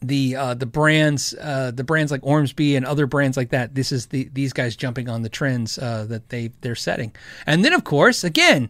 the 0.00 0.36
uh, 0.36 0.54
the 0.54 0.66
brands 0.66 1.34
uh, 1.40 1.72
the 1.74 1.84
brands 1.84 2.12
like 2.12 2.24
Ormsby 2.24 2.76
and 2.76 2.86
other 2.86 3.06
brands 3.06 3.36
like 3.36 3.50
that. 3.50 3.74
This 3.74 3.92
is 3.92 4.06
the 4.06 4.28
these 4.32 4.52
guys 4.52 4.76
jumping 4.76 5.08
on 5.08 5.22
the 5.22 5.28
trends 5.28 5.78
uh, 5.78 6.04
that 6.08 6.28
they 6.28 6.50
they're 6.60 6.74
setting, 6.74 7.12
and 7.46 7.64
then 7.64 7.72
of 7.72 7.84
course 7.84 8.24
again 8.24 8.68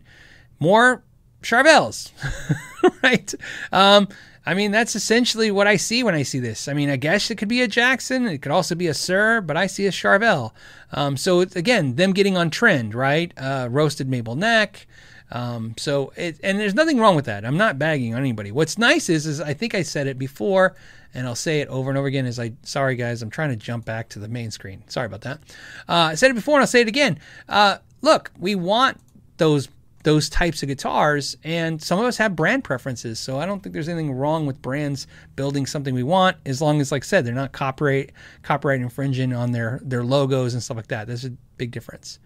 more 0.58 1.02
Charvels, 1.42 2.12
right? 3.02 3.32
Um, 3.72 4.08
I 4.46 4.54
mean 4.54 4.70
that's 4.70 4.96
essentially 4.96 5.50
what 5.50 5.66
I 5.66 5.76
see 5.76 6.02
when 6.02 6.14
I 6.14 6.22
see 6.22 6.38
this. 6.38 6.66
I 6.66 6.72
mean 6.72 6.88
I 6.88 6.96
guess 6.96 7.30
it 7.30 7.36
could 7.36 7.48
be 7.48 7.62
a 7.62 7.68
Jackson, 7.68 8.26
it 8.26 8.38
could 8.38 8.52
also 8.52 8.74
be 8.74 8.86
a 8.86 8.92
Suhr, 8.92 9.46
but 9.46 9.56
I 9.56 9.66
see 9.66 9.86
a 9.86 9.90
Charvel. 9.90 10.52
Um, 10.92 11.16
so 11.16 11.40
again 11.40 11.96
them 11.96 12.12
getting 12.12 12.36
on 12.36 12.50
trend, 12.50 12.94
right? 12.94 13.32
Uh, 13.36 13.68
roasted 13.70 14.08
maple 14.08 14.36
neck. 14.36 14.86
Um, 15.30 15.74
so 15.76 16.12
it, 16.16 16.40
and 16.42 16.58
there's 16.58 16.74
nothing 16.74 16.98
wrong 16.98 17.14
with 17.14 17.26
that. 17.26 17.44
I'm 17.44 17.56
not 17.56 17.78
bagging 17.78 18.14
on 18.14 18.20
anybody. 18.20 18.50
What's 18.50 18.78
nice 18.78 19.08
is, 19.08 19.26
is 19.26 19.40
I 19.40 19.54
think 19.54 19.74
I 19.74 19.82
said 19.82 20.06
it 20.06 20.18
before, 20.18 20.74
and 21.12 21.26
I'll 21.26 21.34
say 21.34 21.60
it 21.60 21.68
over 21.68 21.90
and 21.90 21.98
over 21.98 22.06
again. 22.06 22.26
Is 22.26 22.38
I 22.38 22.52
sorry 22.62 22.96
guys, 22.96 23.22
I'm 23.22 23.30
trying 23.30 23.50
to 23.50 23.56
jump 23.56 23.84
back 23.84 24.08
to 24.10 24.18
the 24.18 24.28
main 24.28 24.50
screen. 24.50 24.82
Sorry 24.88 25.06
about 25.06 25.22
that. 25.22 25.40
Uh, 25.88 26.10
I 26.10 26.14
said 26.14 26.30
it 26.30 26.34
before, 26.34 26.54
and 26.54 26.62
I'll 26.62 26.66
say 26.66 26.80
it 26.80 26.88
again. 26.88 27.18
Uh, 27.48 27.78
look, 28.00 28.30
we 28.38 28.54
want 28.54 28.98
those 29.36 29.68
those 30.04 30.28
types 30.30 30.62
of 30.62 30.68
guitars, 30.68 31.36
and 31.44 31.82
some 31.82 31.98
of 31.98 32.06
us 32.06 32.16
have 32.16 32.34
brand 32.36 32.64
preferences. 32.64 33.18
So 33.18 33.38
I 33.38 33.46
don't 33.46 33.62
think 33.62 33.72
there's 33.72 33.88
anything 33.88 34.12
wrong 34.12 34.46
with 34.46 34.62
brands 34.62 35.06
building 35.36 35.66
something 35.66 35.94
we 35.94 36.02
want, 36.04 36.36
as 36.46 36.62
long 36.62 36.80
as, 36.80 36.92
like 36.92 37.02
I 37.02 37.06
said, 37.06 37.26
they're 37.26 37.34
not 37.34 37.52
copyright 37.52 38.12
copyright 38.42 38.80
infringing 38.80 39.34
on 39.34 39.52
their 39.52 39.80
their 39.82 40.04
logos 40.04 40.54
and 40.54 40.62
stuff 40.62 40.76
like 40.78 40.88
that. 40.88 41.06
There's 41.06 41.24
a 41.24 41.32
big 41.58 41.70
difference. 41.70 42.18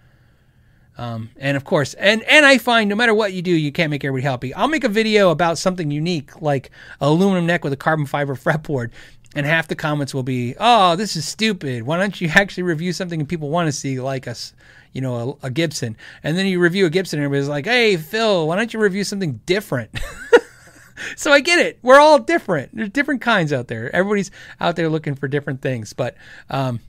Um, 0.99 1.31
and 1.37 1.57
of 1.57 1.65
course, 1.65 1.95
and 1.95 2.23
and 2.25 2.45
I 2.45 2.59
find 2.59 2.89
no 2.89 2.97
matter 2.97 3.15
what 3.15 3.33
you 3.33 3.41
do, 3.41 3.51
you 3.51 3.73
can't 3.73 3.91
make 3.91 4.05
everybody 4.05 4.29
happy. 4.29 4.55
I'll 4.55 4.69
make 4.69 4.85
a 4.85 4.89
video 4.89 5.31
about 5.31 5.57
something 5.59 5.91
unique, 5.91 6.41
like 6.43 6.71
aluminum 7.01 7.47
neck 7.47 7.65
with 7.65 7.73
a 7.73 7.79
carbon 7.79 8.05
fiber 8.05 8.35
fretboard, 8.37 8.91
and 9.35 9.47
half 9.47 9.69
the 9.69 9.75
comments 9.75 10.13
will 10.13 10.23
be, 10.23 10.55
"Oh, 10.61 10.97
this 10.97 11.17
is 11.17 11.27
stupid. 11.27 11.85
Why 11.85 11.97
don't 11.99 12.21
you 12.21 12.29
actually 12.35 12.65
review 12.65 12.93
something 12.93 13.25
people 13.27 13.49
want 13.49 13.69
to 13.69 13.73
see, 13.73 14.01
like 14.01 14.29
us, 14.29 14.53
you 14.93 15.01
know, 15.01 15.39
a, 15.43 15.47
a 15.47 15.51
Gibson?" 15.51 15.97
And 16.23 16.37
then 16.37 16.47
you 16.47 16.61
review 16.61 16.85
a 16.87 16.91
Gibson, 16.91 17.19
and 17.19 17.25
everybody's 17.25 17.49
like, 17.49 17.65
"Hey, 17.65 17.97
Phil, 17.97 18.47
why 18.47 18.57
don't 18.57 18.75
you 18.75 18.81
review 18.81 19.05
something 19.05 19.41
different?" 19.47 19.99
so 21.17 21.33
I 21.33 21.41
get 21.41 21.59
it. 21.59 21.79
We're 21.81 22.01
all 22.01 22.19
different. 22.19 22.77
There's 22.77 22.91
different 22.91 23.23
kinds 23.23 23.51
out 23.53 23.69
there. 23.69 23.95
Everybody's 23.97 24.31
out 24.61 24.77
there 24.77 24.91
looking 24.91 25.15
for 25.15 25.27
different 25.27 25.63
things, 25.63 25.95
but. 25.95 26.17
Um, 26.51 26.81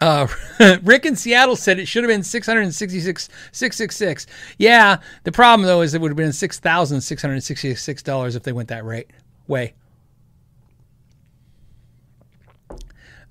uh, 0.00 0.26
Rick 0.82 1.06
in 1.06 1.16
Seattle 1.16 1.56
said 1.56 1.78
it 1.78 1.86
should 1.86 2.04
have 2.04 2.08
been 2.08 2.22
666 2.22 3.28
666. 3.52 4.26
Yeah, 4.58 4.98
the 5.24 5.32
problem 5.32 5.66
though 5.66 5.82
is 5.82 5.94
it 5.94 6.00
would 6.00 6.10
have 6.10 6.16
been 6.16 6.30
$6,666 6.30 8.36
if 8.36 8.42
they 8.42 8.52
went 8.52 8.68
that 8.68 8.84
rate 8.84 9.10
way. 9.46 9.74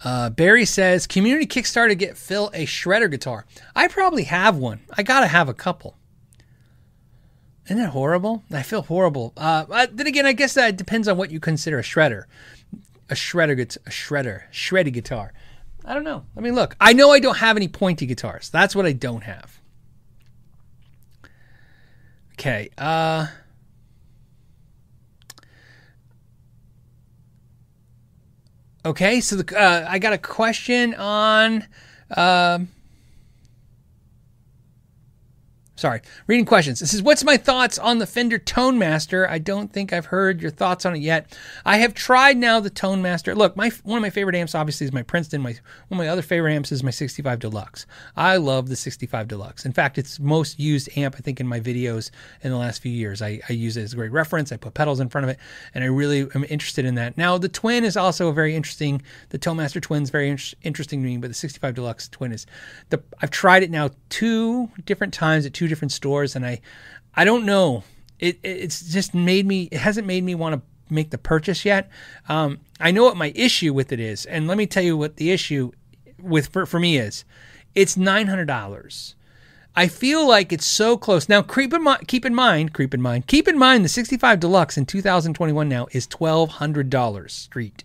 Uh, 0.02 0.30
Barry 0.30 0.64
says 0.64 1.08
community 1.08 1.46
Kickstarter 1.46 1.98
get 1.98 2.18
Phil 2.18 2.50
a 2.54 2.66
shredder 2.66 3.12
guitar. 3.12 3.46
I 3.76 3.88
probably 3.88 4.24
have 4.24 4.56
one. 4.56 4.80
I 4.94 5.04
gotta 5.04 5.28
have 5.28 5.50
a 5.50 5.54
couple. 5.54 5.98
Isn't 7.66 7.78
that 7.78 7.90
horrible? 7.90 8.44
I 8.52 8.64
feel 8.64 8.82
horrible. 8.82 9.34
Uh, 9.38 9.88
then 9.92 10.08
again, 10.08 10.26
I 10.26 10.34
guess 10.34 10.56
that 10.56 10.78
depends 10.78 11.08
on 11.08 11.18
what 11.18 11.32
you 11.32 11.40
consider 11.40 11.78
a 11.78 11.84
shredder. 11.84 12.24
A 13.10 13.14
shredder, 13.14 13.60
a 13.60 13.90
shredder, 13.90 14.44
shreddy 14.52 14.92
guitar. 14.92 15.34
I 15.90 15.96
don't 15.96 16.04
know. 16.04 16.24
I 16.38 16.42
mean, 16.42 16.54
look, 16.54 16.76
I 16.80 16.94
know 16.94 17.10
I 17.10 17.20
don't 17.20 17.38
have 17.38 17.58
any 17.58 17.68
pointy 17.68 18.06
guitars. 18.06 18.52
That's 18.52 18.76
what 18.76 18.86
I 18.86 18.92
don't 18.92 19.24
have. 19.24 19.60
Okay. 22.34 22.70
Uh, 22.78 23.26
okay. 28.86 29.20
So 29.20 29.38
the, 29.38 29.60
uh, 29.60 29.88
I 29.90 29.98
got 29.98 30.14
a 30.14 30.20
question 30.20 30.94
on. 30.94 31.66
Uh, 32.12 32.60
Sorry, 35.80 36.02
reading 36.28 36.46
questions. 36.46 36.82
This 36.82 36.94
is 36.94 37.02
what's 37.02 37.24
my 37.24 37.38
thoughts 37.38 37.80
on 37.80 38.00
the 38.00 38.06
Fender 38.06 38.38
Tone 38.38 38.78
Master? 38.78 39.30
I 39.30 39.38
don't 39.38 39.72
think 39.72 39.94
I've 39.94 40.08
heard 40.08 40.42
your 40.42 40.52
thoughts 40.52 40.86
on 40.86 40.94
it 40.94 41.00
yet. 41.00 41.34
I 41.66 41.78
have 41.78 41.94
tried 41.94 42.36
now 42.36 42.60
the 42.60 42.70
Tone 42.70 43.02
Master. 43.02 43.34
Look, 43.34 43.56
my 43.56 43.72
one 43.84 43.98
of 43.98 44.02
my 44.02 44.10
favorite 44.10 44.36
amps 44.36 44.54
obviously 44.54 44.88
is 44.88 44.92
my 44.92 45.04
Princeton. 45.04 45.42
My 45.42 45.56
one 45.88 45.98
of 45.98 46.06
my 46.06 46.10
other 46.10 46.22
favorite 46.22 46.52
amps 46.52 46.74
is 46.74 46.84
my 46.84 46.92
65 46.92 47.40
Deluxe. 47.40 47.86
I 48.18 48.36
love 48.36 48.68
the 48.68 48.76
65 48.76 49.30
Deluxe. 49.30 49.66
In 49.66 49.72
fact, 49.72 49.98
it's 49.98 50.20
most 50.20 50.60
used 50.60 50.90
amp 50.98 51.16
I 51.18 51.22
think 51.22 51.40
in 51.40 51.48
my 51.48 51.62
videos 51.62 52.12
in 52.44 52.52
the 52.52 52.58
last 52.58 52.82
few 52.82 52.92
years. 52.92 53.22
I, 53.22 53.40
I 53.48 53.54
use 53.54 53.78
it 53.78 53.84
as 53.84 53.94
a 53.94 53.96
great 53.96 54.12
reference. 54.12 54.52
I 54.52 54.58
put 54.58 54.74
pedals 54.74 55.00
in 55.00 55.08
front 55.08 55.24
of 55.24 55.30
it, 55.30 55.40
and 55.74 55.82
I 55.82 55.88
really 55.88 56.28
am 56.36 56.44
interested 56.50 56.84
in 56.84 56.96
that. 56.96 57.18
Now 57.18 57.38
the 57.38 57.48
Twin 57.48 57.86
is 57.86 57.96
also 57.96 58.34
very 58.34 58.54
interesting. 58.54 59.02
The 59.30 59.38
Tone 59.38 59.56
Master 59.56 59.80
Twin 59.80 60.04
is 60.04 60.10
very 60.10 60.28
in- 60.28 60.40
interesting 60.62 61.02
to 61.02 61.08
me, 61.08 61.16
but 61.16 61.30
the 61.30 61.34
65 61.34 61.74
Deluxe 61.74 62.10
Twin 62.10 62.34
is 62.34 62.46
the. 62.90 63.02
I've 63.22 63.32
tried 63.32 63.64
it 63.64 63.72
now 63.72 63.92
two 64.10 64.70
different 64.84 65.14
times 65.14 65.46
at 65.46 65.54
two 65.54 65.69
different 65.70 65.92
stores, 65.92 66.36
and 66.36 66.46
I, 66.46 66.62
I 67.16 67.26
don't 67.26 67.46
know. 67.46 67.84
It 68.20 68.40
it's 68.44 68.92
just 68.92 69.14
made 69.14 69.46
me. 69.46 69.70
It 69.72 69.80
hasn't 69.80 70.06
made 70.06 70.24
me 70.24 70.36
want 70.36 70.56
to 70.56 70.94
make 70.94 71.12
the 71.12 71.18
purchase 71.18 71.64
yet. 71.64 71.90
Um, 72.28 72.60
I 72.80 72.92
know 72.92 73.04
what 73.04 73.16
my 73.16 73.32
issue 73.36 73.74
with 73.74 73.92
it 73.92 74.00
is, 74.00 74.26
and 74.26 74.48
let 74.48 74.58
me 74.58 74.66
tell 74.66 74.84
you 74.84 74.98
what 74.98 75.16
the 75.16 75.32
issue 75.32 75.72
with 76.22 76.48
for, 76.48 76.66
for 76.66 76.80
me 76.80 76.98
is. 76.98 77.24
It's 77.76 77.96
nine 77.96 78.28
hundred 78.28 78.46
dollars. 78.46 79.16
I 79.76 79.88
feel 79.88 80.28
like 80.28 80.52
it's 80.52 80.66
so 80.66 80.98
close. 80.98 81.30
Now, 81.30 81.42
keep 81.42 81.74
in 81.74 81.84
mind, 81.84 82.08
keep 82.08 82.26
in 82.26 82.36
mind, 82.36 82.74
keep 82.74 82.94
in 82.94 83.02
mind, 83.02 83.28
keep 83.28 83.48
in 83.48 83.58
mind, 83.58 83.86
the 83.86 83.90
65 83.90 84.40
Deluxe 84.40 84.78
in 84.78 84.86
2021 84.86 85.70
now 85.70 85.88
is 85.92 86.08
$1,200 86.08 87.30
street. 87.30 87.84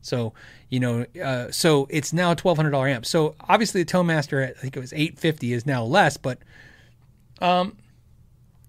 So, 0.00 0.32
you 0.70 0.80
know, 0.80 1.06
uh, 1.22 1.50
so 1.50 1.86
it's 1.90 2.12
now 2.12 2.30
a 2.30 2.36
$1,200 2.36 2.90
amp. 2.90 3.04
So 3.04 3.34
obviously 3.40 3.82
the 3.82 3.90
Tone 3.90 4.06
Master, 4.06 4.42
I 4.42 4.58
think 4.58 4.76
it 4.76 4.80
was 4.80 4.92
850 4.92 5.52
is 5.52 5.66
now 5.66 5.84
less, 5.84 6.16
but 6.16 6.38
um, 7.40 7.76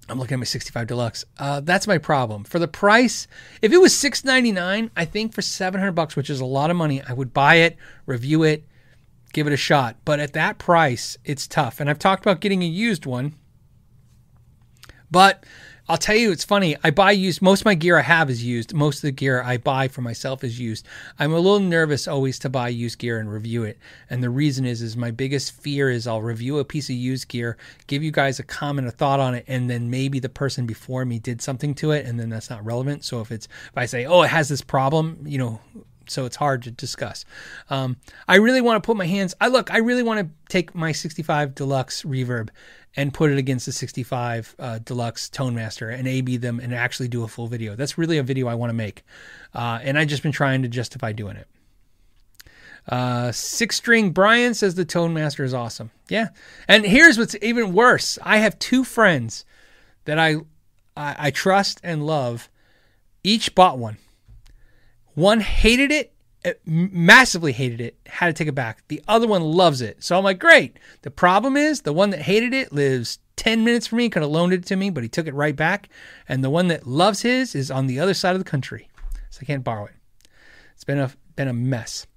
I'm 0.08 0.20
looking 0.20 0.36
at 0.36 0.40
my 0.40 0.46
65 0.46 0.88
Deluxe. 0.88 1.26
Uh, 1.38 1.62
that's 1.62 1.88
my 1.88 1.98
problem. 1.98 2.44
For 2.44 2.60
the 2.60 2.68
price, 2.68 3.28
if 3.62 3.72
it 3.72 3.78
was 3.78 3.98
699, 3.98 4.92
I 4.96 5.06
think 5.06 5.34
for 5.34 5.42
700 5.42 5.94
bucks, 5.94 6.16
which 6.16 6.30
is 6.30 6.40
a 6.40 6.46
lot 6.46 6.70
of 6.70 6.78
money, 6.78 7.02
I 7.08 7.14
would 7.14 7.34
buy 7.34 7.56
it, 7.56 7.78
review 8.06 8.44
it, 8.44 8.66
give 9.34 9.48
it 9.48 9.54
a 9.54 9.58
shot. 9.58 9.98
But 10.06 10.20
at 10.20 10.34
that 10.34 10.60
price, 10.60 11.18
it's 11.26 11.48
tough. 11.48 11.80
And 11.80 11.90
I've 11.90 12.00
talked 12.00 12.24
about 12.24 12.40
getting 12.40 12.62
a 12.62 12.68
used 12.68 13.06
one. 13.06 13.36
But 15.10 15.44
I'll 15.88 15.98
tell 15.98 16.16
you, 16.16 16.32
it's 16.32 16.44
funny. 16.44 16.76
I 16.84 16.90
buy 16.90 17.12
used. 17.12 17.44
Most 17.44 17.62
of 17.62 17.66
my 17.66 17.76
gear 17.76 18.00
I 18.00 18.02
have 18.02 18.32
is 18.32 18.44
used. 18.44 18.74
Most 18.74 18.98
of 18.98 19.02
the 19.04 19.12
gear 19.12 19.44
I 19.44 19.58
buy 19.58 19.88
for 19.88 20.02
myself 20.02 20.44
is 20.44 20.60
used. 20.60 20.88
I'm 21.20 21.32
a 21.32 21.40
little 21.40 21.60
nervous 21.60 22.08
always 22.08 22.40
to 22.40 22.50
buy 22.50 22.70
used 22.70 22.98
gear 22.98 23.20
and 23.20 23.32
review 23.32 23.64
it. 23.64 23.78
And 24.10 24.24
the 24.24 24.32
reason 24.32 24.66
is, 24.66 24.82
is 24.82 24.98
my 24.98 25.12
biggest 25.12 25.52
fear 25.52 25.92
is 25.92 26.08
I'll 26.08 26.24
review 26.24 26.58
a 26.58 26.66
piece 26.66 26.90
of 26.90 26.96
used 26.96 27.28
gear, 27.28 27.56
give 27.86 28.02
you 28.02 28.10
guys 28.10 28.40
a 28.40 28.44
comment, 28.44 28.88
a 28.88 28.92
thought 28.92 29.20
on 29.20 29.36
it, 29.36 29.46
and 29.48 29.70
then 29.70 29.92
maybe 29.92 30.20
the 30.20 30.28
person 30.28 30.66
before 30.66 31.06
me 31.06 31.20
did 31.20 31.40
something 31.40 31.76
to 31.76 31.92
it, 31.92 32.08
and 32.08 32.20
then 32.20 32.30
that's 32.30 32.50
not 32.50 32.66
relevant. 32.66 33.06
So 33.06 33.22
if 33.22 33.32
it's 33.32 33.46
if 33.46 33.78
I 33.78 33.86
say, 33.86 34.06
oh, 34.06 34.24
it 34.24 34.30
has 34.30 34.50
this 34.50 34.64
problem, 34.64 35.20
you 35.24 35.38
know, 35.38 35.60
so 36.10 36.26
it's 36.26 36.36
hard 36.36 36.64
to 36.64 36.72
discuss. 36.72 37.26
Um, 37.70 37.98
I 38.28 38.36
really 38.36 38.62
want 38.62 38.82
to 38.82 38.86
put 38.86 38.98
my 38.98 39.06
hands. 39.06 39.34
I 39.40 39.48
look. 39.48 39.72
I 39.72 39.78
really 39.78 40.04
want 40.04 40.20
to 40.20 40.30
take 40.50 40.76
my 40.76 40.92
65 40.92 41.56
Deluxe 41.56 42.04
Reverb 42.04 42.50
and 42.96 43.14
put 43.14 43.32
it 43.32 43.38
against 43.38 43.66
the 43.66 43.72
65 43.72 44.56
uh, 44.58 44.80
Deluxe 44.80 45.30
Tone 45.30 45.56
Master 45.56 45.90
and 45.90 46.08
A/B 46.08 46.38
them 46.38 46.60
and 46.60 46.74
actually 46.74 47.08
do 47.08 47.24
a 47.24 47.28
full 47.28 47.48
video. 47.48 47.76
That's 47.76 47.98
really 47.98 48.18
a 48.18 48.24
video 48.24 48.48
I 48.48 48.56
want 48.56 48.70
to 48.70 48.76
make, 48.76 49.04
uh, 49.54 49.80
and 49.82 49.98
I've 49.98 50.08
just 50.08 50.24
been 50.24 50.32
trying 50.32 50.62
to 50.64 50.68
justify 50.68 51.12
doing 51.12 51.38
it. 51.38 51.48
Uh, 52.88 53.32
six 53.32 53.78
string 53.78 54.12
Brian 54.12 54.54
says 54.54 54.76
the 54.76 54.86
Tone 54.86 55.14
Master 55.14 55.44
is 55.44 55.54
awesome. 55.54 55.92
Yeah, 56.08 56.30
and 56.68 56.86
here's 56.86 57.18
what's 57.18 57.36
even 57.42 57.74
worse. 57.74 58.20
I 58.22 58.38
have 58.38 58.60
two 58.60 58.84
friends 58.84 59.46
that 60.06 60.20
I 60.20 60.38
I, 60.96 61.16
I 61.18 61.32
trust 61.32 61.80
and 61.84 62.06
love. 62.06 62.50
Each 63.24 63.54
bought 63.56 63.80
one. 63.80 63.98
One 65.16 65.40
hated 65.40 65.92
it, 65.92 66.14
uh, 66.46 66.52
massively 66.66 67.54
hated 67.54 67.82
it, 67.82 67.98
had 68.06 68.28
to 68.28 68.34
take 68.34 68.48
it 68.48 68.56
back. 68.56 68.84
The 68.90 69.02
other 69.08 69.28
one 69.28 69.42
loves 69.42 69.82
it. 69.82 70.04
So 70.04 70.18
I'm 70.18 70.24
like, 70.24 70.40
great. 70.40 70.78
The 71.02 71.12
problem 71.12 71.58
is 71.58 71.82
the 71.82 71.94
one 71.94 72.12
that 72.12 72.22
hated 72.22 72.54
it 72.54 72.72
lives 72.72 73.20
10 73.38 73.64
minutes 73.64 73.88
from 73.88 73.98
me, 73.98 74.10
could 74.10 74.22
have 74.22 74.32
loaned 74.32 74.54
it 74.54 74.66
to 74.68 74.76
me, 74.76 74.90
but 74.90 75.04
he 75.04 75.10
took 75.10 75.28
it 75.28 75.34
right 75.34 75.56
back. 75.56 75.90
And 76.28 76.44
the 76.44 76.50
one 76.50 76.68
that 76.68 76.86
loves 76.86 77.22
his 77.22 77.56
is 77.56 77.72
on 77.72 77.88
the 77.88 78.00
other 78.00 78.14
side 78.14 78.34
of 78.34 78.40
the 78.40 78.50
country. 78.50 78.90
So 79.30 79.40
I 79.42 79.46
can't 79.46 79.64
borrow 79.64 79.86
it. 79.86 79.96
It's 80.74 80.84
been 80.84 81.00
a 81.00 81.12
been 81.36 81.48
a 81.48 81.54
mess. 81.54 82.08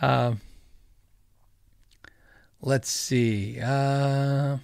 uh, 0.00 0.34
let's 2.60 2.90
see. 2.90 3.58
Uh, 3.60 4.58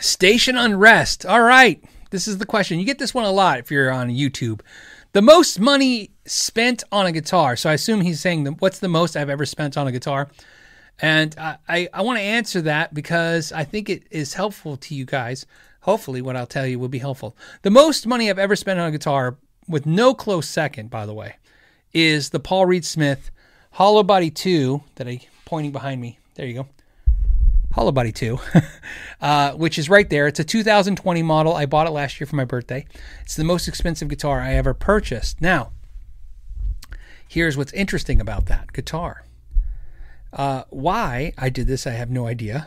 Station 0.00 0.56
unrest. 0.56 1.26
All 1.26 1.42
right. 1.42 1.82
This 2.10 2.26
is 2.26 2.38
the 2.38 2.46
question. 2.46 2.78
You 2.78 2.86
get 2.86 2.98
this 2.98 3.14
one 3.14 3.24
a 3.24 3.30
lot 3.30 3.58
if 3.58 3.70
you're 3.70 3.90
on 3.90 4.08
YouTube. 4.08 4.60
The 5.12 5.22
most 5.22 5.60
money 5.60 6.10
spent 6.24 6.84
on 6.92 7.06
a 7.06 7.12
guitar. 7.12 7.56
So 7.56 7.70
I 7.70 7.74
assume 7.74 8.00
he's 8.00 8.20
saying, 8.20 8.44
the, 8.44 8.52
what's 8.52 8.78
the 8.78 8.88
most 8.88 9.16
I've 9.16 9.30
ever 9.30 9.46
spent 9.46 9.76
on 9.76 9.86
a 9.86 9.92
guitar? 9.92 10.28
And 11.00 11.34
I, 11.38 11.56
I, 11.68 11.88
I 11.94 12.02
want 12.02 12.18
to 12.18 12.24
answer 12.24 12.60
that 12.62 12.92
because 12.92 13.52
I 13.52 13.64
think 13.64 13.88
it 13.88 14.04
is 14.10 14.34
helpful 14.34 14.76
to 14.78 14.94
you 14.94 15.04
guys. 15.04 15.46
Hopefully, 15.80 16.20
what 16.20 16.36
I'll 16.36 16.46
tell 16.46 16.66
you 16.66 16.78
will 16.78 16.88
be 16.88 16.98
helpful. 16.98 17.36
The 17.62 17.70
most 17.70 18.06
money 18.06 18.28
I've 18.28 18.38
ever 18.38 18.56
spent 18.56 18.80
on 18.80 18.88
a 18.88 18.92
guitar, 18.92 19.36
with 19.68 19.86
no 19.86 20.14
close 20.14 20.48
second, 20.48 20.90
by 20.90 21.06
the 21.06 21.14
way, 21.14 21.36
is 21.92 22.30
the 22.30 22.40
Paul 22.40 22.66
Reed 22.66 22.84
Smith 22.84 23.30
Hollow 23.72 24.02
Body 24.02 24.30
2 24.30 24.82
that 24.96 25.06
I 25.06 25.20
pointing 25.44 25.72
behind 25.72 26.00
me. 26.00 26.18
There 26.34 26.46
you 26.46 26.54
go. 26.54 26.66
Hollow 27.78 27.92
Body 27.92 28.10
2, 28.10 28.40
uh, 29.20 29.52
which 29.52 29.78
is 29.78 29.88
right 29.88 30.10
there. 30.10 30.26
It's 30.26 30.40
a 30.40 30.44
2020 30.44 31.22
model. 31.22 31.54
I 31.54 31.64
bought 31.64 31.86
it 31.86 31.90
last 31.90 32.18
year 32.18 32.26
for 32.26 32.34
my 32.34 32.44
birthday. 32.44 32.84
It's 33.20 33.36
the 33.36 33.44
most 33.44 33.68
expensive 33.68 34.08
guitar 34.08 34.40
I 34.40 34.54
ever 34.54 34.74
purchased. 34.74 35.40
Now, 35.40 35.70
here's 37.28 37.56
what's 37.56 37.72
interesting 37.72 38.20
about 38.20 38.46
that 38.46 38.72
guitar. 38.72 39.24
Uh, 40.32 40.64
why 40.70 41.32
I 41.38 41.50
did 41.50 41.68
this, 41.68 41.86
I 41.86 41.92
have 41.92 42.10
no 42.10 42.26
idea. 42.26 42.66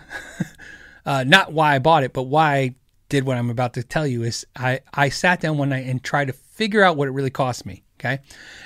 uh, 1.06 1.26
not 1.26 1.52
why 1.52 1.76
I 1.76 1.80
bought 1.80 2.06
it, 2.06 2.14
but 2.14 2.24
why 2.24 2.56
I 2.56 2.76
did 3.10 3.26
what 3.26 3.36
I'm 3.36 3.50
about 3.50 3.74
to 3.74 3.84
tell 3.84 4.08
you 4.08 4.24
is 4.24 4.48
I, 4.56 4.80
I 4.94 5.10
sat 5.10 5.42
down 5.42 5.58
one 5.58 5.68
night 5.68 5.88
and 5.88 6.02
tried 6.02 6.28
to 6.28 6.34
figure 6.34 6.84
out 6.84 6.96
what 6.96 7.10
it 7.10 7.12
really 7.12 7.30
cost 7.30 7.66
me. 7.66 7.84
Okay. 8.02 8.20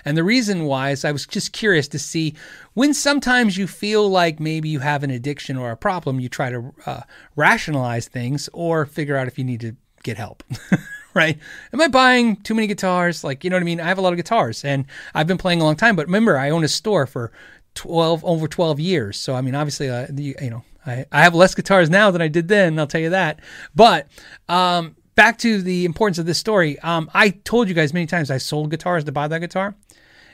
And 0.06 0.16
the 0.16 0.24
reason 0.24 0.64
why 0.64 0.92
is 0.92 1.04
I 1.04 1.12
was 1.12 1.28
just 1.28 1.52
curious 1.52 1.90
to 1.90 2.00
see 2.00 2.36
when 2.74 2.94
sometimes 2.94 3.58
you 3.58 3.68
feel 3.68 4.08
like 4.08 4.40
maybe 4.40 4.70
you 4.70 4.80
have 4.80 5.04
an 5.04 5.10
addiction 5.12 5.58
or 5.58 5.72
a 5.72 5.78
problem, 5.78 6.22
you 6.22 6.30
try 6.30 6.50
to 6.52 6.74
uh, 6.86 7.02
rationalize 7.36 8.08
things 8.08 8.50
or 8.54 8.86
figure 8.86 9.18
out 9.18 9.28
if 9.28 9.38
you 9.38 9.44
need 9.44 9.60
to 9.60 9.76
get 10.04 10.16
help. 10.16 10.42
right? 11.14 11.38
Am 11.74 11.82
I 11.82 11.90
buying 11.90 12.38
too 12.38 12.56
many 12.56 12.68
guitars? 12.68 13.26
Like, 13.26 13.44
you 13.44 13.50
know 13.50 13.58
what 13.58 13.62
I 13.62 13.66
mean? 13.66 13.82
I 13.82 13.88
have 13.88 13.98
a 13.98 14.02
lot 14.02 14.14
of 14.14 14.18
guitars 14.18 14.64
and 14.64 14.86
I've 15.14 15.28
been 15.28 15.38
playing 15.38 15.60
a 15.60 15.66
long 15.66 15.76
time, 15.76 15.98
but 15.98 16.06
remember, 16.06 16.38
I 16.38 16.50
own 16.50 16.64
a 16.64 16.70
store 16.70 17.06
for 17.06 17.34
12, 17.74 18.24
over 18.24 18.48
12 18.48 18.80
years. 18.80 19.18
So, 19.18 19.36
I 19.36 19.42
mean, 19.42 19.54
obviously, 19.54 19.90
uh, 19.90 20.08
you, 20.16 20.36
you 20.42 20.50
know, 20.50 20.64
I, 20.86 21.06
I 21.12 21.24
have 21.24 21.36
less 21.36 21.56
guitars 21.56 21.90
now 21.90 22.10
than 22.10 22.22
I 22.22 22.30
did 22.30 22.48
then, 22.48 22.80
I'll 22.80 22.88
tell 22.88 23.02
you 23.02 23.10
that. 23.10 23.42
But, 23.76 24.08
um, 24.48 24.96
back 25.16 25.38
to 25.40 25.62
the 25.62 25.86
importance 25.86 26.18
of 26.18 26.26
this 26.26 26.38
story. 26.38 26.78
Um, 26.80 27.10
I 27.14 27.30
told 27.30 27.68
you 27.68 27.74
guys 27.74 27.94
many 27.94 28.06
times 28.06 28.30
I 28.30 28.38
sold 28.38 28.70
guitars 28.70 29.06
to 29.06 29.12
buy 29.12 29.28
that 29.28 29.40
guitar. 29.40 29.76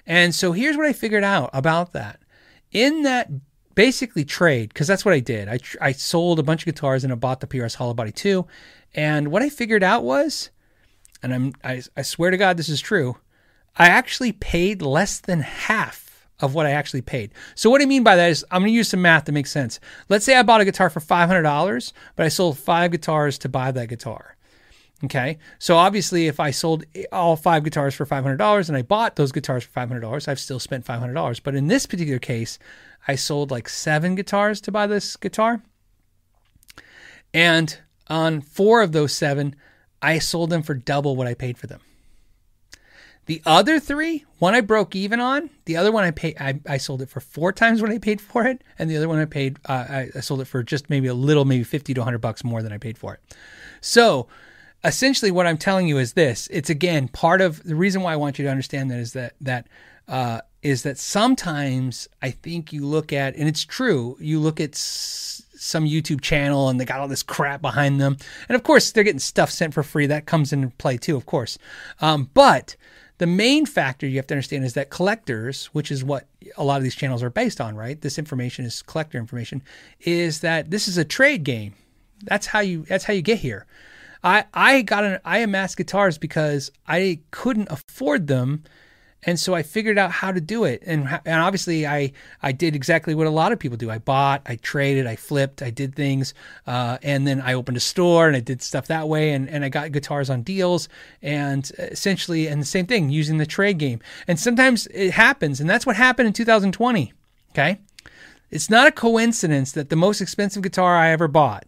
And 0.06 0.34
so 0.34 0.52
here's 0.52 0.78
what 0.78 0.88
I 0.88 0.94
figured 0.94 1.24
out 1.24 1.52
about 1.54 1.94
that. 1.94 2.20
In 2.72 3.04
that 3.04 3.30
basically 3.76 4.26
trade, 4.26 4.70
because 4.70 4.88
that's 4.88 5.06
what 5.06 5.14
I 5.14 5.20
did. 5.20 5.48
I, 5.48 5.60
I 5.80 5.92
sold 5.92 6.40
a 6.40 6.44
bunch 6.44 6.62
of 6.62 6.74
guitars 6.74 7.04
and 7.04 7.14
I 7.14 7.16
bought 7.16 7.40
the 7.40 7.48
PRS 7.48 7.76
Hollow 7.76 7.94
Body 7.94 8.12
2. 8.12 8.46
And 8.94 9.30
what 9.30 9.42
I 9.42 9.50
figured 9.50 9.84
out 9.84 10.04
was, 10.04 10.50
and 11.24 11.34
I'm, 11.34 11.54
I, 11.64 11.82
I 11.96 12.02
swear 12.02 12.32
to 12.32 12.38
God 12.38 12.58
this 12.58 12.70
is 12.70 12.82
true, 12.82 13.18
I 13.78 13.88
actually 13.88 14.32
paid 14.34 14.82
less 14.82 15.20
than 15.20 15.42
half 15.42 16.28
of 16.40 16.56
what 16.56 16.66
I 16.66 16.72
actually 16.72 17.02
paid. 17.02 17.34
So 17.56 17.70
what 17.70 17.82
I 17.82 17.86
mean 17.86 18.04
by 18.04 18.16
that 18.16 18.32
is 18.32 18.44
I'm 18.52 18.62
going 18.62 18.72
to 18.72 18.76
use 18.76 18.90
some 18.90 19.02
math 19.02 19.26
to 19.26 19.32
make 19.32 19.48
sense. 19.48 19.80
Let's 20.10 20.26
say 20.26 20.36
I 20.36 20.44
bought 20.44 20.62
a 20.62 20.66
guitar 20.66 20.90
for 20.90 21.00
$500, 21.00 21.94
but 22.16 22.26
I 22.26 22.30
sold 22.30 22.58
five 22.58 22.92
guitars 22.92 23.38
to 23.40 23.50
buy 23.50 23.72
that 23.72 23.90
guitar. 23.90 24.36
Okay. 25.04 25.40
So 25.58 25.78
obviously, 25.78 26.28
if 26.28 26.40
I 26.40 26.52
sold 26.52 26.86
all 27.12 27.36
five 27.36 27.64
guitars 27.64 27.96
for 27.96 28.06
$500 28.06 28.68
and 28.68 28.78
I 28.78 28.82
bought 28.84 29.16
those 29.16 29.32
guitars 29.32 29.64
for 29.64 29.80
$500, 29.80 30.28
I've 30.28 30.40
still 30.40 30.60
spent 30.60 30.86
$500. 30.86 31.42
But 31.44 31.56
in 31.56 31.68
this 31.68 31.86
particular 31.86 32.20
case, 32.20 32.60
I 33.08 33.16
sold 33.16 33.50
like 33.50 33.68
seven 33.68 34.16
guitars 34.16 34.62
to 34.62 34.72
buy 34.72 34.88
this 34.88 35.16
guitar. 35.16 35.64
And 37.34 37.78
on 38.08 38.42
four 38.42 38.82
of 38.82 38.92
those 38.92 39.16
seven, 39.16 39.56
I 40.02 40.20
sold 40.20 40.50
them 40.50 40.62
for 40.62 40.74
double 40.74 41.16
what 41.16 41.28
I 41.28 41.34
paid 41.34 41.58
for 41.58 41.68
them. 41.68 41.82
The 43.28 43.42
other 43.46 43.80
three, 43.80 44.26
one 44.40 44.56
I 44.56 44.62
broke 44.62 44.96
even 44.96 45.20
on. 45.20 45.52
The 45.66 45.78
other 45.78 45.92
one 45.92 46.04
I 46.04 46.12
paid, 46.12 46.38
I, 46.40 46.60
I 46.68 46.78
sold 46.78 47.02
it 47.02 47.10
for 47.10 47.20
four 47.20 47.54
times 47.54 47.82
what 47.82 47.92
I 47.92 48.00
paid 48.00 48.20
for 48.20 48.46
it, 48.46 48.64
and 48.80 48.90
the 48.90 48.98
other 48.98 49.08
one 49.08 49.20
I 49.20 49.26
paid, 49.26 49.58
uh, 49.66 49.86
I, 49.88 50.10
I 50.16 50.20
sold 50.22 50.42
it 50.42 50.46
for 50.46 50.64
just 50.64 50.90
maybe 50.90 51.08
a 51.08 51.14
little, 51.14 51.46
maybe 51.46 51.64
fifty 51.64 51.94
to 51.94 52.04
hundred 52.04 52.18
bucks 52.18 52.44
more 52.44 52.64
than 52.64 52.74
I 52.74 52.78
paid 52.78 52.98
for 52.98 53.14
it. 53.14 53.20
So 53.80 54.28
essentially 54.84 55.32
what 55.32 55.48
I'm 55.48 55.58
telling 55.58 55.88
you 55.88 55.98
is 55.98 56.14
this. 56.14 56.48
It's 56.52 56.70
again 56.70 57.08
part 57.08 57.42
of 57.42 57.64
the 57.64 57.76
reason 57.76 58.02
why 58.02 58.14
I 58.14 58.18
want 58.18 58.40
you 58.40 58.46
to 58.46 58.52
understand 58.52 58.92
that 58.92 59.00
is 59.00 59.14
that 59.14 59.34
that 59.42 59.68
uh, 60.08 60.42
is 60.62 60.84
that 60.84 60.98
sometimes 60.98 62.08
I 62.22 62.32
think 62.32 62.74
you 62.74 62.86
look 62.86 63.14
at 63.14 63.36
and 63.36 63.48
it's 63.48 63.64
true. 63.64 64.18
You 64.20 64.40
look 64.40 64.60
at 64.60 64.72
s- 64.72 65.44
some 65.56 65.86
YouTube 65.86 66.22
channel 66.22 66.70
and 66.70 66.80
they 66.80 66.86
got 66.86 67.00
all 67.00 67.08
this 67.08 67.24
crap 67.24 67.62
behind 67.62 68.02
them, 68.02 68.18
and 68.50 68.56
of 68.56 68.64
course 68.64 68.92
they're 68.92 69.04
getting 69.04 69.20
stuff 69.20 69.52
sent 69.52 69.74
for 69.74 69.84
free. 69.84 70.08
That 70.08 70.26
comes 70.26 70.52
into 70.52 70.70
play 70.78 70.98
too, 70.98 71.16
of 71.16 71.26
course. 71.26 71.58
Um, 72.02 72.30
but 72.34 72.76
the 73.20 73.28
main 73.28 73.68
factor 73.68 74.08
you 74.08 74.18
have 74.18 74.26
to 74.28 74.34
understand 74.34 74.66
is 74.66 74.74
that 74.74 74.90
collectors, 74.90 75.68
which 75.68 75.92
is 75.92 76.04
what 76.04 76.26
a 76.58 76.64
lot 76.64 76.78
of 76.78 76.84
these 76.84 76.96
channels 76.96 77.22
are 77.22 77.30
based 77.30 77.62
on, 77.62 77.76
right? 77.76 78.02
This 78.02 78.18
information 78.18 78.66
is 78.66 78.82
collector 78.82 79.20
information. 79.20 79.62
Is 80.00 80.40
that 80.40 80.72
this 80.72 80.88
is 80.88 80.98
a 80.98 81.06
trade 81.06 81.44
game? 81.44 81.76
That's 82.24 82.48
how 82.48 82.60
you. 82.62 82.84
That's 82.84 83.04
how 83.04 83.14
you 83.14 83.22
get 83.22 83.38
here. 83.40 83.68
I 84.24 84.46
I 84.54 84.82
got 84.82 85.04
an 85.04 85.20
I 85.26 85.40
amassed 85.40 85.78
guitars 85.78 86.18
because 86.18 86.72
I 86.88 87.20
couldn't 87.32 87.70
afford 87.72 88.28
them, 88.28 88.64
and 89.24 89.40
so 89.40 89.54
I 89.54 89.64
figured 89.64 89.98
out 89.98 90.12
how 90.12 90.32
to 90.32 90.40
do 90.40 90.64
it. 90.64 90.84
And 90.86 91.08
and 91.26 91.42
obviously 91.42 91.88
I 91.88 92.12
I 92.42 92.52
did 92.52 92.76
exactly 92.76 93.16
what 93.16 93.28
a 93.28 93.32
lot 93.32 93.52
of 93.52 93.60
people 93.60 93.78
do. 93.78 93.90
I 93.90 93.98
bought, 93.98 94.42
I 94.46 94.58
traded, 94.58 95.08
I 95.08 95.16
flipped, 95.16 95.62
I 95.62 95.72
did 95.72 95.96
things, 95.96 96.34
uh, 96.68 96.98
and 97.02 97.26
then 97.26 97.42
I 97.42 97.54
opened 97.54 97.78
a 97.78 97.82
store 97.82 98.28
and 98.28 98.36
I 98.36 98.42
did 98.42 98.62
stuff 98.62 98.88
that 98.88 99.08
way. 99.08 99.34
And 99.34 99.50
and 99.50 99.66
I 99.66 99.70
got 99.70 99.92
guitars 99.92 100.30
on 100.30 100.44
deals 100.44 100.88
and 101.22 101.70
essentially 101.80 102.48
and 102.48 102.62
the 102.62 102.66
same 102.66 102.86
thing 102.86 103.10
using 103.10 103.38
the 103.38 103.46
trade 103.46 103.80
game. 103.80 104.02
And 104.28 104.40
sometimes 104.40 104.88
it 104.88 105.12
happens, 105.12 105.60
and 105.60 105.70
that's 105.70 105.86
what 105.86 105.96
happened 105.96 106.28
in 106.28 106.34
2020. 106.34 107.14
Okay. 107.52 107.80
It's 108.52 108.70
not 108.70 108.86
a 108.86 108.92
coincidence 108.92 109.72
that 109.72 109.90
the 109.90 109.96
most 109.96 110.20
expensive 110.20 110.62
guitar 110.62 110.98
I 110.98 111.12
ever 111.12 111.30
bought 111.30 111.66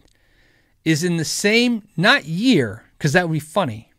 is 0.85 1.03
in 1.03 1.17
the 1.17 1.25
same 1.25 1.87
not 1.95 2.25
year 2.25 2.83
because 2.97 3.13
that 3.13 3.27
would 3.27 3.33
be 3.33 3.39
funny 3.39 3.91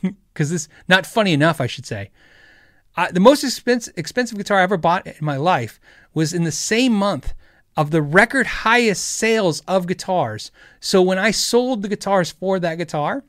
because 0.32 0.50
this 0.50 0.68
not 0.88 1.06
funny 1.06 1.32
enough 1.32 1.60
I 1.60 1.66
should 1.66 1.86
say. 1.86 2.10
The 3.12 3.20
most 3.20 3.44
expensive 3.44 3.94
expensive 3.96 4.38
guitar 4.38 4.58
I 4.58 4.62
ever 4.62 4.76
bought 4.76 5.06
in 5.06 5.14
my 5.20 5.36
life 5.36 5.78
was 6.14 6.32
in 6.32 6.44
the 6.44 6.52
same 6.52 6.92
month 6.92 7.34
of 7.76 7.90
the 7.90 8.00
record 8.00 8.46
highest 8.46 9.04
sales 9.04 9.60
of 9.68 9.86
guitars. 9.86 10.50
So 10.80 11.02
when 11.02 11.18
I 11.18 11.30
sold 11.30 11.82
the 11.82 11.88
guitars 11.88 12.30
for 12.30 12.58
that 12.58 12.76
guitar, 12.76 13.22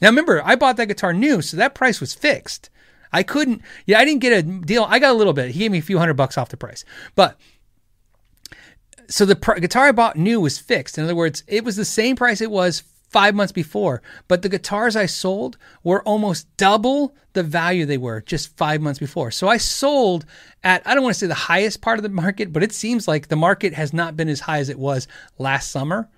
now 0.00 0.08
remember 0.08 0.42
I 0.44 0.56
bought 0.56 0.76
that 0.78 0.88
guitar 0.88 1.12
new, 1.12 1.40
so 1.40 1.56
that 1.56 1.74
price 1.74 2.00
was 2.00 2.14
fixed. 2.14 2.68
I 3.12 3.22
couldn't, 3.22 3.62
yeah, 3.86 4.00
I 4.00 4.04
didn't 4.04 4.22
get 4.22 4.32
a 4.32 4.42
deal. 4.42 4.86
I 4.88 4.98
got 4.98 5.12
a 5.12 5.18
little 5.18 5.34
bit. 5.34 5.50
He 5.50 5.60
gave 5.60 5.70
me 5.70 5.78
a 5.78 5.82
few 5.82 5.98
hundred 5.98 6.14
bucks 6.14 6.38
off 6.38 6.48
the 6.48 6.56
price, 6.56 6.84
but 7.14 7.38
so 9.12 9.26
the 9.26 9.36
pr- 9.36 9.60
guitar 9.60 9.88
I 9.88 9.92
bought 9.92 10.16
new 10.16 10.40
was 10.40 10.58
fixed. 10.58 10.96
In 10.96 11.04
other 11.04 11.14
words, 11.14 11.44
it 11.46 11.64
was 11.64 11.76
the 11.76 11.84
same 11.84 12.16
price 12.16 12.40
it 12.40 12.50
was 12.50 12.82
five 13.10 13.34
months 13.34 13.52
before, 13.52 14.00
but 14.26 14.40
the 14.40 14.48
guitars 14.48 14.96
I 14.96 15.04
sold 15.04 15.58
were 15.84 16.02
almost 16.04 16.46
double 16.56 17.14
the 17.34 17.42
value 17.42 17.84
they 17.84 17.98
were 17.98 18.22
just 18.22 18.56
five 18.56 18.80
months 18.80 18.98
before. 18.98 19.30
So 19.30 19.48
I 19.48 19.58
sold 19.58 20.24
at, 20.64 20.80
I 20.86 20.94
don't 20.94 21.02
want 21.02 21.14
to 21.14 21.18
say 21.20 21.26
the 21.26 21.34
highest 21.34 21.82
part 21.82 21.98
of 21.98 22.04
the 22.04 22.08
market, 22.08 22.54
but 22.54 22.62
it 22.62 22.72
seems 22.72 23.06
like 23.06 23.28
the 23.28 23.36
market 23.36 23.74
has 23.74 23.92
not 23.92 24.16
been 24.16 24.30
as 24.30 24.40
high 24.40 24.60
as 24.60 24.70
it 24.70 24.78
was 24.78 25.06
last 25.36 25.70
summer. 25.70 26.08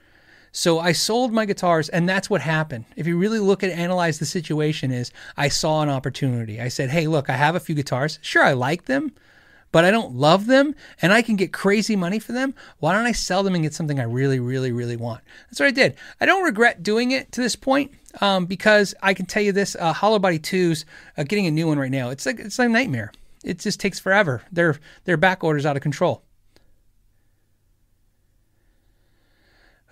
So 0.53 0.79
I 0.79 0.93
sold 0.93 1.33
my 1.33 1.47
guitars, 1.47 1.89
and 1.89 2.09
that's 2.09 2.31
what 2.31 2.43
happened. 2.43 2.85
If 2.95 3.09
you 3.09 3.19
really 3.19 3.41
look 3.41 3.65
at 3.65 3.71
analyze 3.71 4.21
the 4.21 4.25
situation, 4.25 4.93
is 4.93 5.11
I 5.37 5.49
saw 5.49 5.83
an 5.83 5.89
opportunity. 5.89 6.61
I 6.61 6.69
said, 6.69 6.91
"Hey, 6.91 7.09
look, 7.09 7.29
I 7.29 7.35
have 7.35 7.57
a 7.57 7.61
few 7.61 7.75
guitars. 7.75 8.21
Sure, 8.23 8.45
I 8.45 8.53
like 8.53 8.85
them, 8.85 9.11
but 9.75 9.85
I 9.85 9.91
don't 9.91 10.15
love 10.15 10.47
them, 10.47 10.77
and 11.03 11.13
I 11.13 11.21
can 11.21 11.35
get 11.35 11.53
crazy 11.53 11.97
money 11.97 12.21
for 12.21 12.31
them. 12.31 12.55
Why 12.79 12.93
don't 12.93 13.07
I 13.07 13.11
sell 13.11 13.43
them 13.43 13.57
and 13.57 13.65
get 13.65 13.75
something 13.75 13.99
I 13.99 14.05
really, 14.05 14.39
really, 14.39 14.71
really 14.71 14.95
want?" 14.95 15.21
That's 15.51 15.59
what 15.59 15.67
I 15.67 15.73
did. 15.73 15.97
I 16.21 16.27
don't 16.27 16.45
regret 16.45 16.85
doing 16.85 17.11
it 17.11 17.33
to 17.33 17.41
this 17.41 17.57
point 17.57 17.91
um, 18.21 18.47
because 18.47 18.95
I 19.03 19.15
can 19.15 19.27
tell 19.27 19.43
you 19.43 19.51
this: 19.51 19.75
uh, 19.75 19.93
Hollow 19.93 20.21
Body 20.21 20.39
Twos, 20.39 20.85
uh, 21.19 21.25
getting 21.25 21.49
a 21.49 21.51
new 21.51 21.67
one 21.67 21.77
right 21.77 21.91
now, 21.91 22.11
it's 22.11 22.25
like 22.25 22.39
it's 22.39 22.57
like 22.57 22.67
a 22.67 22.71
nightmare. 22.71 23.11
It 23.43 23.59
just 23.59 23.81
takes 23.81 23.99
forever. 23.99 24.43
Their 24.53 24.79
their 25.07 25.17
back 25.17 25.43
orders 25.43 25.67
out 25.67 25.75
of 25.75 25.83
control. 25.83 26.23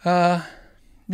Uh, 0.05 0.43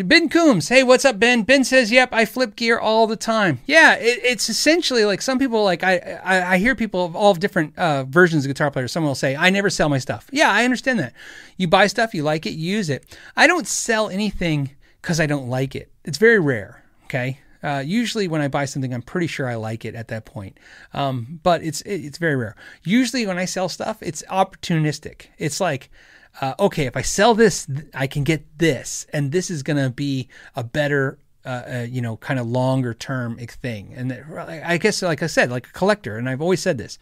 Ben 0.06 0.28
Coombs. 0.28 0.68
Hey, 0.68 0.82
what's 0.82 1.04
up, 1.04 1.18
Ben? 1.18 1.42
Ben 1.42 1.64
says, 1.64 1.90
"Yep, 1.90 2.10
I 2.12 2.24
flip 2.24 2.54
gear 2.54 2.78
all 2.78 3.06
the 3.06 3.16
time." 3.16 3.60
Yeah, 3.66 3.94
it, 3.94 4.20
it's 4.22 4.48
essentially 4.48 5.04
like 5.04 5.22
some 5.22 5.38
people 5.38 5.64
like 5.64 5.82
I, 5.82 6.20
I 6.22 6.54
I 6.54 6.58
hear 6.58 6.74
people 6.74 7.04
of 7.04 7.16
all 7.16 7.34
different 7.34 7.76
uh, 7.78 8.04
versions 8.04 8.44
of 8.44 8.50
guitar 8.50 8.70
players. 8.70 8.92
Someone 8.92 9.08
will 9.08 9.14
say, 9.14 9.34
"I 9.34 9.50
never 9.50 9.70
sell 9.70 9.88
my 9.88 9.98
stuff." 9.98 10.28
Yeah, 10.30 10.50
I 10.50 10.64
understand 10.64 10.98
that. 11.00 11.14
You 11.56 11.68
buy 11.68 11.86
stuff, 11.86 12.14
you 12.14 12.22
like 12.22 12.46
it, 12.46 12.50
you 12.50 12.76
use 12.76 12.90
it. 12.90 13.16
I 13.36 13.46
don't 13.46 13.66
sell 13.66 14.08
anything 14.08 14.70
because 15.02 15.20
I 15.20 15.26
don't 15.26 15.48
like 15.48 15.74
it. 15.74 15.90
It's 16.04 16.18
very 16.18 16.38
rare. 16.38 16.84
Okay. 17.04 17.40
Uh, 17.62 17.82
usually, 17.84 18.28
when 18.28 18.40
I 18.40 18.46
buy 18.48 18.66
something, 18.66 18.94
I'm 18.94 19.02
pretty 19.02 19.26
sure 19.26 19.48
I 19.48 19.56
like 19.56 19.84
it 19.84 19.96
at 19.96 20.08
that 20.08 20.24
point. 20.24 20.58
Um, 20.94 21.40
but 21.42 21.62
it's 21.64 21.80
it, 21.80 22.04
it's 22.04 22.18
very 22.18 22.36
rare. 22.36 22.54
Usually, 22.84 23.26
when 23.26 23.38
I 23.38 23.46
sell 23.46 23.68
stuff, 23.68 23.98
it's 24.00 24.22
opportunistic. 24.30 25.26
It's 25.38 25.60
like 25.60 25.90
uh, 26.40 26.54
okay, 26.60 26.86
if 26.86 26.96
I 26.96 27.02
sell 27.02 27.34
this, 27.34 27.66
I 27.94 28.06
can 28.06 28.24
get 28.24 28.58
this, 28.58 29.06
and 29.12 29.32
this 29.32 29.50
is 29.50 29.62
going 29.62 29.76
to 29.76 29.90
be 29.90 30.28
a 30.54 30.62
better, 30.62 31.18
uh, 31.44 31.48
uh, 31.48 31.86
you 31.88 32.00
know, 32.00 32.16
kind 32.16 32.38
of 32.38 32.46
longer 32.46 32.94
term 32.94 33.36
thing. 33.38 33.92
And 33.96 34.12
I 34.12 34.78
guess, 34.78 35.02
like 35.02 35.22
I 35.22 35.26
said, 35.26 35.50
like 35.50 35.68
a 35.68 35.72
collector, 35.72 36.16
and 36.16 36.28
I've 36.28 36.42
always 36.42 36.60
said 36.60 36.78
this. 36.78 36.98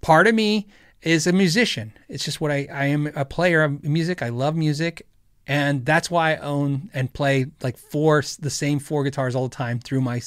Part 0.00 0.26
of 0.26 0.34
me 0.34 0.68
is 1.02 1.26
a 1.26 1.32
musician. 1.32 1.92
It's 2.08 2.24
just 2.24 2.40
what 2.40 2.50
I, 2.50 2.68
I 2.72 2.86
am 2.86 3.10
a 3.14 3.24
player 3.24 3.62
of 3.62 3.82
music. 3.82 4.22
I 4.22 4.28
love 4.28 4.56
music. 4.56 5.06
And 5.48 5.86
that's 5.86 6.10
why 6.10 6.34
I 6.34 6.36
own 6.36 6.90
and 6.92 7.10
play 7.10 7.46
like 7.62 7.78
four 7.78 8.22
the 8.38 8.50
same 8.50 8.78
four 8.78 9.02
guitars 9.02 9.34
all 9.34 9.48
the 9.48 9.56
time 9.56 9.78
through 9.80 10.02
my 10.02 10.20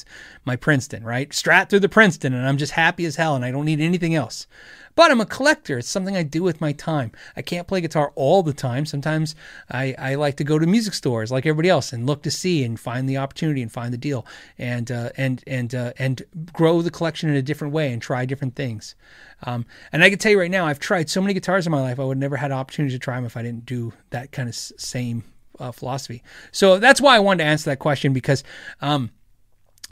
my 0.46 0.56
Princeton, 0.56 1.04
right? 1.04 1.30
Strat 1.30 1.70
through 1.70 1.82
the 1.82 1.90
Princeton, 1.90 2.34
and 2.34 2.48
I'm 2.48 2.58
just 2.58 2.72
happy 2.72 3.06
as 3.06 3.18
hell, 3.18 3.36
and 3.36 3.46
I 3.46 3.52
don't 3.52 3.66
need 3.66 3.80
anything 3.80 4.16
else. 4.16 4.48
But 4.96 5.12
I'm 5.12 5.22
a 5.22 5.26
collector. 5.26 5.78
It's 5.78 5.90
something 5.90 6.16
I 6.16 6.24
do 6.24 6.44
with 6.44 6.62
my 6.62 6.72
time. 6.72 7.12
I 7.36 7.42
can't 7.42 7.68
play 7.68 7.82
guitar 7.82 8.12
all 8.16 8.44
the 8.44 8.54
time. 8.54 8.86
Sometimes 8.86 9.36
I, 9.70 9.96
I 9.98 10.16
like 10.16 10.38
to 10.38 10.44
go 10.44 10.60
to 10.60 10.66
music 10.66 10.94
stores 10.94 11.32
like 11.32 11.46
everybody 11.46 11.70
else 11.70 11.94
and 11.94 12.06
look 12.06 12.24
to 12.24 12.32
see 12.32 12.64
and 12.64 12.80
find 12.80 13.08
the 13.08 13.18
opportunity 13.18 13.62
and 13.62 13.72
find 13.72 13.94
the 13.94 13.98
deal 13.98 14.26
and 14.58 14.92
uh, 14.92 15.10
and 15.18 15.44
and 15.48 15.74
uh, 15.74 15.94
and 15.98 16.24
grow 16.54 16.82
the 16.82 16.92
collection 16.92 17.30
in 17.30 17.36
a 17.36 17.42
different 17.42 17.74
way 17.74 17.92
and 17.92 18.02
try 18.02 18.26
different 18.26 18.56
things. 18.56 18.96
Um, 19.44 19.66
and 19.92 20.04
I 20.04 20.10
can 20.10 20.20
tell 20.20 20.32
you 20.32 20.40
right 20.40 20.52
now, 20.52 20.66
I've 20.66 20.80
tried 20.80 21.10
so 21.10 21.22
many 21.22 21.34
guitars 21.34 21.66
in 21.66 21.72
my 21.72 21.82
life. 21.82 22.00
I 22.00 22.04
would 22.04 22.18
never 22.18 22.38
had 22.38 22.52
opportunity 22.52 22.94
to 22.94 23.00
try 23.00 23.16
them 23.16 23.26
if 23.26 23.38
I 23.38 23.42
didn't 23.42 23.66
do 23.66 23.94
that 24.12 24.32
kind 24.32 24.48
of 24.48 24.56
same 24.56 25.24
uh, 25.60 25.72
philosophy. 25.72 26.24
So 26.52 26.80
that's 26.80 27.02
why 27.02 27.16
I 27.16 27.20
wanted 27.20 27.44
to 27.44 27.50
answer 27.50 27.70
that 27.70 27.80
question 27.80 28.14
because. 28.14 28.44
Um, 28.82 29.12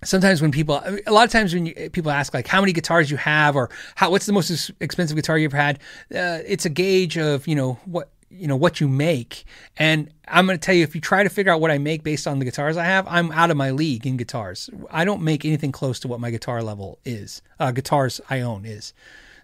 sometimes 0.04 0.42
when 0.42 0.52
people 0.52 0.82
a 1.06 1.12
lot 1.12 1.26
of 1.26 1.32
times 1.32 1.54
when 1.54 1.66
you, 1.66 1.90
people 1.92 2.12
ask 2.12 2.34
like 2.34 2.48
how 2.48 2.62
many 2.62 2.74
guitars 2.74 3.12
you 3.12 3.18
have 3.18 3.56
or 3.56 3.70
how 3.96 4.10
what's 4.12 4.26
the 4.26 4.34
most 4.34 4.72
expensive 4.80 5.16
guitar 5.16 5.38
you've 5.38 5.54
had 5.54 5.80
uh, 6.16 6.40
it's 6.46 6.66
a 6.66 6.70
gauge 6.70 7.18
of 7.18 7.48
you 7.48 7.56
know 7.56 7.74
what 7.86 8.10
you 8.32 8.48
know 8.48 8.56
what 8.56 8.80
you 8.80 8.88
make. 8.88 9.44
And 9.78 10.12
i'm 10.28 10.46
going 10.46 10.58
to 10.58 10.64
tell 10.64 10.76
you 10.76 10.84
if 10.84 10.96
you 10.96 11.02
try 11.02 11.24
to 11.24 11.30
figure 11.30 11.52
out 11.52 11.62
what 11.62 11.72
i 11.72 11.78
make 11.78 12.04
based 12.04 12.28
on 12.28 12.40
the 12.40 12.46
guitars 12.46 12.78
i 12.78 12.86
have 12.86 13.08
i'm 13.08 13.32
out 13.32 13.52
of 13.52 13.58
my 13.58 13.72
league 13.72 14.06
in 14.06 14.18
guitars. 14.18 14.70
I 14.92 15.06
don't 15.06 15.22
make 15.22 15.46
anything 15.46 15.72
close 15.72 16.00
to 16.02 16.08
what 16.08 16.20
my 16.20 16.30
guitar 16.32 16.62
level 16.62 17.00
is 17.06 17.42
uh, 17.60 17.72
guitars 17.72 18.22
i 18.30 18.42
own 18.42 18.66
is. 18.66 18.94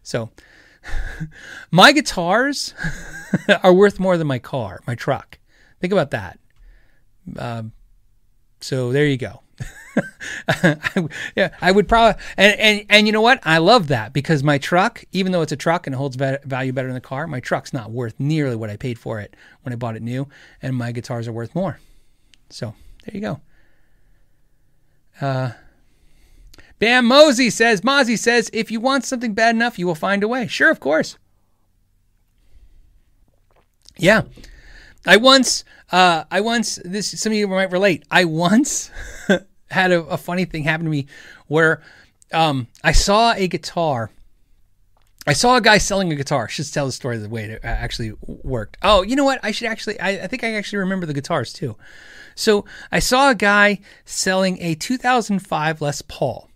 So 0.03 0.29
my 1.71 1.91
guitars 1.91 2.73
are 3.63 3.73
worth 3.73 3.99
more 3.99 4.17
than 4.17 4.27
my 4.27 4.39
car 4.39 4.81
my 4.87 4.95
truck. 4.95 5.39
Think 5.81 5.91
about 5.91 6.11
that. 6.11 6.39
Um, 7.37 7.73
so 8.61 8.91
there 8.91 9.07
you 9.07 9.17
go 9.17 9.41
yeah, 11.35 11.49
I 11.61 11.71
would 11.71 11.87
probably, 11.87 12.21
and, 12.37 12.59
and 12.59 12.85
and 12.89 13.07
you 13.07 13.13
know 13.13 13.21
what? 13.21 13.39
I 13.43 13.59
love 13.59 13.87
that 13.87 14.13
because 14.13 14.43
my 14.43 14.57
truck, 14.57 15.03
even 15.11 15.31
though 15.31 15.41
it's 15.41 15.51
a 15.51 15.57
truck 15.57 15.87
and 15.87 15.93
it 15.93 15.97
holds 15.97 16.15
value 16.15 16.73
better 16.73 16.87
than 16.87 16.95
the 16.95 17.01
car, 17.01 17.27
my 17.27 17.39
truck's 17.39 17.73
not 17.73 17.91
worth 17.91 18.15
nearly 18.19 18.55
what 18.55 18.69
I 18.69 18.77
paid 18.77 18.99
for 18.99 19.19
it 19.19 19.35
when 19.63 19.73
I 19.73 19.75
bought 19.75 19.95
it 19.95 20.01
new, 20.01 20.27
and 20.61 20.75
my 20.75 20.91
guitars 20.91 21.27
are 21.27 21.33
worth 21.33 21.55
more. 21.55 21.79
So 22.49 22.73
there 23.05 23.15
you 23.15 23.21
go. 23.21 23.41
Uh, 25.21 25.51
Bam 26.79 27.05
Mosey 27.05 27.49
says, 27.49 27.81
Mozzie 27.81 28.19
says, 28.19 28.49
if 28.51 28.69
you 28.69 28.79
want 28.79 29.05
something 29.05 29.33
bad 29.33 29.55
enough, 29.55 29.79
you 29.79 29.87
will 29.87 29.95
find 29.95 30.23
a 30.23 30.27
way. 30.27 30.47
Sure, 30.47 30.69
of 30.69 30.79
course. 30.79 31.17
Yeah. 33.97 34.23
I 35.07 35.17
once, 35.17 35.63
uh, 35.91 36.25
I 36.29 36.41
once, 36.41 36.79
this, 36.83 37.19
some 37.19 37.31
of 37.31 37.37
you 37.37 37.47
might 37.47 37.71
relate. 37.71 38.03
I 38.11 38.25
once 38.25 38.91
had 39.71 39.91
a, 39.91 40.03
a 40.05 40.17
funny 40.17 40.45
thing 40.45 40.63
happen 40.63 40.85
to 40.85 40.89
me 40.89 41.07
where 41.47 41.81
um, 42.33 42.67
I 42.83 42.91
saw 42.91 43.33
a 43.33 43.47
guitar. 43.47 44.11
I 45.27 45.33
saw 45.33 45.57
a 45.57 45.61
guy 45.61 45.79
selling 45.79 46.11
a 46.11 46.15
guitar. 46.15 46.45
I 46.45 46.47
should 46.47 46.71
tell 46.71 46.85
the 46.85 46.91
story 46.91 47.17
the 47.17 47.29
way 47.29 47.45
it 47.45 47.59
actually 47.63 48.13
worked. 48.21 48.77
Oh, 48.83 49.01
you 49.01 49.15
know 49.15 49.23
what? 49.23 49.39
I 49.43 49.51
should 49.51 49.67
actually. 49.67 49.99
I, 49.99 50.23
I 50.23 50.27
think 50.27 50.43
I 50.43 50.53
actually 50.53 50.79
remember 50.79 51.05
the 51.05 51.13
guitars 51.13 51.51
too. 51.51 51.75
So 52.35 52.65
I 52.91 52.99
saw 52.99 53.31
a 53.31 53.35
guy 53.35 53.79
selling 54.03 54.61
a 54.61 54.75
2005 54.75 55.81
Les 55.81 56.01
Paul. 56.03 56.49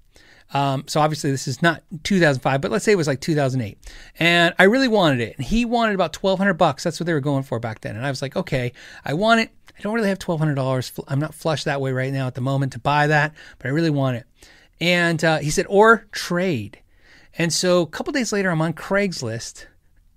Um, 0.52 0.86
so 0.88 1.00
obviously 1.00 1.30
this 1.32 1.48
is 1.48 1.62
not 1.62 1.84
2005, 2.04 2.62
but 2.62 2.72
let's 2.72 2.84
say 2.84 2.92
it 2.92 2.98
was 2.98 3.08
like 3.08 3.22
2008, 3.22 3.78
and 4.18 4.56
I 4.58 4.64
really 4.64 4.88
wanted 4.88 5.22
it. 5.22 5.38
And 5.38 5.46
he 5.46 5.64
wanted 5.64 5.94
about 5.94 6.16
1,200 6.16 6.56
bucks. 6.56 6.84
That's 6.84 7.00
what 7.00 7.06
they 7.06 7.14
were 7.14 7.20
going 7.20 7.44
for 7.44 7.60
back 7.60 7.82
then. 7.82 7.96
And 7.96 8.06
I 8.06 8.10
was 8.10 8.22
like, 8.22 8.36
okay, 8.36 8.74
I 9.06 9.14
want 9.14 9.42
it. 9.42 9.52
I 9.80 9.82
don't 9.82 9.94
really 9.94 10.10
have 10.10 10.20
$1,200. 10.20 11.00
I'm 11.08 11.20
not 11.20 11.34
flush 11.34 11.64
that 11.64 11.80
way 11.80 11.94
right 11.94 12.12
now 12.12 12.28
at 12.28 12.36
the 12.36 12.42
moment 12.42 12.74
to 12.74 12.80
buy 12.80 13.08
that, 13.08 13.34
but 13.58 13.68
I 13.68 13.72
really 13.72 13.90
want 13.90 14.18
it. 14.18 14.26
And 14.82 15.24
uh, 15.24 15.38
he 15.38 15.50
said, 15.50 15.66
or 15.70 16.06
trade. 16.12 16.80
And 17.38 17.54
so 17.54 17.84
a 17.84 17.88
couple 17.88 18.12
days 18.12 18.34
later, 18.34 18.50
I'm 18.50 18.62
on 18.62 18.74
Craigslist, 18.74 19.68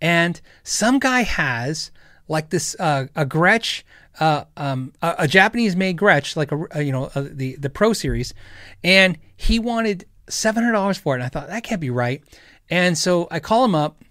and 0.00 0.40
some 0.64 0.98
guy 0.98 1.22
has 1.22 1.92
like 2.26 2.50
this 2.50 2.74
uh, 2.80 3.06
a 3.14 3.24
Gretsch, 3.24 3.84
uh, 4.18 4.44
um, 4.56 4.92
a, 5.00 5.14
a 5.20 5.28
Japanese-made 5.28 5.96
Gretsch, 5.96 6.36
like 6.36 6.50
a, 6.50 6.66
a 6.72 6.82
you 6.82 6.90
know 6.90 7.10
a, 7.14 7.22
the 7.22 7.54
the 7.56 7.70
Pro 7.70 7.92
Series, 7.92 8.34
and 8.82 9.16
he 9.36 9.60
wanted 9.60 10.06
seven 10.28 10.64
hundred 10.64 10.74
dollars 10.74 10.98
for 10.98 11.14
it. 11.14 11.18
And 11.18 11.24
I 11.24 11.28
thought 11.28 11.48
that 11.48 11.62
can't 11.62 11.80
be 11.80 11.90
right, 11.90 12.22
and 12.68 12.98
so 12.98 13.28
I 13.30 13.38
call 13.38 13.64
him 13.64 13.76
up 13.76 14.02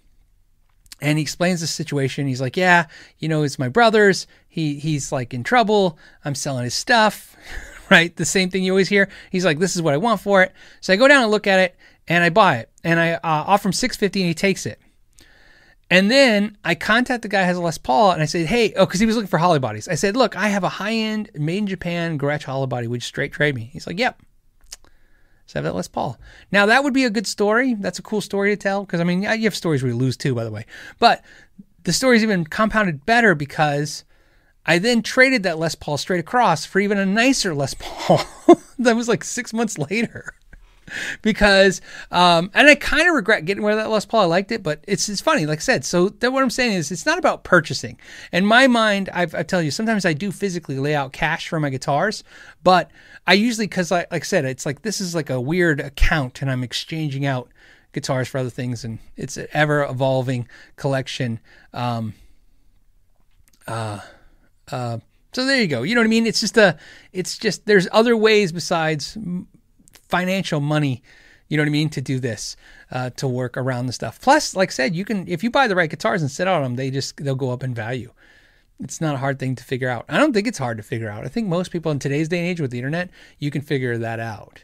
and 1.02 1.18
he 1.18 1.22
explains 1.22 1.61
the 1.61 1.68
situation. 1.68 2.28
He's 2.28 2.41
like, 2.41 2.56
"Yeah, 2.56 2.88
you 3.19 3.28
know, 3.28 3.44
it's 3.44 3.60
my 3.60 3.69
brother's. 3.69 4.28
He 4.48 4.80
he's 4.80 5.11
like 5.11 5.34
in 5.34 5.44
trouble. 5.44 5.98
I'm 6.23 6.36
selling 6.36 6.64
his 6.64 6.73
stuff, 6.73 7.36
right? 7.90 8.15
The 8.15 8.26
same 8.26 8.49
thing 8.49 8.64
you 8.64 8.72
always 8.72 8.90
hear. 8.90 9.10
He's 9.32 9.45
like, 9.45 9.60
"This 9.60 9.76
is 9.76 9.82
what 9.82 9.94
I 9.94 9.98
want 9.98 10.22
for 10.22 10.44
it." 10.44 10.53
So 10.80 10.94
I 10.94 10.95
go 10.95 11.07
down 11.07 11.23
and 11.23 11.32
look 11.32 11.48
at 11.48 11.60
it, 11.60 11.76
and 12.07 12.23
I 12.23 12.30
buy 12.30 12.57
it, 12.57 12.69
and 12.84 12.99
I 12.99 13.14
uh, 13.14 13.19
offer 13.23 13.69
him 13.69 13.73
six 13.73 13.98
fifty, 13.98 14.22
and 14.22 14.28
he 14.28 14.34
takes 14.34 14.65
it. 14.65 14.80
And 15.90 16.10
then 16.10 16.57
I 16.64 16.76
contact 16.76 17.22
the 17.22 17.28
guy 17.28 17.41
who 17.41 17.48
has 17.48 17.57
a 17.57 17.61
Les 17.61 17.78
Paul, 17.78 18.11
and 18.11 18.22
I 18.22 18.26
said, 18.26 18.45
"Hey, 18.45 18.73
oh, 18.76 18.86
because 18.86 18.99
he 18.99 19.06
was 19.06 19.15
looking 19.15 19.28
for 19.28 19.40
hollow 19.40 19.60
bodies." 19.60 19.88
I 19.88 19.95
said, 19.95 20.15
"Look, 20.15 20.36
I 20.36 20.48
have 20.48 20.64
a 20.64 20.69
high 20.69 20.94
end, 20.94 21.32
made 21.34 21.57
in 21.57 21.68
Japan 21.68 22.18
Gretsch 22.18 22.44
hollow 22.44 22.68
body. 22.68 22.88
Would 22.88 22.98
you 22.98 23.02
straight 23.02 23.34
trade 23.34 23.56
me?" 23.56 23.69
He's 23.73 23.88
like, 23.88 23.99
"Yep." 23.99 24.22
So 25.52 25.61
that 25.61 25.76
Les 25.76 25.90
Paul. 25.90 26.18
Now 26.49 26.65
that 26.65 26.82
would 26.82 26.94
be 26.94 27.03
a 27.03 27.10
good 27.10 27.28
story. 27.28 27.73
That's 27.73 27.99
a 27.99 28.02
cool 28.02 28.22
story 28.22 28.52
to 28.52 28.56
tell 28.56 28.86
because 28.86 29.02
I 29.02 29.03
mean 29.03 29.22
you 29.22 29.44
have 29.44 29.53
stories 29.53 29.84
where 29.84 29.91
you 29.91 29.98
lose 29.98 30.15
too, 30.15 30.34
by 30.34 30.45
the 30.45 30.52
way. 30.52 30.65
But 30.98 31.26
the 31.84 31.91
story's 31.91 32.23
even 32.23 32.45
compounded 32.45 33.06
better 33.06 33.36
because 33.36 34.06
I 34.65 34.80
then 34.80 35.02
traded 35.02 35.44
that 35.44 35.60
Les 35.60 35.76
Paul 35.76 35.98
straight 35.98 36.22
across 36.22 36.64
for 36.64 36.80
even 36.80 36.98
a 36.98 37.06
nicer 37.06 37.53
Les 37.53 37.76
Paul. 37.78 38.22
that 38.80 38.95
was 38.95 39.10
like 39.10 39.26
six 39.26 39.52
months 39.52 39.78
later. 39.78 40.36
because 41.22 41.81
um, 42.11 42.51
and 42.53 42.68
I 42.68 42.76
kind 42.76 43.07
of 43.07 43.15
regret 43.15 43.45
getting 43.45 43.63
rid 43.63 43.73
of 43.73 43.80
that 43.80 43.89
Les 43.89 44.05
Paul. 44.05 44.22
I 44.22 44.26
liked 44.26 44.51
it, 44.51 44.63
but 44.63 44.84
it's 44.88 45.09
it's 45.09 45.22
funny, 45.22 45.45
like 45.45 45.59
I 45.59 45.61
said. 45.61 45.85
So 45.85 46.09
that 46.09 46.31
what 46.31 46.43
I'm 46.43 46.49
saying 46.49 46.73
is, 46.73 46.91
it's 46.91 47.05
not 47.05 47.18
about 47.18 47.43
purchasing. 47.43 47.99
In 48.31 48.45
my 48.45 48.68
mind, 48.68 49.09
I've, 49.13 49.35
I 49.35 49.43
tell 49.43 49.61
you, 49.61 49.72
sometimes 49.72 50.05
I 50.05 50.13
do 50.13 50.31
physically 50.31 50.80
lay 50.80 50.95
out 50.95 51.13
cash 51.13 51.47
for 51.47 51.59
my 51.59 51.69
guitars, 51.69 52.23
but 52.63 52.91
I 53.27 53.34
usually 53.34 53.68
because 53.68 53.91
like, 53.91 54.07
I 54.11 54.19
said, 54.19 54.45
it's 54.45 54.65
like 54.65 54.81
this 54.81 55.01
is 55.01 55.15
like 55.15 55.30
a 55.30 55.39
weird 55.39 55.80
account, 55.80 56.41
and 56.41 56.49
I'm 56.49 56.63
exchanging 56.63 57.26
out 57.26 57.49
guitars 57.93 58.27
for 58.27 58.38
other 58.38 58.49
things, 58.49 58.84
and 58.84 58.99
it's 59.15 59.38
an 59.38 59.47
ever 59.53 59.84
evolving 59.84 60.47
collection. 60.76 61.39
Um, 61.73 62.13
uh, 63.68 63.99
uh, 64.72 64.99
so 65.34 65.45
there 65.45 65.61
you 65.61 65.68
go. 65.68 65.84
You 65.84 65.95
know 65.95 66.01
what 66.01 66.05
I 66.05 66.09
mean? 66.09 66.27
It's 66.27 66.41
just 66.41 66.57
a, 66.57 66.77
it's 67.13 67.38
just 67.38 67.65
there's 67.65 67.88
other 67.91 68.18
ways 68.18 68.51
besides 68.51 69.18
financial 70.11 70.59
money. 70.59 71.01
You 71.47 71.57
know 71.57 71.63
what 71.63 71.69
I 71.69 71.71
mean 71.71 71.89
to 71.89 72.01
do 72.01 72.19
this, 72.19 72.55
uh, 72.91 73.09
to 73.17 73.27
work 73.27 73.57
around 73.57 73.88
the 73.88 73.93
stuff. 73.93 74.21
Plus, 74.21 74.55
like 74.55 74.69
I 74.69 74.71
said, 74.71 74.95
you 74.95 75.03
can 75.03 75.27
if 75.27 75.43
you 75.43 75.49
buy 75.49 75.67
the 75.67 75.75
right 75.75 75.89
guitars 75.89 76.21
and 76.21 76.31
sit 76.31 76.47
on 76.47 76.63
them, 76.63 76.75
they 76.75 76.91
just 76.91 77.17
they'll 77.17 77.35
go 77.35 77.51
up 77.51 77.63
in 77.63 77.73
value. 77.73 78.11
It's 78.81 79.01
not 79.01 79.15
a 79.15 79.19
hard 79.19 79.38
thing 79.38 79.55
to 79.55 79.63
figure 79.63 79.89
out. 79.89 80.05
I 80.09 80.17
don't 80.17 80.33
think 80.33 80.47
it's 80.47 80.57
hard 80.57 80.77
to 80.77 80.83
figure 80.83 81.09
out. 81.09 81.25
I 81.25 81.27
think 81.27 81.47
most 81.47 81.71
people 81.71 81.91
in 81.91 81.99
today's 81.99 82.29
day 82.29 82.39
and 82.39 82.47
age 82.47 82.61
with 82.61 82.71
the 82.71 82.77
internet, 82.77 83.09
you 83.38 83.51
can 83.51 83.61
figure 83.61 83.97
that 83.97 84.19
out. 84.19 84.63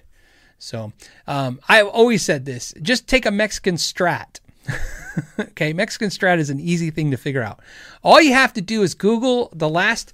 So 0.60 0.92
um, 1.28 1.60
I've 1.68 1.88
always 1.88 2.24
said 2.24 2.46
this: 2.46 2.74
just 2.82 3.08
take 3.08 3.26
a 3.26 3.32
Mexican 3.32 3.76
Strat. 3.76 4.40
okay, 5.40 5.74
Mexican 5.74 6.10
Strat 6.10 6.40
is 6.40 6.50
an 6.50 6.60
easy 6.60 6.90
thing 6.90 7.12
to 7.12 7.18
figure 7.18 7.44
out. 7.44 7.60
All 8.04 8.22
you 8.22 8.34
have 8.34 8.54
to 8.54 8.62
do 8.62 8.82
is 8.82 8.94
Google 8.94 9.50
the 9.54 9.70
last, 9.70 10.14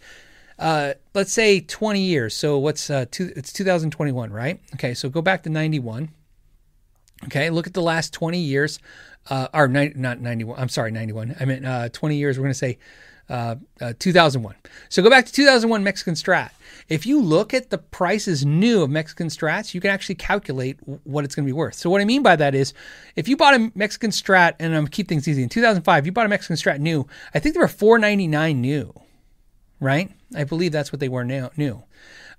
uh, 0.64 0.94
let's 1.14 1.34
say, 1.34 1.60
20 1.60 2.00
years. 2.00 2.34
So 2.34 2.58
what's 2.58 2.90
uh, 2.90 3.06
two, 3.12 3.34
it's 3.36 3.52
2021, 3.52 4.32
right? 4.32 4.62
Okay, 4.76 4.94
so 4.94 5.10
go 5.10 5.22
back 5.22 5.44
to 5.44 5.50
91. 5.50 6.10
Okay, 7.26 7.50
look 7.50 7.68
at 7.68 7.74
the 7.74 7.82
last 7.82 8.14
20 8.14 8.40
years, 8.40 8.80
uh, 9.30 9.50
or 9.54 9.68
ni- 9.68 9.92
not 9.96 10.22
91. 10.22 10.58
I'm 10.58 10.70
sorry, 10.70 10.92
91. 10.92 11.36
I 11.38 11.46
meant 11.46 11.66
uh, 11.66 11.90
20 11.90 12.16
years. 12.16 12.38
We're 12.38 12.44
going 12.44 12.54
to 12.54 12.58
say 12.58 12.80
uh, 13.30 13.56
uh, 13.82 13.94
2001. 14.00 14.56
So 14.88 15.04
go 15.04 15.10
back 15.10 15.26
to 15.26 15.34
2001 15.34 15.84
Mexican 15.84 16.14
Strat. 16.14 16.52
If 16.88 17.06
you 17.06 17.22
look 17.22 17.54
at 17.54 17.70
the 17.70 17.78
prices 17.78 18.46
new 18.46 18.84
of 18.84 18.90
Mexican 18.90 19.28
Strats, 19.28 19.74
you 19.74 19.82
can 19.82 19.92
actually 19.92 20.16
calculate 20.16 20.80
w- 20.80 21.00
what 21.04 21.26
it's 21.26 21.36
going 21.36 21.46
to 21.46 21.50
be 21.50 21.54
worth. 21.54 21.76
So 21.76 21.90
what 21.90 22.00
I 22.00 22.06
mean 22.06 22.24
by 22.24 22.38
that 22.38 22.56
is, 22.56 22.74
if 23.18 23.28
you 23.28 23.36
bought 23.36 23.54
a 23.54 23.72
Mexican 23.76 24.12
Strat, 24.12 24.54
and 24.60 24.74
I'm 24.74 24.88
keep 24.88 25.10
things 25.10 25.28
easy, 25.28 25.44
in 25.44 25.50
2005, 25.50 26.06
you 26.06 26.14
bought 26.14 26.26
a 26.26 26.30
Mexican 26.30 26.56
Strat 26.56 26.80
new. 26.80 27.06
I 27.34 27.40
think 27.40 27.56
they 27.56 27.60
were 27.60 27.68
4.99 27.68 28.56
new, 28.58 28.94
right? 29.84 30.12
I 30.36 30.44
believe 30.44 30.72
that's 30.72 30.92
what 30.92 31.00
they 31.00 31.10
were 31.10 31.24
now 31.24 31.52
new. 31.58 31.84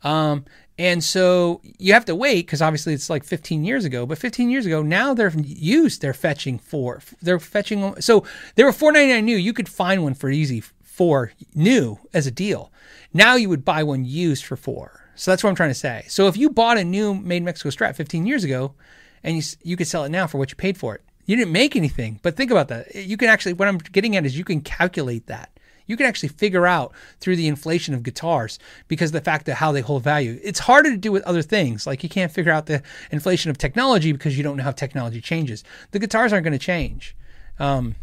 Um, 0.02 0.44
and 0.78 1.02
so 1.04 1.60
you 1.78 1.92
have 1.92 2.04
to 2.06 2.14
wait 2.14 2.46
because 2.46 2.60
obviously 2.60 2.94
it's 2.94 3.08
like 3.08 3.24
15 3.24 3.64
years 3.64 3.84
ago. 3.84 4.06
But 4.06 4.18
15 4.18 4.50
years 4.50 4.66
ago, 4.66 4.82
now 4.82 5.14
they're 5.14 5.32
used. 5.36 6.00
They're 6.00 6.14
fetching 6.14 6.58
four. 6.58 7.02
They're 7.22 7.38
fetching. 7.38 8.00
So 8.00 8.24
they 8.56 8.64
were 8.64 8.72
4.99 8.72 9.24
new. 9.24 9.36
You 9.36 9.52
could 9.52 9.68
find 9.68 10.02
one 10.02 10.14
for 10.14 10.30
easy 10.30 10.62
four 10.82 11.32
new 11.54 11.98
as 12.12 12.26
a 12.26 12.30
deal. 12.30 12.72
Now 13.12 13.36
you 13.36 13.48
would 13.48 13.64
buy 13.64 13.82
one 13.82 14.04
used 14.04 14.44
for 14.44 14.56
four. 14.56 15.10
So 15.14 15.30
that's 15.30 15.44
what 15.44 15.50
I'm 15.50 15.56
trying 15.56 15.70
to 15.70 15.74
say. 15.74 16.04
So 16.08 16.26
if 16.26 16.36
you 16.36 16.50
bought 16.50 16.78
a 16.78 16.84
new 16.84 17.14
made 17.14 17.44
Mexico 17.44 17.70
Strat 17.70 17.94
15 17.94 18.26
years 18.26 18.42
ago, 18.42 18.74
and 19.22 19.36
you 19.36 19.42
you 19.62 19.76
could 19.76 19.86
sell 19.86 20.04
it 20.04 20.10
now 20.10 20.26
for 20.26 20.38
what 20.38 20.50
you 20.50 20.56
paid 20.56 20.76
for 20.76 20.94
it, 20.94 21.02
you 21.24 21.36
didn't 21.36 21.52
make 21.52 21.76
anything. 21.76 22.20
But 22.22 22.36
think 22.36 22.50
about 22.50 22.68
that. 22.68 22.94
You 22.94 23.16
can 23.16 23.28
actually. 23.28 23.54
What 23.54 23.68
I'm 23.68 23.78
getting 23.78 24.16
at 24.16 24.26
is 24.26 24.36
you 24.36 24.44
can 24.44 24.60
calculate 24.60 25.26
that. 25.28 25.50
You 25.86 25.96
can 25.96 26.06
actually 26.06 26.30
figure 26.30 26.66
out 26.66 26.92
through 27.20 27.36
the 27.36 27.48
inflation 27.48 27.94
of 27.94 28.02
guitars 28.02 28.58
because 28.88 29.10
of 29.10 29.14
the 29.14 29.20
fact 29.20 29.46
that 29.46 29.56
how 29.56 29.72
they 29.72 29.80
hold 29.80 30.02
value. 30.02 30.40
It's 30.42 30.60
harder 30.60 30.90
to 30.90 30.96
do 30.96 31.12
with 31.12 31.22
other 31.24 31.42
things. 31.42 31.86
Like 31.86 32.02
you 32.02 32.08
can't 32.08 32.32
figure 32.32 32.52
out 32.52 32.66
the 32.66 32.82
inflation 33.10 33.50
of 33.50 33.58
technology 33.58 34.12
because 34.12 34.36
you 34.36 34.42
don't 34.42 34.56
know 34.56 34.64
how 34.64 34.72
technology 34.72 35.20
changes. 35.20 35.64
The 35.90 35.98
guitars 35.98 36.32
aren't 36.32 36.44
going 36.44 36.52
to 36.52 36.58
change. 36.58 37.14
Um, 37.58 37.96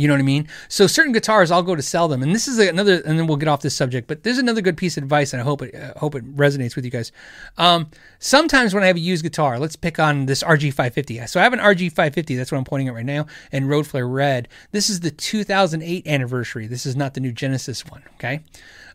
you 0.00 0.08
know 0.08 0.14
what 0.14 0.20
I 0.20 0.24
mean? 0.24 0.48
So 0.68 0.86
certain 0.86 1.12
guitars, 1.12 1.50
I'll 1.50 1.62
go 1.62 1.76
to 1.76 1.82
sell 1.82 2.08
them, 2.08 2.22
and 2.22 2.34
this 2.34 2.48
is 2.48 2.58
another. 2.58 3.02
And 3.04 3.18
then 3.18 3.26
we'll 3.26 3.36
get 3.36 3.48
off 3.48 3.60
this 3.60 3.76
subject. 3.76 4.08
But 4.08 4.22
there's 4.22 4.38
another 4.38 4.62
good 4.62 4.78
piece 4.78 4.96
of 4.96 5.02
advice, 5.02 5.34
and 5.34 5.42
I 5.42 5.44
hope 5.44 5.60
it 5.60 5.74
uh, 5.74 5.92
hope 5.98 6.14
it 6.14 6.24
resonates 6.36 6.74
with 6.74 6.86
you 6.86 6.90
guys. 6.90 7.12
Um, 7.58 7.90
sometimes 8.18 8.72
when 8.72 8.82
I 8.82 8.86
have 8.86 8.96
a 8.96 9.00
used 9.00 9.22
guitar, 9.22 9.58
let's 9.58 9.76
pick 9.76 9.98
on 9.98 10.24
this 10.24 10.42
RG550. 10.42 11.28
So 11.28 11.38
I 11.38 11.42
have 11.42 11.52
an 11.52 11.58
RG550. 11.58 12.34
That's 12.36 12.50
what 12.50 12.56
I'm 12.56 12.64
pointing 12.64 12.88
at 12.88 12.94
right 12.94 13.04
now, 13.04 13.26
and 13.52 13.68
Road 13.68 13.86
Flare 13.86 14.08
Red. 14.08 14.48
This 14.72 14.88
is 14.88 15.00
the 15.00 15.10
2008 15.10 16.06
anniversary. 16.06 16.66
This 16.66 16.86
is 16.86 16.96
not 16.96 17.12
the 17.12 17.20
new 17.20 17.32
Genesis 17.32 17.84
one. 17.84 18.02
Okay. 18.14 18.40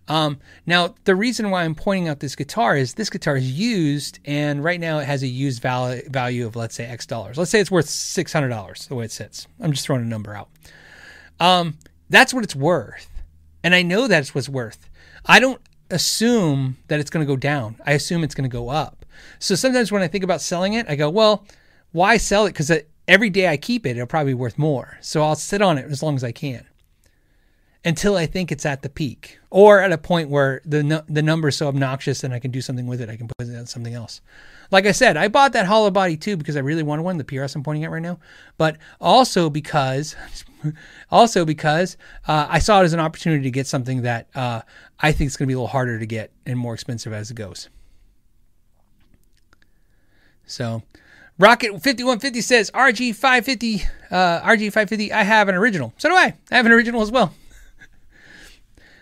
Um, 0.07 0.40
now 0.65 0.95
the 1.06 1.15
reason 1.15 1.49
why 1.49 1.64
I'm 1.64 1.76
pointing 1.76 2.07
out 2.07 2.19
this 2.19 2.36
guitar 2.36 2.76
is 2.76 2.95
this 2.95 3.10
guitar 3.10 3.38
is 3.38 3.52
used, 3.52 4.19
and 4.26 4.64
right 4.64 4.80
now 4.80 4.99
it 4.99 5.06
has 5.06 5.22
a 5.23 5.27
used 5.27 5.61
val- 5.61 5.99
value 6.07 6.45
of 6.48 6.56
let's 6.56 6.76
say 6.76 6.86
X 6.86 7.06
dollars. 7.06 7.38
Let's 7.38 7.52
say 7.52 7.60
it's 7.60 7.72
worth 7.72 7.90
six 7.90 8.34
hundred 8.34 8.49
dollars 8.49 8.88
the 8.88 8.95
way 8.95 9.06
it 9.06 9.11
sits. 9.11 9.48
I'm 9.60 9.72
just 9.72 9.86
throwing 9.86 10.02
a 10.02 10.06
number 10.06 10.36
out. 10.36 10.49
Um, 11.40 11.78
that's 12.10 12.34
what 12.34 12.44
it's 12.44 12.56
worth. 12.56 13.10
And 13.64 13.74
I 13.74 13.82
know 13.82 14.07
that's 14.07 14.36
what's 14.36 14.49
worth. 14.49 14.90
I 15.26 15.40
don't 15.40 15.62
assume 15.90 16.78
that 16.88 16.99
it's 16.99 17.10
going 17.10 17.26
to 17.26 17.32
go 17.32 17.38
down. 17.38 17.78
I 17.86 17.94
assume 17.94 18.24
it's 18.24 18.36
going 18.36 18.49
to 18.49 18.53
go 18.53 18.70
up. 18.70 19.06
So 19.40 19.56
sometimes 19.56 19.91
when 19.91 20.02
I 20.02 20.07
think 20.07 20.24
about 20.24 20.41
selling 20.41 20.74
it, 20.74 20.88
I 20.90 20.95
go, 20.95 21.10
well, 21.10 21.45
why 21.91 22.18
sell 22.18 22.45
it? 22.45 22.49
Because 22.49 22.72
every 23.07 23.30
day 23.30 23.48
I 23.48 23.57
keep 23.57 23.86
it, 23.86 23.91
it'll 23.91 24.07
probably 24.07 24.32
be 24.32 24.40
worth 24.40 24.57
more. 24.57 24.98
So 25.02 25.24
I'll 25.24 25.36
sit 25.36 25.62
on 25.62 25.78
it 25.78 25.90
as 25.90 26.03
long 26.03 26.16
as 26.16 26.24
I 26.24 26.32
can 26.32 26.66
until 27.84 28.18
I 28.18 28.26
think 28.26 28.52
it's 28.52 28.66
at 28.66 28.82
the 28.82 28.90
peak 28.90 29.40
or 29.49 29.80
at 29.80 29.91
a 29.91 29.98
point 29.98 30.30
where 30.30 30.62
the 30.66 31.06
the 31.07 31.22
number 31.22 31.48
is 31.49 31.56
so 31.56 31.68
obnoxious 31.68 32.24
and 32.24 32.34
I 32.34 32.40
can 32.40 32.52
do 32.52 32.62
something 32.62 32.88
with 32.88 32.99
it. 32.99 33.10
I 33.10 33.16
can 33.16 33.28
put 33.28 33.48
it 33.48 33.56
on 33.56 33.68
something 33.68 33.94
else. 33.94 34.22
Like 34.72 34.86
I 34.86 34.92
said, 34.92 35.18
I 35.18 35.28
bought 35.28 35.54
that 35.54 35.66
hollow 35.66 35.92
body 35.92 36.18
too 36.18 36.38
because 36.38 36.56
I 36.56 36.62
really 36.62 36.84
wanted 36.84 37.04
one, 37.04 37.18
the 37.18 37.24
PRS 37.24 37.56
I'm 37.56 37.64
pointing 37.64 37.84
at 37.84 37.92
right 37.92 38.02
now, 38.02 38.20
but 38.58 38.78
also 39.00 39.50
because, 39.50 40.16
also 41.12 41.46
because 41.46 41.98
uh, 42.28 42.48
I 42.50 42.60
saw 42.60 42.82
it 42.82 42.86
as 42.86 42.94
an 42.94 43.00
opportunity 43.00 43.44
to 43.44 43.52
get 43.52 43.68
something 43.68 44.02
that 44.04 44.28
uh, 44.36 44.62
I 45.00 45.12
think 45.12 45.28
is 45.28 45.38
going 45.38 45.48
to 45.48 45.52
be 45.52 45.54
a 45.54 45.58
little 45.58 45.68
harder 45.68 46.00
to 46.00 46.06
get 46.06 46.32
and 46.46 46.58
more 46.58 46.74
expensive 46.74 47.14
as 47.14 47.32
it 47.32 47.36
goes. 47.36 47.70
So, 50.48 50.84
Rocket 51.38 51.72
5150 51.72 52.42
says 52.42 52.72
RG 52.72 53.16
550, 53.16 53.84
uh, 54.12 54.42
RG 54.42 54.66
550. 54.68 55.12
I 55.12 55.24
have 55.24 55.50
an 55.50 55.56
original. 55.56 55.94
So 55.98 56.10
do 56.10 56.16
I. 56.16 56.34
I 56.52 56.56
have 56.56 56.66
an 56.66 56.72
original 56.72 57.02
as 57.02 57.12
well. 57.12 57.34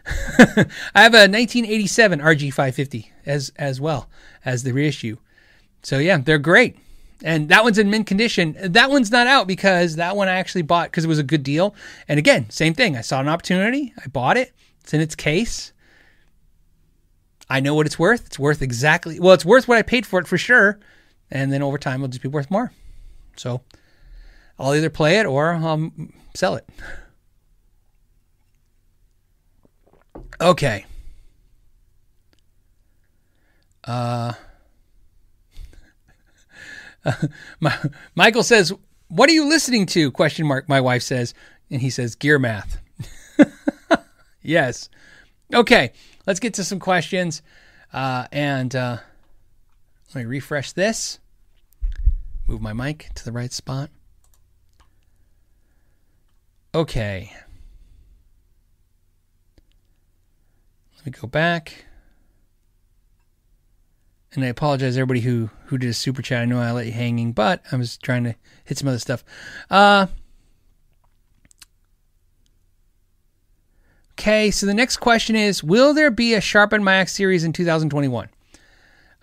I 0.07 1.03
have 1.03 1.13
a 1.13 1.29
1987 1.29 2.19
RG 2.19 2.49
550 2.49 3.11
as 3.25 3.53
as 3.55 3.79
well 3.79 4.09
as 4.43 4.63
the 4.63 4.73
reissue. 4.73 5.17
So 5.83 5.99
yeah, 5.99 6.17
they're 6.17 6.39
great. 6.39 6.77
And 7.23 7.47
that 7.49 7.63
one's 7.63 7.77
in 7.77 7.89
mint 7.89 8.05
condition. 8.05 8.57
That 8.59 8.89
one's 8.89 9.11
not 9.11 9.27
out 9.27 9.47
because 9.47 9.95
that 9.95 10.15
one 10.15 10.27
I 10.27 10.35
actually 10.35 10.63
bought 10.63 10.91
because 10.91 11.05
it 11.05 11.07
was 11.07 11.19
a 11.19 11.23
good 11.23 11.43
deal. 11.43 11.73
And 12.07 12.19
again, 12.19 12.49
same 12.49 12.73
thing. 12.73 12.97
I 12.97 13.01
saw 13.01 13.21
an 13.21 13.29
opportunity. 13.29 13.93
I 14.03 14.07
bought 14.07 14.35
it. 14.35 14.51
It's 14.81 14.93
in 14.93 14.99
its 14.99 15.15
case. 15.15 15.71
I 17.49 17.59
know 17.59 17.75
what 17.75 17.85
it's 17.85 17.99
worth. 17.99 18.25
It's 18.25 18.39
worth 18.39 18.61
exactly 18.61 19.19
well. 19.19 19.33
It's 19.33 19.45
worth 19.45 19.67
what 19.67 19.77
I 19.77 19.83
paid 19.83 20.05
for 20.05 20.19
it 20.19 20.27
for 20.27 20.37
sure. 20.37 20.79
And 21.31 21.51
then 21.51 21.61
over 21.61 21.77
time, 21.77 22.01
it'll 22.01 22.09
just 22.09 22.21
be 22.21 22.27
worth 22.27 22.51
more. 22.51 22.71
So 23.37 23.61
I'll 24.59 24.75
either 24.75 24.89
play 24.89 25.19
it 25.19 25.25
or 25.25 25.53
I'll 25.53 25.91
sell 26.33 26.55
it. 26.55 26.67
Okay. 30.41 30.85
Uh, 33.85 34.33
my, 37.59 37.75
Michael 38.15 38.43
says, 38.43 38.73
"What 39.07 39.29
are 39.29 39.33
you 39.33 39.47
listening 39.47 39.85
to?" 39.87 40.11
Question 40.11 40.47
mark. 40.47 40.69
My 40.69 40.81
wife 40.81 41.03
says, 41.03 41.33
and 41.69 41.81
he 41.81 41.89
says, 41.89 42.15
"Gear 42.15 42.39
math." 42.39 42.79
yes. 44.41 44.89
Okay. 45.53 45.91
Let's 46.25 46.39
get 46.39 46.53
to 46.55 46.63
some 46.63 46.79
questions, 46.79 47.41
uh, 47.91 48.27
and 48.31 48.73
uh, 48.75 48.97
let 50.15 50.21
me 50.21 50.25
refresh 50.25 50.71
this. 50.71 51.19
Move 52.47 52.61
my 52.61 52.73
mic 52.73 53.09
to 53.15 53.25
the 53.25 53.31
right 53.31 53.51
spot. 53.51 53.89
Okay. 56.75 57.31
Let 60.97 61.05
me 61.05 61.11
go 61.11 61.27
back. 61.27 61.85
And 64.33 64.43
I 64.43 64.47
apologize 64.47 64.97
everybody 64.97 65.21
who 65.21 65.49
who 65.65 65.77
did 65.77 65.89
a 65.89 65.93
super 65.93 66.21
chat. 66.21 66.41
I 66.41 66.45
know 66.45 66.59
I 66.59 66.71
let 66.71 66.85
you 66.85 66.91
hanging, 66.91 67.33
but 67.33 67.61
I 67.71 67.75
was 67.75 67.97
trying 67.97 68.23
to 68.23 68.35
hit 68.65 68.77
some 68.77 68.87
other 68.87 68.99
stuff. 68.99 69.23
Uh 69.69 70.07
Okay, 74.19 74.51
so 74.51 74.65
the 74.65 74.73
next 74.73 74.97
question 74.97 75.35
is 75.35 75.63
Will 75.63 75.93
there 75.93 76.11
be 76.11 76.33
a 76.33 76.41
Sharpen 76.41 76.83
My 76.83 76.95
Axe 76.95 77.13
series 77.13 77.43
in 77.43 77.51
2021? 77.53 78.29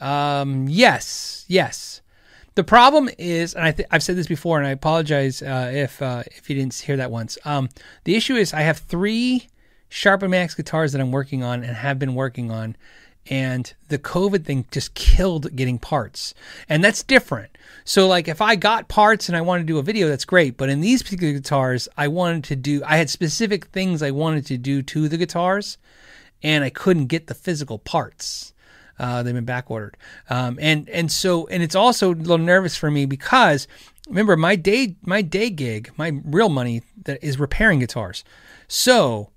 Um, 0.01 0.67
yes, 0.69 1.45
yes. 1.49 2.01
The 2.55 2.65
problem 2.65 3.09
is, 3.17 3.55
and 3.55 3.65
I 3.65 3.75
I've 3.91 4.03
said 4.03 4.17
this 4.17 4.27
before, 4.27 4.59
and 4.59 4.67
I 4.67 4.71
apologize 4.71 5.43
uh, 5.43 5.71
if 5.73 6.03
uh, 6.03 6.25
if 6.27 6.51
you 6.51 6.57
didn't 6.57 6.75
hear 6.75 6.97
that 6.97 7.11
once. 7.11 7.39
Um, 7.45 7.69
the 8.05 8.17
issue 8.17 8.35
is 8.35 8.53
I 8.53 8.63
have 8.63 8.79
three 8.79 9.49
Sharpen 9.89 10.31
My 10.31 10.39
Axe 10.39 10.55
guitars 10.55 10.93
that 10.93 11.01
I'm 11.01 11.13
working 11.13 11.43
on 11.43 11.63
and 11.63 11.77
have 11.77 11.99
been 11.99 12.15
working 12.15 12.51
on, 12.51 12.77
and 13.31 13.73
the 13.89 13.99
COVID 13.99 14.45
thing 14.45 14.67
just 14.73 14.95
killed 14.95 15.55
getting 15.55 15.79
parts, 15.79 16.35
and 16.69 16.83
that's 16.83 17.05
different. 17.05 17.57
So, 17.85 18.09
like, 18.09 18.27
if 18.27 18.43
I 18.43 18.57
got 18.57 18.89
parts 18.89 19.29
and 19.29 19.37
I 19.37 19.41
wanted 19.41 19.63
to 19.63 19.73
do 19.73 19.79
a 19.79 19.83
video, 19.83 20.09
that's 20.09 20.25
great. 20.25 20.57
But 20.57 20.69
in 20.69 20.81
these 20.81 21.03
particular 21.03 21.33
guitars, 21.33 21.89
I 21.97 22.09
wanted 22.09 22.45
to 22.45 22.57
do, 22.57 22.83
I 22.85 22.97
had 22.97 23.09
specific 23.09 23.67
things 23.67 24.03
I 24.03 24.11
wanted 24.11 24.47
to 24.47 24.59
do 24.59 24.83
to 24.83 25.09
the 25.09 25.17
guitars, 25.17 25.79
and 26.43 26.65
I 26.65 26.71
couldn't 26.71 27.07
get 27.07 27.29
the 27.29 27.35
physical 27.35 27.79
parts. 27.79 28.53
Uh, 28.99 29.23
they've 29.23 29.35
been 29.35 29.45
back 29.45 29.71
ordered, 29.71 29.97
um, 30.29 30.59
and 30.61 30.87
and 30.91 31.11
so 31.11 31.47
and 31.47 31.63
it's 31.63 31.75
also 31.75 32.13
a 32.13 32.15
little 32.15 32.37
nervous 32.37 32.77
for 32.77 32.91
me 32.91 33.07
because 33.07 33.67
remember 34.09 34.37
my 34.37 34.57
day 34.57 34.97
my 35.07 35.23
day 35.23 35.49
gig 35.49 35.91
my 35.97 36.21
real 36.23 36.51
money 36.51 36.83
that 37.05 37.23
is 37.25 37.39
repairing 37.39 37.79
guitars, 37.79 38.25
so 38.69 39.31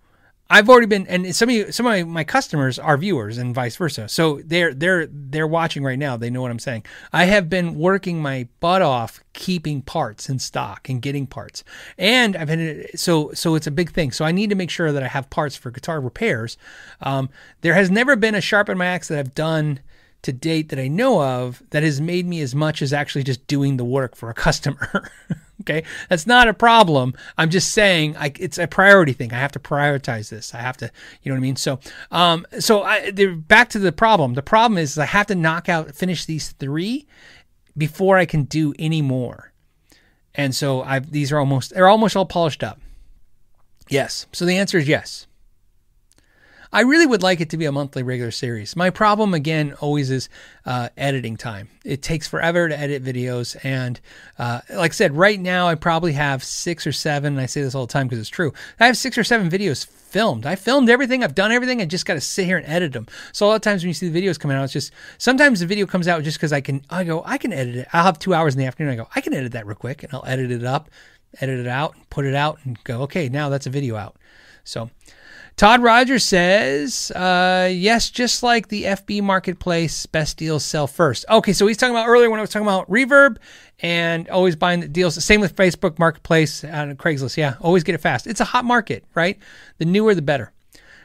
I've 0.54 0.70
already 0.70 0.86
been, 0.86 1.08
and 1.08 1.36
some 1.36 1.50
of 1.50 1.56
you, 1.56 1.72
some 1.72 1.88
of 1.88 2.08
my, 2.08 2.24
customers 2.24 2.78
are 2.78 2.96
viewers, 2.96 3.40
and 3.40 3.56
vice 3.56 3.76
versa. 3.76 4.08
So 4.08 4.40
they're 4.46 4.72
they're 4.72 5.08
they're 5.08 5.48
watching 5.48 5.84
right 5.84 5.98
now. 5.98 6.16
They 6.16 6.30
know 6.30 6.44
what 6.44 6.52
I'm 6.52 6.60
saying. 6.60 6.86
I 7.12 7.26
have 7.26 7.50
been 7.50 7.74
working 7.74 8.22
my 8.22 8.48
butt 8.60 8.84
off 8.84 9.20
keeping 9.34 9.82
parts 9.82 10.30
in 10.30 10.38
stock 10.38 10.90
and 10.90 11.02
getting 11.02 11.26
parts, 11.26 11.64
and 11.98 12.36
I've 12.36 12.50
been 12.50 12.86
so 12.94 13.32
so 13.34 13.56
it's 13.56 13.66
a 13.66 13.72
big 13.72 13.94
thing. 13.94 14.12
So 14.12 14.26
I 14.26 14.32
need 14.32 14.52
to 14.52 14.56
make 14.56 14.70
sure 14.70 14.92
that 14.92 15.02
I 15.02 15.08
have 15.08 15.32
parts 15.32 15.56
for 15.56 15.72
guitar 15.72 16.00
repairs. 16.00 16.56
Um, 17.02 17.32
there 17.62 17.74
has 17.74 17.90
never 17.90 18.16
been 18.16 18.36
a 18.36 18.42
sharpen 18.42 18.78
my 18.78 18.86
axe 18.86 19.08
that 19.08 19.18
I've 19.18 19.34
done 19.34 19.80
to 20.24 20.34
date 20.34 20.70
that 20.70 20.80
I 20.80 20.88
know 20.88 21.22
of 21.22 21.62
that 21.70 21.84
has 21.84 22.02
made 22.02 22.26
me 22.26 22.42
as 22.42 22.56
much 22.56 22.82
as 22.82 22.92
actually 22.92 23.24
just 23.24 23.46
doing 23.48 23.78
the 23.78 23.86
work 23.86 24.16
for 24.16 24.30
a 24.30 24.34
customer. 24.34 25.10
okay, 25.62 25.84
that's 26.10 26.26
not 26.26 26.48
a 26.48 26.54
problem. 26.54 27.14
I'm 27.38 27.50
just 27.50 27.72
saying 27.72 28.16
I, 28.18 28.34
it's 28.40 28.58
a 28.58 28.68
priority 28.68 29.14
thing. 29.14 29.34
I 29.34 29.38
have 29.38 29.52
to 29.52 29.60
prioritize 29.60 30.30
this. 30.30 30.54
I 30.54 30.60
have 30.60 30.78
to, 30.78 30.90
you 31.22 31.30
know 31.30 31.36
what 31.36 31.40
I 31.40 31.42
mean. 31.42 31.56
So, 31.56 31.80
um, 32.12 32.46
so 32.60 32.84
I, 32.84 33.12
back 33.12 33.70
to 33.70 33.80
the 33.80 33.92
problem. 33.92 34.34
The 34.34 34.42
problem 34.42 34.78
is 34.78 34.98
I 34.98 35.06
have 35.06 35.28
to 35.28 35.36
knock 35.36 35.70
out, 35.70 35.94
finish 35.94 36.26
these 36.26 36.52
three 36.52 37.06
before 37.78 38.18
I 38.18 38.26
can 38.26 38.44
do 38.44 38.74
any 38.80 39.02
more. 39.02 39.52
And 40.36 40.56
so 40.56 40.82
I've 40.82 41.12
these 41.12 41.32
are 41.32 41.38
almost 41.38 41.74
they're 41.74 41.88
almost 41.88 42.16
all 42.16 42.26
polished 42.26 42.64
up. 42.64 42.80
Yes. 43.90 44.26
So 44.32 44.46
the 44.46 44.58
answer 44.58 44.78
is 44.78 44.88
yes. 44.88 45.28
I 46.74 46.82
really 46.82 47.06
would 47.06 47.22
like 47.22 47.40
it 47.40 47.52
to 47.52 47.58
be 47.58 47.66
a 47.66 47.72
monthly 47.72 48.02
regular 48.02 48.32
series. 48.32 48.76
My 48.76 48.90
problem, 48.90 49.36
again, 49.36 49.76
always 49.80 50.10
is 50.10 50.28
uh, 50.66 50.90
editing 50.98 51.38
time. 51.38 51.70
It 51.86 52.02
takes 52.02 52.28
forever 52.28 52.68
to 52.68 52.78
edit 52.78 53.04
videos. 53.04 53.56
And 53.64 54.02
uh, 54.40 54.62
like 54.72 54.90
I 54.90 54.96
said, 54.96 55.16
right 55.16 55.40
now 55.40 55.68
I 55.68 55.76
probably 55.76 56.14
have 56.14 56.44
six 56.44 56.88
or 56.88 56.92
seven, 56.92 57.34
and 57.34 57.42
I 57.42 57.46
say 57.46 57.62
this 57.62 57.76
all 57.76 57.86
the 57.86 57.94
time 57.94 58.08
because 58.08 58.18
it's 58.18 58.28
true. 58.28 58.54
I 58.80 58.88
have 58.88 58.98
six 58.98 59.20
or 59.20 59.24
seven 59.24 59.52
videos 59.52 59.86
filmed. 59.86 60.48
I 60.48 60.56
filmed 60.56 60.90
everything. 60.90 61.24
I've 61.24 61.36
done 61.36 61.52
everything. 61.52 61.80
I 61.80 61.86
just 61.86 62.08
got 62.08 62.16
to 62.16 62.22
sit 62.22 62.48
here 62.48 62.58
and 62.58 62.66
edit 62.66 62.92
them. 62.92 63.06
So 63.34 63.46
a 63.46 63.48
lot 63.50 63.56
of 63.56 63.62
times 63.62 63.84
when 63.84 63.90
you 63.90 63.94
see 63.94 64.10
the 64.10 64.20
videos 64.20 64.40
coming 64.40 64.58
out, 64.58 64.64
it's 64.64 64.74
just 64.74 64.92
sometimes 65.20 65.60
the 65.60 65.68
video 65.68 65.86
comes 65.86 66.08
out 66.08 66.24
just 66.24 66.40
because 66.40 66.52
I 66.52 66.62
can. 66.62 66.84
I 66.90 67.04
go, 67.04 67.22
I 67.24 67.38
can 67.38 67.54
edit 67.54 67.76
it. 67.76 67.88
I'll 67.94 68.04
have 68.04 68.18
two 68.18 68.34
hours 68.34 68.56
in 68.56 68.60
the 68.60 68.66
afternoon. 68.66 68.94
I 68.94 68.96
go, 68.96 69.08
I 69.16 69.22
can 69.22 69.36
edit 69.36 69.52
that 69.52 69.68
real 69.68 69.76
quick, 69.76 70.02
and 70.02 70.12
I'll 70.12 70.26
edit 70.26 70.50
it 70.50 70.64
up, 70.64 70.90
edit 71.40 71.60
it 71.60 71.68
out, 71.68 71.96
put 72.10 72.26
it 72.26 72.34
out, 72.34 72.58
and 72.64 72.84
go, 72.84 73.04
okay, 73.04 73.30
now 73.30 73.50
that's 73.50 73.68
a 73.68 73.70
video 73.70 73.96
out. 73.96 74.16
So 74.64 74.90
Todd 75.56 75.84
Rogers 75.84 76.24
says, 76.24 77.12
uh, 77.12 77.70
yes, 77.72 78.10
just 78.10 78.42
like 78.42 78.70
the 78.70 78.86
FB 78.86 79.22
marketplace, 79.22 80.08
best 80.08 80.38
deals 80.38 80.66
sell 80.66 80.88
first. 80.88 81.26
Okay, 81.30 81.54
so 81.54 81.68
he's 81.68 81.78
talking 81.78 81.94
about 81.94 82.08
earlier 82.08 82.30
when 82.30 82.40
I 82.40 82.42
was 82.42 82.50
talking 82.50 82.66
about 82.68 82.90
reverb 82.90 83.38
and 83.80 84.28
always 84.30 84.56
buying 84.56 84.80
the 84.80 84.88
deals. 84.88 85.24
Same 85.24 85.42
with 85.42 85.56
Facebook 85.56 86.00
marketplace 86.00 86.64
and 86.64 86.98
Craigslist. 86.98 87.38
Yeah, 87.38 87.56
always 87.62 87.84
get 87.84 87.94
it 87.94 88.02
fast. 88.02 88.26
It's 88.26 88.42
a 88.42 88.46
hot 88.46 88.66
market, 88.66 89.06
right? 89.14 89.38
The 89.78 89.86
newer, 89.86 90.16
the 90.16 90.24
better. 90.24 90.52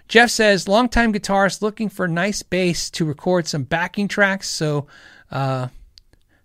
Jeff 0.09 0.31
says, 0.31 0.66
longtime 0.66 1.12
guitarist 1.12 1.61
looking 1.61 1.91
for 1.91 2.09
nice 2.09 2.43
bass 2.43 2.89
to 2.91 3.05
record 3.05 3.47
some 3.47 3.65
backing 3.65 4.09
tracks. 4.09 4.49
So, 4.49 4.87
uh, 5.31 5.69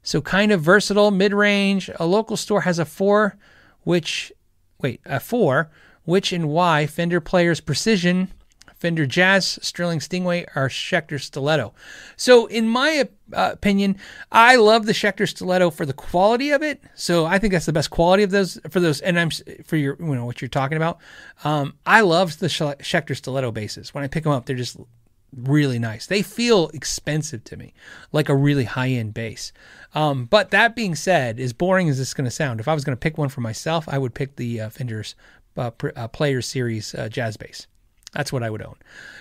so 0.02 0.20
kind 0.20 0.52
of 0.52 0.62
versatile, 0.62 1.12
mid 1.12 1.34
range. 1.34 1.90
A 1.98 2.06
local 2.06 2.36
store 2.36 2.62
has 2.62 2.80
a 2.80 2.86
four, 2.86 3.38
which, 3.84 4.34
wait, 4.82 5.00
a 5.06 5.22
four 5.22 5.72
which 6.06 6.32
and 6.34 6.50
why 6.50 6.86
Fender 6.86 7.22
Players 7.22 7.60
Precision, 7.60 8.32
Fender 8.84 9.06
Jazz, 9.06 9.60
Sterling 9.62 10.00
Stingray, 10.00 10.46
or 10.58 10.68
Schecter 10.68 11.22
Stiletto. 11.22 11.74
So, 12.18 12.48
in 12.48 12.68
my 12.68 13.08
uh, 13.32 13.52
opinion, 13.54 13.96
I 14.30 14.58
love 14.58 14.86
the 14.86 14.92
Schecter 14.92 15.28
Stiletto 15.28 15.70
for 15.70 15.86
the 15.86 15.94
quality 15.94 16.52
of 16.52 16.62
it. 16.62 16.84
So, 16.94 17.26
I 17.26 17.40
think 17.40 17.54
that's 17.54 17.66
the 17.66 17.72
best 17.72 17.92
quality 17.92 18.24
of 18.24 18.32
those 18.32 18.60
for 18.70 18.82
those. 18.82 19.00
And 19.00 19.18
I'm 19.18 19.30
for 19.64 19.78
your, 19.78 19.96
you 20.00 20.16
know, 20.16 20.26
what 20.26 20.42
you're 20.42 20.50
talking 20.50 20.76
about. 20.76 20.98
Um, 21.46 21.76
I 21.86 22.02
love 22.02 22.40
the 22.40 22.48
Schecter 22.48 23.16
Stiletto 23.16 23.52
basses. 23.52 23.94
When 23.94 24.04
I 24.04 24.08
pick 24.08 24.26
them 24.26 24.34
up, 24.34 24.46
they're 24.46 24.56
just 24.58 24.78
really 25.34 25.80
nice. 25.80 26.06
They 26.06 26.22
feel 26.22 26.70
expensive 26.74 27.44
to 27.46 27.58
me, 27.58 27.74
like 28.12 28.30
a 28.30 28.36
really 28.36 28.66
high 28.66 28.90
end 28.90 29.14
bass. 29.14 29.52
Um, 29.96 30.26
but 30.26 30.52
that 30.52 30.76
being 30.76 30.96
said, 30.96 31.40
as 31.40 31.54
boring 31.54 31.88
as 31.88 31.98
this 31.98 32.10
is 32.10 32.14
going 32.14 32.26
to 32.26 32.32
sound, 32.32 32.60
if 32.60 32.68
I 32.68 32.74
was 32.74 32.84
going 32.84 32.96
to 32.96 33.00
pick 33.00 33.18
one 33.18 33.30
for 33.30 33.42
myself, 33.42 33.88
I 33.88 33.98
would 33.98 34.14
pick 34.14 34.36
the 34.36 34.62
uh, 34.62 34.70
Fender's 34.70 35.16
uh, 35.58 35.72
uh, 35.96 36.08
Players 36.08 36.46
Series 36.46 36.96
uh, 36.96 37.10
jazz 37.10 37.38
bass. 37.38 37.68
That's 38.14 38.32
what 38.32 38.44
I 38.44 38.50
would 38.50 38.62
own. 38.62 38.76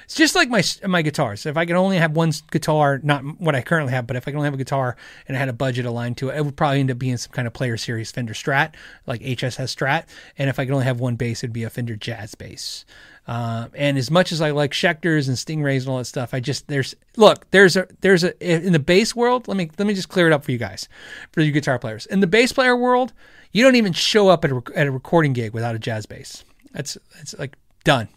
It's 0.05 0.15
just 0.15 0.35
like 0.35 0.51
my 0.51 0.63
my 0.87 1.01
guitars. 1.01 1.47
If 1.47 1.57
I 1.57 1.65
could 1.65 1.77
only 1.77 1.97
have 1.97 2.13
one 2.15 2.33
guitar, 2.51 3.01
not 3.03 3.23
what 3.41 3.55
I 3.55 3.63
currently 3.63 3.93
have, 3.95 4.07
but 4.07 4.17
if 4.17 4.29
I 4.29 4.31
could 4.31 4.37
only 4.37 4.47
have 4.47 4.55
a 4.55 4.59
guitar 4.59 4.97
and 5.27 5.37
I 5.37 5.41
had 5.41 5.49
a 5.49 5.55
budget 5.55 5.87
aligned 5.87 6.19
to 6.19 6.29
it, 6.29 6.37
it 6.37 6.45
would 6.45 6.57
probably 6.57 6.81
end 6.81 6.91
up 6.91 6.99
being 6.99 7.17
some 7.17 7.33
kind 7.33 7.49
of 7.49 7.55
Player 7.55 7.79
Series 7.79 8.11
Fender 8.11 8.35
Strat, 8.35 8.75
like 9.07 9.23
HSS 9.23 9.75
Strat. 9.75 10.05
And 10.37 10.51
if 10.51 10.59
I 10.59 10.67
could 10.67 10.75
only 10.75 10.85
have 10.85 11.01
one 11.01 11.17
bass, 11.17 11.43
it'd 11.43 11.55
be 11.55 11.65
a 11.65 11.71
Fender 11.71 11.97
Jazz 11.97 12.35
bass. 12.35 12.85
Uh, 13.27 13.69
and 13.75 13.97
as 13.97 14.11
much 14.11 14.33
as 14.33 14.41
I 14.41 14.51
like 14.51 14.73
Schecters 14.73 15.29
and 15.29 15.37
Stingrays 15.37 15.81
and 15.81 15.89
all 15.89 15.99
that 15.99 16.07
stuff, 16.07 16.35
I 16.35 16.41
just 16.41 16.69
there's 16.69 16.95
look 17.17 17.51
there's 17.51 17.77
a 17.77 17.87
there's 18.03 18.25
a 18.25 18.67
in 18.67 18.73
the 18.73 18.79
bass 18.79 19.17
world. 19.17 19.49
Let 19.49 19.57
me 19.57 19.71
let 19.79 19.87
me 19.87 19.95
just 19.95 20.11
clear 20.11 20.27
it 20.27 20.33
up 20.33 20.45
for 20.45 20.51
you 20.53 20.59
guys, 20.59 20.89
for 21.31 21.41
you 21.41 21.53
guitar 21.53 21.79
players. 21.79 22.05
In 22.07 22.21
the 22.21 22.27
bass 22.27 22.53
player 22.53 22.77
world, 22.77 23.13
you 23.53 23.62
don't 23.62 23.77
even 23.77 23.93
show 23.93 24.29
up 24.29 24.45
at 24.45 24.51
a, 24.51 24.62
at 24.74 24.87
a 24.87 24.91
recording 24.91 25.33
gig 25.33 25.53
without 25.53 25.74
a 25.74 25.79
jazz 25.79 26.07
bass. 26.07 26.45
That's 26.73 26.99
it's 27.20 27.39
like 27.39 27.57
done. 27.85 28.09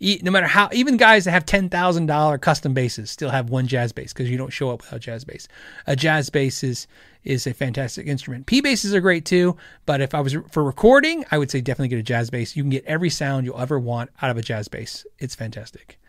No 0.00 0.32
matter 0.32 0.48
how, 0.48 0.68
even 0.72 0.96
guys 0.96 1.26
that 1.26 1.30
have 1.30 1.46
ten 1.46 1.68
thousand 1.68 2.06
dollar 2.06 2.36
custom 2.36 2.74
basses 2.74 3.08
still 3.08 3.30
have 3.30 3.50
one 3.50 3.68
jazz 3.68 3.92
bass 3.92 4.12
because 4.12 4.28
you 4.28 4.36
don't 4.36 4.52
show 4.52 4.70
up 4.70 4.82
without 4.82 5.00
jazz 5.00 5.24
bass. 5.24 5.46
A 5.86 5.94
jazz 5.94 6.28
bass 6.28 6.64
is 6.64 6.88
is 7.22 7.46
a 7.46 7.54
fantastic 7.54 8.08
instrument. 8.08 8.46
P 8.46 8.60
basses 8.60 8.92
are 8.92 9.00
great 9.00 9.24
too, 9.24 9.56
but 9.86 10.00
if 10.00 10.12
I 10.12 10.20
was 10.20 10.36
for 10.50 10.64
recording, 10.64 11.24
I 11.30 11.38
would 11.38 11.52
say 11.52 11.60
definitely 11.60 11.88
get 11.88 12.00
a 12.00 12.02
jazz 12.02 12.30
bass. 12.30 12.56
You 12.56 12.64
can 12.64 12.70
get 12.70 12.84
every 12.84 13.10
sound 13.10 13.46
you'll 13.46 13.60
ever 13.60 13.78
want 13.78 14.10
out 14.20 14.30
of 14.30 14.36
a 14.36 14.42
jazz 14.42 14.66
bass. 14.66 15.06
It's 15.20 15.36
fantastic. 15.36 16.00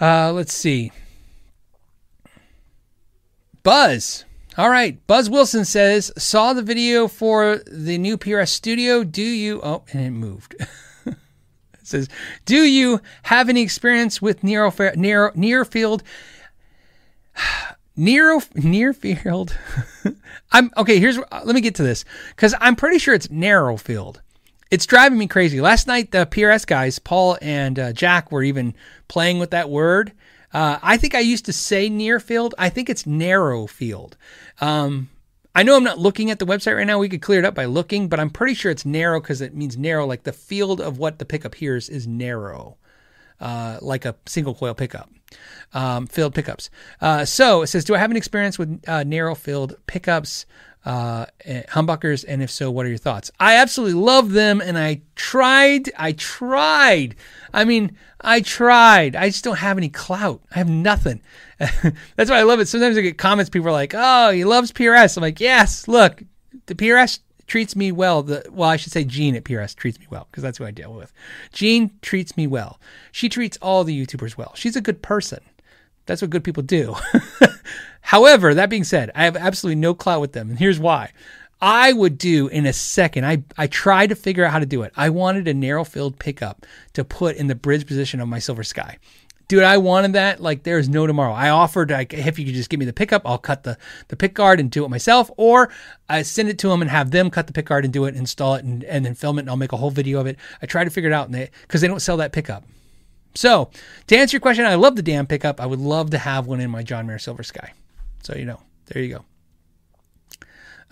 Uh, 0.00 0.32
let's 0.32 0.52
see. 0.52 0.90
Buzz 3.62 4.24
all 4.58 4.68
right. 4.68 5.04
Buzz 5.06 5.30
Wilson 5.30 5.64
says, 5.64 6.12
saw 6.18 6.52
the 6.52 6.62
video 6.62 7.08
for 7.08 7.62
the 7.66 7.98
new 7.98 8.18
PRS 8.18 8.48
studio. 8.48 9.04
Do 9.04 9.22
you, 9.22 9.60
oh, 9.62 9.84
and 9.92 10.04
it 10.04 10.10
moved. 10.10 10.54
it 11.06 11.16
says, 11.82 12.08
do 12.44 12.62
you 12.62 13.00
have 13.24 13.48
any 13.48 13.62
experience 13.62 14.20
with 14.20 14.44
near, 14.44 14.70
near, 14.94 15.32
near 15.34 15.64
field? 15.64 16.02
Near, 17.94 18.40
near 18.54 18.94
field. 18.94 19.54
I'm 20.52 20.70
okay. 20.78 20.98
Here's 20.98 21.18
let 21.18 21.54
me 21.54 21.60
get 21.60 21.74
to 21.74 21.82
this 21.82 22.06
because 22.30 22.54
I'm 22.58 22.74
pretty 22.74 22.98
sure 22.98 23.12
it's 23.12 23.30
narrow 23.30 23.76
field. 23.76 24.22
It's 24.70 24.86
driving 24.86 25.18
me 25.18 25.26
crazy. 25.26 25.60
Last 25.60 25.86
night, 25.86 26.10
the 26.10 26.24
PRS 26.24 26.66
guys, 26.66 26.98
Paul 26.98 27.36
and 27.42 27.78
uh, 27.78 27.92
Jack, 27.92 28.32
were 28.32 28.42
even 28.42 28.74
playing 29.08 29.38
with 29.38 29.50
that 29.50 29.68
word, 29.68 30.12
uh, 30.52 30.78
I 30.82 30.96
think 30.96 31.14
I 31.14 31.20
used 31.20 31.44
to 31.46 31.52
say 31.52 31.88
near 31.88 32.20
field. 32.20 32.54
I 32.58 32.68
think 32.68 32.90
it's 32.90 33.06
narrow 33.06 33.66
field. 33.66 34.16
Um, 34.60 35.08
I 35.54 35.62
know 35.62 35.76
I'm 35.76 35.84
not 35.84 35.98
looking 35.98 36.30
at 36.30 36.38
the 36.38 36.46
website 36.46 36.76
right 36.76 36.86
now. 36.86 36.98
We 36.98 37.08
could 37.08 37.20
clear 37.20 37.38
it 37.38 37.44
up 37.44 37.54
by 37.54 37.66
looking, 37.66 38.08
but 38.08 38.18
I'm 38.18 38.30
pretty 38.30 38.54
sure 38.54 38.70
it's 38.70 38.86
narrow 38.86 39.20
because 39.20 39.40
it 39.40 39.54
means 39.54 39.76
narrow. 39.76 40.06
Like 40.06 40.22
the 40.22 40.32
field 40.32 40.80
of 40.80 40.98
what 40.98 41.18
the 41.18 41.24
pickup 41.24 41.54
hears 41.54 41.88
is 41.88 42.06
narrow, 42.06 42.78
uh, 43.40 43.78
like 43.82 44.04
a 44.04 44.14
single 44.24 44.54
coil 44.54 44.74
pickup, 44.74 45.10
um, 45.74 46.06
field 46.06 46.34
pickups. 46.34 46.70
Uh, 47.00 47.24
so 47.26 47.62
it 47.62 47.66
says, 47.66 47.84
Do 47.84 47.94
I 47.94 47.98
have 47.98 48.10
an 48.10 48.16
experience 48.16 48.58
with 48.58 48.82
uh, 48.88 49.04
narrow 49.04 49.34
field 49.34 49.76
pickups? 49.86 50.46
Uh, 50.84 51.26
eh, 51.44 51.62
humbuckers, 51.70 52.24
and 52.26 52.42
if 52.42 52.50
so, 52.50 52.70
what 52.70 52.86
are 52.86 52.88
your 52.88 52.98
thoughts? 52.98 53.30
I 53.38 53.56
absolutely 53.56 54.00
love 54.00 54.32
them, 54.32 54.60
and 54.60 54.78
I 54.78 55.02
tried. 55.14 55.90
I 55.96 56.12
tried. 56.12 57.16
I 57.52 57.64
mean, 57.64 57.96
I 58.20 58.40
tried. 58.40 59.16
I 59.16 59.28
just 59.28 59.44
don't 59.44 59.58
have 59.58 59.78
any 59.78 59.88
clout. 59.88 60.42
I 60.54 60.58
have 60.58 60.68
nothing. 60.68 61.20
That's 61.58 62.30
why 62.30 62.38
I 62.38 62.42
love 62.42 62.60
it. 62.60 62.68
Sometimes 62.68 62.96
I 62.96 63.02
get 63.02 63.18
comments. 63.18 63.50
People 63.50 63.68
are 63.68 63.72
like, 63.72 63.94
"Oh, 63.96 64.30
he 64.30 64.44
loves 64.44 64.72
PRS." 64.72 65.16
I'm 65.16 65.22
like, 65.22 65.40
"Yes, 65.40 65.86
look, 65.86 66.22
the 66.66 66.74
PRS 66.74 67.20
treats 67.46 67.76
me 67.76 67.92
well. 67.92 68.22
The 68.22 68.46
well, 68.50 68.68
I 68.68 68.76
should 68.76 68.92
say 68.92 69.04
Jean 69.04 69.36
at 69.36 69.44
PRS 69.44 69.76
treats 69.76 69.98
me 70.00 70.06
well 70.10 70.26
because 70.30 70.42
that's 70.42 70.58
who 70.58 70.64
I 70.64 70.70
deal 70.70 70.92
with. 70.94 71.12
Jean 71.52 71.90
treats 72.00 72.36
me 72.36 72.46
well. 72.46 72.80
She 73.12 73.28
treats 73.28 73.58
all 73.60 73.84
the 73.84 74.06
YouTubers 74.06 74.36
well. 74.36 74.52
She's 74.54 74.76
a 74.76 74.80
good 74.80 75.02
person. 75.02 75.40
That's 76.06 76.22
what 76.22 76.30
good 76.30 76.44
people 76.44 76.62
do. 76.62 76.96
However, 78.00 78.54
that 78.54 78.70
being 78.70 78.84
said, 78.84 79.10
I 79.14 79.24
have 79.24 79.36
absolutely 79.36 79.80
no 79.80 79.94
clout 79.94 80.20
with 80.20 80.32
them. 80.32 80.50
And 80.50 80.58
here's 80.58 80.78
why. 80.78 81.12
I 81.60 81.92
would 81.92 82.18
do 82.18 82.48
in 82.48 82.66
a 82.66 82.72
second. 82.72 83.24
I, 83.24 83.44
I 83.56 83.68
tried 83.68 84.08
to 84.08 84.16
figure 84.16 84.44
out 84.44 84.50
how 84.50 84.58
to 84.58 84.66
do 84.66 84.82
it. 84.82 84.92
I 84.96 85.10
wanted 85.10 85.46
a 85.46 85.54
narrow 85.54 85.84
field 85.84 86.18
pickup 86.18 86.66
to 86.94 87.04
put 87.04 87.36
in 87.36 87.46
the 87.46 87.54
bridge 87.54 87.86
position 87.86 88.20
of 88.20 88.28
my 88.28 88.40
Silver 88.40 88.64
Sky. 88.64 88.98
Dude, 89.46 89.62
I 89.62 89.76
wanted 89.78 90.14
that 90.14 90.40
like 90.40 90.62
there's 90.62 90.88
no 90.88 91.06
tomorrow. 91.06 91.32
I 91.32 91.50
offered 91.50 91.90
like 91.90 92.14
if 92.14 92.38
you 92.38 92.46
could 92.46 92.54
just 92.54 92.70
give 92.70 92.80
me 92.80 92.86
the 92.86 92.92
pickup, 92.92 93.22
I'll 93.24 93.38
cut 93.38 93.62
the, 93.62 93.78
the 94.08 94.16
pick 94.16 94.34
guard 94.34 94.58
and 94.58 94.70
do 94.70 94.84
it 94.84 94.88
myself, 94.88 95.30
or 95.36 95.68
I 96.08 96.22
send 96.22 96.48
it 96.48 96.58
to 96.60 96.68
them 96.68 96.80
and 96.80 96.90
have 96.90 97.10
them 97.10 97.30
cut 97.30 97.46
the 97.46 97.52
pick 97.52 97.66
guard 97.66 97.84
and 97.84 97.92
do 97.92 98.06
it, 98.06 98.16
install 98.16 98.54
it, 98.54 98.64
and, 98.64 98.82
and 98.84 99.04
then 99.04 99.14
film 99.14 99.38
it, 99.38 99.42
and 99.42 99.50
I'll 99.50 99.56
make 99.56 99.72
a 99.72 99.76
whole 99.76 99.90
video 99.90 100.20
of 100.20 100.26
it. 100.26 100.38
I 100.62 100.66
tried 100.66 100.84
to 100.84 100.90
figure 100.90 101.10
it 101.10 101.12
out, 101.12 101.26
and 101.26 101.34
they 101.34 101.50
because 101.62 101.80
they 101.80 101.88
don't 101.88 102.00
sell 102.00 102.16
that 102.16 102.32
pickup. 102.32 102.64
So 103.34 103.70
to 104.06 104.16
answer 104.16 104.36
your 104.36 104.40
question, 104.40 104.64
I 104.64 104.74
love 104.74 104.96
the 104.96 105.02
damn 105.02 105.26
pickup. 105.26 105.60
I 105.60 105.66
would 105.66 105.80
love 105.80 106.10
to 106.10 106.18
have 106.18 106.46
one 106.46 106.60
in 106.60 106.70
my 106.70 106.82
John 106.82 107.06
Mayer 107.06 107.18
Silver 107.18 107.42
Sky. 107.42 107.72
So 108.22 108.34
you 108.34 108.44
know, 108.44 108.60
there 108.86 109.02
you 109.02 109.14
go. 109.14 109.24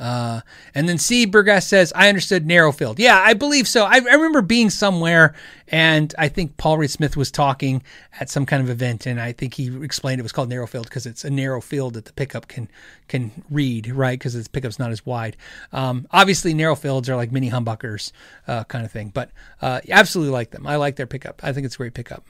Uh, 0.01 0.41
and 0.75 0.89
then 0.89 0.97
C. 0.97 1.27
Burgess 1.27 1.67
says, 1.67 1.93
I 1.95 2.09
understood 2.09 2.47
narrow 2.47 2.73
field. 2.73 2.99
Yeah, 2.99 3.21
I 3.21 3.35
believe 3.35 3.69
so. 3.69 3.85
I, 3.85 3.97
I 3.97 4.15
remember 4.15 4.41
being 4.41 4.71
somewhere, 4.71 5.35
and 5.69 6.15
I 6.19 6.29
think 6.29 6.57
Paul 6.57 6.79
Reed 6.79 6.91
Smith 6.91 7.19
was 7.19 7.31
talking 7.31 7.83
at 8.19 8.31
some 8.31 8.47
kind 8.47 8.63
of 8.63 8.71
event, 8.71 9.07
and 9.07 9.21
I 9.21 9.33
think 9.33 9.55
he 9.55 9.85
explained 9.85 10.19
it 10.19 10.23
was 10.23 10.33
called 10.33 10.49
narrow 10.49 10.67
field 10.67 10.87
because 10.87 11.05
it's 11.05 11.23
a 11.23 11.31
narrow 11.31 11.61
field 11.61 11.95
that 11.95 12.07
the 12.07 12.15
pickup 12.15 12.49
can 12.49 12.71
can 13.09 13.31
read, 13.51 13.89
right? 13.89 14.19
Because 14.19 14.43
the 14.43 14.49
pickup's 14.49 14.79
not 14.79 14.91
as 14.91 15.05
wide. 15.05 15.37
Um, 15.71 16.07
obviously, 16.11 16.55
narrow 16.55 16.77
fields 16.77 17.11
are 17.11 17.17
like 17.17 17.31
mini 17.31 17.51
humbuckers 17.51 18.13
uh, 18.49 18.65
kind 18.65 18.87
of 18.87 18.91
thing, 18.91 19.11
but 19.13 19.31
uh, 19.61 19.81
absolutely 19.91 20.33
like 20.33 20.51
them. 20.51 20.67
I 20.67 20.77
like 20.77 20.97
their 20.97 21.07
pickup. 21.07 21.45
I 21.45 21.53
think 21.53 21.67
it's 21.67 21.75
a 21.75 21.79
great 21.79 21.93
pickup. 21.93 22.25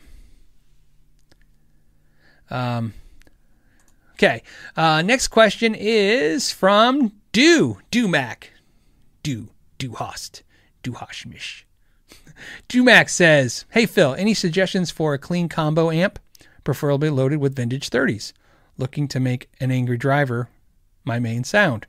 Um, 2.51 2.94
okay. 4.14 4.42
Uh, 4.76 5.02
next 5.02 5.28
question 5.28 5.76
is 5.76 6.51
from 6.51 7.12
Do 7.32 7.78
Do 7.90 8.09
Mac. 8.09 8.52
Do 9.23 9.51
Do 9.78 9.93
Host. 9.93 10.43
Do 10.82 10.93
Hashmish. 10.93 11.65
Dumac 12.69 13.09
says, 13.09 13.65
Hey 13.70 13.86
Phil, 13.86 14.15
any 14.15 14.35
suggestions 14.35 14.90
for 14.90 15.15
a 15.15 15.19
clean 15.19 15.48
combo 15.48 15.90
amp, 15.90 16.19
preferably 16.65 17.11
loaded 17.11 17.39
with 17.39 17.55
vintage 17.55 17.90
30s? 17.90 18.32
Looking 18.78 19.07
to 19.09 19.20
make 19.20 19.48
an 19.61 19.70
angry 19.70 19.97
driver 19.97 20.48
my 21.05 21.19
main 21.19 21.44
sound. 21.44 21.86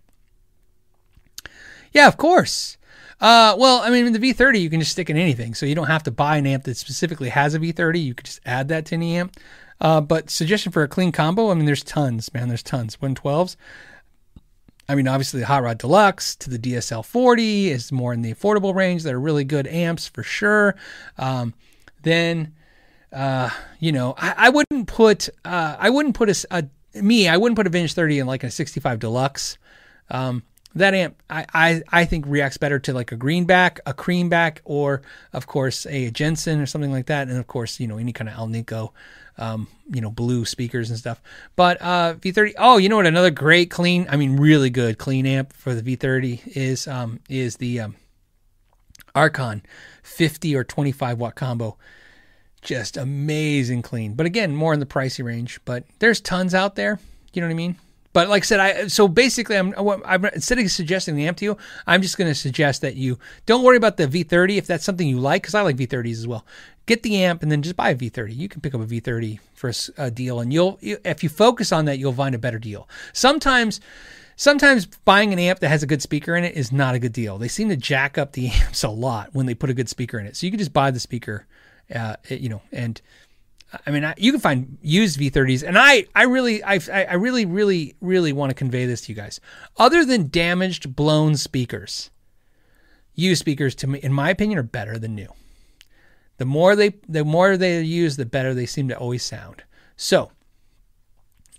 Yeah, 1.91 2.07
of 2.07 2.17
course. 2.17 2.77
Uh, 3.19 3.55
well, 3.57 3.81
I 3.81 3.89
mean, 3.89 4.07
in 4.07 4.13
the 4.13 4.19
V30, 4.19 4.59
you 4.59 4.69
can 4.69 4.79
just 4.79 4.93
stick 4.93 5.09
in 5.09 5.17
anything, 5.17 5.53
so 5.53 5.65
you 5.65 5.75
don't 5.75 5.87
have 5.87 6.03
to 6.03 6.11
buy 6.11 6.37
an 6.37 6.47
amp 6.47 6.63
that 6.63 6.77
specifically 6.77 7.29
has 7.29 7.53
a 7.53 7.59
V30. 7.59 8.03
You 8.03 8.13
could 8.13 8.25
just 8.25 8.41
add 8.45 8.67
that 8.69 8.85
to 8.87 8.95
any 8.95 9.17
amp. 9.17 9.37
Uh, 9.79 10.01
but 10.01 10.29
suggestion 10.29 10.71
for 10.71 10.83
a 10.83 10.87
clean 10.87 11.11
combo, 11.11 11.49
I 11.49 11.53
mean, 11.53 11.65
there's 11.65 11.83
tons, 11.83 12.33
man. 12.33 12.47
There's 12.47 12.63
tons. 12.63 12.97
112s. 12.97 13.55
I 14.89 14.95
mean, 14.95 15.07
obviously 15.07 15.39
the 15.39 15.45
Hot 15.45 15.63
Rod 15.63 15.77
Deluxe 15.77 16.35
to 16.37 16.49
the 16.49 16.59
DSL 16.59 17.05
40 17.05 17.69
is 17.69 17.91
more 17.91 18.13
in 18.13 18.21
the 18.21 18.33
affordable 18.33 18.75
range. 18.75 19.03
They're 19.03 19.19
really 19.19 19.43
good 19.43 19.67
amps 19.67 20.07
for 20.07 20.23
sure. 20.23 20.75
Um, 21.17 21.53
then, 22.03 22.55
uh, 23.13 23.49
you 23.79 23.91
know, 23.91 24.15
I, 24.17 24.33
I 24.37 24.49
wouldn't 24.49 24.87
put, 24.87 25.29
uh, 25.45 25.75
I 25.79 25.89
wouldn't 25.89 26.15
put 26.15 26.29
a, 26.29 26.47
a, 26.51 27.01
me, 27.01 27.27
I 27.27 27.37
wouldn't 27.37 27.55
put 27.55 27.67
a 27.67 27.69
Vintage 27.69 27.93
30 27.93 28.19
in 28.19 28.27
like 28.27 28.43
a 28.43 28.51
65 28.51 28.99
Deluxe. 28.99 29.57
Um, 30.09 30.43
that 30.75 30.93
amp, 30.93 31.21
I, 31.29 31.45
I, 31.53 31.81
I 31.91 32.05
think 32.05 32.25
reacts 32.27 32.57
better 32.57 32.79
to 32.79 32.93
like 32.93 33.11
a 33.11 33.17
greenback, 33.17 33.79
a 33.85 33.93
creamback, 33.93 34.59
or 34.63 35.01
of 35.33 35.47
course 35.47 35.85
a 35.87 36.11
Jensen 36.11 36.59
or 36.61 36.65
something 36.65 36.91
like 36.91 37.07
that. 37.07 37.27
And 37.27 37.37
of 37.37 37.47
course, 37.47 37.79
you 37.79 37.87
know, 37.87 37.97
any 37.97 38.13
kind 38.13 38.29
of 38.29 38.35
Alnico 38.35 38.91
um, 39.41 39.67
you 39.91 39.99
know, 39.99 40.11
blue 40.11 40.45
speakers 40.45 40.89
and 40.89 40.99
stuff. 40.99 41.21
But 41.55 41.81
uh, 41.81 42.13
V30. 42.15 42.53
Oh, 42.57 42.77
you 42.77 42.87
know 42.87 42.97
what? 42.97 43.07
Another 43.07 43.31
great 43.31 43.71
clean, 43.71 44.05
I 44.09 44.15
mean, 44.15 44.37
really 44.37 44.69
good 44.69 44.97
clean 44.97 45.25
amp 45.25 45.51
for 45.51 45.73
the 45.73 45.97
V30 45.97 46.55
is 46.55 46.87
um, 46.87 47.19
is 47.27 47.57
the 47.57 47.81
um, 47.81 47.95
Archon 49.15 49.63
50 50.03 50.55
or 50.55 50.63
25 50.63 51.17
watt 51.17 51.35
combo. 51.35 51.77
Just 52.61 52.95
amazing 52.95 53.81
clean. 53.81 54.13
But 54.13 54.27
again, 54.27 54.55
more 54.55 54.73
in 54.73 54.79
the 54.79 54.85
pricey 54.85 55.25
range. 55.25 55.59
But 55.65 55.83
there's 55.97 56.21
tons 56.21 56.53
out 56.53 56.75
there. 56.75 56.99
You 57.33 57.41
know 57.41 57.47
what 57.47 57.53
I 57.53 57.55
mean? 57.55 57.77
But 58.13 58.27
like 58.27 58.43
I 58.43 58.45
said, 58.45 58.59
I 58.59 58.87
so 58.87 59.07
basically, 59.07 59.57
I'm, 59.57 59.73
I'm 59.77 60.25
instead 60.25 60.59
of 60.59 60.69
suggesting 60.69 61.15
the 61.15 61.27
amp 61.27 61.37
to 61.37 61.45
you, 61.45 61.57
I'm 61.87 62.01
just 62.01 62.17
going 62.17 62.29
to 62.29 62.35
suggest 62.35 62.81
that 62.81 62.95
you 62.95 63.17
don't 63.45 63.63
worry 63.63 63.77
about 63.77 63.97
the 63.97 64.05
V30 64.05 64.57
if 64.57 64.67
that's 64.67 64.83
something 64.83 65.07
you 65.07 65.19
like, 65.19 65.43
because 65.43 65.55
I 65.55 65.61
like 65.61 65.77
V30s 65.77 66.11
as 66.11 66.27
well. 66.27 66.45
Get 66.85 67.03
the 67.03 67.23
amp 67.23 67.43
and 67.43 67.51
then 67.51 67.61
just 67.61 67.75
buy 67.75 67.91
a 67.91 67.95
V30. 67.95 68.35
You 68.35 68.49
can 68.49 68.61
pick 68.61 68.73
up 68.73 68.81
a 68.81 68.85
V30 68.85 69.39
for 69.53 69.71
a, 69.97 70.11
deal, 70.11 70.39
and 70.39 70.51
you'll 70.51 70.79
if 70.81 71.23
you 71.23 71.29
focus 71.29 71.71
on 71.71 71.85
that, 71.85 71.99
you'll 71.99 72.13
find 72.13 72.35
a 72.35 72.39
better 72.39 72.59
deal. 72.59 72.87
Sometimes. 73.13 73.79
Sometimes 74.37 74.87
buying 74.87 75.33
an 75.33 75.37
amp 75.37 75.59
that 75.59 75.69
has 75.69 75.83
a 75.83 75.85
good 75.85 76.01
speaker 76.01 76.35
in 76.35 76.43
it 76.43 76.55
is 76.55 76.71
not 76.71 76.95
a 76.95 76.99
good 76.99 77.13
deal. 77.13 77.37
They 77.37 77.49
seem 77.49 77.69
to 77.69 77.75
jack 77.75 78.17
up 78.17 78.31
the 78.31 78.47
amps 78.63 78.83
a 78.83 78.89
lot 78.89 79.29
when 79.33 79.45
they 79.45 79.53
put 79.53 79.69
a 79.69 79.73
good 79.75 79.87
speaker 79.87 80.17
in 80.17 80.25
it. 80.25 80.35
So 80.35 80.47
you 80.47 80.51
can 80.51 80.57
just 80.57 80.73
buy 80.73 80.89
the 80.89 80.99
speaker, 80.99 81.45
uh, 81.93 82.15
you 82.27 82.49
know, 82.49 82.63
and 82.71 82.99
I 83.85 83.91
mean, 83.91 84.13
you 84.17 84.31
can 84.31 84.41
find 84.41 84.77
used 84.81 85.19
V30s, 85.19 85.63
and 85.63 85.77
I, 85.77 86.05
I 86.13 86.23
really, 86.23 86.63
I, 86.63 86.79
I 86.91 87.13
really, 87.13 87.45
really, 87.45 87.95
really 88.01 88.33
want 88.33 88.49
to 88.49 88.53
convey 88.53 88.85
this 88.85 89.01
to 89.01 89.11
you 89.11 89.15
guys. 89.15 89.39
Other 89.77 90.03
than 90.03 90.29
damaged, 90.29 90.95
blown 90.95 91.37
speakers, 91.37 92.09
used 93.15 93.39
speakers, 93.39 93.73
to 93.75 93.87
me, 93.87 93.99
in 93.99 94.11
my 94.11 94.29
opinion, 94.29 94.59
are 94.59 94.63
better 94.63 94.97
than 94.97 95.15
new. 95.15 95.29
The 96.37 96.45
more 96.45 96.75
they, 96.75 96.95
the 97.07 97.23
more 97.23 97.57
they 97.57 97.81
use, 97.81 98.17
the 98.17 98.25
better 98.25 98.53
they 98.53 98.65
seem 98.65 98.87
to 98.87 98.97
always 98.97 99.23
sound. 99.23 99.63
So, 99.95 100.31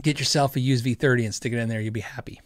get 0.02 0.18
yourself 0.18 0.56
a 0.56 0.60
used 0.60 0.84
V30 0.84 1.24
and 1.24 1.34
stick 1.34 1.52
it 1.52 1.58
in 1.58 1.68
there. 1.68 1.80
You'll 1.80 1.92
be 1.92 2.00
happy. 2.00 2.40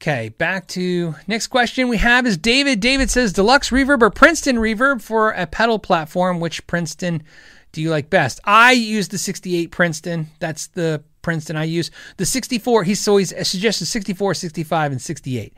Okay, 0.00 0.28
back 0.28 0.66
to 0.68 1.14
next 1.26 1.46
question 1.46 1.88
we 1.88 1.96
have 1.96 2.26
is 2.26 2.36
David. 2.36 2.80
David 2.80 3.10
says 3.10 3.32
deluxe 3.32 3.70
reverb 3.70 4.02
or 4.02 4.10
Princeton 4.10 4.56
reverb 4.56 5.00
for 5.00 5.30
a 5.30 5.46
pedal 5.46 5.78
platform. 5.78 6.38
Which 6.38 6.66
Princeton 6.66 7.22
do 7.72 7.80
you 7.80 7.90
like 7.90 8.10
best? 8.10 8.38
I 8.44 8.72
use 8.72 9.08
the 9.08 9.18
68 9.18 9.70
Princeton. 9.70 10.28
That's 10.38 10.66
the 10.68 11.02
Princeton 11.22 11.56
I 11.56 11.64
use. 11.64 11.90
The 12.18 12.26
64, 12.26 12.84
he's 12.84 13.00
so 13.00 13.16
he's 13.16 13.34
suggested 13.48 13.86
64, 13.86 14.34
65, 14.34 14.92
and 14.92 15.02
68. 15.02 15.54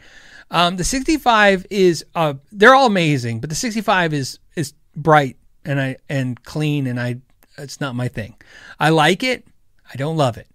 Um, 0.50 0.76
the 0.76 0.84
65 0.84 1.66
is 1.70 2.04
uh, 2.14 2.34
they're 2.50 2.74
all 2.74 2.86
amazing, 2.86 3.40
but 3.40 3.50
the 3.50 3.56
65 3.56 4.14
is 4.14 4.38
is 4.56 4.72
bright 4.96 5.36
and 5.64 5.80
I 5.80 5.96
and 6.08 6.42
clean, 6.42 6.86
and 6.86 6.98
I 6.98 7.20
it's 7.58 7.80
not 7.80 7.94
my 7.94 8.08
thing. 8.08 8.34
I 8.80 8.90
like 8.90 9.22
it. 9.22 9.46
I 9.92 9.96
don't 9.96 10.16
love 10.16 10.36
it. 10.36 10.48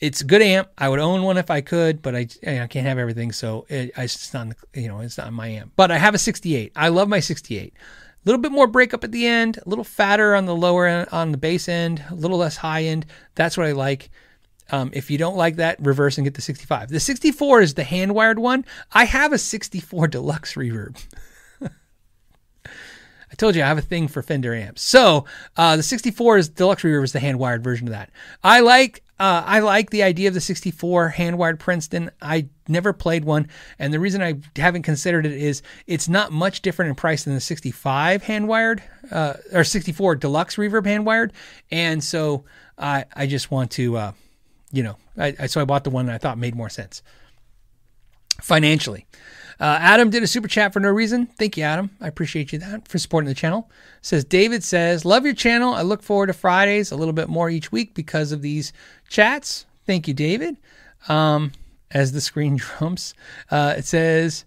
It's 0.00 0.20
a 0.20 0.24
good 0.24 0.42
amp. 0.42 0.68
I 0.76 0.88
would 0.88 0.98
own 0.98 1.22
one 1.22 1.38
if 1.38 1.50
I 1.50 1.60
could, 1.60 2.02
but 2.02 2.14
I, 2.14 2.26
I 2.46 2.66
can't 2.66 2.86
have 2.86 2.98
everything, 2.98 3.32
so 3.32 3.64
it, 3.68 3.92
it's 3.96 4.34
not 4.34 4.48
you 4.74 4.88
know 4.88 5.00
it's 5.00 5.18
not 5.18 5.32
my 5.32 5.48
amp. 5.48 5.72
But 5.76 5.90
I 5.90 5.98
have 5.98 6.14
a 6.14 6.18
68. 6.18 6.72
I 6.74 6.88
love 6.88 7.08
my 7.08 7.20
68 7.20 7.72
A 7.74 7.78
little 8.24 8.40
bit 8.40 8.52
more 8.52 8.66
breakup 8.66 9.04
at 9.04 9.12
the 9.12 9.26
end, 9.26 9.58
a 9.58 9.68
little 9.68 9.84
fatter 9.84 10.34
on 10.34 10.46
the 10.46 10.56
lower 10.56 10.86
end, 10.86 11.08
on 11.12 11.32
the 11.32 11.38
bass 11.38 11.68
end, 11.68 12.02
a 12.10 12.14
little 12.14 12.38
less 12.38 12.56
high 12.56 12.84
end. 12.84 13.06
That's 13.34 13.56
what 13.56 13.66
I 13.66 13.72
like. 13.72 14.10
Um, 14.70 14.90
if 14.94 15.10
you 15.10 15.18
don't 15.18 15.36
like 15.36 15.56
that, 15.56 15.78
reverse 15.80 16.16
and 16.16 16.24
get 16.24 16.34
the 16.34 16.42
65. 16.42 16.88
The 16.88 17.00
64 17.00 17.60
is 17.60 17.74
the 17.74 17.84
hand 17.84 18.14
wired 18.14 18.38
one. 18.38 18.64
I 18.92 19.04
have 19.04 19.32
a 19.32 19.38
64 19.38 20.08
deluxe 20.08 20.54
reverb. 20.54 21.04
I 21.60 23.34
told 23.36 23.56
you 23.56 23.62
I 23.62 23.66
have 23.66 23.78
a 23.78 23.82
thing 23.82 24.08
for 24.08 24.22
Fender 24.22 24.54
amps. 24.54 24.82
So 24.82 25.26
uh, 25.56 25.76
the 25.76 25.82
64 25.82 26.38
is 26.38 26.48
deluxe 26.48 26.82
reverb 26.82 27.04
is 27.04 27.12
the 27.12 27.20
hand 27.20 27.38
wired 27.38 27.62
version 27.62 27.88
of 27.88 27.92
that. 27.92 28.10
I 28.42 28.60
like 28.60 29.02
uh, 29.20 29.44
I 29.46 29.60
like 29.60 29.90
the 29.90 30.02
idea 30.02 30.26
of 30.26 30.34
the 30.34 30.40
64 30.40 31.10
hand 31.10 31.38
wired 31.38 31.60
Princeton. 31.60 32.10
I 32.20 32.48
never 32.66 32.92
played 32.92 33.24
one, 33.24 33.46
and 33.78 33.92
the 33.92 34.00
reason 34.00 34.20
I 34.22 34.40
haven't 34.56 34.82
considered 34.82 35.24
it 35.24 35.32
is 35.32 35.62
it's 35.86 36.08
not 36.08 36.32
much 36.32 36.62
different 36.62 36.88
in 36.88 36.94
price 36.96 37.22
than 37.22 37.34
the 37.34 37.40
65 37.40 38.24
hand 38.24 38.48
wired 38.48 38.82
uh, 39.12 39.34
or 39.52 39.62
64 39.62 40.16
deluxe 40.16 40.56
reverb 40.56 40.86
hand 40.86 41.06
wired, 41.06 41.32
and 41.70 42.02
so 42.02 42.44
I 42.76 43.04
I 43.14 43.26
just 43.28 43.52
want 43.52 43.70
to 43.72 43.96
uh, 43.96 44.12
you 44.74 44.82
know 44.82 44.96
I, 45.16 45.34
I 45.38 45.46
so 45.46 45.60
I 45.60 45.64
bought 45.64 45.84
the 45.84 45.90
one 45.90 46.08
I 46.10 46.18
thought 46.18 46.38
made 46.38 46.54
more 46.54 46.68
sense 46.68 47.02
financially. 48.40 49.06
Uh, 49.60 49.78
Adam 49.80 50.10
did 50.10 50.22
a 50.22 50.26
super 50.26 50.48
chat 50.48 50.72
for 50.72 50.80
no 50.80 50.90
reason. 50.90 51.26
Thank 51.26 51.56
you, 51.56 51.62
Adam. 51.62 51.90
I 52.00 52.08
appreciate 52.08 52.52
you 52.52 52.58
that 52.58 52.88
for 52.88 52.98
supporting 52.98 53.28
the 53.28 53.34
channel. 53.34 53.70
Says 54.02 54.24
David 54.24 54.64
says, 54.64 55.04
"Love 55.04 55.24
your 55.24 55.34
channel. 55.34 55.74
I 55.74 55.82
look 55.82 56.02
forward 56.02 56.26
to 56.26 56.32
Fridays 56.32 56.90
a 56.90 56.96
little 56.96 57.14
bit 57.14 57.28
more 57.28 57.48
each 57.48 57.70
week 57.70 57.94
because 57.94 58.32
of 58.32 58.42
these 58.42 58.72
chats." 59.08 59.66
Thank 59.86 60.08
you, 60.08 60.14
David. 60.14 60.56
Um, 61.08 61.52
as 61.90 62.12
the 62.12 62.20
screen 62.20 62.56
drums, 62.78 63.14
uh, 63.50 63.74
it 63.78 63.84
says, 63.84 64.44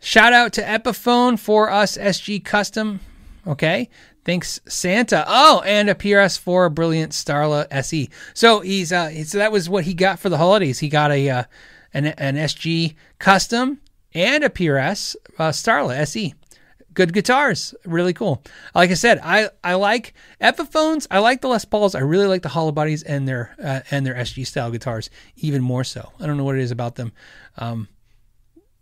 "Shout 0.00 0.32
out 0.32 0.52
to 0.54 0.62
Epiphone 0.62 1.38
for 1.38 1.70
us 1.70 1.96
SG 1.96 2.44
Custom." 2.44 3.00
Okay, 3.46 3.88
Thanks, 4.24 4.60
Santa. 4.68 5.24
Oh, 5.26 5.62
and 5.66 5.90
a 5.90 5.94
PRS 5.94 6.38
for 6.38 6.64
a 6.64 6.70
brilliant 6.70 7.12
Starla 7.12 7.66
SE. 7.70 8.08
So 8.34 8.60
he's 8.60 8.92
uh, 8.92 9.24
so 9.24 9.38
that 9.38 9.50
was 9.50 9.68
what 9.68 9.84
he 9.84 9.94
got 9.94 10.20
for 10.20 10.28
the 10.28 10.38
holidays. 10.38 10.78
He 10.78 10.88
got 10.88 11.10
a 11.10 11.28
uh, 11.28 11.44
an, 11.92 12.06
an 12.06 12.36
SG 12.36 12.94
custom 13.18 13.80
and 14.14 14.44
a 14.44 14.48
PRS 14.48 15.16
uh, 15.38 15.50
Starla 15.50 15.96
SE. 16.00 16.34
Good 16.94 17.14
guitars, 17.14 17.74
really 17.86 18.12
cool. 18.12 18.42
Like 18.74 18.90
I 18.90 18.94
said, 18.94 19.18
I, 19.22 19.48
I 19.64 19.74
like 19.74 20.12
Epiphones. 20.42 21.06
I 21.10 21.20
like 21.20 21.40
the 21.40 21.48
Les 21.48 21.64
Pauls. 21.64 21.94
I 21.94 22.00
really 22.00 22.26
like 22.26 22.42
the 22.42 22.50
hollow 22.50 22.70
bodies 22.70 23.02
and 23.02 23.26
their 23.26 23.56
uh, 23.62 23.80
and 23.90 24.04
their 24.04 24.14
SG 24.14 24.46
style 24.46 24.70
guitars 24.70 25.08
even 25.36 25.62
more 25.62 25.84
so. 25.84 26.12
I 26.20 26.26
don't 26.26 26.36
know 26.36 26.44
what 26.44 26.56
it 26.56 26.60
is 26.60 26.70
about 26.70 26.96
them. 26.96 27.12
Um, 27.56 27.88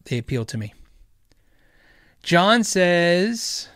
they 0.04 0.18
appeal 0.18 0.44
to 0.46 0.58
me. 0.58 0.74
John 2.22 2.64
says, 2.64 3.68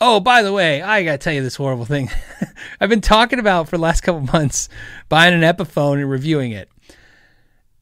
"Oh, 0.00 0.20
by 0.20 0.42
the 0.42 0.52
way, 0.52 0.82
I 0.82 1.04
gotta 1.04 1.18
tell 1.18 1.32
you 1.32 1.42
this 1.42 1.56
horrible 1.56 1.84
thing. 1.84 2.10
I've 2.80 2.90
been 2.90 3.00
talking 3.00 3.38
about 3.38 3.68
for 3.68 3.76
the 3.76 3.82
last 3.82 4.02
couple 4.02 4.20
months 4.32 4.68
buying 5.08 5.34
an 5.34 5.42
Epiphone 5.42 6.00
and 6.00 6.10
reviewing 6.10 6.52
it 6.52 6.68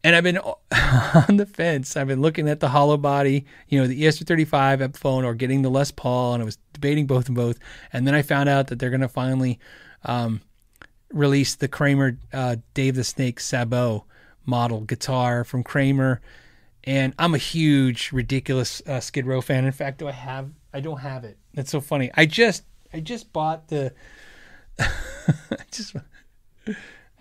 and 0.05 0.15
I've 0.15 0.23
been 0.23 0.39
on 1.29 1.39
the 1.39 1.47
fence. 1.47 1.97
I've 1.97 2.07
been 2.07 2.21
looking 2.21 2.49
at 2.49 2.61
the 2.61 2.69
hollow 2.69 2.99
body, 2.99 3.47
you 3.69 3.81
know, 3.81 3.87
the 3.87 4.03
ES35 4.03 4.81
Epiphone 4.81 5.25
or 5.25 5.35
getting 5.35 5.63
the 5.63 5.71
Les 5.71 5.91
Paul, 5.91 6.35
and 6.35 6.43
I 6.43 6.45
was 6.45 6.59
debating 6.75 7.07
both 7.07 7.27
and 7.27 7.35
both. 7.35 7.59
And 7.93 8.07
then 8.07 8.15
I 8.15 8.21
found 8.23 8.51
out 8.51 8.69
that 8.69 8.79
they're 8.79 8.91
to 8.95 9.09
finally 9.09 9.59
um, 10.05 10.43
release 11.11 11.57
the 11.57 11.69
Kramer 11.69 12.19
uh, 12.33 12.57
Dave 12.75 12.95
the 12.95 13.03
Snake 13.03 13.41
Sabo 13.41 14.05
model 14.45 14.83
guitar 14.83 15.43
from 15.43 15.65
Kramer, 15.65 16.21
and 16.85 17.15
I'm 17.19 17.35
a 17.35 17.39
huge 17.39 18.13
ridiculous 18.13 18.83
uh, 18.87 19.01
Skid 19.01 19.27
Row 19.27 19.41
fan. 19.41 19.65
In 19.65 19.73
fact, 19.73 19.99
do 19.99 20.07
I 20.07 20.13
have? 20.13 20.51
I 20.75 20.81
don't 20.81 20.99
have 20.99 21.23
it. 21.23 21.39
That's 21.55 21.71
so 21.71 21.81
funny. 21.81 22.11
I 22.15 22.27
just 22.27 22.65
I 22.93 23.01
just 23.01 23.33
bought 23.33 23.69
the. 23.69 23.95
I 24.79 25.65
just 25.71 25.95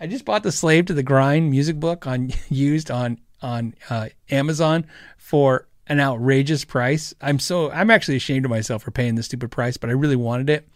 I 0.00 0.06
just 0.08 0.24
bought 0.24 0.42
the 0.42 0.52
Slave 0.52 0.86
to 0.86 0.94
the 0.94 1.04
Grind 1.04 1.50
music 1.50 1.78
book 1.78 2.06
on 2.06 2.30
used 2.48 2.90
on 2.90 3.20
on 3.40 3.74
uh, 3.88 4.08
Amazon 4.30 4.86
for 5.16 5.68
an 5.86 6.00
outrageous 6.00 6.64
price. 6.64 7.14
I'm 7.20 7.38
so 7.38 7.70
I'm 7.70 7.90
actually 7.90 8.16
ashamed 8.16 8.44
of 8.44 8.50
myself 8.50 8.82
for 8.82 8.90
paying 8.90 9.14
this 9.14 9.26
stupid 9.26 9.52
price, 9.52 9.76
but 9.76 9.88
I 9.88 9.92
really 9.92 10.16
wanted 10.16 10.50
it. 10.50 10.68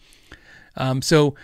Um, 0.77 1.01
so 1.01 1.35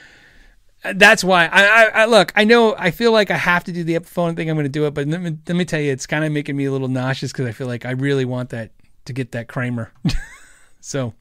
uh, 0.86 0.94
that's 0.96 1.22
why 1.22 1.48
I, 1.48 1.66
I, 1.66 1.84
I 1.86 2.06
look. 2.06 2.32
I 2.36 2.46
know 2.46 2.76
I 2.78 2.92
feel 2.92 3.12
like 3.12 3.30
I 3.30 3.38
have 3.38 3.66
to 3.66 3.74
do 3.74 3.84
the 3.84 3.96
Epiphone 3.96 4.38
thing. 4.38 4.50
I'm 4.50 4.56
going 4.56 4.66
to 4.66 4.70
do 4.70 4.86
it, 4.86 4.94
but 4.94 5.06
let 5.06 5.22
me, 5.22 5.38
let 5.48 5.58
me 5.58 5.66
tell 5.66 5.82
you, 5.82 5.92
it's 5.92 6.08
kind 6.08 6.24
of 6.24 6.32
making 6.32 6.56
me 6.56 6.66
a 6.66 6.72
little 6.72 6.88
nauseous 6.88 7.34
because 7.34 7.46
I 7.46 7.52
feel 7.52 7.68
like 7.68 7.86
I 7.86 7.92
really 7.92 8.24
want 8.24 8.52
that 8.52 8.72
to 9.04 9.14
get 9.14 9.34
that 9.34 9.50
Kramer. 9.50 9.92
so 10.80 11.14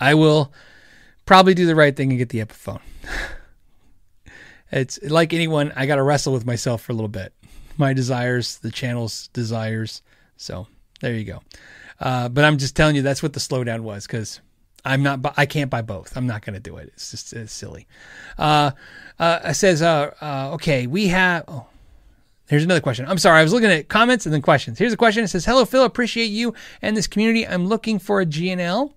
I 0.00 0.14
will 0.14 0.52
probably 1.26 1.54
do 1.54 1.66
the 1.66 1.76
right 1.76 1.94
thing 1.94 2.10
and 2.10 2.18
get 2.18 2.30
the 2.30 2.44
Epiphone. 2.44 2.80
it's 4.72 4.98
like 5.02 5.32
anyone, 5.32 5.72
I 5.76 5.86
got 5.86 5.96
to 5.96 6.02
wrestle 6.02 6.32
with 6.32 6.46
myself 6.46 6.82
for 6.82 6.92
a 6.92 6.94
little 6.94 7.08
bit. 7.08 7.32
My 7.76 7.92
desires, 7.92 8.58
the 8.58 8.70
channel's 8.70 9.28
desires. 9.28 10.02
So 10.36 10.66
there 11.00 11.14
you 11.14 11.24
go. 11.24 11.42
Uh, 12.00 12.28
but 12.28 12.44
I'm 12.44 12.58
just 12.58 12.74
telling 12.74 12.96
you 12.96 13.02
that's 13.02 13.22
what 13.22 13.34
the 13.34 13.40
slowdown 13.40 13.80
was 13.80 14.06
because 14.06 14.40
I'm 14.84 15.02
not. 15.02 15.34
I 15.36 15.46
can't 15.46 15.70
buy 15.70 15.82
both. 15.82 16.16
I'm 16.16 16.26
not 16.26 16.44
going 16.44 16.54
to 16.54 16.60
do 16.60 16.78
it. 16.78 16.90
It's 16.94 17.10
just 17.10 17.32
it's 17.32 17.52
silly. 17.52 17.86
Uh, 18.38 18.70
uh, 19.18 19.40
it 19.44 19.54
says, 19.54 19.82
uh, 19.82 20.14
uh, 20.20 20.54
okay, 20.54 20.86
we 20.86 21.08
have. 21.08 21.44
Oh, 21.46 21.66
here's 22.48 22.64
another 22.64 22.80
question. 22.80 23.06
I'm 23.06 23.18
sorry. 23.18 23.40
I 23.40 23.42
was 23.42 23.52
looking 23.52 23.70
at 23.70 23.88
comments 23.88 24.24
and 24.24 24.32
then 24.32 24.40
questions. 24.40 24.78
Here's 24.78 24.92
a 24.92 24.96
question. 24.96 25.22
It 25.24 25.28
says, 25.28 25.44
"Hello, 25.44 25.64
Phil. 25.64 25.84
Appreciate 25.84 26.26
you 26.26 26.54
and 26.80 26.96
this 26.96 27.06
community. 27.06 27.46
I'm 27.46 27.66
looking 27.66 27.98
for 27.98 28.20
a 28.20 28.26
G&L. 28.26 28.94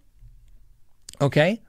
Okay. 1.22 1.62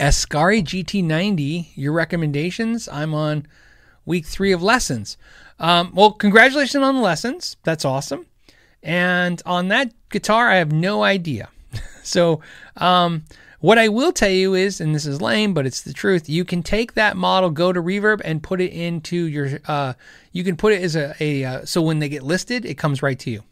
Ascari 0.00 0.62
GT90. 0.62 1.68
Your 1.74 1.92
recommendations. 1.92 2.88
I'm 2.88 3.14
on 3.14 3.46
week 4.04 4.26
three 4.26 4.52
of 4.52 4.62
lessons. 4.62 5.16
Um, 5.58 5.92
well, 5.94 6.12
congratulations 6.12 6.82
on 6.82 6.96
the 6.96 7.00
lessons. 7.00 7.56
That's 7.62 7.84
awesome. 7.84 8.26
And 8.82 9.40
on 9.46 9.68
that 9.68 9.92
guitar, 10.10 10.50
I 10.50 10.56
have 10.56 10.72
no 10.72 11.04
idea. 11.04 11.50
so, 12.02 12.40
um, 12.76 13.24
what 13.60 13.78
I 13.78 13.86
will 13.88 14.10
tell 14.10 14.28
you 14.28 14.54
is, 14.54 14.80
and 14.80 14.92
this 14.92 15.06
is 15.06 15.22
lame, 15.22 15.54
but 15.54 15.66
it's 15.66 15.82
the 15.82 15.92
truth. 15.92 16.28
You 16.28 16.44
can 16.44 16.64
take 16.64 16.94
that 16.94 17.16
model, 17.16 17.48
go 17.48 17.72
to 17.72 17.80
Reverb, 17.80 18.20
and 18.24 18.42
put 18.42 18.60
it 18.60 18.72
into 18.72 19.16
your. 19.26 19.60
Uh, 19.68 19.92
you 20.32 20.42
can 20.42 20.56
put 20.56 20.72
it 20.72 20.82
as 20.82 20.96
a, 20.96 21.14
a 21.20 21.44
uh, 21.44 21.64
so 21.64 21.80
when 21.80 22.00
they 22.00 22.08
get 22.08 22.24
listed, 22.24 22.64
it 22.64 22.76
comes 22.76 23.02
right 23.02 23.18
to 23.20 23.30
you. 23.30 23.44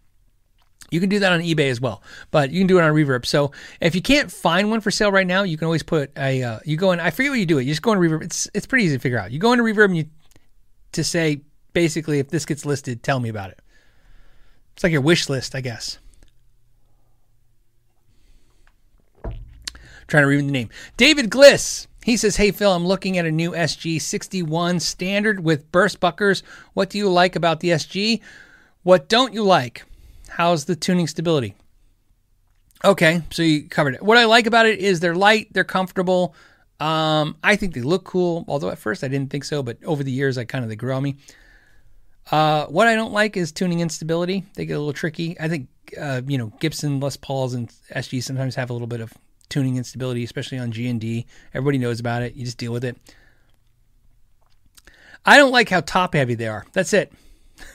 You 0.90 1.00
can 1.00 1.08
do 1.08 1.20
that 1.20 1.32
on 1.32 1.40
eBay 1.40 1.70
as 1.70 1.80
well, 1.80 2.02
but 2.30 2.50
you 2.50 2.60
can 2.60 2.66
do 2.66 2.78
it 2.78 2.82
on 2.82 2.92
Reverb. 2.92 3.24
So 3.24 3.52
if 3.80 3.94
you 3.94 4.02
can't 4.02 4.30
find 4.30 4.70
one 4.70 4.80
for 4.80 4.90
sale 4.90 5.12
right 5.12 5.26
now, 5.26 5.44
you 5.44 5.56
can 5.56 5.66
always 5.66 5.82
put 5.82 6.10
a. 6.16 6.42
Uh, 6.42 6.58
you 6.64 6.76
go 6.76 6.92
in. 6.92 7.00
I 7.00 7.10
forget 7.10 7.30
what 7.30 7.38
you 7.38 7.46
do. 7.46 7.58
It. 7.58 7.62
You 7.62 7.72
just 7.72 7.82
go 7.82 7.92
into 7.92 8.08
Reverb. 8.08 8.22
It's 8.24 8.48
it's 8.54 8.66
pretty 8.66 8.84
easy 8.84 8.96
to 8.96 9.00
figure 9.00 9.18
out. 9.18 9.30
You 9.30 9.38
go 9.38 9.52
into 9.52 9.64
Reverb 9.64 9.86
and 9.86 9.96
you 9.96 10.06
to 10.92 11.04
say 11.04 11.42
basically 11.72 12.18
if 12.18 12.28
this 12.28 12.44
gets 12.44 12.66
listed, 12.66 13.02
tell 13.02 13.20
me 13.20 13.28
about 13.28 13.50
it. 13.50 13.60
It's 14.74 14.82
like 14.82 14.92
your 14.92 15.00
wish 15.00 15.28
list, 15.28 15.54
I 15.54 15.60
guess. 15.60 15.98
Trying 20.06 20.24
to 20.24 20.26
read 20.26 20.40
the 20.40 20.50
name. 20.50 20.70
David 20.96 21.30
Gliss. 21.30 21.86
He 22.02 22.16
says, 22.16 22.36
Hey 22.36 22.50
Phil, 22.50 22.72
I'm 22.72 22.86
looking 22.86 23.18
at 23.18 23.26
a 23.26 23.30
new 23.30 23.52
SG 23.52 24.00
61 24.00 24.80
standard 24.80 25.44
with 25.44 25.70
burst 25.70 26.00
buckers. 26.00 26.42
What 26.72 26.90
do 26.90 26.98
you 26.98 27.08
like 27.08 27.36
about 27.36 27.60
the 27.60 27.68
SG? 27.68 28.20
What 28.82 29.08
don't 29.08 29.34
you 29.34 29.44
like? 29.44 29.84
How's 30.40 30.64
the 30.64 30.74
tuning 30.74 31.06
stability? 31.06 31.54
Okay, 32.82 33.20
so 33.28 33.42
you 33.42 33.68
covered 33.68 33.96
it. 33.96 34.02
What 34.02 34.16
I 34.16 34.24
like 34.24 34.46
about 34.46 34.64
it 34.64 34.78
is 34.78 34.98
they're 34.98 35.14
light, 35.14 35.48
they're 35.52 35.64
comfortable. 35.64 36.34
Um, 36.80 37.36
I 37.44 37.56
think 37.56 37.74
they 37.74 37.82
look 37.82 38.04
cool, 38.04 38.46
although 38.48 38.70
at 38.70 38.78
first 38.78 39.04
I 39.04 39.08
didn't 39.08 39.30
think 39.30 39.44
so, 39.44 39.62
but 39.62 39.76
over 39.84 40.02
the 40.02 40.10
years 40.10 40.38
I 40.38 40.44
kind 40.44 40.64
of 40.64 40.70
they 40.70 40.76
grew 40.76 40.94
on 40.94 41.02
me. 41.02 41.16
Uh, 42.32 42.64
what 42.68 42.86
I 42.86 42.94
don't 42.94 43.12
like 43.12 43.36
is 43.36 43.52
tuning 43.52 43.80
instability. 43.80 44.46
They 44.54 44.64
get 44.64 44.72
a 44.72 44.78
little 44.78 44.94
tricky. 44.94 45.38
I 45.38 45.46
think 45.46 45.68
uh, 46.00 46.22
you 46.26 46.38
know 46.38 46.54
Gibson, 46.58 47.00
Les 47.00 47.18
Pauls, 47.18 47.52
and 47.52 47.70
SG 47.94 48.22
sometimes 48.22 48.54
have 48.54 48.70
a 48.70 48.72
little 48.72 48.88
bit 48.88 49.02
of 49.02 49.12
tuning 49.50 49.76
instability, 49.76 50.24
especially 50.24 50.56
on 50.56 50.72
G 50.72 50.88
and 50.88 50.98
D. 50.98 51.26
Everybody 51.52 51.76
knows 51.76 52.00
about 52.00 52.22
it. 52.22 52.32
You 52.32 52.46
just 52.46 52.56
deal 52.56 52.72
with 52.72 52.84
it. 52.84 52.96
I 55.22 55.36
don't 55.36 55.52
like 55.52 55.68
how 55.68 55.82
top 55.82 56.14
heavy 56.14 56.34
they 56.34 56.48
are. 56.48 56.64
That's 56.72 56.94
it. 56.94 57.12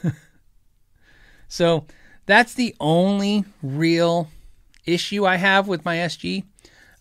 so 1.48 1.86
that's 2.26 2.54
the 2.54 2.76
only 2.80 3.46
real 3.62 4.30
issue 4.86 5.26
I 5.26 5.36
have 5.36 5.68
with 5.68 5.86
my 5.86 5.98
SG. 5.98 6.44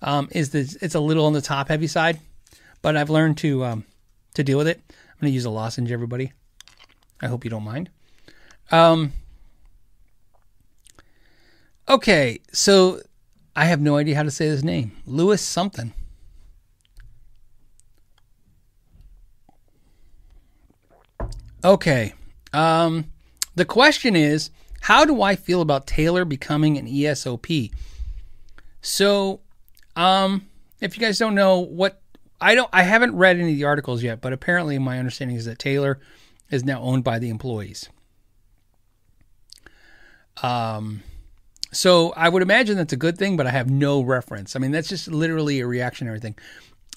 Um, 0.02 0.28
is 0.32 0.50
that 0.50 0.82
it's 0.82 0.94
a 0.94 1.00
little 1.00 1.24
on 1.24 1.32
the 1.32 1.40
top 1.40 1.68
heavy 1.68 1.86
side, 1.86 2.20
but 2.82 2.94
I've 2.94 3.08
learned 3.08 3.38
to 3.38 3.64
um, 3.64 3.84
to 4.34 4.44
deal 4.44 4.58
with 4.58 4.68
it. 4.68 4.82
I'm 4.90 5.20
gonna 5.20 5.32
use 5.32 5.46
a 5.46 5.50
lozenge, 5.50 5.90
everybody. 5.90 6.32
I 7.22 7.28
hope 7.28 7.42
you 7.44 7.50
don't 7.50 7.64
mind. 7.64 7.88
Um, 8.70 9.12
okay, 11.88 12.40
so 12.52 13.00
I 13.56 13.64
have 13.64 13.80
no 13.80 13.96
idea 13.96 14.16
how 14.16 14.24
to 14.24 14.30
say 14.30 14.46
his 14.46 14.62
name. 14.62 14.92
Lewis 15.06 15.40
something. 15.40 15.94
Okay. 21.64 22.12
Um, 22.52 23.06
the 23.54 23.64
question 23.64 24.14
is, 24.14 24.50
how 24.84 25.06
do 25.06 25.22
I 25.22 25.34
feel 25.34 25.62
about 25.62 25.86
Taylor 25.86 26.26
becoming 26.26 26.76
an 26.76 26.86
ESOP? 26.86 27.46
So, 28.82 29.40
um, 29.96 30.46
if 30.78 30.94
you 30.94 31.00
guys 31.00 31.18
don't 31.18 31.34
know 31.34 31.60
what 31.60 32.02
I 32.38 32.54
don't, 32.54 32.68
I 32.70 32.82
haven't 32.82 33.16
read 33.16 33.38
any 33.38 33.52
of 33.52 33.56
the 33.56 33.64
articles 33.64 34.02
yet, 34.02 34.20
but 34.20 34.34
apparently 34.34 34.78
my 34.78 34.98
understanding 34.98 35.38
is 35.38 35.46
that 35.46 35.58
Taylor 35.58 36.00
is 36.50 36.64
now 36.64 36.82
owned 36.82 37.02
by 37.02 37.18
the 37.18 37.30
employees. 37.30 37.88
Um, 40.42 41.02
so 41.72 42.12
I 42.14 42.28
would 42.28 42.42
imagine 42.42 42.76
that's 42.76 42.92
a 42.92 42.98
good 42.98 43.16
thing, 43.16 43.38
but 43.38 43.46
I 43.46 43.52
have 43.52 43.70
no 43.70 44.02
reference. 44.02 44.54
I 44.54 44.58
mean, 44.58 44.70
that's 44.70 44.90
just 44.90 45.08
literally 45.08 45.60
a 45.60 45.66
reactionary 45.66 46.20
thing. 46.20 46.34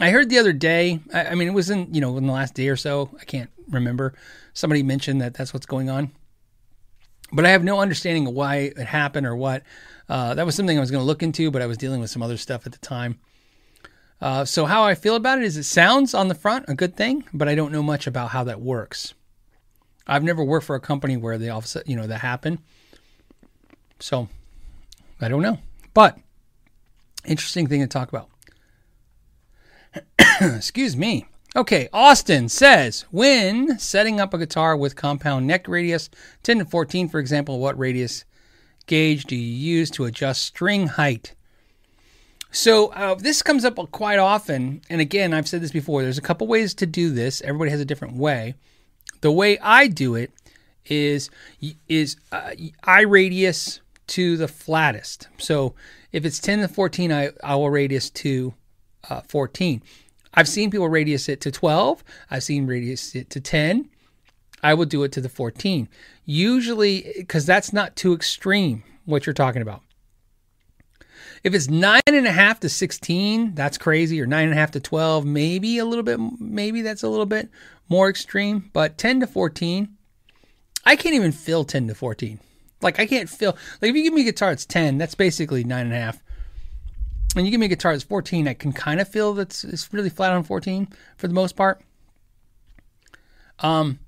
I 0.02 0.10
heard 0.10 0.28
the 0.28 0.40
other 0.40 0.52
day. 0.52 1.00
I, 1.14 1.28
I 1.28 1.36
mean, 1.36 1.48
it 1.48 1.54
was 1.54 1.70
in 1.70 1.94
you 1.94 2.02
know 2.02 2.18
in 2.18 2.28
the 2.28 2.34
last 2.34 2.54
day 2.54 2.68
or 2.68 2.76
so. 2.76 3.12
I 3.22 3.24
can't 3.24 3.50
remember. 3.70 4.14
Somebody 4.54 4.84
mentioned 4.84 5.22
that 5.22 5.36
that's 5.36 5.54
what's 5.54 5.66
going 5.66 5.90
on, 5.90 6.12
but 7.32 7.46
I 7.46 7.50
have 7.50 7.64
no 7.64 7.80
understanding 7.80 8.28
of 8.28 8.34
why 8.34 8.56
it 8.76 8.78
happened 8.78 9.28
or 9.28 9.36
what. 9.36 9.64
Uh, 10.10 10.34
that 10.36 10.46
was 10.46 10.56
something 10.56 10.78
I 10.78 10.82
was 10.82 10.92
going 10.92 11.02
to 11.02 11.06
look 11.06 11.24
into, 11.24 11.52
but 11.52 11.62
I 11.62 11.66
was 11.66 11.78
dealing 11.78 12.00
with 12.00 12.10
some 12.10 12.24
other 12.24 12.38
stuff 12.38 12.66
at 12.66 12.72
the 12.72 12.78
time. 12.78 13.20
Uh, 14.20 14.46
so 14.46 14.66
how 14.66 14.84
I 14.84 14.96
feel 14.96 15.16
about 15.16 15.38
it 15.38 15.44
is 15.44 15.58
it 15.58 15.64
sounds 15.64 16.14
on 16.14 16.28
the 16.28 16.36
front 16.36 16.66
a 16.68 16.74
good 16.74 16.96
thing, 16.96 17.24
but 17.34 17.48
I 17.48 17.56
don't 17.56 17.72
know 17.72 17.84
much 17.84 18.08
about 18.08 18.30
how 18.30 18.44
that 18.46 18.62
works. 18.62 19.14
I've 20.08 20.24
never 20.24 20.44
worked 20.44 20.66
for 20.66 20.76
a 20.76 20.80
company 20.80 21.18
where 21.18 21.38
they 21.38 21.50
all 21.50 21.64
you 21.86 21.96
know, 21.96 22.08
that 22.08 22.22
happened. 22.22 22.60
So 24.00 24.30
I 25.20 25.28
don't 25.28 25.42
know. 25.42 25.60
But 25.94 26.18
interesting 27.26 27.68
thing 27.68 27.82
to 27.82 27.88
talk 27.88 28.10
about. 28.10 28.30
Excuse 30.42 30.96
me. 30.96 31.26
Okay, 31.56 31.88
Austin 31.94 32.50
says 32.50 33.06
when 33.10 33.80
setting 33.80 34.20
up 34.20 34.34
a 34.34 34.38
guitar 34.38 34.76
with 34.76 34.96
compound 34.96 35.48
neck 35.48 35.68
radius 35.68 36.10
10 36.44 36.60
to 36.60 36.66
14, 36.66 37.08
for 37.08 37.20
example, 37.20 37.60
what 37.60 37.80
radius 37.80 38.26
gauge 38.86 39.26
do 39.26 39.36
you 39.36 39.78
use 39.78 39.90
to 39.92 40.06
adjust 40.06 40.44
string 40.44 40.88
height? 40.88 41.34
So 42.52 42.88
uh, 42.88 43.16
this 43.16 43.42
comes 43.42 43.66
up 43.66 43.78
quite 43.92 44.20
often, 44.20 44.82
and 44.90 45.02
again, 45.02 45.34
I've 45.34 45.48
said 45.48 45.62
this 45.62 45.72
before. 45.72 46.02
There's 46.02 46.18
a 46.18 46.22
couple 46.22 46.48
ways 46.48 46.74
to 46.76 46.86
do 46.86 47.12
this. 47.12 47.42
Everybody 47.42 47.72
has 47.72 47.82
a 47.82 47.86
different 47.86 48.16
way. 48.16 48.56
The 49.22 49.32
way 49.32 49.58
I 49.60 49.88
do 49.88 50.16
it 50.16 50.32
is 50.86 51.30
is 51.90 52.18
uh, 52.32 52.52
I 52.84 53.02
radius 53.02 53.82
to 54.08 54.38
the 54.38 54.48
flattest. 54.48 55.28
So 55.38 55.76
if 56.12 56.26
it's 56.26 56.40
10 56.40 56.60
to 56.60 56.68
14, 56.68 57.12
I, 57.12 57.30
I 57.44 57.56
will 57.56 57.70
radius 57.70 58.10
to 58.12 58.54
uh, 59.10 59.22
14. 59.22 59.82
I've 60.34 60.48
seen 60.48 60.72
people 60.72 60.90
radius 60.90 61.30
it 61.30 61.42
to 61.42 61.52
12. 61.52 62.04
I've 62.30 62.44
seen 62.44 62.68
radius 62.68 63.16
it 63.16 63.30
to 63.32 63.40
10. 63.40 63.90
I 64.64 64.74
will 64.74 64.86
do 64.86 65.04
it 65.04 65.12
to 65.14 65.22
the 65.22 65.30
14. 65.30 65.88
Usually, 66.26 67.14
because 67.18 67.46
that's 67.46 67.72
not 67.72 67.96
too 67.96 68.14
extreme 68.14 68.84
what 69.06 69.26
you're 69.26 69.34
talking 69.34 69.62
about. 69.62 69.82
If 71.44 71.54
it's 71.54 71.70
nine 71.70 72.02
and 72.08 72.28
a 72.28 72.32
half 72.32 72.60
to 72.62 72.70
16, 72.70 73.56
that's 73.56 73.78
crazy, 73.78 74.20
or 74.20 74.26
nine 74.26 74.46
and 74.46 74.54
a 74.54 74.58
half 74.58 74.72
to 74.72 74.80
12, 74.80 75.26
maybe 75.26 75.78
a 75.78 75.86
little 75.86 76.04
bit, 76.04 76.20
maybe 76.40 76.82
that's 76.82 77.04
a 77.04 77.10
little 77.10 77.26
bit 77.26 77.50
more 77.90 78.10
extreme. 78.10 78.70
But 78.74 78.98
10 78.98 79.22
to 79.22 79.28
14, 79.28 79.88
I 80.86 80.96
can't 80.96 81.16
even 81.16 81.32
feel 81.32 81.64
10 81.64 81.88
to 81.88 81.96
14. 81.96 82.40
Like 82.82 83.00
I 83.00 83.06
can't 83.06 83.30
feel 83.30 83.58
like 83.82 83.90
if 83.90 83.96
you 83.96 84.04
give 84.04 84.14
me 84.14 84.22
a 84.22 84.26
guitar 84.26 84.52
it's 84.52 84.66
10, 84.66 84.98
that's 84.98 85.16
basically 85.16 85.64
nine 85.64 85.88
and 85.88 85.96
a 85.96 86.00
half. 86.00 86.22
And 87.38 87.46
you 87.46 87.52
give 87.52 87.60
me 87.60 87.68
a 87.68 87.70
guitar 87.70 87.94
that's 87.94 88.04
14, 88.04 88.48
I 88.48 88.54
can 88.54 88.74
kind 88.74 89.00
of 89.00 89.08
feel 89.08 89.34
that's 89.34 89.64
it's 89.64 89.94
really 89.94 90.10
flat 90.10 90.32
on 90.32 90.44
14 90.44 90.88
for 91.18 91.28
the 91.28 91.34
most 91.34 91.56
part. 91.56 91.82
Um, 93.60 94.00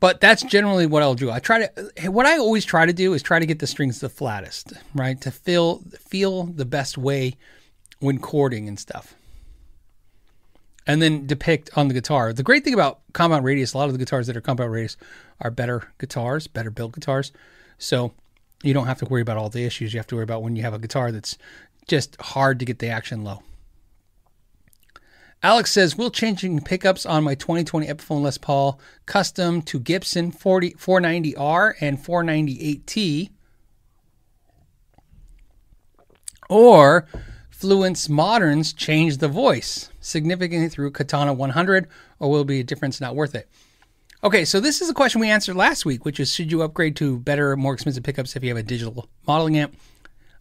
but 0.00 0.20
that's 0.20 0.42
generally 0.42 0.86
what 0.86 1.02
I'll 1.02 1.14
do. 1.14 1.30
I 1.30 1.38
try 1.38 1.66
to 1.66 2.10
what 2.10 2.26
I 2.26 2.36
always 2.36 2.64
try 2.64 2.86
to 2.86 2.92
do 2.92 3.14
is 3.14 3.22
try 3.22 3.38
to 3.38 3.46
get 3.46 3.58
the 3.60 3.66
strings 3.66 4.00
the 4.00 4.08
flattest, 4.08 4.72
right? 4.94 5.20
To 5.20 5.30
feel 5.30 5.82
feel 5.98 6.44
the 6.44 6.64
best 6.64 6.98
way 6.98 7.36
when 8.00 8.18
chording 8.18 8.68
and 8.68 8.78
stuff. 8.78 9.14
And 10.86 11.00
then 11.00 11.26
depict 11.26 11.70
on 11.76 11.86
the 11.86 11.94
guitar. 11.94 12.32
The 12.32 12.42
great 12.42 12.64
thing 12.64 12.74
about 12.74 13.00
compound 13.12 13.44
radius, 13.44 13.72
a 13.72 13.78
lot 13.78 13.86
of 13.86 13.92
the 13.92 13.98
guitars 13.98 14.26
that 14.26 14.36
are 14.36 14.40
compound 14.40 14.72
radius 14.72 14.96
are 15.40 15.52
better 15.52 15.92
guitars, 15.98 16.48
better 16.48 16.70
built 16.70 16.92
guitars. 16.92 17.30
So 17.78 18.12
you 18.62 18.72
don't 18.72 18.86
have 18.86 18.98
to 18.98 19.04
worry 19.04 19.22
about 19.22 19.36
all 19.36 19.48
the 19.48 19.64
issues 19.64 19.92
you 19.92 19.98
have 19.98 20.06
to 20.08 20.16
worry 20.16 20.24
about 20.24 20.42
when 20.42 20.56
you 20.56 20.62
have 20.62 20.74
a 20.74 20.78
guitar 20.78 21.12
that's 21.12 21.36
just 21.88 22.20
hard 22.20 22.58
to 22.58 22.64
get 22.64 22.78
the 22.78 22.88
action 22.88 23.24
low. 23.24 23.42
Alex 25.42 25.72
says, 25.72 25.96
"Will 25.96 26.10
changing 26.10 26.60
pickups 26.60 27.04
on 27.04 27.24
my 27.24 27.34
2020 27.34 27.88
Epiphone 27.88 28.22
Les 28.22 28.38
Paul 28.38 28.78
custom 29.06 29.60
to 29.62 29.80
Gibson 29.80 30.30
40, 30.30 30.74
490R 30.74 31.74
and 31.80 31.98
498T 31.98 33.30
or 36.48 37.08
Fluence 37.50 38.08
Moderns 38.08 38.72
change 38.72 39.16
the 39.16 39.28
voice 39.28 39.88
significantly 40.00 40.68
through 40.68 40.92
Katana 40.92 41.32
100 41.32 41.88
or 42.20 42.30
will 42.30 42.44
be 42.44 42.60
a 42.60 42.64
difference 42.64 43.00
not 43.00 43.16
worth 43.16 43.34
it?" 43.34 43.48
Okay, 44.24 44.44
so 44.44 44.60
this 44.60 44.80
is 44.80 44.88
a 44.88 44.94
question 44.94 45.20
we 45.20 45.30
answered 45.30 45.56
last 45.56 45.84
week, 45.84 46.04
which 46.04 46.20
is 46.20 46.32
should 46.32 46.52
you 46.52 46.62
upgrade 46.62 46.94
to 46.94 47.18
better, 47.18 47.56
more 47.56 47.74
expensive 47.74 48.04
pickups 48.04 48.36
if 48.36 48.44
you 48.44 48.50
have 48.50 48.56
a 48.56 48.62
digital 48.62 49.08
modeling 49.26 49.58
amp? 49.58 49.76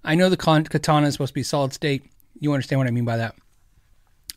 I 0.04 0.14
know 0.14 0.30
the 0.30 0.38
Katana 0.38 1.08
is 1.08 1.16
supposed 1.16 1.32
to 1.32 1.34
be 1.34 1.42
solid 1.42 1.74
state. 1.74 2.04
You 2.40 2.54
understand 2.54 2.78
what 2.78 2.88
I 2.88 2.92
mean 2.92 3.06
by 3.06 3.18
that. 3.18 3.34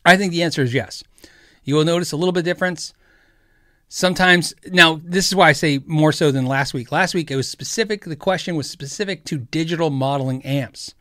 I 0.03 0.17
think 0.17 0.31
the 0.31 0.41
answer 0.41 0.63
is 0.63 0.73
yes. 0.73 1.03
You 1.63 1.75
will 1.75 1.85
notice 1.85 2.11
a 2.11 2.17
little 2.17 2.31
bit 2.31 2.43
difference. 2.43 2.95
Sometimes, 3.87 4.55
now, 4.71 4.99
this 5.03 5.27
is 5.27 5.35
why 5.35 5.49
I 5.49 5.53
say 5.53 5.79
more 5.85 6.11
so 6.11 6.31
than 6.31 6.47
last 6.47 6.73
week. 6.73 6.91
Last 6.91 7.13
week, 7.13 7.29
it 7.29 7.35
was 7.35 7.47
specific, 7.47 8.05
the 8.05 8.15
question 8.15 8.55
was 8.55 8.67
specific 8.67 9.25
to 9.25 9.37
digital 9.37 9.91
modeling 9.91 10.43
amps. 10.43 10.95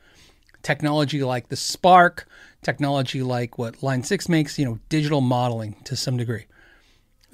Technology 0.62 1.24
like 1.24 1.48
the 1.48 1.56
Spark, 1.56 2.28
technology 2.60 3.22
like 3.22 3.56
what 3.56 3.82
Line 3.82 4.02
6 4.02 4.28
makes, 4.28 4.58
you 4.58 4.66
know, 4.66 4.78
digital 4.90 5.22
modeling 5.22 5.76
to 5.84 5.96
some 5.96 6.18
degree. 6.18 6.44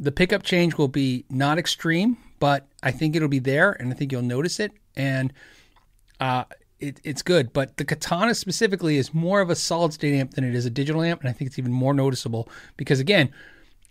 The 0.00 0.10
pickup 0.10 0.42
change 0.42 0.76
will 0.76 0.88
be 0.88 1.24
not 1.30 1.58
extreme, 1.58 2.16
but 2.40 2.66
I 2.82 2.90
think 2.90 3.14
it'll 3.14 3.28
be 3.28 3.38
there 3.38 3.72
and 3.72 3.92
I 3.92 3.94
think 3.94 4.10
you'll 4.10 4.22
notice 4.22 4.58
it. 4.58 4.72
And 4.96 5.32
uh, 6.18 6.44
it, 6.80 7.00
it's 7.04 7.22
good. 7.22 7.52
But 7.52 7.76
the 7.76 7.84
Katana 7.84 8.34
specifically 8.34 8.96
is 8.96 9.14
more 9.14 9.40
of 9.40 9.50
a 9.50 9.54
solid 9.56 9.92
state 9.92 10.14
amp 10.14 10.32
than 10.32 10.44
it 10.44 10.54
is 10.54 10.66
a 10.66 10.70
digital 10.70 11.02
amp, 11.02 11.20
and 11.20 11.28
I 11.28 11.32
think 11.32 11.48
it's 11.48 11.58
even 11.58 11.72
more 11.72 11.94
noticeable 11.94 12.48
because 12.76 13.00
again, 13.00 13.30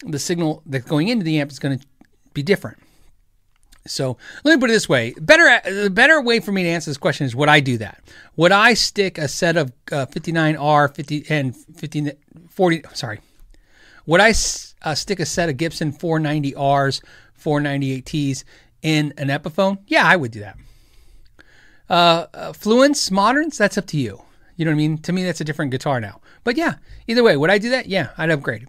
the 0.03 0.19
signal 0.19 0.63
that's 0.65 0.85
going 0.85 1.07
into 1.07 1.23
the 1.23 1.39
amp 1.39 1.51
is 1.51 1.59
going 1.59 1.79
to 1.79 1.85
be 2.33 2.43
different. 2.43 2.77
So 3.85 4.17
let 4.43 4.55
me 4.55 4.59
put 4.59 4.69
it 4.69 4.73
this 4.73 4.89
way: 4.89 5.13
better, 5.19 5.61
the 5.83 5.89
better 5.89 6.21
way 6.21 6.39
for 6.39 6.51
me 6.51 6.63
to 6.63 6.69
answer 6.69 6.89
this 6.89 6.97
question 6.97 7.25
is 7.25 7.35
would 7.35 7.49
I 7.49 7.59
do 7.59 7.77
that? 7.77 8.03
Would 8.35 8.51
I 8.51 8.73
stick 8.73 9.17
a 9.17 9.27
set 9.27 9.57
of 9.57 9.71
uh, 9.91 10.05
59R, 10.07 10.95
50 10.95 11.25
and 11.29 11.55
50, 11.55 12.11
40? 12.49 12.83
Sorry, 12.93 13.19
would 14.09 14.21
I 14.21 14.29
uh, 14.81 14.95
stick 14.95 15.19
a 15.19 15.25
set 15.25 15.49
of 15.49 15.57
Gibson 15.57 15.93
490Rs, 15.93 17.01
498Ts 17.39 18.43
in 18.81 19.13
an 19.17 19.27
Epiphone? 19.27 19.77
Yeah, 19.85 20.03
I 20.03 20.15
would 20.15 20.31
do 20.31 20.39
that. 20.39 20.57
Uh, 21.87 22.25
uh, 22.33 22.51
Fluence 22.53 23.11
Moderns, 23.11 23.55
that's 23.59 23.77
up 23.77 23.85
to 23.87 23.97
you. 23.97 24.23
You 24.55 24.65
know 24.65 24.71
what 24.71 24.75
I 24.75 24.77
mean? 24.77 24.97
To 24.97 25.13
me, 25.13 25.23
that's 25.23 25.41
a 25.41 25.43
different 25.43 25.69
guitar 25.69 26.01
now. 26.01 26.21
But 26.43 26.57
yeah, 26.57 26.75
either 27.07 27.21
way, 27.21 27.37
would 27.37 27.51
I 27.51 27.59
do 27.59 27.69
that? 27.69 27.85
Yeah, 27.85 28.09
I'd 28.17 28.31
upgrade. 28.31 28.67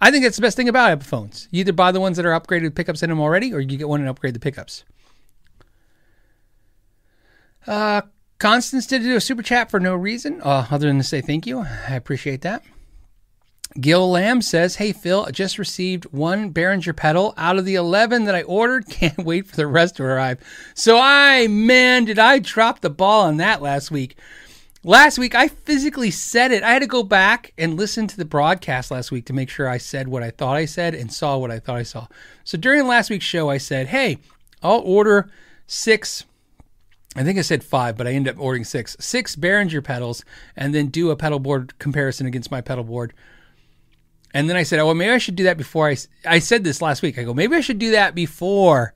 I 0.00 0.10
think 0.10 0.24
that's 0.24 0.36
the 0.36 0.42
best 0.42 0.56
thing 0.56 0.68
about 0.68 0.98
Epiphones. 0.98 1.46
You 1.52 1.60
either 1.60 1.72
buy 1.72 1.92
the 1.92 2.00
ones 2.00 2.16
that 2.16 2.26
are 2.26 2.38
upgraded 2.38 2.62
with 2.62 2.74
pickups 2.74 3.04
in 3.04 3.10
them 3.10 3.20
already, 3.20 3.54
or 3.54 3.60
you 3.60 3.78
get 3.78 3.88
one 3.88 4.00
and 4.00 4.08
upgrade 4.08 4.34
the 4.34 4.40
pickups. 4.40 4.82
Uh, 7.64 8.02
Constance 8.38 8.88
did 8.88 9.02
do 9.02 9.14
a 9.14 9.20
super 9.20 9.42
chat 9.42 9.70
for 9.70 9.78
no 9.78 9.94
reason, 9.94 10.40
uh, 10.42 10.66
other 10.68 10.88
than 10.88 10.98
to 10.98 11.04
say 11.04 11.20
thank 11.20 11.46
you. 11.46 11.60
I 11.60 11.94
appreciate 11.94 12.40
that. 12.40 12.64
Gil 13.78 14.10
Lamb 14.10 14.42
says, 14.42 14.76
Hey 14.76 14.92
Phil, 14.92 15.24
I 15.26 15.30
just 15.30 15.58
received 15.58 16.06
one 16.06 16.52
Behringer 16.52 16.96
pedal 16.96 17.34
out 17.36 17.56
of 17.56 17.64
the 17.64 17.76
11 17.76 18.24
that 18.24 18.34
I 18.34 18.42
ordered. 18.42 18.86
Can't 18.90 19.18
wait 19.18 19.46
for 19.46 19.56
the 19.56 19.66
rest 19.66 19.96
to 19.96 20.04
arrive. 20.04 20.38
So, 20.74 20.98
I, 20.98 21.46
man, 21.46 22.04
did 22.04 22.18
I 22.18 22.40
drop 22.40 22.80
the 22.80 22.90
ball 22.90 23.26
on 23.26 23.36
that 23.36 23.62
last 23.62 23.90
week. 23.90 24.16
Last 24.82 25.18
week, 25.18 25.34
I 25.34 25.48
physically 25.48 26.10
said 26.10 26.52
it. 26.52 26.62
I 26.62 26.70
had 26.70 26.80
to 26.80 26.86
go 26.86 27.02
back 27.02 27.52
and 27.58 27.76
listen 27.76 28.06
to 28.08 28.16
the 28.16 28.24
broadcast 28.24 28.90
last 28.90 29.12
week 29.12 29.26
to 29.26 29.32
make 29.32 29.50
sure 29.50 29.68
I 29.68 29.76
said 29.78 30.08
what 30.08 30.22
I 30.22 30.30
thought 30.30 30.56
I 30.56 30.64
said 30.64 30.94
and 30.94 31.12
saw 31.12 31.36
what 31.36 31.50
I 31.50 31.58
thought 31.58 31.76
I 31.76 31.82
saw. 31.82 32.08
So, 32.44 32.58
during 32.58 32.86
last 32.86 33.10
week's 33.10 33.24
show, 33.24 33.50
I 33.50 33.58
said, 33.58 33.88
Hey, 33.88 34.18
I'll 34.62 34.80
order 34.80 35.30
six 35.66 36.24
I 37.16 37.24
think 37.24 37.40
I 37.40 37.42
said 37.42 37.64
five, 37.64 37.96
but 37.96 38.06
I 38.06 38.12
ended 38.12 38.36
up 38.36 38.40
ordering 38.40 38.62
six. 38.62 38.96
Six 39.00 39.34
Behringer 39.34 39.82
pedals, 39.82 40.24
and 40.54 40.72
then 40.72 40.86
do 40.86 41.10
a 41.10 41.16
pedal 41.16 41.40
board 41.40 41.76
comparison 41.80 42.24
against 42.24 42.52
my 42.52 42.60
pedal 42.60 42.84
board 42.84 43.12
and 44.32 44.48
then 44.48 44.56
I 44.56 44.62
said, 44.62 44.78
oh, 44.78 44.86
well, 44.86 44.94
maybe 44.94 45.12
I 45.12 45.18
should 45.18 45.36
do 45.36 45.44
that 45.44 45.56
before 45.56 45.88
I. 45.88 45.96
I 46.24 46.38
said 46.38 46.64
this 46.64 46.80
last 46.80 47.02
week. 47.02 47.18
I 47.18 47.24
go, 47.24 47.34
maybe 47.34 47.56
I 47.56 47.60
should 47.60 47.78
do 47.78 47.92
that 47.92 48.14
before 48.14 48.94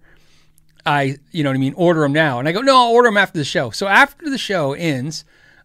I, 0.87 1.17
you 1.33 1.43
know 1.43 1.51
what 1.51 1.57
I 1.57 1.61
mean, 1.61 1.75
order 1.75 2.01
them 2.01 2.13
now. 2.13 2.39
And 2.39 2.49
I 2.49 2.53
go, 2.53 2.61
no, 2.61 2.77
I'll 2.77 2.93
order 2.93 3.09
them 3.09 3.17
after 3.17 3.39
the 3.39 3.45
show. 3.45 3.71
So 3.71 3.87
after 3.87 4.31
the 4.31 4.39
show 4.39 4.75
ends, 4.75 5.25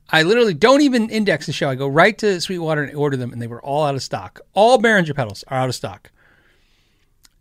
I 0.10 0.24
literally 0.24 0.54
don't 0.54 0.82
even 0.82 1.10
index 1.10 1.46
the 1.46 1.54
show. 1.54 1.70
I 1.70 1.76
go 1.76 1.88
right 1.88 2.18
to 2.18 2.42
Sweetwater 2.42 2.84
and 2.84 2.96
order 2.96 3.18
them, 3.18 3.32
and 3.32 3.42
they 3.42 3.48
were 3.48 3.62
all 3.62 3.86
out 3.86 3.96
of 3.96 4.02
stock. 4.02 4.40
All 4.54 4.80
Behringer 4.80 5.16
pedals 5.16 5.44
are 5.48 5.58
out 5.60 5.70
of 5.70 5.76
stock. 5.76 6.12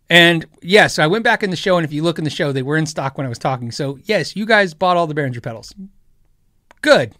And 0.09 0.45
yes, 0.61 0.99
I 0.99 1.07
went 1.07 1.23
back 1.23 1.43
in 1.43 1.51
the 1.51 1.55
show, 1.55 1.77
and 1.77 1.85
if 1.85 1.93
you 1.93 2.03
look 2.03 2.17
in 2.17 2.23
the 2.23 2.29
show, 2.29 2.51
they 2.51 2.63
were 2.63 2.77
in 2.77 2.85
stock 2.85 3.17
when 3.17 3.25
I 3.25 3.29
was 3.29 3.39
talking. 3.39 3.71
So 3.71 3.99
yes, 4.03 4.35
you 4.35 4.45
guys 4.45 4.73
bought 4.73 4.97
all 4.97 5.07
the 5.07 5.15
Behringer 5.15 5.41
pedals. 5.41 5.73
Good. 6.81 7.15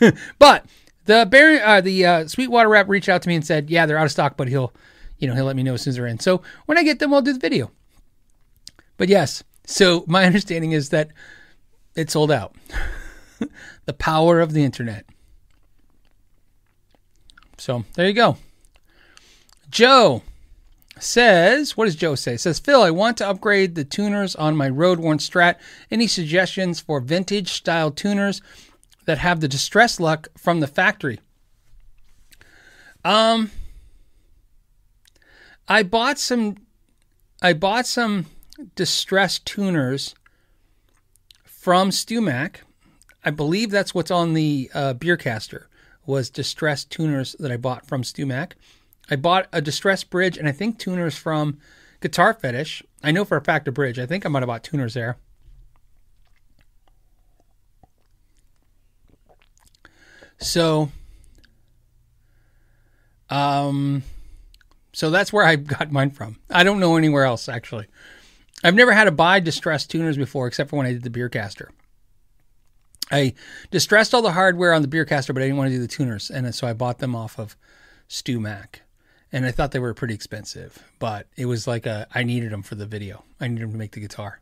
but 0.38 0.66
the 1.08 1.24
Bar- 1.24 1.64
uh, 1.64 1.80
the 1.80 2.04
uh, 2.04 2.28
Sweetwater 2.28 2.68
rep 2.68 2.86
reached 2.86 3.08
out 3.08 3.22
to 3.22 3.28
me 3.28 3.34
and 3.34 3.44
said, 3.44 3.70
"Yeah, 3.70 3.86
they're 3.86 3.96
out 3.96 4.04
of 4.04 4.12
stock, 4.12 4.36
but 4.36 4.46
he'll, 4.46 4.74
you 5.16 5.26
know, 5.26 5.34
he'll 5.34 5.46
let 5.46 5.56
me 5.56 5.62
know 5.62 5.72
as 5.74 5.82
soon 5.82 5.92
as 5.92 5.96
they're 5.96 6.06
in." 6.06 6.20
So 6.20 6.42
when 6.66 6.76
I 6.76 6.82
get 6.82 6.98
them, 6.98 7.14
I'll 7.14 7.22
do 7.22 7.32
the 7.32 7.38
video. 7.38 7.70
But 8.98 9.08
yes, 9.08 9.42
so 9.64 10.04
my 10.06 10.24
understanding 10.26 10.72
is 10.72 10.90
that 10.90 11.08
it 11.96 12.10
sold 12.10 12.30
out. 12.30 12.54
the 13.86 13.94
power 13.94 14.40
of 14.40 14.52
the 14.52 14.62
internet. 14.62 15.06
So 17.56 17.84
there 17.94 18.06
you 18.06 18.12
go. 18.12 18.36
Joe 19.70 20.22
says, 21.00 21.76
what 21.76 21.86
does 21.86 21.96
Joe 21.96 22.16
say? 22.16 22.36
Says, 22.36 22.58
Phil, 22.58 22.82
I 22.82 22.90
want 22.90 23.16
to 23.18 23.28
upgrade 23.28 23.74
the 23.74 23.84
tuners 23.84 24.36
on 24.36 24.56
my 24.56 24.68
road 24.68 24.98
worn 24.98 25.18
strat. 25.18 25.56
Any 25.90 26.06
suggestions 26.06 26.80
for 26.80 27.00
vintage 27.00 27.52
style 27.52 27.90
tuners? 27.90 28.42
That 29.08 29.16
have 29.16 29.40
the 29.40 29.48
distress 29.48 29.98
luck 29.98 30.28
from 30.36 30.60
the 30.60 30.66
factory. 30.66 31.18
Um, 33.06 33.50
I 35.66 35.82
bought 35.82 36.18
some. 36.18 36.58
I 37.40 37.54
bought 37.54 37.86
some 37.86 38.26
distress 38.74 39.38
tuners 39.38 40.14
from 41.42 41.88
StewMac. 41.88 42.56
I 43.24 43.30
believe 43.30 43.70
that's 43.70 43.94
what's 43.94 44.10
on 44.10 44.34
the 44.34 44.70
uh, 44.74 44.92
Beercaster 44.92 45.64
was 46.04 46.28
distress 46.28 46.84
tuners 46.84 47.34
that 47.38 47.50
I 47.50 47.56
bought 47.56 47.86
from 47.86 48.02
StewMac. 48.02 48.52
I 49.10 49.16
bought 49.16 49.48
a 49.54 49.62
distress 49.62 50.04
bridge 50.04 50.36
and 50.36 50.46
I 50.46 50.52
think 50.52 50.78
tuners 50.78 51.16
from 51.16 51.56
Guitar 52.02 52.34
Fetish. 52.34 52.82
I 53.02 53.10
know 53.10 53.24
for 53.24 53.38
a 53.38 53.42
fact 53.42 53.68
a 53.68 53.72
bridge. 53.72 53.98
I 53.98 54.04
think 54.04 54.26
I 54.26 54.28
might 54.28 54.40
have 54.40 54.48
bought 54.48 54.64
tuners 54.64 54.92
there. 54.92 55.16
So, 60.38 60.90
um, 63.30 64.02
so 64.92 65.10
that's 65.10 65.32
where 65.32 65.44
I 65.44 65.56
got 65.56 65.92
mine 65.92 66.10
from. 66.10 66.38
I 66.50 66.64
don't 66.64 66.80
know 66.80 66.96
anywhere 66.96 67.24
else 67.24 67.48
actually. 67.48 67.86
I've 68.64 68.74
never 68.74 68.92
had 68.92 69.04
to 69.04 69.12
buy 69.12 69.40
distressed 69.40 69.90
tuners 69.90 70.16
before, 70.16 70.48
except 70.48 70.70
for 70.70 70.76
when 70.76 70.86
I 70.86 70.92
did 70.92 71.04
the 71.04 71.10
Beercaster. 71.10 71.68
I 73.10 73.34
distressed 73.70 74.12
all 74.12 74.22
the 74.22 74.32
hardware 74.32 74.72
on 74.72 74.82
the 74.82 74.88
Beercaster, 74.88 75.32
but 75.32 75.42
I 75.42 75.46
didn't 75.46 75.56
want 75.56 75.70
to 75.70 75.76
do 75.76 75.80
the 75.80 75.88
tuners, 75.88 76.30
and 76.30 76.52
so 76.54 76.66
I 76.66 76.72
bought 76.72 76.98
them 76.98 77.14
off 77.14 77.38
of 77.38 77.56
StewMac. 78.08 78.80
And 79.30 79.44
I 79.44 79.50
thought 79.50 79.72
they 79.72 79.78
were 79.78 79.94
pretty 79.94 80.14
expensive, 80.14 80.82
but 80.98 81.26
it 81.36 81.46
was 81.46 81.66
like 81.66 81.84
a 81.86 82.06
I 82.14 82.22
needed 82.22 82.50
them 82.50 82.62
for 82.62 82.74
the 82.76 82.86
video. 82.86 83.24
I 83.40 83.48
needed 83.48 83.64
them 83.64 83.72
to 83.72 83.78
make 83.78 83.92
the 83.92 84.00
guitar. 84.00 84.40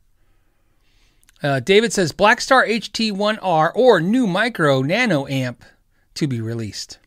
Uh, 1.42 1.60
David 1.60 1.92
says 1.92 2.12
Blackstar 2.12 2.66
HT1R 2.66 3.72
or 3.74 4.00
new 4.00 4.26
micro 4.26 4.82
nano 4.82 5.26
amp 5.26 5.64
to 6.16 6.26
be 6.26 6.40
released. 6.40 6.98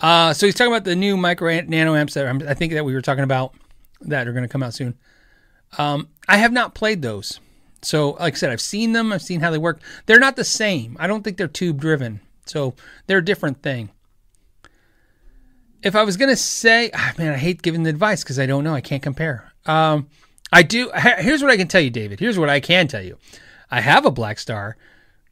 Uh, 0.00 0.32
so 0.32 0.46
he's 0.46 0.54
talking 0.54 0.72
about 0.72 0.84
the 0.84 0.96
new 0.96 1.16
micro 1.16 1.60
nano 1.62 1.94
amps 1.94 2.14
that 2.14 2.26
I 2.48 2.54
think 2.54 2.72
that 2.72 2.84
we 2.84 2.94
were 2.94 3.02
talking 3.02 3.24
about 3.24 3.54
that 4.00 4.26
are 4.26 4.32
going 4.32 4.44
to 4.44 4.48
come 4.48 4.62
out 4.62 4.74
soon. 4.74 4.96
Um, 5.78 6.08
I 6.26 6.38
have 6.38 6.52
not 6.52 6.74
played 6.74 7.02
those. 7.02 7.38
So, 7.82 8.10
like 8.12 8.34
I 8.34 8.36
said, 8.36 8.50
I've 8.50 8.60
seen 8.60 8.92
them. 8.92 9.12
I've 9.12 9.22
seen 9.22 9.40
how 9.40 9.50
they 9.50 9.58
work. 9.58 9.80
They're 10.06 10.18
not 10.18 10.36
the 10.36 10.44
same. 10.44 10.96
I 10.98 11.06
don't 11.06 11.22
think 11.22 11.36
they're 11.36 11.48
tube 11.48 11.80
driven. 11.80 12.20
So 12.46 12.74
they're 13.06 13.18
a 13.18 13.24
different 13.24 13.62
thing. 13.62 13.90
if 15.82 15.96
I 15.96 16.02
was 16.02 16.16
gonna 16.16 16.36
say, 16.36 16.90
ah, 16.92 17.12
man, 17.16 17.32
I 17.32 17.38
hate 17.38 17.62
giving 17.62 17.84
the 17.84 17.90
advice 17.90 18.22
because 18.22 18.38
I 18.38 18.46
don't 18.46 18.64
know. 18.64 18.74
I 18.74 18.80
can't 18.80 19.02
compare. 19.02 19.52
Um, 19.66 20.08
I 20.52 20.62
do. 20.62 20.90
Here's 20.94 21.42
what 21.42 21.50
I 21.50 21.56
can 21.56 21.68
tell 21.68 21.80
you, 21.80 21.90
David. 21.90 22.20
Here's 22.20 22.38
what 22.38 22.50
I 22.50 22.60
can 22.60 22.88
tell 22.88 23.02
you. 23.02 23.18
I 23.70 23.80
have 23.80 24.04
a 24.04 24.10
Blackstar 24.10 24.74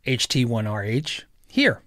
HT1RH 0.07 1.25
here. 1.49 1.83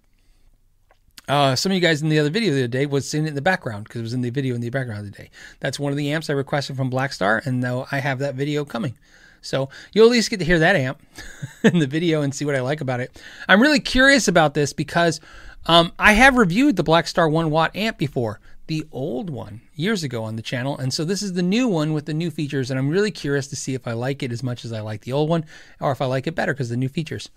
Uh, 1.32 1.56
some 1.56 1.72
of 1.72 1.74
you 1.74 1.80
guys 1.80 2.02
in 2.02 2.10
the 2.10 2.20
other 2.20 2.30
video 2.30 2.54
the 2.54 2.60
other 2.60 2.68
day 2.68 2.86
was 2.86 3.10
seeing 3.10 3.24
it 3.24 3.30
in 3.30 3.36
the 3.36 3.42
background 3.42 3.86
because 3.86 4.00
it 4.00 4.04
was 4.04 4.14
in 4.14 4.20
the 4.20 4.30
video 4.30 4.54
in 4.54 4.60
the 4.60 4.70
background 4.70 5.08
the 5.08 5.12
day. 5.12 5.30
That's 5.62 5.80
one 5.80 5.94
of 5.94 5.98
the 5.98 6.12
amps 6.12 6.30
I 6.30 6.34
requested 6.34 6.76
from 6.76 6.92
Blackstar, 6.92 7.46
and 7.46 7.62
now 7.62 7.88
I 7.90 8.00
have 8.00 8.20
that 8.20 8.36
video 8.36 8.66
coming. 8.66 8.96
So 9.42 9.70
you'll 9.94 10.08
at 10.08 10.12
least 10.12 10.30
get 10.30 10.40
to 10.40 10.46
hear 10.46 10.60
that 10.60 10.76
amp 10.76 11.02
in 11.64 11.80
the 11.80 11.88
video 11.88 12.22
and 12.22 12.36
see 12.36 12.44
what 12.44 12.56
I 12.56 12.60
like 12.60 12.82
about 12.82 13.00
it. 13.00 13.18
I'm 13.48 13.62
really 13.62 13.80
curious 13.80 14.28
about 14.28 14.56
this 14.56 14.74
because 14.74 15.22
um, 15.68 15.94
I 15.98 16.12
have 16.12 16.36
reviewed 16.36 16.76
the 16.76 16.84
Blackstar 16.84 17.32
1 17.32 17.50
watt 17.50 17.74
amp 17.78 17.98
before, 17.98 18.42
the 18.68 18.86
old 18.92 19.30
one, 19.30 19.62
years 19.74 20.04
ago 20.04 20.26
on 20.26 20.36
the 20.36 20.42
channel. 20.42 20.78
And 20.78 20.94
so 20.94 21.06
this 21.06 21.22
is 21.22 21.32
the 21.32 21.42
new 21.42 21.66
one 21.66 21.94
with 21.94 22.08
the 22.08 22.14
new 22.14 22.30
features. 22.30 22.70
And 22.70 22.78
I'm 22.78 22.90
really 22.90 23.10
curious 23.10 23.48
to 23.48 23.56
see 23.56 23.74
if 23.74 23.88
I 23.88 23.94
like 23.94 24.22
it 24.22 24.34
as 24.34 24.44
much 24.44 24.66
as 24.66 24.74
I 24.74 24.82
like 24.82 25.04
the 25.04 25.14
old 25.14 25.30
one 25.30 25.46
or 25.80 25.94
if 25.94 26.02
I 26.02 26.08
like 26.08 26.28
it 26.28 26.36
better 26.36 26.54
because 26.54 26.68
the 26.68 26.76
new 26.76 26.90
features. 26.90 27.30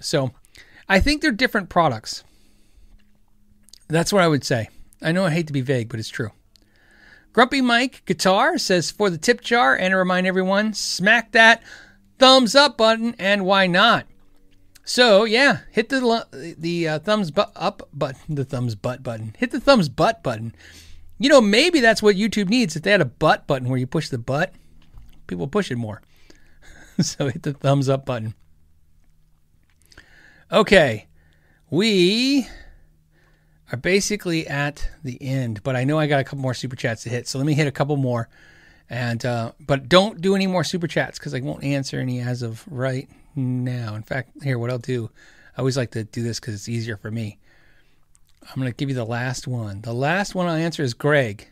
So 0.00 0.32
I 0.88 0.98
think 0.98 1.22
they're 1.22 1.30
different 1.30 1.68
products. 1.68 2.24
That's 3.94 4.12
what 4.12 4.24
I 4.24 4.28
would 4.28 4.42
say. 4.42 4.70
I 5.00 5.12
know 5.12 5.24
I 5.24 5.30
hate 5.30 5.46
to 5.46 5.52
be 5.52 5.60
vague, 5.60 5.88
but 5.88 6.00
it's 6.00 6.08
true. 6.08 6.32
Grumpy 7.32 7.60
Mike 7.60 8.02
Guitar 8.06 8.58
says 8.58 8.90
for 8.90 9.08
the 9.08 9.16
tip 9.16 9.40
jar 9.40 9.76
and 9.76 9.92
to 9.92 9.96
remind 9.96 10.26
everyone, 10.26 10.74
smack 10.74 11.30
that 11.30 11.62
thumbs 12.18 12.56
up 12.56 12.76
button 12.76 13.14
and 13.20 13.46
why 13.46 13.68
not? 13.68 14.06
So 14.82 15.22
yeah, 15.22 15.60
hit 15.70 15.90
the 15.90 16.56
the 16.58 16.88
uh, 16.88 16.98
thumbs 16.98 17.30
bu- 17.30 17.42
up 17.54 17.88
button, 17.92 18.34
the 18.34 18.44
thumbs 18.44 18.74
butt 18.74 19.04
button. 19.04 19.32
Hit 19.38 19.52
the 19.52 19.60
thumbs 19.60 19.88
butt 19.88 20.24
button. 20.24 20.56
You 21.20 21.28
know, 21.28 21.40
maybe 21.40 21.78
that's 21.78 22.02
what 22.02 22.16
YouTube 22.16 22.48
needs. 22.48 22.74
If 22.74 22.82
they 22.82 22.90
had 22.90 23.00
a 23.00 23.04
butt 23.04 23.46
button 23.46 23.68
where 23.68 23.78
you 23.78 23.86
push 23.86 24.08
the 24.08 24.18
butt, 24.18 24.54
people 25.28 25.46
push 25.46 25.70
it 25.70 25.76
more. 25.76 26.02
so 27.00 27.28
hit 27.28 27.44
the 27.44 27.52
thumbs 27.52 27.88
up 27.88 28.04
button. 28.04 28.34
Okay, 30.50 31.06
we 31.70 32.48
are 33.72 33.78
basically 33.78 34.46
at 34.46 34.88
the 35.02 35.20
end, 35.22 35.62
but 35.62 35.76
I 35.76 35.84
know 35.84 35.98
I 35.98 36.06
got 36.06 36.20
a 36.20 36.24
couple 36.24 36.38
more 36.40 36.54
super 36.54 36.76
chats 36.76 37.02
to 37.04 37.08
hit. 37.08 37.26
So 37.26 37.38
let 37.38 37.46
me 37.46 37.54
hit 37.54 37.66
a 37.66 37.72
couple 37.72 37.96
more. 37.96 38.28
And 38.90 39.24
uh, 39.24 39.52
but 39.58 39.88
don't 39.88 40.20
do 40.20 40.34
any 40.34 40.46
more 40.46 40.64
super 40.64 40.86
chats 40.86 41.18
because 41.18 41.34
I 41.34 41.40
won't 41.40 41.64
answer 41.64 41.98
any 41.98 42.20
as 42.20 42.42
of 42.42 42.64
right 42.70 43.08
now. 43.34 43.94
In 43.94 44.02
fact, 44.02 44.30
here 44.42 44.58
what 44.58 44.70
I'll 44.70 44.78
do, 44.78 45.10
I 45.56 45.60
always 45.60 45.76
like 45.76 45.92
to 45.92 46.04
do 46.04 46.22
this 46.22 46.38
because 46.38 46.54
it's 46.54 46.68
easier 46.68 46.96
for 46.96 47.10
me. 47.10 47.38
I'm 48.42 48.60
gonna 48.60 48.72
give 48.72 48.90
you 48.90 48.94
the 48.94 49.06
last 49.06 49.48
one. 49.48 49.80
The 49.80 49.94
last 49.94 50.34
one 50.34 50.46
I'll 50.46 50.54
answer 50.54 50.82
is 50.82 50.92
Greg, 50.92 51.48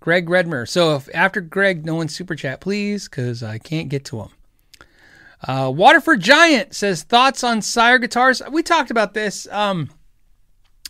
Greg 0.00 0.26
Redmer. 0.26 0.66
So 0.66 0.96
if 0.96 1.08
after 1.14 1.42
Greg, 1.42 1.84
no 1.84 1.96
one 1.96 2.08
super 2.08 2.34
chat, 2.34 2.62
please, 2.62 3.08
because 3.08 3.42
I 3.42 3.58
can't 3.58 3.90
get 3.90 4.06
to 4.06 4.22
him. 4.22 4.28
Uh, 5.46 5.70
Waterford 5.70 6.22
Giant 6.22 6.74
says 6.74 7.02
thoughts 7.02 7.44
on 7.44 7.60
Sire 7.60 7.98
guitars. 7.98 8.40
We 8.50 8.62
talked 8.62 8.90
about 8.90 9.12
this. 9.12 9.46
Um, 9.50 9.90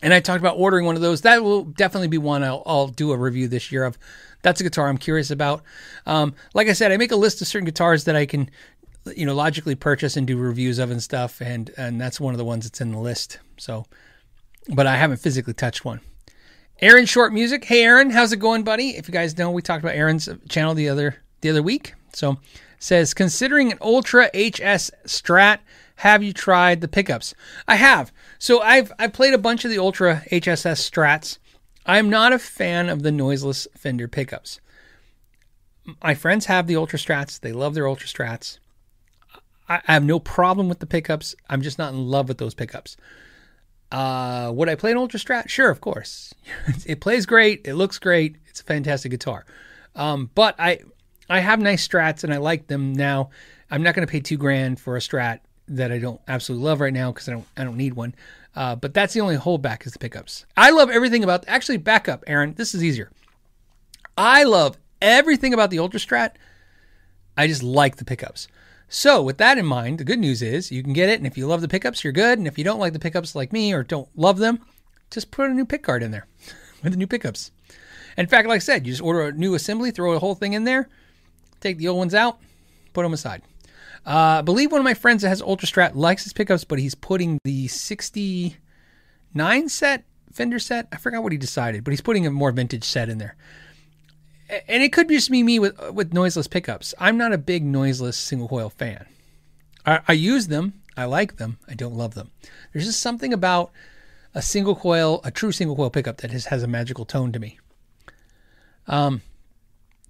and 0.05 0.13
I 0.13 0.21
talked 0.21 0.41
about 0.41 0.59
ordering 0.59 0.85
one 0.85 0.97
of 0.97 1.03
those. 1.03 1.23
That 1.23 1.43
will 1.43 1.65
definitely 1.65 2.09
be 2.09 2.19
one 2.19 2.45
I'll, 2.45 2.63
I'll 2.67 2.89
do 2.89 3.11
a 3.13 3.17
review 3.17 3.49
this 3.49 3.73
year 3.73 3.85
of. 3.85 3.99
That's 4.43 4.61
a 4.61 4.65
guitar 4.65 4.89
I'm 4.89 4.99
curious 4.99 5.31
about. 5.31 5.63
Um, 6.05 6.35
like 6.53 6.69
I 6.69 6.75
said, 6.75 6.93
I 6.93 6.99
make 6.99 7.11
a 7.11 7.17
list 7.17 7.41
of 7.41 7.49
certain 7.49 7.65
guitars 7.65 8.05
that 8.05 8.15
I 8.15 8.27
can, 8.27 8.51
you 9.17 9.25
know, 9.25 9.35
logically 9.35 9.75
purchase 9.75 10.19
and 10.19 10.27
do 10.27 10.37
reviews 10.37 10.79
of 10.79 10.91
and 10.91 11.03
stuff, 11.03 11.41
and 11.41 11.71
and 11.79 11.99
that's 11.99 12.21
one 12.21 12.35
of 12.35 12.39
the 12.39 12.45
ones 12.45 12.67
that's 12.67 12.83
in 12.83 12.93
the 12.93 12.99
list. 12.99 13.39
So, 13.57 13.87
but 14.69 14.87
I 14.87 14.97
haven't 14.97 15.17
physically 15.17 15.55
touched 15.55 15.87
one. 15.87 16.01
Aaron 16.83 17.07
Short 17.07 17.33
Music. 17.33 17.65
Hey 17.65 17.83
Aaron, 17.83 18.11
how's 18.11 18.33
it 18.33 18.37
going, 18.37 18.63
buddy? 18.63 18.91
If 18.91 19.09
you 19.09 19.13
guys 19.13 19.39
know, 19.39 19.51
we 19.51 19.63
talked 19.63 19.83
about 19.83 19.97
Aaron's 19.97 20.29
channel 20.51 20.75
the 20.75 20.91
other 20.91 21.17
the 21.41 21.49
other 21.49 21.63
week. 21.63 21.95
So 22.13 22.37
says 22.79 23.15
considering 23.15 23.73
an 23.73 23.79
Ultra 23.81 24.27
HS 24.35 24.91
Strat, 25.07 25.61
have 25.97 26.23
you 26.23 26.35
tried 26.35 26.83
the 26.83 26.89
pickups? 26.89 27.35
I 27.67 27.77
have. 27.77 28.13
So 28.45 28.61
I've 28.61 28.93
I've 28.99 29.15
played 29.15 29.33
a 29.33 29.39
bunch 29.39 29.65
of 29.65 29.71
the 29.71 29.79
Ultra 29.79 30.23
HSS 30.31 30.91
Strats. 30.91 31.39
I'm 31.87 32.11
not 32.11 32.35
a 32.35 32.39
fan 32.39 32.91
of 32.91 33.03
the 33.03 33.11
noiseless 33.11 33.67
Fender 33.75 34.07
pickups. 34.07 34.61
My 36.03 36.15
friends 36.15 36.45
have 36.45 36.67
the 36.67 36.77
Ultra 36.77 36.99
Strats. 36.99 37.41
They 37.41 37.53
love 37.53 37.73
their 37.73 37.89
Ultra 37.89 38.07
Strats. 38.07 38.59
I, 39.67 39.81
I 39.89 39.93
have 39.95 40.05
no 40.05 40.19
problem 40.19 40.69
with 40.69 40.81
the 40.81 40.87
pickups. 40.87 41.35
I'm 41.49 41.63
just 41.63 41.79
not 41.79 41.95
in 41.95 42.07
love 42.07 42.29
with 42.29 42.37
those 42.37 42.53
pickups. 42.53 42.99
Uh, 43.91 44.53
would 44.55 44.69
I 44.69 44.75
play 44.75 44.91
an 44.91 44.99
Ultra 44.99 45.19
Strat? 45.19 45.49
Sure, 45.49 45.71
of 45.71 45.81
course. 45.81 46.35
it 46.85 47.01
plays 47.01 47.25
great. 47.25 47.67
It 47.67 47.77
looks 47.77 47.99
great. 47.99 48.37
It's 48.49 48.61
a 48.61 48.65
fantastic 48.65 49.11
guitar. 49.11 49.47
Um, 49.95 50.29
but 50.35 50.55
I 50.59 50.81
I 51.31 51.41
have 51.41 51.61
nice 51.61 51.89
Strats 51.89 52.25
and 52.25 52.35
I 52.35 52.37
like 52.37 52.67
them 52.67 52.93
now. 52.93 53.31
I'm 53.71 53.83
not 53.83 53.95
going 53.95 54.07
to 54.07 54.13
pay 54.13 54.21
two 54.21 54.37
grand 54.37 54.81
for 54.81 54.99
a 54.99 55.01
Strat 55.01 55.41
that 55.69 55.93
I 55.93 55.99
don't 55.99 56.21
absolutely 56.29 56.67
love 56.67 56.81
right 56.81 56.93
now 56.93 57.13
because 57.13 57.29
I 57.29 57.33
don't 57.33 57.47
I 57.57 57.65
don't 57.65 57.77
need 57.77 57.95
one. 57.95 58.15
Uh, 58.57 58.77
but 58.77 58.95
that's 58.95 59.15
the 59.15 59.21
only 59.21 59.37
holdback 59.37 59.87
is 59.87 59.93
the 59.93 59.99
pickups. 59.99 60.47
I 60.57 60.71
love 60.71 60.91
everything 60.91 61.25
about 61.25 61.45
actually 61.49 61.79
back 61.79 62.09
up, 62.09 62.23
Aaron. 62.27 62.55
This 62.55 62.75
is 62.75 62.85
easier. 62.85 63.11
I 64.17 64.45
love 64.45 64.77
everything 65.03 65.53
about 65.53 65.71
the 65.71 65.81
Ultra 65.81 65.99
Strat. 65.99 66.33
I 67.37 67.49
just 67.49 67.65
like 67.65 67.97
the 67.97 68.05
pickups. 68.05 68.47
So 68.89 69.23
with 69.23 69.39
that 69.39 69.59
in 69.59 69.67
mind, 69.67 69.99
the 69.99 70.05
good 70.05 70.21
news 70.21 70.41
is 70.41 70.71
you 70.71 70.83
can 70.83 70.93
get 70.93 71.09
it, 71.09 71.19
and 71.19 71.27
if 71.27 71.37
you 71.37 71.49
love 71.49 71.63
the 71.63 71.69
pickups, 71.69 72.05
you're 72.05 72.13
good. 72.13 72.39
And 72.39 72.47
if 72.47 72.57
you 72.59 72.63
don't 72.63 72.79
like 72.79 72.93
the 72.93 73.01
pickups 73.01 73.35
like 73.35 73.53
me 73.53 73.73
or 73.73 73.83
don't 73.83 74.09
love 74.17 74.39
them, 74.39 74.61
just 75.11 75.33
put 75.33 75.51
a 75.51 75.55
new 75.55 75.65
pick 75.65 75.83
guard 75.83 76.03
in 76.03 76.13
there 76.13 76.27
with 76.83 76.93
the 76.93 76.99
new 76.99 77.09
pickups. 77.09 77.51
In 78.17 78.29
fact, 78.29 78.47
like 78.47 78.57
I 78.57 78.61
said, 78.61 78.87
you 78.87 78.93
just 78.93 79.03
order 79.03 79.23
a 79.23 79.33
new 79.33 79.55
assembly, 79.55 79.91
throw 79.91 80.13
the 80.13 80.21
whole 80.21 80.37
thing 80.37 80.53
in 80.53 80.63
there, 80.63 80.89
take 81.61 81.79
the 81.79 81.89
old 81.89 81.99
ones 81.99 82.15
out, 82.15 82.39
put 82.93 83.03
them 83.03 83.13
aside. 83.13 83.43
Uh, 84.07 84.39
I 84.39 84.43
believe 84.43 84.71
one 84.71 84.81
of 84.81 84.85
my 84.85 84.95
friends 84.95 85.23
that 85.23 85.31
has 85.31 85.41
Ultra 85.41 85.67
Strat 85.67 85.95
likes 85.95 86.25
his 86.25 86.33
pickups, 86.33 86.65
but 86.65 86.79
he's 86.79 86.95
putting 86.95 87.39
the 87.45 87.69
69 87.69 89.69
set 89.69 90.05
Fender 90.35 90.59
set. 90.59 90.89
I 90.91 90.97
forgot 90.97 91.23
what 91.23 91.31
he 91.31 91.39
decided, 91.39 91.85
but 91.85 91.93
he's 91.93 92.01
putting 92.01 92.27
a 92.27 92.31
more 92.31 92.51
vintage 92.51 92.83
set 92.83 93.09
in 93.09 93.19
there. 93.19 93.37
And 94.69 94.83
it 94.83 94.93
could 94.93 95.09
just 95.09 95.31
be 95.31 95.45
me 95.45 95.61
with 95.61 95.81
with 95.93 96.13
noiseless 96.13 96.49
pickups. 96.49 96.93
I'm 96.99 97.17
not 97.17 97.33
a 97.33 97.39
big 97.39 97.65
noiseless 97.65 98.17
single 98.17 98.49
coil 98.49 98.69
fan. 98.69 99.07
I, 99.87 100.01
I 100.09 100.13
use 100.13 100.49
them. 100.49 100.83
I 100.97 101.05
like 101.05 101.37
them. 101.37 101.59
I 101.69 101.75
don't 101.75 101.95
love 101.95 102.15
them. 102.15 102.31
There's 102.73 102.85
just 102.85 103.01
something 103.01 103.33
about 103.33 103.71
a 104.35 104.43
single 104.43 104.75
coil, 104.75 105.21
a 105.25 105.31
true 105.31 105.53
single 105.53 105.77
coil 105.77 105.91
pickup 105.91 106.19
that 106.19 106.33
just 106.33 106.49
has 106.49 106.63
a 106.63 106.69
magical 106.69 107.05
tone 107.05 107.33
to 107.33 107.39
me. 107.39 107.59
Um, 108.87 109.23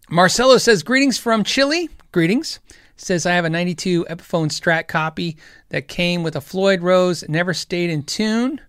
Marcelo 0.08 0.58
says, 0.58 0.82
Greetings 0.82 1.18
from 1.18 1.44
Chile. 1.44 1.88
Greetings. 2.12 2.60
Says, 2.96 3.26
I 3.26 3.32
have 3.32 3.44
a 3.44 3.50
92 3.50 4.06
Epiphone 4.08 4.48
Strat 4.48 4.86
copy 4.86 5.36
that 5.70 5.88
came 5.88 6.22
with 6.22 6.36
a 6.36 6.40
Floyd 6.40 6.80
Rose, 6.80 7.28
never 7.28 7.52
stayed 7.52 7.90
in 7.90 8.04
tune. 8.04 8.60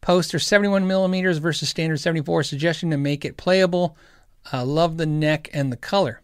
Poster 0.00 0.38
71 0.38 0.86
millimeters 0.86 1.38
versus 1.38 1.68
standard 1.68 1.98
74. 1.98 2.44
Suggestion 2.44 2.90
to 2.90 2.96
make 2.96 3.24
it 3.24 3.36
playable. 3.36 3.96
Uh, 4.52 4.64
love 4.64 4.96
the 4.96 5.06
neck 5.06 5.50
and 5.52 5.70
the 5.70 5.76
color. 5.76 6.20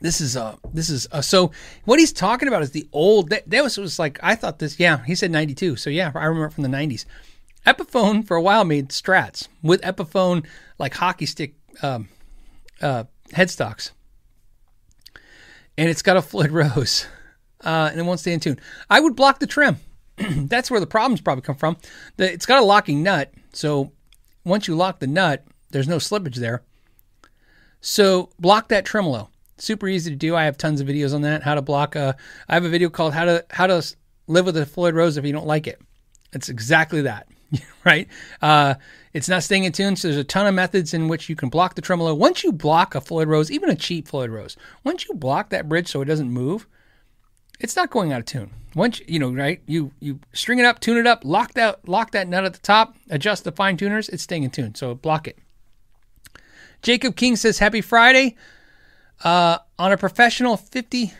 This 0.00 0.20
is 0.20 0.36
uh 0.36 0.56
this 0.74 0.90
is 0.90 1.08
uh, 1.10 1.22
so 1.22 1.52
what 1.86 1.98
he's 1.98 2.12
talking 2.12 2.48
about 2.48 2.62
is 2.62 2.72
the 2.72 2.86
old 2.92 3.30
that, 3.30 3.48
that 3.48 3.62
was 3.62 3.78
was 3.78 3.98
like 3.98 4.18
I 4.22 4.34
thought 4.34 4.58
this 4.58 4.78
yeah 4.78 5.02
he 5.04 5.14
said 5.14 5.30
92 5.30 5.76
so 5.76 5.88
yeah 5.88 6.12
I 6.14 6.26
remember 6.26 6.50
from 6.50 6.64
the 6.64 6.68
90s 6.68 7.06
Epiphone 7.66 8.26
for 8.26 8.36
a 8.36 8.42
while 8.42 8.64
made 8.64 8.90
strats 8.90 9.48
with 9.62 9.80
Epiphone 9.80 10.44
like 10.78 10.92
hockey 10.94 11.24
stick 11.24 11.54
um, 11.82 12.08
uh, 12.82 13.04
headstocks, 13.30 13.90
and 15.76 15.88
it's 15.88 16.02
got 16.02 16.16
a 16.16 16.22
Floyd 16.22 16.50
Rose, 16.52 17.06
uh, 17.64 17.88
and 17.90 18.00
it 18.00 18.04
won't 18.04 18.20
stay 18.20 18.32
in 18.32 18.40
tune. 18.40 18.60
I 18.90 19.00
would 19.00 19.16
block 19.16 19.38
the 19.38 19.46
trem. 19.46 19.78
That's 20.16 20.70
where 20.70 20.80
the 20.80 20.86
problems 20.86 21.20
probably 21.20 21.42
come 21.42 21.56
from. 21.56 21.76
The, 22.16 22.32
it's 22.32 22.46
got 22.46 22.60
a 22.60 22.64
locking 22.64 23.02
nut, 23.02 23.32
so 23.52 23.92
once 24.44 24.68
you 24.68 24.74
lock 24.74 25.00
the 25.00 25.06
nut, 25.06 25.44
there's 25.70 25.88
no 25.88 25.96
slippage 25.96 26.36
there. 26.36 26.62
So 27.80 28.30
block 28.38 28.68
that 28.68 28.84
tremolo. 28.84 29.30
Super 29.58 29.88
easy 29.88 30.10
to 30.10 30.16
do. 30.16 30.36
I 30.36 30.44
have 30.44 30.58
tons 30.58 30.80
of 30.80 30.86
videos 30.86 31.14
on 31.14 31.22
that. 31.22 31.42
How 31.42 31.54
to 31.54 31.62
block 31.62 31.96
a. 31.96 32.16
I 32.48 32.54
have 32.54 32.64
a 32.64 32.68
video 32.68 32.90
called 32.90 33.14
how 33.14 33.24
to 33.24 33.44
how 33.50 33.66
to 33.66 33.82
live 34.26 34.46
with 34.46 34.56
a 34.56 34.66
Floyd 34.66 34.94
Rose 34.94 35.16
if 35.16 35.24
you 35.24 35.32
don't 35.32 35.46
like 35.46 35.66
it. 35.66 35.80
It's 36.32 36.48
exactly 36.48 37.02
that, 37.02 37.28
right? 37.84 38.08
Uh, 38.42 38.74
it's 39.12 39.28
not 39.28 39.42
staying 39.42 39.64
in 39.64 39.72
tune. 39.72 39.96
So 39.96 40.08
there's 40.08 40.18
a 40.18 40.24
ton 40.24 40.46
of 40.46 40.54
methods 40.54 40.92
in 40.92 41.08
which 41.08 41.28
you 41.28 41.36
can 41.36 41.48
block 41.48 41.74
the 41.74 41.82
tremolo. 41.82 42.14
Once 42.14 42.44
you 42.44 42.52
block 42.52 42.94
a 42.94 43.00
Floyd 43.00 43.28
Rose, 43.28 43.50
even 43.50 43.70
a 43.70 43.76
cheap 43.76 44.08
Floyd 44.08 44.30
Rose, 44.30 44.56
once 44.84 45.08
you 45.08 45.14
block 45.14 45.50
that 45.50 45.68
bridge 45.68 45.88
so 45.88 46.02
it 46.02 46.06
doesn't 46.06 46.30
move, 46.30 46.66
it's 47.60 47.76
not 47.76 47.90
going 47.90 48.12
out 48.12 48.20
of 48.20 48.26
tune. 48.26 48.50
Once 48.74 49.00
you 49.06 49.18
know, 49.18 49.32
right? 49.32 49.62
You 49.66 49.92
you 50.00 50.20
string 50.34 50.58
it 50.58 50.66
up, 50.66 50.80
tune 50.80 50.98
it 50.98 51.06
up, 51.06 51.24
lock 51.24 51.54
that 51.54 51.88
lock 51.88 52.10
that 52.10 52.28
nut 52.28 52.44
at 52.44 52.52
the 52.52 52.58
top, 52.58 52.94
adjust 53.08 53.44
the 53.44 53.52
fine 53.52 53.78
tuners. 53.78 54.10
It's 54.10 54.22
staying 54.22 54.42
in 54.42 54.50
tune. 54.50 54.74
So 54.74 54.94
block 54.94 55.26
it. 55.26 55.38
Jacob 56.82 57.16
King 57.16 57.36
says, 57.36 57.58
"Happy 57.58 57.80
Friday." 57.80 58.36
Uh, 59.24 59.58
on 59.78 59.92
a 59.92 59.96
professional 59.96 60.58
fifty. 60.58 61.14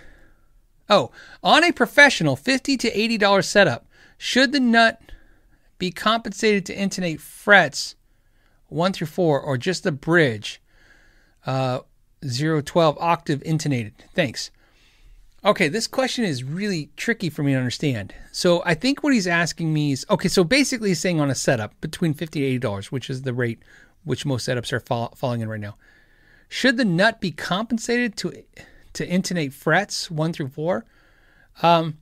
Oh, 0.91 1.11
on 1.43 1.65
a 1.65 1.73
professional 1.73 2.37
fifty 2.37 2.77
to 2.77 2.91
eighty 2.93 3.17
dollar 3.17 3.41
setup, 3.41 3.87
should 4.19 4.53
the 4.53 4.61
nut 4.61 5.01
be 5.79 5.91
compensated 5.91 6.65
to 6.67 6.81
intonate 6.81 7.21
frets 7.21 7.95
1 8.69 8.93
through 8.93 9.07
4 9.07 9.41
or 9.41 9.59
just 9.59 9.83
the 9.85 9.93
bridge 9.93 10.61
uh, 11.47 11.81
012 12.23 12.97
octave 12.99 13.43
intonated? 13.45 13.95
Thanks. 14.15 14.51
Okay, 15.45 15.69
this 15.69 15.87
question 15.87 16.25
is 16.25 16.43
really 16.43 16.91
tricky 16.97 17.31
for 17.31 17.45
me 17.45 17.53
to 17.53 17.59
understand. 17.59 18.13
So 18.33 18.63
I 18.65 18.75
think 18.75 19.05
what 19.05 19.13
he's 19.13 19.29
asking 19.29 19.73
me 19.73 19.93
is 19.93 20.05
okay. 20.11 20.27
So 20.27 20.43
basically, 20.43 20.89
he's 20.89 20.99
saying 20.99 21.21
on 21.21 21.31
a 21.31 21.37
setup 21.37 21.81
between 21.81 22.15
fifty 22.15 22.41
to 22.41 22.47
eighty 22.47 22.59
dollars, 22.59 22.91
which 22.91 23.09
is 23.09 23.23
the 23.23 23.33
rate 23.33 23.63
which 24.03 24.27
most 24.27 24.49
setups 24.49 24.73
are 24.73 24.81
fall, 24.81 25.15
falling 25.17 25.43
in 25.43 25.49
right 25.49 25.61
now. 25.61 25.77
Should 26.49 26.77
the 26.79 26.85
nut 26.85 27.21
be 27.21 27.31
compensated 27.31 28.17
to 28.17 28.43
to 28.95 29.09
intonate 29.09 29.53
frets 29.53 30.11
one 30.11 30.33
through 30.33 30.49
four? 30.49 30.85
Um, 31.63 31.99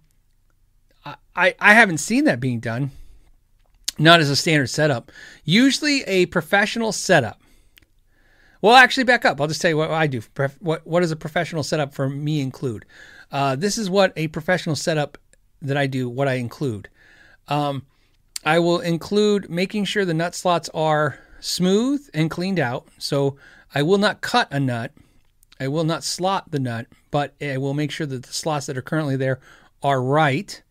I 1.05 1.55
I 1.59 1.75
haven't 1.75 1.99
seen 1.99 2.25
that 2.25 2.41
being 2.41 2.61
done. 2.61 2.93
Not 3.99 4.21
as 4.21 4.31
a 4.31 4.37
standard 4.37 4.69
setup. 4.69 5.13
Usually, 5.45 6.03
a 6.03 6.27
professional 6.27 6.93
setup. 6.93 7.41
Well, 8.61 8.75
actually, 8.75 9.05
back 9.05 9.25
up. 9.25 9.41
I'll 9.41 9.47
just 9.47 9.61
tell 9.61 9.71
you 9.71 9.77
what 9.77 9.91
I 9.91 10.07
do. 10.07 10.23
What 10.59 10.87
what 10.87 11.01
does 11.01 11.13
a 11.13 11.17
professional 11.17 11.63
setup 11.63 11.95
for 11.95 12.09
me 12.09 12.41
include? 12.41 12.85
Uh, 13.31 13.57
this 13.57 13.79
is 13.79 13.91
what 13.91 14.13
a 14.17 14.29
professional 14.29 14.77
setup 14.77 15.19
that 15.63 15.77
I 15.77 15.87
do. 15.87 16.09
What 16.09 16.29
I 16.29 16.35
include. 16.35 16.89
Um, 17.47 17.85
I 18.45 18.59
will 18.59 18.81
include 18.81 19.49
making 19.49 19.85
sure 19.85 20.05
the 20.05 20.15
nut 20.15 20.35
slots 20.35 20.69
are 20.75 21.19
smooth 21.41 22.09
and 22.15 22.31
cleaned 22.31 22.59
out. 22.59 22.89
So 22.99 23.37
I 23.75 23.83
will 23.83 23.99
not 23.99 24.21
cut 24.21 24.49
a 24.51 24.59
nut. 24.59 24.93
I 25.61 25.69
will 25.69 25.85
not 25.85 26.03
slot 26.03 26.51
the 26.51 26.59
nut, 26.59 26.87
but 27.11 27.35
I 27.41 27.59
will 27.59 27.75
make 27.75 27.91
sure 27.91 28.07
that 28.07 28.25
the 28.25 28.33
slots 28.33 28.67
that 28.67 28.77
are 28.77 28.83
currently 28.83 29.17
there 29.17 29.41
are 29.83 30.03
right 30.03 30.63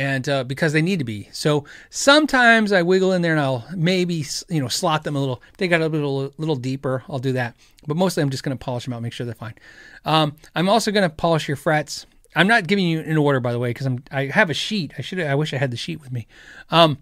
and 0.00 0.30
uh, 0.30 0.44
because 0.44 0.72
they 0.72 0.80
need 0.80 0.98
to 0.98 1.04
be. 1.04 1.28
So 1.30 1.66
sometimes 1.90 2.72
I 2.72 2.80
wiggle 2.80 3.12
in 3.12 3.20
there 3.20 3.32
and 3.32 3.40
I'll 3.40 3.66
maybe 3.76 4.24
you 4.48 4.58
know 4.58 4.68
slot 4.68 5.04
them 5.04 5.14
a 5.14 5.20
little. 5.20 5.42
If 5.50 5.58
they 5.58 5.68
got 5.68 5.82
a 5.82 5.88
little 5.88 6.32
little 6.38 6.56
deeper, 6.56 7.04
I'll 7.06 7.18
do 7.18 7.32
that. 7.32 7.54
But 7.86 7.98
mostly 7.98 8.22
I'm 8.22 8.30
just 8.30 8.42
going 8.42 8.56
to 8.56 8.64
polish 8.64 8.84
them 8.84 8.94
out, 8.94 9.02
make 9.02 9.12
sure 9.12 9.26
they're 9.26 9.34
fine. 9.34 9.56
Um, 10.06 10.36
I'm 10.54 10.70
also 10.70 10.90
going 10.90 11.02
to 11.02 11.14
polish 11.14 11.48
your 11.48 11.56
frets. 11.58 12.06
I'm 12.34 12.48
not 12.48 12.66
giving 12.66 12.86
you 12.86 13.00
an 13.00 13.18
order, 13.18 13.40
by 13.40 13.52
the 13.52 13.58
way, 13.58 13.70
because 13.70 13.86
I'm 13.86 14.02
I 14.10 14.26
have 14.26 14.48
a 14.48 14.54
sheet. 14.54 14.94
I 14.96 15.02
should 15.02 15.20
I 15.20 15.34
wish 15.34 15.52
I 15.52 15.58
had 15.58 15.70
the 15.70 15.76
sheet 15.76 16.00
with 16.00 16.12
me. 16.12 16.26
Um, 16.70 16.96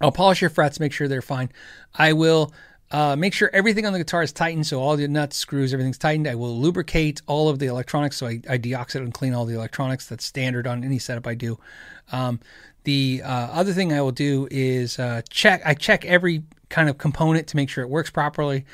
I'll 0.00 0.12
polish 0.12 0.40
your 0.40 0.50
frets, 0.50 0.78
make 0.78 0.92
sure 0.92 1.08
they're 1.08 1.20
fine. 1.20 1.50
I 1.96 2.12
will 2.12 2.52
uh, 2.90 3.16
make 3.16 3.34
sure 3.34 3.50
everything 3.52 3.84
on 3.84 3.92
the 3.92 3.98
guitar 3.98 4.22
is 4.22 4.32
tightened, 4.32 4.66
so 4.66 4.80
all 4.80 4.96
the 4.96 5.06
nuts, 5.06 5.36
screws, 5.36 5.72
everything's 5.72 5.98
tightened. 5.98 6.26
I 6.26 6.34
will 6.34 6.58
lubricate 6.58 7.20
all 7.26 7.48
of 7.48 7.58
the 7.58 7.66
electronics, 7.66 8.16
so 8.16 8.26
I, 8.26 8.40
I 8.48 8.58
deoxide 8.58 8.96
and 8.96 9.12
clean 9.12 9.34
all 9.34 9.44
the 9.44 9.54
electronics. 9.54 10.06
That's 10.06 10.24
standard 10.24 10.66
on 10.66 10.82
any 10.82 10.98
setup 10.98 11.26
I 11.26 11.34
do. 11.34 11.58
Um, 12.12 12.40
the 12.84 13.20
uh, 13.22 13.28
other 13.28 13.72
thing 13.72 13.92
I 13.92 14.00
will 14.00 14.12
do 14.12 14.48
is 14.50 14.98
uh, 14.98 15.20
check. 15.28 15.60
I 15.64 15.74
check 15.74 16.06
every 16.06 16.44
kind 16.70 16.88
of 16.88 16.96
component 16.96 17.46
to 17.48 17.56
make 17.56 17.68
sure 17.68 17.84
it 17.84 17.90
works 17.90 18.10
properly. 18.10 18.64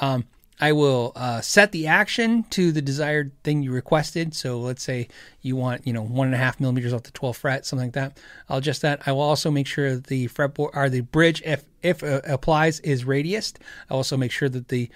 Um, 0.00 0.24
I 0.60 0.72
will 0.72 1.12
uh, 1.16 1.40
set 1.40 1.72
the 1.72 1.86
action 1.86 2.44
to 2.50 2.72
the 2.72 2.82
desired 2.82 3.32
thing 3.42 3.62
you 3.62 3.72
requested. 3.72 4.34
So 4.34 4.60
let's 4.60 4.82
say 4.82 5.08
you 5.40 5.56
want, 5.56 5.86
you 5.86 5.92
know, 5.92 6.02
one 6.02 6.28
and 6.28 6.34
a 6.34 6.38
half 6.38 6.60
millimeters 6.60 6.92
off 6.92 7.02
the 7.02 7.10
12th 7.10 7.36
fret, 7.36 7.66
something 7.66 7.88
like 7.88 7.94
that. 7.94 8.18
I'll 8.48 8.58
adjust 8.58 8.82
that. 8.82 9.02
I 9.06 9.12
will 9.12 9.22
also 9.22 9.50
make 9.50 9.66
sure 9.66 9.96
the 9.96 10.28
fretboard 10.28 10.70
or 10.74 10.88
the 10.88 11.00
bridge, 11.00 11.42
if 11.44 11.64
if 11.82 12.04
uh, 12.04 12.20
applies, 12.24 12.78
is 12.80 13.04
radiused. 13.04 13.56
I 13.90 13.94
also 13.94 14.16
make 14.16 14.30
sure 14.30 14.48
that 14.48 14.68
the 14.68 14.88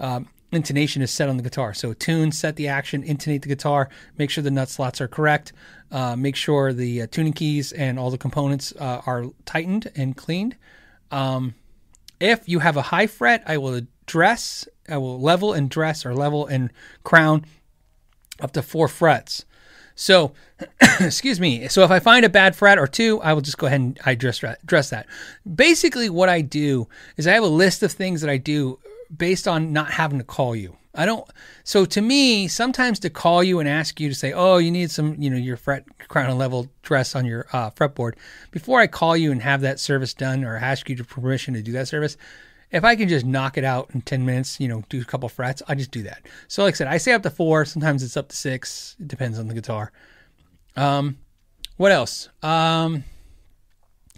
um, 0.00 0.28
intonation 0.50 1.02
is 1.02 1.10
set 1.10 1.28
on 1.28 1.36
the 1.36 1.42
guitar. 1.42 1.72
So 1.74 1.92
tune, 1.92 2.32
set 2.32 2.56
the 2.56 2.68
action, 2.68 3.02
intonate 3.02 3.42
the 3.42 3.48
guitar, 3.48 3.88
make 4.18 4.30
sure 4.30 4.42
the 4.42 4.50
nut 4.50 4.68
slots 4.68 5.00
are 5.00 5.08
correct, 5.08 5.52
uh, 5.90 6.16
make 6.16 6.36
sure 6.36 6.72
the 6.72 7.02
uh, 7.02 7.06
tuning 7.10 7.32
keys 7.32 7.72
and 7.72 7.98
all 7.98 8.10
the 8.10 8.18
components 8.18 8.72
uh, 8.78 9.02
are 9.06 9.26
tightened 9.44 9.90
and 9.96 10.16
cleaned. 10.16 10.56
Um, 11.10 11.54
if 12.20 12.48
you 12.48 12.60
have 12.60 12.76
a 12.76 12.82
high 12.82 13.06
fret, 13.06 13.42
I 13.46 13.58
will 13.58 13.80
dress, 14.06 14.66
I 14.88 14.96
will 14.98 15.20
level 15.20 15.52
and 15.52 15.70
dress 15.70 16.04
or 16.04 16.14
level 16.14 16.46
and 16.46 16.70
crown 17.04 17.44
up 18.40 18.52
to 18.52 18.62
four 18.62 18.88
frets. 18.88 19.44
So, 19.94 20.32
excuse 21.00 21.38
me. 21.38 21.68
So 21.68 21.84
if 21.84 21.90
I 21.90 21.98
find 21.98 22.24
a 22.24 22.30
bad 22.30 22.56
fret 22.56 22.78
or 22.78 22.86
two, 22.86 23.20
I 23.20 23.32
will 23.32 23.40
just 23.40 23.58
go 23.58 23.66
ahead 23.66 23.80
and 23.80 24.00
I 24.04 24.14
dress 24.14 24.42
dress 24.64 24.90
that. 24.90 25.06
Basically, 25.54 26.08
what 26.08 26.28
I 26.28 26.40
do 26.40 26.88
is 27.16 27.26
I 27.26 27.32
have 27.32 27.44
a 27.44 27.48
list 27.48 27.82
of 27.82 27.92
things 27.92 28.20
that 28.22 28.30
I 28.30 28.36
do 28.36 28.78
based 29.14 29.46
on 29.46 29.72
not 29.72 29.92
having 29.92 30.18
to 30.18 30.24
call 30.24 30.56
you. 30.56 30.76
I 30.94 31.06
don't. 31.06 31.26
So 31.64 31.86
to 31.86 32.02
me, 32.02 32.48
sometimes 32.48 32.98
to 33.00 33.10
call 33.10 33.42
you 33.42 33.60
and 33.60 33.68
ask 33.68 33.98
you 33.98 34.10
to 34.10 34.14
say, 34.14 34.32
"Oh, 34.32 34.58
you 34.58 34.70
need 34.70 34.90
some, 34.90 35.16
you 35.18 35.30
know, 35.30 35.38
your 35.38 35.56
fret 35.56 35.84
crown 36.08 36.28
and 36.28 36.38
level 36.38 36.68
dress 36.82 37.14
on 37.16 37.24
your 37.24 37.46
uh, 37.52 37.70
fretboard," 37.70 38.14
before 38.50 38.80
I 38.80 38.86
call 38.86 39.16
you 39.16 39.32
and 39.32 39.40
have 39.42 39.62
that 39.62 39.80
service 39.80 40.12
done 40.12 40.44
or 40.44 40.56
ask 40.56 40.90
you 40.90 40.96
to 40.96 41.04
permission 41.04 41.54
to 41.54 41.62
do 41.62 41.72
that 41.72 41.88
service, 41.88 42.18
if 42.72 42.84
I 42.84 42.96
can 42.96 43.08
just 43.08 43.26
knock 43.26 43.58
it 43.58 43.64
out 43.64 43.90
in 43.94 44.00
10 44.00 44.24
minutes, 44.24 44.58
you 44.58 44.66
know, 44.66 44.82
do 44.88 45.00
a 45.00 45.04
couple 45.04 45.28
frets, 45.28 45.62
I 45.68 45.74
just 45.74 45.90
do 45.90 46.02
that. 46.04 46.22
So, 46.48 46.62
like 46.62 46.74
I 46.74 46.76
said, 46.76 46.86
I 46.88 46.96
say 46.96 47.12
up 47.12 47.22
to 47.22 47.30
four. 47.30 47.64
Sometimes 47.64 48.02
it's 48.02 48.16
up 48.16 48.28
to 48.28 48.36
six. 48.36 48.96
It 48.98 49.08
depends 49.08 49.38
on 49.38 49.48
the 49.48 49.54
guitar. 49.54 49.92
Um, 50.74 51.18
what 51.76 51.92
else? 51.92 52.30
Um, 52.42 53.04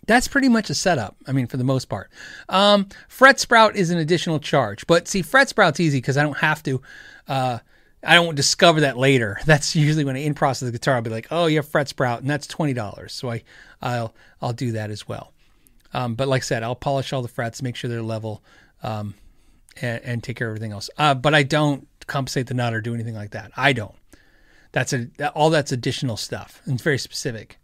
that's 0.06 0.28
pretty 0.28 0.48
much 0.48 0.70
a 0.70 0.74
setup. 0.74 1.16
I 1.26 1.32
mean, 1.32 1.46
for 1.46 1.56
the 1.56 1.64
most 1.64 1.86
part. 1.86 2.10
Um, 2.48 2.88
fret 3.08 3.40
sprout 3.40 3.76
is 3.76 3.90
an 3.90 3.98
additional 3.98 4.38
charge, 4.38 4.86
but 4.86 5.08
see, 5.08 5.22
fret 5.22 5.48
sprout's 5.48 5.80
easy 5.80 5.98
because 5.98 6.16
I 6.16 6.22
don't 6.22 6.38
have 6.38 6.62
to. 6.64 6.80
Uh, 7.26 7.58
I 8.06 8.14
don't 8.16 8.34
discover 8.34 8.82
that 8.82 8.98
later. 8.98 9.40
That's 9.46 9.74
usually 9.74 10.04
when 10.04 10.16
I 10.16 10.20
in 10.20 10.34
process 10.34 10.66
the 10.66 10.72
guitar. 10.72 10.96
I'll 10.96 11.02
be 11.02 11.10
like, 11.10 11.28
"Oh, 11.30 11.46
you 11.46 11.56
have 11.56 11.68
fret 11.68 11.88
sprout," 11.88 12.20
and 12.20 12.30
that's 12.30 12.46
twenty 12.46 12.74
dollars. 12.74 13.12
So 13.12 13.30
I, 13.30 13.42
I'll 13.80 14.14
I'll 14.42 14.52
do 14.52 14.72
that 14.72 14.90
as 14.90 15.08
well. 15.08 15.33
Um, 15.94 16.16
but 16.16 16.26
like 16.26 16.42
I 16.42 16.44
said, 16.44 16.62
I'll 16.64 16.74
polish 16.74 17.12
all 17.12 17.22
the 17.22 17.28
frets, 17.28 17.62
make 17.62 17.76
sure 17.76 17.88
they're 17.88 18.02
level, 18.02 18.42
um, 18.82 19.14
and, 19.80 20.02
and, 20.02 20.22
take 20.22 20.36
care 20.36 20.48
of 20.48 20.50
everything 20.50 20.72
else. 20.72 20.90
Uh, 20.98 21.14
but 21.14 21.34
I 21.34 21.44
don't 21.44 21.86
compensate 22.06 22.48
the 22.48 22.54
nut 22.54 22.74
or 22.74 22.80
do 22.80 22.94
anything 22.94 23.14
like 23.14 23.30
that. 23.30 23.52
I 23.56 23.72
don't. 23.72 23.94
That's 24.72 24.92
a 24.92 25.08
all 25.34 25.50
that's 25.50 25.70
additional 25.70 26.16
stuff. 26.16 26.60
And 26.64 26.74
it's 26.74 26.82
very 26.82 26.98
specific. 26.98 27.58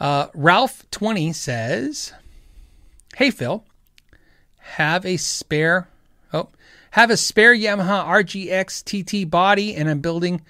Uh, 0.00 0.26
Ralph 0.34 0.84
twenty 0.90 1.32
says, 1.32 2.12
"Hey 3.14 3.30
Phil, 3.30 3.64
have 4.58 5.06
a 5.06 5.16
spare 5.16 5.88
oh 6.32 6.48
have 6.92 7.10
a 7.10 7.16
spare 7.16 7.54
Yamaha 7.54 8.04
RGX 8.04 8.82
TT 8.84 9.30
body, 9.30 9.76
and 9.76 9.88
I'm 9.88 10.00
building, 10.00 10.42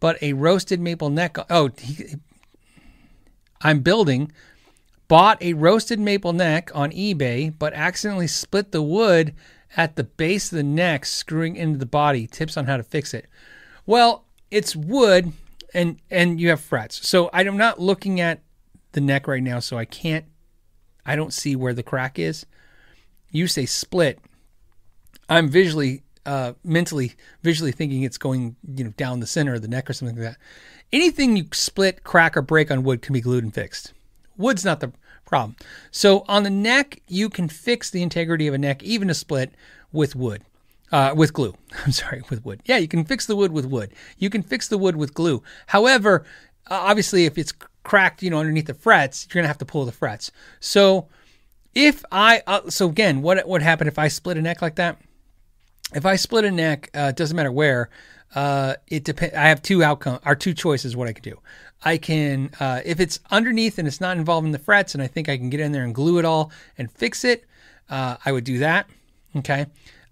but 0.00 0.20
a 0.20 0.32
roasted 0.32 0.80
maple 0.80 1.10
neck. 1.10 1.36
Oh, 1.48 1.70
he, 1.78 2.16
I'm 3.62 3.80
building." 3.80 4.32
Bought 5.06 5.42
a 5.42 5.52
roasted 5.52 6.00
maple 6.00 6.32
neck 6.32 6.70
on 6.74 6.90
eBay, 6.90 7.52
but 7.56 7.74
accidentally 7.74 8.26
split 8.26 8.72
the 8.72 8.82
wood 8.82 9.34
at 9.76 9.96
the 9.96 10.04
base 10.04 10.50
of 10.50 10.56
the 10.56 10.62
neck, 10.62 11.04
screwing 11.04 11.56
into 11.56 11.78
the 11.78 11.86
body. 11.86 12.26
Tips 12.26 12.56
on 12.56 12.66
how 12.66 12.76
to 12.76 12.82
fix 12.82 13.12
it. 13.12 13.26
Well, 13.86 14.24
it's 14.50 14.74
wood 14.74 15.32
and 15.74 15.98
and 16.10 16.40
you 16.40 16.48
have 16.50 16.60
frets. 16.60 17.06
So 17.06 17.28
I'm 17.32 17.56
not 17.56 17.80
looking 17.80 18.20
at 18.20 18.40
the 18.92 19.00
neck 19.00 19.26
right 19.26 19.42
now, 19.42 19.58
so 19.58 19.76
I 19.76 19.84
can't 19.84 20.24
I 21.04 21.16
don't 21.16 21.32
see 21.32 21.56
where 21.56 21.74
the 21.74 21.82
crack 21.82 22.18
is. 22.18 22.46
You 23.30 23.46
say 23.46 23.66
split. 23.66 24.20
I'm 25.28 25.48
visually 25.48 26.02
uh, 26.24 26.54
mentally 26.62 27.14
visually 27.42 27.72
thinking 27.72 28.02
it's 28.02 28.16
going 28.16 28.56
you 28.74 28.84
know 28.84 28.90
down 28.90 29.20
the 29.20 29.26
center 29.26 29.54
of 29.54 29.62
the 29.62 29.68
neck 29.68 29.90
or 29.90 29.92
something 29.92 30.16
like 30.16 30.32
that. 30.32 30.38
Anything 30.92 31.36
you 31.36 31.46
split, 31.52 32.04
crack, 32.04 32.36
or 32.36 32.42
break 32.42 32.70
on 32.70 32.84
wood 32.84 33.02
can 33.02 33.12
be 33.12 33.20
glued 33.20 33.44
and 33.44 33.52
fixed. 33.52 33.92
Wood's 34.36 34.64
not 34.64 34.80
the 34.80 34.92
problem. 35.24 35.56
So 35.90 36.24
on 36.28 36.42
the 36.42 36.50
neck, 36.50 37.00
you 37.08 37.28
can 37.28 37.48
fix 37.48 37.90
the 37.90 38.02
integrity 38.02 38.46
of 38.46 38.54
a 38.54 38.58
neck, 38.58 38.82
even 38.82 39.10
a 39.10 39.14
split, 39.14 39.52
with 39.92 40.14
wood. 40.16 40.42
Uh, 40.92 41.12
with 41.16 41.32
glue. 41.32 41.54
I'm 41.84 41.92
sorry, 41.92 42.22
with 42.30 42.44
wood. 42.44 42.60
Yeah, 42.66 42.76
you 42.78 42.88
can 42.88 43.04
fix 43.04 43.26
the 43.26 43.34
wood 43.34 43.52
with 43.52 43.66
wood. 43.66 43.92
You 44.18 44.30
can 44.30 44.42
fix 44.42 44.68
the 44.68 44.78
wood 44.78 44.96
with 44.96 45.14
glue. 45.14 45.42
However, 45.66 46.24
uh, 46.70 46.74
obviously, 46.74 47.24
if 47.24 47.36
it's 47.36 47.52
cracked, 47.82 48.22
you 48.22 48.30
know, 48.30 48.38
underneath 48.38 48.66
the 48.66 48.74
frets, 48.74 49.26
you're 49.26 49.40
gonna 49.40 49.48
have 49.48 49.58
to 49.58 49.64
pull 49.64 49.84
the 49.84 49.92
frets. 49.92 50.30
So, 50.60 51.08
if 51.74 52.04
I, 52.12 52.42
uh, 52.46 52.70
so 52.70 52.88
again, 52.88 53.22
what 53.22 53.46
what 53.48 53.62
happened 53.62 53.88
if 53.88 53.98
I 53.98 54.08
split 54.08 54.36
a 54.36 54.42
neck 54.42 54.62
like 54.62 54.76
that? 54.76 55.00
If 55.94 56.06
I 56.06 56.16
split 56.16 56.44
a 56.44 56.50
neck, 56.50 56.90
uh, 56.94 57.08
it 57.10 57.16
doesn't 57.16 57.36
matter 57.36 57.52
where. 57.52 57.90
Uh, 58.34 58.74
it 58.88 59.04
depends. 59.04 59.34
I 59.34 59.48
have 59.48 59.62
two 59.62 59.82
outcome 59.82 60.18
or 60.24 60.34
two 60.34 60.54
choices. 60.54 60.96
What 60.96 61.08
I 61.08 61.12
can 61.12 61.22
do. 61.22 61.38
I 61.84 61.98
can, 61.98 62.50
uh, 62.58 62.80
if 62.84 62.98
it's 62.98 63.20
underneath 63.30 63.78
and 63.78 63.86
it's 63.86 64.00
not 64.00 64.16
involving 64.16 64.52
the 64.52 64.58
frets, 64.58 64.94
and 64.94 65.02
I 65.02 65.06
think 65.06 65.28
I 65.28 65.36
can 65.36 65.50
get 65.50 65.60
in 65.60 65.72
there 65.72 65.84
and 65.84 65.94
glue 65.94 66.18
it 66.18 66.24
all 66.24 66.50
and 66.78 66.90
fix 66.90 67.24
it, 67.24 67.44
uh, 67.90 68.16
I 68.24 68.32
would 68.32 68.44
do 68.44 68.58
that. 68.58 68.88
Okay. 69.36 69.66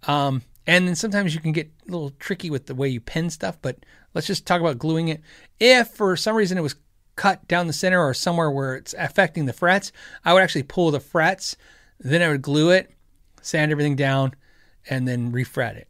Um, 0.07 0.43
and 0.67 0.87
then 0.87 0.95
sometimes 0.95 1.35
you 1.35 1.41
can 1.41 1.53
get 1.53 1.71
a 1.89 1.91
little 1.91 2.11
tricky 2.19 2.51
with 2.51 2.67
the 2.67 2.75
way 2.75 2.89
you 2.89 3.01
pin 3.01 3.31
stuff, 3.31 3.59
but 3.63 3.79
let's 4.15 4.27
just 4.27 4.47
talk 4.47 4.61
about 4.61 4.79
gluing 4.79 5.09
it. 5.09 5.21
If 5.59 5.89
for 5.89 6.17
some 6.17 6.37
reason 6.37 6.59
it 6.59 6.63
was 6.63 6.77
cut 7.17 7.47
down 7.49 7.67
the 7.67 7.73
center 7.73 8.01
or 8.01 8.15
somewhere 8.15 8.51
where 8.51 8.77
it's 8.77 8.95
affecting 8.99 9.47
the 9.47 9.53
frets, 9.53 9.93
I 10.25 10.35
would 10.35 10.43
actually 10.43 10.65
pull 10.65 10.91
the 10.91 11.01
frets, 11.01 11.57
then 11.99 12.23
I 12.23 12.29
would 12.29 12.43
glue 12.43 12.71
it, 12.71 12.91
sand 13.41 13.73
everything 13.73 13.97
down, 13.97 14.35
and 14.89 15.07
then 15.07 15.33
refret 15.33 15.77
it. 15.77 15.89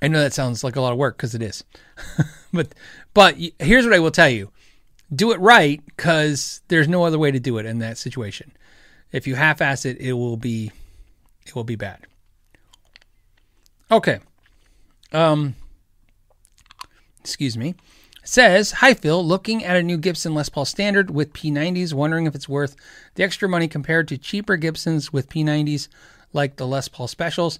I 0.00 0.08
know 0.08 0.20
that 0.20 0.32
sounds 0.32 0.62
like 0.62 0.76
a 0.76 0.80
lot 0.80 0.92
of 0.92 0.98
work 0.98 1.16
because 1.16 1.34
it 1.34 1.42
is, 1.42 1.64
but 2.52 2.72
but 3.18 3.36
here's 3.58 3.84
what 3.84 3.96
I 3.96 3.98
will 3.98 4.12
tell 4.12 4.28
you: 4.28 4.52
do 5.12 5.32
it 5.32 5.40
right 5.40 5.84
because 5.84 6.60
there's 6.68 6.86
no 6.86 7.02
other 7.02 7.18
way 7.18 7.32
to 7.32 7.40
do 7.40 7.58
it 7.58 7.66
in 7.66 7.80
that 7.80 7.98
situation. 7.98 8.52
If 9.10 9.26
you 9.26 9.34
half-ass 9.34 9.84
it, 9.84 10.00
it 10.00 10.12
will 10.12 10.36
be 10.36 10.70
it 11.44 11.56
will 11.56 11.64
be 11.64 11.74
bad. 11.74 12.06
Okay. 13.90 14.20
Um 15.10 15.56
excuse 17.18 17.58
me. 17.58 17.74
Says, 18.22 18.70
Hi 18.70 18.94
Phil, 18.94 19.26
looking 19.26 19.64
at 19.64 19.74
a 19.74 19.82
new 19.82 19.96
Gibson 19.96 20.32
Les 20.32 20.48
Paul 20.48 20.64
Standard 20.64 21.10
with 21.10 21.32
P90s, 21.32 21.92
wondering 21.92 22.26
if 22.26 22.36
it's 22.36 22.48
worth 22.48 22.76
the 23.16 23.24
extra 23.24 23.48
money 23.48 23.66
compared 23.66 24.06
to 24.06 24.16
cheaper 24.16 24.56
Gibsons 24.56 25.12
with 25.12 25.28
P90s 25.28 25.88
like 26.32 26.54
the 26.54 26.68
Les 26.68 26.86
Paul 26.86 27.08
Specials. 27.08 27.58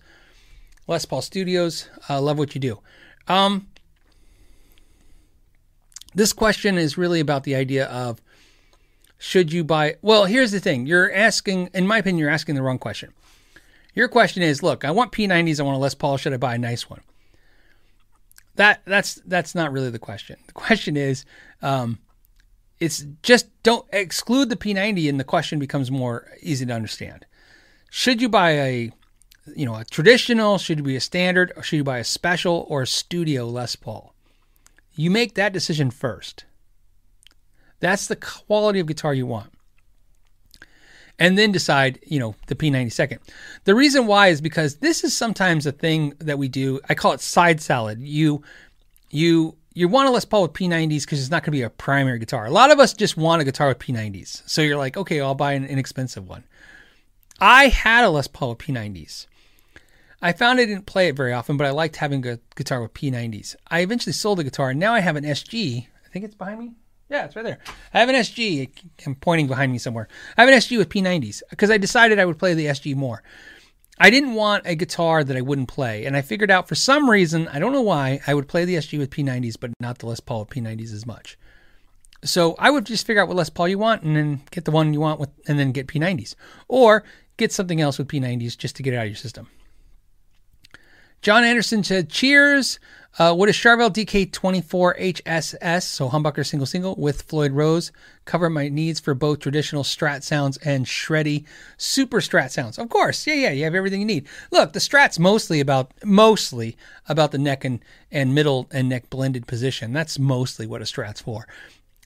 Les 0.86 1.04
Paul 1.04 1.20
Studios, 1.20 1.88
uh, 2.08 2.20
love 2.20 2.38
what 2.38 2.54
you 2.54 2.60
do. 2.60 2.78
Um, 3.26 3.66
this 6.14 6.32
question 6.32 6.78
is 6.78 6.98
really 6.98 7.20
about 7.20 7.44
the 7.44 7.54
idea 7.54 7.86
of 7.86 8.20
should 9.18 9.52
you 9.52 9.64
buy. 9.64 9.96
Well, 10.00 10.24
here's 10.24 10.52
the 10.52 10.60
thing 10.60 10.86
you're 10.86 11.12
asking, 11.12 11.70
in 11.74 11.86
my 11.86 11.98
opinion, 11.98 12.18
you're 12.18 12.30
asking 12.30 12.54
the 12.54 12.62
wrong 12.62 12.78
question. 12.78 13.12
Your 13.94 14.08
question 14.08 14.42
is 14.42 14.62
look, 14.62 14.84
I 14.84 14.90
want 14.90 15.12
P90s, 15.12 15.60
I 15.60 15.64
want 15.64 15.76
a 15.76 15.80
Les 15.80 15.94
Paul, 15.94 16.16
should 16.16 16.32
I 16.32 16.36
buy 16.36 16.54
a 16.54 16.58
nice 16.58 16.88
one? 16.88 17.00
That 18.54 18.82
that's 18.84 19.16
that's 19.26 19.54
not 19.54 19.72
really 19.72 19.90
the 19.90 19.98
question. 19.98 20.36
The 20.46 20.52
question 20.52 20.96
is, 20.96 21.24
um, 21.62 21.98
it's 22.80 23.04
just 23.22 23.46
don't 23.62 23.86
exclude 23.92 24.50
the 24.50 24.56
P90, 24.56 25.08
and 25.08 25.18
the 25.18 25.24
question 25.24 25.58
becomes 25.58 25.90
more 25.90 26.28
easy 26.40 26.66
to 26.66 26.72
understand. 26.72 27.26
Should 27.90 28.20
you 28.20 28.28
buy 28.28 28.50
a, 28.50 28.92
you 29.56 29.64
know, 29.64 29.76
a 29.76 29.84
traditional? 29.84 30.58
Should 30.58 30.78
you 30.78 30.84
be 30.84 30.96
a 30.96 31.00
standard? 31.00 31.52
Or 31.56 31.62
should 31.62 31.76
you 31.76 31.84
buy 31.84 31.98
a 31.98 32.04
special 32.04 32.66
or 32.68 32.82
a 32.82 32.86
studio 32.86 33.46
Les 33.46 33.76
Paul? 33.76 34.12
You 34.98 35.12
make 35.12 35.34
that 35.34 35.52
decision 35.52 35.92
first. 35.92 36.44
That's 37.78 38.08
the 38.08 38.16
quality 38.16 38.80
of 38.80 38.88
guitar 38.88 39.14
you 39.14 39.26
want. 39.26 39.52
And 41.20 41.38
then 41.38 41.52
decide, 41.52 42.00
you 42.04 42.18
know, 42.18 42.34
the 42.48 42.56
P90 42.56 42.90
second. 42.90 43.20
The 43.62 43.76
reason 43.76 44.08
why 44.08 44.26
is 44.26 44.40
because 44.40 44.78
this 44.78 45.04
is 45.04 45.16
sometimes 45.16 45.66
a 45.66 45.72
thing 45.72 46.14
that 46.18 46.36
we 46.36 46.48
do. 46.48 46.80
I 46.88 46.94
call 46.94 47.12
it 47.12 47.20
side 47.20 47.60
salad. 47.60 48.00
You, 48.00 48.42
you, 49.08 49.56
you 49.72 49.86
want 49.86 50.08
a 50.08 50.10
Les 50.10 50.24
Paul 50.24 50.42
with 50.42 50.52
P90s 50.54 51.02
because 51.02 51.20
it's 51.20 51.30
not 51.30 51.44
going 51.44 51.52
to 51.52 51.58
be 51.58 51.62
a 51.62 51.70
primary 51.70 52.18
guitar. 52.18 52.46
A 52.46 52.50
lot 52.50 52.72
of 52.72 52.80
us 52.80 52.92
just 52.92 53.16
want 53.16 53.40
a 53.40 53.44
guitar 53.44 53.68
with 53.68 53.78
P90s. 53.78 54.42
So 54.48 54.62
you're 54.62 54.78
like, 54.78 54.96
okay, 54.96 55.20
I'll 55.20 55.36
buy 55.36 55.52
an 55.52 55.64
inexpensive 55.64 56.28
one. 56.28 56.42
I 57.38 57.68
had 57.68 58.02
a 58.02 58.10
Les 58.10 58.26
Paul 58.26 58.50
with 58.50 58.58
P90s. 58.58 59.26
I 60.20 60.32
found 60.32 60.58
I 60.58 60.64
didn't 60.64 60.86
play 60.86 61.08
it 61.08 61.16
very 61.16 61.32
often, 61.32 61.56
but 61.56 61.66
I 61.66 61.70
liked 61.70 61.96
having 61.96 62.26
a 62.26 62.40
guitar 62.56 62.82
with 62.82 62.94
P90s. 62.94 63.54
I 63.68 63.80
eventually 63.80 64.12
sold 64.12 64.38
the 64.38 64.44
guitar, 64.44 64.70
and 64.70 64.80
now 64.80 64.94
I 64.94 65.00
have 65.00 65.16
an 65.16 65.24
SG. 65.24 65.86
I 66.04 66.08
think 66.08 66.24
it's 66.24 66.34
behind 66.34 66.58
me. 66.58 66.72
Yeah, 67.08 67.24
it's 67.24 67.36
right 67.36 67.44
there. 67.44 67.58
I 67.94 68.00
have 68.00 68.08
an 68.08 68.16
SG. 68.16 68.68
I'm 69.06 69.14
pointing 69.14 69.46
behind 69.46 69.72
me 69.72 69.78
somewhere. 69.78 70.08
I 70.36 70.42
have 70.42 70.50
an 70.50 70.58
SG 70.58 70.76
with 70.76 70.88
P90s 70.88 71.42
because 71.50 71.70
I 71.70 71.78
decided 71.78 72.18
I 72.18 72.24
would 72.24 72.38
play 72.38 72.54
the 72.54 72.66
SG 72.66 72.96
more. 72.96 73.22
I 74.00 74.10
didn't 74.10 74.34
want 74.34 74.66
a 74.66 74.74
guitar 74.74 75.24
that 75.24 75.36
I 75.36 75.40
wouldn't 75.40 75.68
play, 75.68 76.04
and 76.04 76.16
I 76.16 76.22
figured 76.22 76.50
out 76.50 76.68
for 76.68 76.74
some 76.74 77.08
reason, 77.08 77.48
I 77.48 77.58
don't 77.58 77.72
know 77.72 77.82
why, 77.82 78.20
I 78.26 78.34
would 78.34 78.48
play 78.48 78.64
the 78.64 78.76
SG 78.76 78.98
with 78.98 79.10
P90s, 79.10 79.56
but 79.58 79.72
not 79.80 79.98
the 79.98 80.06
Les 80.06 80.20
Paul 80.20 80.40
with 80.40 80.50
P90s 80.50 80.92
as 80.92 81.06
much. 81.06 81.38
So 82.24 82.54
I 82.58 82.70
would 82.70 82.86
just 82.86 83.06
figure 83.06 83.22
out 83.22 83.28
what 83.28 83.36
Les 83.36 83.50
Paul 83.50 83.68
you 83.68 83.78
want, 83.78 84.02
and 84.02 84.14
then 84.14 84.42
get 84.50 84.64
the 84.64 84.70
one 84.70 84.92
you 84.92 85.00
want 85.00 85.18
with, 85.18 85.30
and 85.48 85.58
then 85.58 85.72
get 85.72 85.88
P90s, 85.88 86.34
or 86.68 87.04
get 87.38 87.52
something 87.52 87.80
else 87.80 87.98
with 87.98 88.08
P90s 88.08 88.56
just 88.56 88.76
to 88.76 88.82
get 88.82 88.94
it 88.94 88.98
out 88.98 89.06
of 89.06 89.10
your 89.10 89.16
system. 89.16 89.48
John 91.22 91.44
Anderson 91.44 91.82
said, 91.84 92.10
"Cheers." 92.10 92.78
Uh, 93.18 93.34
what 93.34 93.48
is 93.48 93.56
Charvel 93.56 93.90
DK24 93.90 94.96
HSS, 94.96 95.82
so 95.82 96.08
humbucker 96.08 96.46
single 96.46 96.66
single 96.66 96.94
with 96.96 97.22
Floyd 97.22 97.50
Rose, 97.50 97.90
cover 98.26 98.48
my 98.48 98.68
needs 98.68 99.00
for 99.00 99.12
both 99.12 99.40
traditional 99.40 99.82
Strat 99.82 100.22
sounds 100.22 100.56
and 100.58 100.86
shreddy 100.86 101.44
super 101.76 102.20
Strat 102.20 102.52
sounds. 102.52 102.78
Of 102.78 102.88
course, 102.88 103.26
yeah, 103.26 103.34
yeah, 103.34 103.50
you 103.50 103.64
have 103.64 103.74
everything 103.74 104.00
you 104.00 104.06
need. 104.06 104.28
Look, 104.52 104.72
the 104.72 104.78
Strat's 104.78 105.18
mostly 105.18 105.58
about 105.58 105.92
mostly 106.04 106.76
about 107.08 107.32
the 107.32 107.38
neck 107.38 107.64
and, 107.64 107.84
and 108.12 108.36
middle 108.36 108.68
and 108.70 108.88
neck 108.88 109.10
blended 109.10 109.48
position. 109.48 109.92
That's 109.92 110.16
mostly 110.18 110.68
what 110.68 110.82
a 110.82 110.84
Strat's 110.84 111.20
for. 111.20 111.48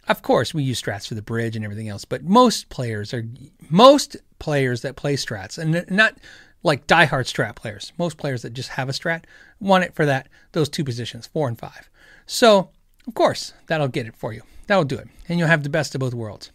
Of 0.09 0.23
course, 0.23 0.55
we 0.55 0.63
use 0.63 0.81
Strats 0.81 1.07
for 1.07 1.15
the 1.15 1.21
bridge 1.21 1.57
and 1.57 1.65
everything 1.65 1.89
else, 1.89 2.07
but 2.07 2.25
most 2.25 2.71
players 2.71 3.13
are 3.13 3.29
most 3.69 4.17
players 4.39 4.81
that 4.81 4.97
play 4.97 5.17
Strats 5.17 5.59
and 5.59 5.85
not 5.91 6.17
like 6.63 6.87
diehard 6.87 7.27
strat 7.27 7.57
players. 7.57 7.93
Most 7.99 8.17
players 8.17 8.43
that 8.43 8.53
just 8.53 8.71
have 8.71 8.89
a 8.89 8.93
strat 8.93 9.25
want 9.61 9.85
it 9.85 9.95
for 9.95 10.07
that 10.07 10.29
those 10.53 10.69
two 10.69 10.85
positions, 10.85 11.27
four 11.27 11.49
and 11.49 11.59
five. 11.59 11.91
So 12.27 12.71
of 13.07 13.15
course 13.15 13.53
that'll 13.67 13.89
get 13.89 14.07
it 14.07 14.17
for 14.17 14.33
you. 14.33 14.43
That'll 14.67 14.85
do 14.85 14.97
it, 14.97 15.09
and 15.29 15.39
you'll 15.39 15.49
have 15.49 15.65
the 15.65 15.69
best 15.69 15.95
of 15.95 16.01
both 16.01 16.15
worlds. 16.15 16.51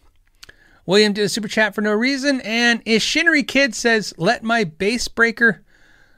William 0.86 1.12
did 1.12 1.24
a 1.24 1.28
super 1.28 1.48
chat 1.48 1.74
for 1.74 1.82
no 1.82 1.92
reason, 1.92 2.40
and 2.40 2.82
Ishinery 2.86 3.46
Kid 3.46 3.74
says, 3.74 4.14
"Let 4.16 4.42
my 4.42 4.64
Bassbreaker." 4.64 5.60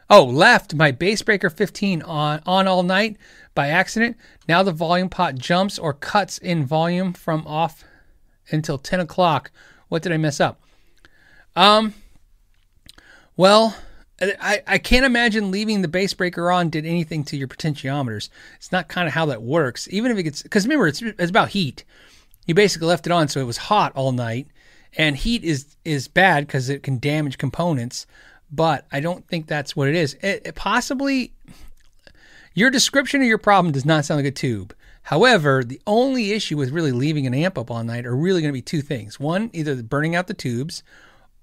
Oh, 0.09 0.25
left 0.25 0.75
my 0.75 0.93
Bassbreaker 0.93 1.53
15 1.53 2.03
on 2.03 2.41
on 2.47 2.69
all 2.69 2.83
night 2.83 3.17
by 3.55 3.69
accident. 3.69 4.17
Now 4.49 4.63
the 4.63 4.73
volume 4.73 5.09
pot 5.09 5.37
jumps 5.37 5.79
or 5.79 5.93
cuts 5.93 6.39
in 6.39 6.65
volume 6.65 7.13
from 7.13 7.47
off 7.47 7.85
until 8.51 8.79
10 8.79 9.01
o'clock. 9.01 9.51
What 9.89 10.03
did 10.03 10.13
I 10.13 10.17
mess 10.17 10.41
up? 10.41 10.61
Um, 11.57 11.95
well, 13.41 13.75
I, 14.21 14.61
I 14.67 14.77
can't 14.77 15.07
imagine 15.07 15.51
leaving 15.51 15.81
the 15.81 15.89
Bassbreaker 15.89 16.55
on 16.55 16.69
did 16.69 16.85
anything 16.85 17.25
to 17.25 17.39
your 17.39 17.49
potentiometers. 17.49 18.29
It's 18.57 18.71
not 18.71 18.89
kind 18.89 19.09
of 19.09 19.15
how 19.15 19.25
that 19.27 19.41
works. 19.41 19.89
Even 19.91 20.13
if 20.13 20.19
it 20.19 20.25
gets, 20.25 20.43
because 20.43 20.67
remember, 20.67 20.87
it's, 20.87 21.01
it's 21.01 21.31
about 21.31 21.49
heat. 21.49 21.85
You 22.47 22.55
basically 22.55 22.89
left 22.89 23.07
it 23.07 23.13
on 23.15 23.29
so 23.29 23.41
it 23.41 23.45
was 23.45 23.57
hot 23.57 23.93
all 23.97 24.13
night, 24.13 24.49
and 24.99 25.17
heat 25.17 25.43
is 25.43 25.75
is 25.87 26.07
bad 26.07 26.47
because 26.47 26.69
it 26.69 26.83
can 26.83 26.99
damage 26.99 27.39
components. 27.39 28.07
But 28.53 28.85
I 28.93 29.01
don't 29.01 29.27
think 29.27 29.47
that's 29.47 29.75
what 29.75 29.89
it 29.89 29.95
is. 29.95 30.19
It, 30.21 30.43
it 30.45 30.55
possibly, 30.55 31.33
your 32.53 32.69
description 32.69 33.23
of 33.23 33.27
your 33.27 33.39
problem 33.39 33.73
does 33.73 33.87
not 33.87 34.05
sound 34.05 34.19
like 34.19 34.29
a 34.29 34.33
tube. 34.33 34.75
However, 35.05 35.65
the 35.65 35.81
only 35.87 36.33
issue 36.33 36.59
with 36.59 36.73
really 36.73 36.93
leaving 36.93 37.27
an 37.27 37.33
amp 37.33 37.57
up 37.57 37.71
all 37.71 37.83
night 37.85 38.05
are 38.05 38.15
really 38.15 38.43
going 38.43 38.53
to 38.53 38.59
be 38.59 38.61
two 38.61 38.83
things. 38.83 39.19
One, 39.19 39.49
either 39.55 39.83
burning 39.83 40.15
out 40.15 40.27
the 40.27 40.35
tubes, 40.35 40.83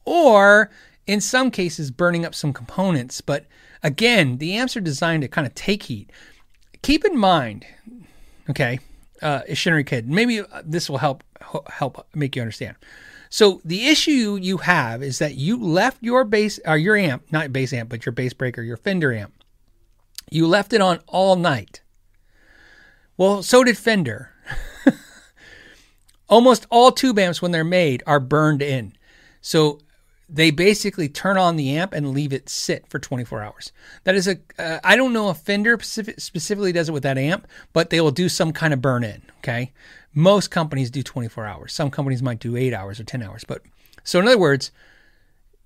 or 0.06 0.70
in 1.08 1.22
some 1.22 1.50
cases 1.50 1.90
burning 1.90 2.26
up 2.26 2.36
some 2.36 2.54
components. 2.54 3.22
But 3.22 3.46
again, 3.82 4.38
the 4.38 4.54
amps 4.54 4.78
are 4.78 4.82
designed 4.82 5.24
to 5.24 5.28
kind 5.28 5.48
of 5.48 5.56
take 5.56 5.84
heat. 5.84 6.12
Keep 6.84 7.06
in 7.06 7.18
mind, 7.18 7.66
okay, 8.50 8.80
uh, 9.22 9.42
Ishinery 9.50 9.86
Kid, 9.86 10.08
maybe 10.08 10.44
this 10.64 10.90
will 10.90 11.00
help 11.00 11.24
help 11.70 12.06
make 12.14 12.36
you 12.36 12.42
understand. 12.42 12.76
So 13.30 13.62
the 13.66 13.88
issue 13.88 14.38
you 14.42 14.58
have 14.58 15.04
is 15.04 15.20
that 15.20 15.36
you 15.36 15.62
left 15.62 15.98
your 16.02 16.24
bass 16.24 16.60
or 16.66 16.78
your 16.78 16.96
amp, 16.96 17.24
not 17.32 17.52
bass 17.52 17.74
amp, 17.74 17.90
but 17.90 18.06
your 18.06 18.14
Bassbreaker, 18.14 18.66
your 18.66 18.78
Fender 18.78 19.14
amp. 19.14 19.34
You 20.30 20.48
left 20.48 20.74
it 20.74 20.82
on 20.82 21.00
all 21.08 21.36
night. 21.36 21.82
Well, 23.18 23.44
so 23.44 23.64
did 23.64 23.78
Fender. 23.78 24.32
Almost 26.30 26.68
all 26.70 26.92
tube 26.92 27.20
amps 27.20 27.42
when 27.42 27.52
they're 27.52 27.64
made 27.64 28.04
are 28.06 28.20
burned 28.20 28.62
in. 28.62 28.94
So 29.42 29.80
they 30.30 30.52
basically 30.52 31.08
turn 31.08 31.38
on 31.38 31.56
the 31.56 31.78
amp 31.78 31.94
and 31.94 32.12
leave 32.12 32.34
it 32.34 32.50
sit 32.50 32.88
for 32.90 33.00
24 33.00 33.42
hours. 33.42 33.72
That 34.04 34.16
is 34.16 34.28
a 34.28 34.38
uh, 34.60 34.80
I 34.84 34.96
don't 34.96 35.14
know 35.14 35.30
if 35.30 35.38
Fender 35.38 35.78
specific, 35.78 36.20
specifically 36.20 36.72
does 36.72 36.90
it 36.90 36.92
with 36.92 37.04
that 37.04 37.18
amp, 37.18 37.48
but 37.74 37.90
they 37.90 38.02
will 38.02 38.12
do 38.12 38.28
some 38.28 38.52
kind 38.52 38.74
of 38.74 38.82
burn 38.82 39.04
in. 39.04 39.22
Okay, 39.38 39.72
most 40.14 40.52
companies 40.52 40.92
do 40.92 41.02
24 41.02 41.46
hours. 41.46 41.74
Some 41.74 41.92
companies 41.92 42.22
might 42.22 42.40
do 42.40 42.58
eight 42.58 42.74
hours 42.74 43.00
or 43.00 43.04
10 43.06 43.24
hours. 43.24 43.44
But 43.44 43.62
so 44.04 44.20
in 44.20 44.28
other 44.28 44.38
words, 44.38 44.72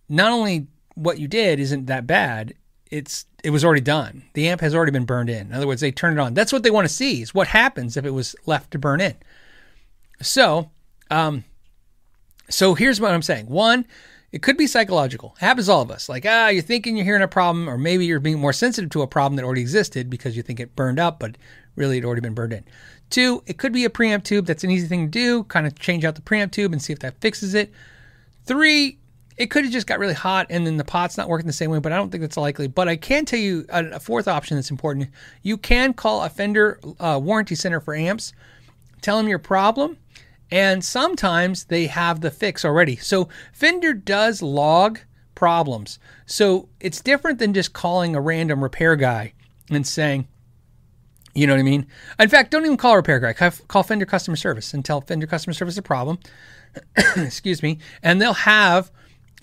not 0.07 0.31
only 0.31 0.67
what 0.95 1.19
you 1.19 1.27
did 1.27 1.59
isn't 1.59 1.87
that 1.87 2.05
bad, 2.05 2.53
it's 2.91 3.25
it 3.43 3.49
was 3.49 3.65
already 3.65 3.81
done. 3.81 4.23
The 4.33 4.47
amp 4.49 4.61
has 4.61 4.75
already 4.75 4.91
been 4.91 5.05
burned 5.05 5.29
in. 5.29 5.47
In 5.47 5.53
other 5.53 5.65
words, 5.65 5.81
they 5.81 5.91
turn 5.91 6.13
it 6.13 6.21
on. 6.21 6.35
That's 6.35 6.53
what 6.53 6.61
they 6.61 6.69
want 6.69 6.87
to 6.87 6.93
see 6.93 7.21
is 7.21 7.33
what 7.33 7.47
happens 7.47 7.97
if 7.97 8.05
it 8.05 8.11
was 8.11 8.35
left 8.45 8.71
to 8.71 8.79
burn 8.79 9.01
in. 9.01 9.15
So, 10.21 10.69
um, 11.09 11.45
so 12.49 12.75
here's 12.75 13.01
what 13.01 13.11
I'm 13.11 13.23
saying. 13.23 13.47
One, 13.47 13.85
it 14.31 14.41
could 14.41 14.57
be 14.57 14.67
psychological. 14.67 15.35
It 15.41 15.45
happens 15.45 15.67
to 15.67 15.73
all 15.73 15.81
of 15.81 15.91
us. 15.91 16.07
Like, 16.07 16.25
ah, 16.27 16.47
you're 16.47 16.61
thinking 16.61 16.95
you're 16.95 17.05
hearing 17.05 17.21
a 17.21 17.27
problem, 17.27 17.69
or 17.69 17.77
maybe 17.77 18.05
you're 18.05 18.19
being 18.19 18.39
more 18.39 18.53
sensitive 18.53 18.89
to 18.91 19.01
a 19.01 19.07
problem 19.07 19.35
that 19.35 19.43
already 19.43 19.61
existed 19.61 20.09
because 20.09 20.37
you 20.37 20.43
think 20.43 20.59
it 20.59 20.75
burned 20.75 20.99
up, 20.99 21.19
but 21.19 21.37
really 21.75 21.97
it 21.97 22.05
already 22.05 22.21
been 22.21 22.33
burned 22.33 22.53
in. 22.53 22.63
Two, 23.09 23.43
it 23.45 23.57
could 23.57 23.73
be 23.73 23.83
a 23.83 23.89
preamp 23.89 24.23
tube. 24.23 24.45
That's 24.45 24.63
an 24.63 24.71
easy 24.71 24.87
thing 24.87 25.05
to 25.05 25.11
do. 25.11 25.43
Kind 25.45 25.67
of 25.67 25.77
change 25.77 26.05
out 26.05 26.15
the 26.15 26.21
preamp 26.21 26.51
tube 26.51 26.71
and 26.71 26.81
see 26.81 26.93
if 26.93 26.99
that 26.99 27.19
fixes 27.19 27.53
it. 27.53 27.73
Three, 28.45 28.97
it 29.37 29.47
could 29.47 29.65
have 29.65 29.73
just 29.73 29.87
got 29.87 29.99
really 29.99 30.13
hot 30.13 30.47
and 30.49 30.65
then 30.65 30.77
the 30.77 30.85
pot's 30.85 31.17
not 31.17 31.27
working 31.27 31.47
the 31.47 31.53
same 31.53 31.69
way, 31.69 31.79
but 31.79 31.91
I 31.91 31.97
don't 31.97 32.09
think 32.09 32.21
that's 32.21 32.37
likely. 32.37 32.67
But 32.67 32.87
I 32.87 32.95
can 32.95 33.25
tell 33.25 33.39
you 33.39 33.65
a, 33.69 33.99
fourth 33.99 34.29
option 34.29 34.55
that's 34.55 34.71
important. 34.71 35.09
You 35.41 35.57
can 35.57 35.93
call 35.93 36.23
a 36.23 36.29
Fender 36.29 36.79
uh, 36.99 37.19
warranty 37.21 37.55
center 37.55 37.81
for 37.81 37.93
amps, 37.93 38.33
tell 39.01 39.17
them 39.17 39.27
your 39.27 39.39
problem, 39.39 39.97
and 40.51 40.83
sometimes 40.83 41.65
they 41.65 41.87
have 41.87 42.21
the 42.21 42.29
fix 42.31 42.65
already. 42.65 42.97
So 42.97 43.29
Fender 43.53 43.93
does 43.93 44.41
log 44.41 44.99
problems. 45.33 45.97
So 46.25 46.69
it's 46.79 47.01
different 47.01 47.39
than 47.39 47.53
just 47.53 47.73
calling 47.73 48.15
a 48.15 48.21
random 48.21 48.61
repair 48.61 48.95
guy 48.95 49.33
and 49.69 49.87
saying, 49.87 50.27
You 51.33 51.47
know 51.47 51.53
what 51.53 51.59
I 51.61 51.63
mean? 51.63 51.87
In 52.19 52.29
fact, 52.29 52.51
don't 52.51 52.65
even 52.65 52.77
call 52.77 52.93
a 52.93 52.97
repair 52.97 53.19
guy. 53.19 53.33
Call- 53.33 53.83
Fender 53.83 54.05
customer 54.05 54.35
service 54.35 54.73
and 54.73 54.83
tell 54.83 55.01
Fender 55.01 55.25
customer 55.25 55.53
service 55.53 55.77
a 55.77 55.81
problem. 55.81 56.19
Excuse 57.15 57.63
me, 57.63 57.79
and 58.03 58.21
they'll 58.21 58.33
have 58.33 58.91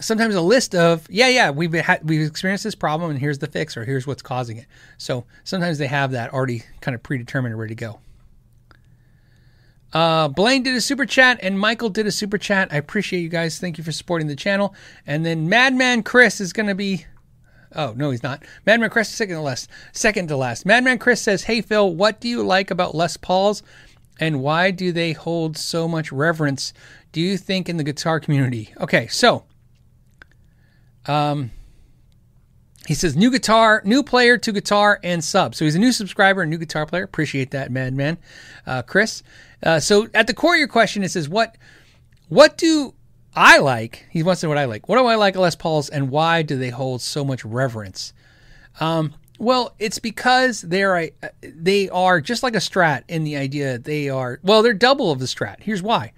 sometimes 0.01 0.35
a 0.35 0.41
list 0.41 0.75
of 0.75 1.07
yeah, 1.11 1.29
yeah, 1.29 1.51
we've 1.51 1.73
had 1.73 2.09
we've 2.09 2.27
experienced 2.27 2.65
this 2.65 2.75
problem, 2.75 3.11
and 3.11 3.19
here's 3.19 3.39
the 3.39 3.47
fix, 3.47 3.77
or 3.77 3.85
here's 3.85 4.07
what's 4.07 4.23
causing 4.23 4.57
it. 4.59 4.67
So 4.97 5.25
sometimes 5.45 5.79
they 5.79 5.89
have 5.89 6.13
that 6.13 6.33
already 6.33 6.63
kind 6.81 6.95
of 6.95 7.03
predetermined 7.03 7.59
ready 7.59 7.75
to 7.75 7.81
go. 7.81 7.99
Uh, 9.93 10.29
Blaine 10.29 10.63
did 10.63 10.77
a 10.77 10.81
super 10.81 11.07
chat 11.07 11.39
and 11.43 11.59
Michael 11.59 11.89
did 11.89 12.07
a 12.07 12.13
super 12.13 12.39
chat. 12.39 12.69
I 12.73 12.77
appreciate 12.77 13.21
you 13.21 13.29
guys. 13.29 13.59
Thank 13.59 13.79
you 13.79 13.85
for 13.85 13.93
supporting 13.93 14.29
the 14.29 14.37
channel. 14.37 14.75
And 15.07 15.25
then 15.25 15.49
Madman 15.49 16.03
Chris 16.03 16.41
is 16.41 16.53
going 16.53 16.69
to 16.69 16.75
be. 16.75 17.07
Oh 17.75 17.93
no, 17.97 18.11
he's 18.11 18.23
not. 18.23 18.43
Madman 18.67 18.91
Chris 18.91 19.09
is 19.09 19.15
second 19.15 19.37
to 19.37 19.43
last. 19.43 19.69
Second 19.93 20.29
to 20.29 20.37
last. 20.37 20.65
Madman 20.65 20.99
Chris 20.99 21.21
says, 21.21 21.43
"Hey 21.45 21.61
Phil, 21.61 21.95
what 21.95 22.21
do 22.21 22.29
you 22.29 22.43
like 22.43 22.71
about 22.71 22.95
Les 22.95 23.19
Pauls, 23.19 23.63
and 24.19 24.43
why 24.43 24.71
do 24.71 24.91
they 24.91 25.13
hold 25.13 25.57
so 25.59 25.87
much 25.87 26.11
reverence? 26.11 26.73
Do 27.13 27.21
you 27.21 27.37
think 27.37 27.69
in 27.69 27.77
the 27.77 27.85
guitar 27.85 28.21
community?" 28.21 28.73
Okay, 28.81 29.07
so, 29.09 29.45
um, 31.05 31.51
he 32.89 32.95
says 32.95 33.15
new 33.15 33.31
guitar, 33.31 33.83
new 33.85 34.03
player 34.03 34.39
to 34.39 34.51
guitar 34.51 34.99
and 35.05 35.23
sub. 35.23 35.55
So 35.55 35.67
he's 35.67 35.75
a 35.75 35.79
new 35.79 35.93
subscriber, 35.93 36.41
a 36.41 36.47
new 36.47 36.57
guitar 36.57 36.87
player. 36.87 37.03
Appreciate 37.03 37.51
that, 37.51 37.71
Madman, 37.71 38.17
uh, 38.67 38.81
Chris. 38.81 39.23
Uh, 39.63 39.79
so 39.79 40.09
at 40.15 40.27
the 40.27 40.33
core 40.33 40.55
of 40.55 40.59
your 40.59 40.69
question, 40.69 41.03
it 41.03 41.11
says 41.11 41.29
what 41.29 41.59
what 42.31 42.57
do 42.57 42.95
I 43.37 43.59
like? 43.59 44.07
He 44.09 44.23
wants 44.23 44.41
to 44.41 44.47
know 44.47 44.49
what 44.49 44.59
I 44.59 44.65
like. 44.65 44.89
What 44.89 44.97
do 44.97 45.05
I 45.05 45.17
like 45.17 45.37
Les 45.37 45.55
Pauls, 45.55 45.91
and 45.91 46.09
why 46.09 46.41
do 46.41 46.57
they 46.57 46.71
hold 46.71 47.03
so 47.03 47.27
much 47.27 47.45
reverence? 47.45 48.15
Um, 48.81 49.13
well, 49.39 49.75
it's 49.79 49.99
because 49.99 50.63
they're 50.63 50.97
a, 50.97 51.13
they 51.43 51.91
are 51.91 52.23
just 52.23 52.43
like 52.43 52.55
a 52.55 52.59
Strat 52.59 53.03
in 53.07 53.23
the 53.23 53.37
idea 53.37 53.73
that 53.73 53.85
they 53.85 54.09
are 54.09 54.41
well, 54.43 54.63
they're 54.63 54.73
double 54.73 55.13
of 55.13 55.19
the 55.19 55.27
Strat. 55.27 55.61
Here's 55.61 55.83
why: 55.83 56.13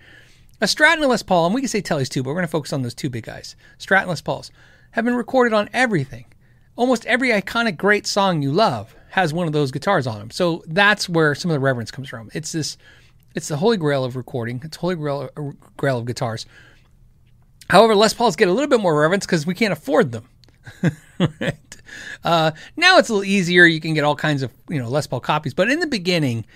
a 0.61 0.67
Strat 0.67 0.95
and 0.95 1.03
a 1.03 1.09
Les 1.09 1.25
Paul, 1.25 1.47
and 1.47 1.55
we 1.55 1.63
can 1.63 1.69
say 1.69 1.83
Tellys 1.83 2.09
too, 2.09 2.23
but 2.23 2.29
we're 2.29 2.35
going 2.35 2.47
to 2.47 2.49
focus 2.49 2.73
on 2.73 2.83
those 2.83 2.95
two 2.95 3.11
big 3.11 3.25
guys. 3.25 3.57
Strat 3.81 4.03
and 4.03 4.11
Les 4.11 4.21
Pauls 4.21 4.53
have 4.93 5.05
been 5.05 5.17
recorded 5.17 5.53
on 5.53 5.69
everything. 5.73 6.27
Almost 6.81 7.05
every 7.05 7.29
iconic 7.29 7.77
great 7.77 8.07
song 8.07 8.41
you 8.41 8.51
love 8.51 8.97
has 9.11 9.35
one 9.35 9.47
of 9.47 9.53
those 9.53 9.71
guitars 9.71 10.07
on 10.07 10.19
them. 10.19 10.31
So 10.31 10.65
that's 10.67 11.11
where 11.11 11.35
some 11.35 11.51
of 11.51 11.55
the 11.55 11.61
reverence 11.61 11.91
comes 11.91 12.09
from. 12.09 12.31
It's 12.33 12.53
this, 12.53 12.79
it's 13.35 13.49
the 13.49 13.59
holy 13.59 13.77
grail 13.77 14.03
of 14.03 14.17
recording. 14.17 14.63
It's 14.65 14.79
holy 14.79 14.95
grail, 14.95 15.29
grail 15.77 15.99
of 15.99 16.07
guitars. 16.07 16.47
However, 17.69 17.95
Les 17.95 18.15
Pauls 18.15 18.35
get 18.35 18.49
a 18.49 18.53
little 18.53 18.67
bit 18.67 18.81
more 18.81 18.99
reverence 18.99 19.27
because 19.27 19.45
we 19.45 19.53
can't 19.53 19.75
afford 19.75 20.11
them. 20.11 20.27
right? 21.41 21.77
Uh, 22.25 22.53
now 22.77 22.97
it's 22.97 23.11
a 23.11 23.13
little 23.13 23.29
easier. 23.29 23.67
You 23.67 23.83
can 23.83 23.93
get 23.93 24.05
all 24.05 24.17
kinds 24.17 24.43
of 24.43 24.51
you 24.71 24.79
know 24.79 24.89
Les 24.89 25.07
Paul 25.07 25.21
copies, 25.21 25.53
but 25.53 25.71
in 25.71 25.81
the 25.81 25.87
beginning, 25.87 26.47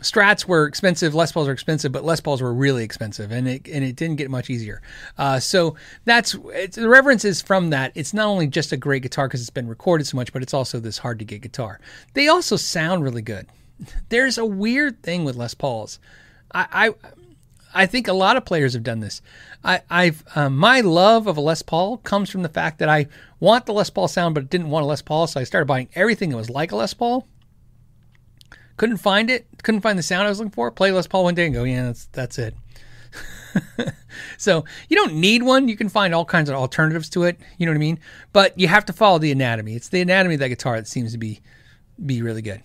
Strats 0.00 0.46
were 0.46 0.66
expensive, 0.66 1.14
Les 1.14 1.30
Pauls 1.30 1.46
were 1.46 1.52
expensive, 1.52 1.92
but 1.92 2.04
Les 2.04 2.20
Pauls 2.20 2.40
were 2.40 2.52
really 2.52 2.84
expensive, 2.84 3.30
and 3.30 3.46
it 3.46 3.68
and 3.68 3.84
it 3.84 3.96
didn't 3.96 4.16
get 4.16 4.30
much 4.30 4.48
easier. 4.48 4.80
Uh, 5.18 5.38
so 5.38 5.76
that's 6.04 6.32
the 6.32 6.88
reverence 6.88 7.24
is 7.24 7.42
from 7.42 7.70
that. 7.70 7.92
It's 7.94 8.14
not 8.14 8.26
only 8.26 8.46
just 8.46 8.72
a 8.72 8.76
great 8.76 9.02
guitar 9.02 9.28
because 9.28 9.40
it's 9.40 9.50
been 9.50 9.68
recorded 9.68 10.06
so 10.06 10.16
much, 10.16 10.32
but 10.32 10.42
it's 10.42 10.54
also 10.54 10.80
this 10.80 10.98
hard 10.98 11.18
to 11.18 11.24
get 11.24 11.42
guitar. 11.42 11.80
They 12.14 12.28
also 12.28 12.56
sound 12.56 13.04
really 13.04 13.22
good. 13.22 13.46
There's 14.08 14.38
a 14.38 14.46
weird 14.46 15.02
thing 15.02 15.24
with 15.24 15.36
Les 15.36 15.54
Pauls. 15.54 15.98
I 16.52 16.94
I, 17.74 17.82
I 17.82 17.86
think 17.86 18.08
a 18.08 18.12
lot 18.12 18.36
of 18.36 18.44
players 18.44 18.72
have 18.72 18.82
done 18.82 19.00
this. 19.00 19.20
I, 19.62 19.82
I've 19.90 20.24
um, 20.34 20.56
my 20.56 20.80
love 20.80 21.26
of 21.26 21.36
a 21.36 21.40
Les 21.42 21.62
Paul 21.62 21.98
comes 21.98 22.30
from 22.30 22.42
the 22.42 22.48
fact 22.48 22.78
that 22.78 22.88
I 22.88 23.06
want 23.38 23.66
the 23.66 23.74
Les 23.74 23.90
Paul 23.90 24.08
sound, 24.08 24.34
but 24.34 24.50
didn't 24.50 24.70
want 24.70 24.84
a 24.84 24.86
Les 24.86 25.02
Paul, 25.02 25.26
so 25.26 25.40
I 25.40 25.44
started 25.44 25.66
buying 25.66 25.88
everything 25.94 26.30
that 26.30 26.36
was 26.36 26.50
like 26.50 26.72
a 26.72 26.76
Les 26.76 26.94
Paul 26.94 27.26
couldn't 28.80 28.96
find 28.96 29.28
it, 29.28 29.46
couldn't 29.62 29.82
find 29.82 29.98
the 29.98 30.02
sound 30.02 30.24
I 30.24 30.30
was 30.30 30.38
looking 30.38 30.52
for. 30.52 30.70
Play 30.70 30.90
Les 30.90 31.06
Paul 31.06 31.24
one 31.24 31.34
day 31.34 31.44
and 31.44 31.52
go, 31.52 31.64
yeah, 31.64 31.82
that's 31.82 32.06
that's 32.12 32.38
it. 32.38 32.54
so 34.38 34.64
you 34.88 34.96
don't 34.96 35.16
need 35.16 35.42
one. 35.42 35.68
You 35.68 35.76
can 35.76 35.90
find 35.90 36.14
all 36.14 36.24
kinds 36.24 36.48
of 36.48 36.56
alternatives 36.56 37.10
to 37.10 37.24
it. 37.24 37.38
You 37.58 37.66
know 37.66 37.72
what 37.72 37.76
I 37.76 37.80
mean? 37.80 37.98
But 38.32 38.58
you 38.58 38.68
have 38.68 38.86
to 38.86 38.94
follow 38.94 39.18
the 39.18 39.32
anatomy. 39.32 39.74
It's 39.74 39.90
the 39.90 40.00
anatomy 40.00 40.36
of 40.36 40.40
that 40.40 40.48
guitar 40.48 40.76
that 40.76 40.86
seems 40.86 41.12
to 41.12 41.18
be 41.18 41.42
be 42.06 42.22
really 42.22 42.40
good. 42.40 42.62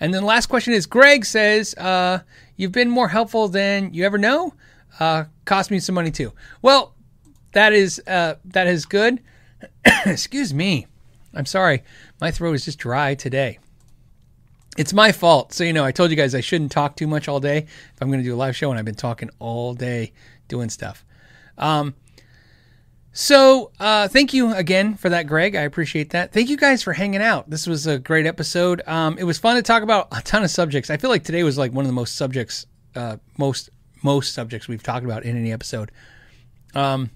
And 0.00 0.12
then 0.12 0.22
the 0.22 0.26
last 0.26 0.46
question 0.46 0.74
is 0.74 0.84
Greg 0.86 1.24
says, 1.24 1.76
uh, 1.76 2.22
"You've 2.56 2.72
been 2.72 2.90
more 2.90 3.06
helpful 3.06 3.46
than 3.46 3.94
you 3.94 4.04
ever 4.04 4.18
know. 4.18 4.54
Uh, 4.98 5.26
cost 5.44 5.70
me 5.70 5.78
some 5.78 5.94
money 5.94 6.10
too." 6.10 6.32
Well, 6.60 6.96
that 7.52 7.72
is 7.72 8.02
uh, 8.08 8.34
that 8.46 8.66
is 8.66 8.84
good. 8.84 9.22
Excuse 10.06 10.52
me. 10.52 10.88
I'm 11.32 11.46
sorry. 11.46 11.84
My 12.20 12.32
throat 12.32 12.54
is 12.54 12.64
just 12.64 12.80
dry 12.80 13.14
today. 13.14 13.60
It's 14.78 14.92
my 14.92 15.12
fault. 15.12 15.52
So, 15.52 15.64
you 15.64 15.72
know, 15.72 15.84
I 15.84 15.92
told 15.92 16.10
you 16.10 16.16
guys 16.16 16.34
I 16.34 16.40
shouldn't 16.40 16.72
talk 16.72 16.96
too 16.96 17.06
much 17.06 17.28
all 17.28 17.40
day 17.40 17.58
if 17.58 17.94
I'm 18.00 18.08
going 18.08 18.20
to 18.20 18.24
do 18.24 18.34
a 18.34 18.36
live 18.36 18.56
show, 18.56 18.70
and 18.70 18.78
I've 18.78 18.84
been 18.84 18.94
talking 18.94 19.30
all 19.38 19.74
day 19.74 20.12
doing 20.48 20.70
stuff. 20.70 21.04
Um, 21.58 21.94
so, 23.12 23.72
uh, 23.80 24.06
thank 24.06 24.32
you 24.32 24.54
again 24.54 24.94
for 24.94 25.08
that, 25.08 25.26
Greg. 25.26 25.56
I 25.56 25.62
appreciate 25.62 26.10
that. 26.10 26.32
Thank 26.32 26.48
you 26.48 26.56
guys 26.56 26.82
for 26.82 26.92
hanging 26.92 27.20
out. 27.20 27.50
This 27.50 27.66
was 27.66 27.88
a 27.88 27.98
great 27.98 28.26
episode. 28.26 28.82
Um, 28.86 29.18
it 29.18 29.24
was 29.24 29.38
fun 29.38 29.56
to 29.56 29.62
talk 29.62 29.82
about 29.82 30.06
a 30.12 30.22
ton 30.22 30.44
of 30.44 30.50
subjects. 30.50 30.90
I 30.90 30.96
feel 30.96 31.10
like 31.10 31.24
today 31.24 31.42
was 31.42 31.58
like 31.58 31.72
one 31.72 31.84
of 31.84 31.88
the 31.88 31.94
most 31.94 32.14
subjects, 32.14 32.66
uh, 32.94 33.16
most 33.36 33.70
most 34.02 34.32
subjects 34.32 34.68
we've 34.68 34.82
talked 34.82 35.04
about 35.04 35.24
in 35.24 35.36
any 35.36 35.52
episode. 35.52 35.90
Um, 36.74 37.10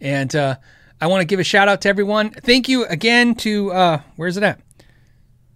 and 0.00 0.34
uh, 0.34 0.56
I 1.00 1.06
want 1.06 1.22
to 1.22 1.24
give 1.24 1.40
a 1.40 1.44
shout 1.44 1.68
out 1.68 1.80
to 1.82 1.88
everyone. 1.88 2.30
Thank 2.30 2.68
you 2.68 2.84
again 2.86 3.34
to 3.36 3.72
uh, 3.72 4.00
where's 4.16 4.36
it 4.36 4.42
at? 4.42 4.65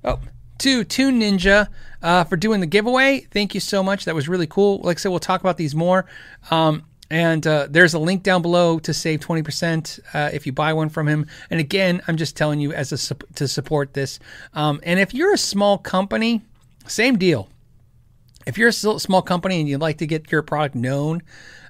Oh, 0.05 0.21
to 0.59 0.85
Tune 0.85 1.21
Ninja 1.21 1.69
uh, 2.03 2.25
for 2.25 2.37
doing 2.37 2.61
the 2.61 2.67
giveaway. 2.67 3.21
Thank 3.31 3.55
you 3.55 3.61
so 3.61 3.83
much. 3.83 4.05
That 4.05 4.15
was 4.15 4.29
really 4.29 4.47
cool. 4.47 4.79
Like 4.79 4.99
I 4.99 5.01
said, 5.01 5.09
we'll 5.09 5.19
talk 5.19 5.41
about 5.41 5.57
these 5.57 5.75
more. 5.75 6.07
Um, 6.51 6.85
and 7.11 7.45
uh, 7.47 7.67
there's 7.69 7.95
a 7.95 7.99
link 7.99 8.23
down 8.23 8.41
below 8.41 8.79
to 8.79 8.95
save 8.95 9.21
20% 9.21 10.01
uh, 10.15 10.31
if 10.33 10.47
you 10.47 10.53
buy 10.53 10.73
one 10.73 10.89
from 10.89 11.09
him. 11.09 11.27
And 11.51 11.59
again, 11.59 12.01
I'm 12.07 12.17
just 12.17 12.37
telling 12.37 12.61
you 12.61 12.73
as 12.73 12.93
a 12.93 13.15
to 13.35 13.49
support 13.49 13.95
this. 13.95 14.21
Um, 14.55 14.81
and 14.85 15.01
if 15.01 15.13
you're 15.13 15.35
a 15.35 15.39
small 15.39 15.77
company, 15.77 16.43
same 16.87 17.19
deal. 17.19 17.49
If 18.47 18.57
you're 18.59 18.69
a 18.69 18.73
small 18.73 19.23
company 19.23 19.61
and 19.61 19.69
you'd 19.69 19.81
like 19.81 19.99
to 19.99 20.07
get 20.07 20.31
your 20.31 20.43
product 20.43 20.75
known, 20.75 21.23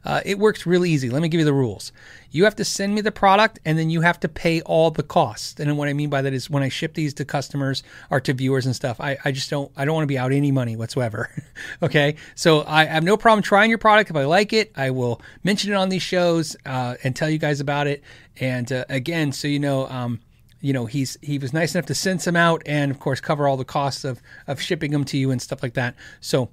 uh, 0.04 0.20
it 0.24 0.38
works 0.38 0.66
really 0.66 0.90
easy. 0.90 1.10
Let 1.10 1.22
me 1.22 1.28
give 1.28 1.38
you 1.38 1.44
the 1.44 1.52
rules. 1.52 1.92
You 2.30 2.44
have 2.44 2.56
to 2.56 2.64
send 2.64 2.94
me 2.94 3.00
the 3.00 3.12
product 3.12 3.58
and 3.64 3.78
then 3.78 3.90
you 3.90 4.00
have 4.00 4.20
to 4.20 4.28
pay 4.28 4.60
all 4.62 4.90
the 4.90 5.02
costs. 5.02 5.58
And 5.58 5.76
what 5.76 5.88
I 5.88 5.92
mean 5.92 6.10
by 6.10 6.22
that 6.22 6.32
is 6.32 6.48
when 6.48 6.62
I 6.62 6.68
ship 6.68 6.94
these 6.94 7.12
to 7.14 7.24
customers 7.24 7.82
or 8.10 8.20
to 8.20 8.32
viewers 8.32 8.66
and 8.66 8.74
stuff, 8.74 9.00
I, 9.00 9.18
I 9.24 9.32
just 9.32 9.50
don't 9.50 9.70
I 9.76 9.84
don't 9.84 9.94
want 9.94 10.04
to 10.04 10.08
be 10.08 10.18
out 10.18 10.32
any 10.32 10.52
money 10.52 10.76
whatsoever. 10.76 11.30
okay. 11.82 12.16
So 12.34 12.64
I 12.66 12.84
have 12.84 13.04
no 13.04 13.16
problem 13.16 13.42
trying 13.42 13.68
your 13.68 13.78
product. 13.78 14.10
If 14.10 14.16
I 14.16 14.24
like 14.24 14.52
it, 14.52 14.72
I 14.76 14.90
will 14.90 15.20
mention 15.44 15.72
it 15.72 15.76
on 15.76 15.88
these 15.88 16.02
shows 16.02 16.56
uh, 16.64 16.96
and 17.04 17.14
tell 17.14 17.28
you 17.28 17.38
guys 17.38 17.60
about 17.60 17.86
it. 17.86 18.02
And 18.38 18.70
uh, 18.72 18.84
again, 18.88 19.32
so 19.32 19.48
you 19.48 19.58
know, 19.58 19.86
um, 19.88 20.20
you 20.60 20.72
know 20.72 20.86
he's 20.86 21.18
he 21.22 21.38
was 21.38 21.52
nice 21.52 21.74
enough 21.74 21.86
to 21.86 21.94
send 21.94 22.20
some 22.22 22.36
out 22.36 22.62
and 22.66 22.90
of 22.90 23.00
course 23.00 23.20
cover 23.20 23.48
all 23.48 23.56
the 23.56 23.64
costs 23.64 24.04
of 24.04 24.20
of 24.46 24.60
shipping 24.60 24.90
them 24.90 25.04
to 25.04 25.16
you 25.16 25.30
and 25.30 25.40
stuff 25.40 25.62
like 25.62 25.74
that. 25.74 25.94
So 26.20 26.50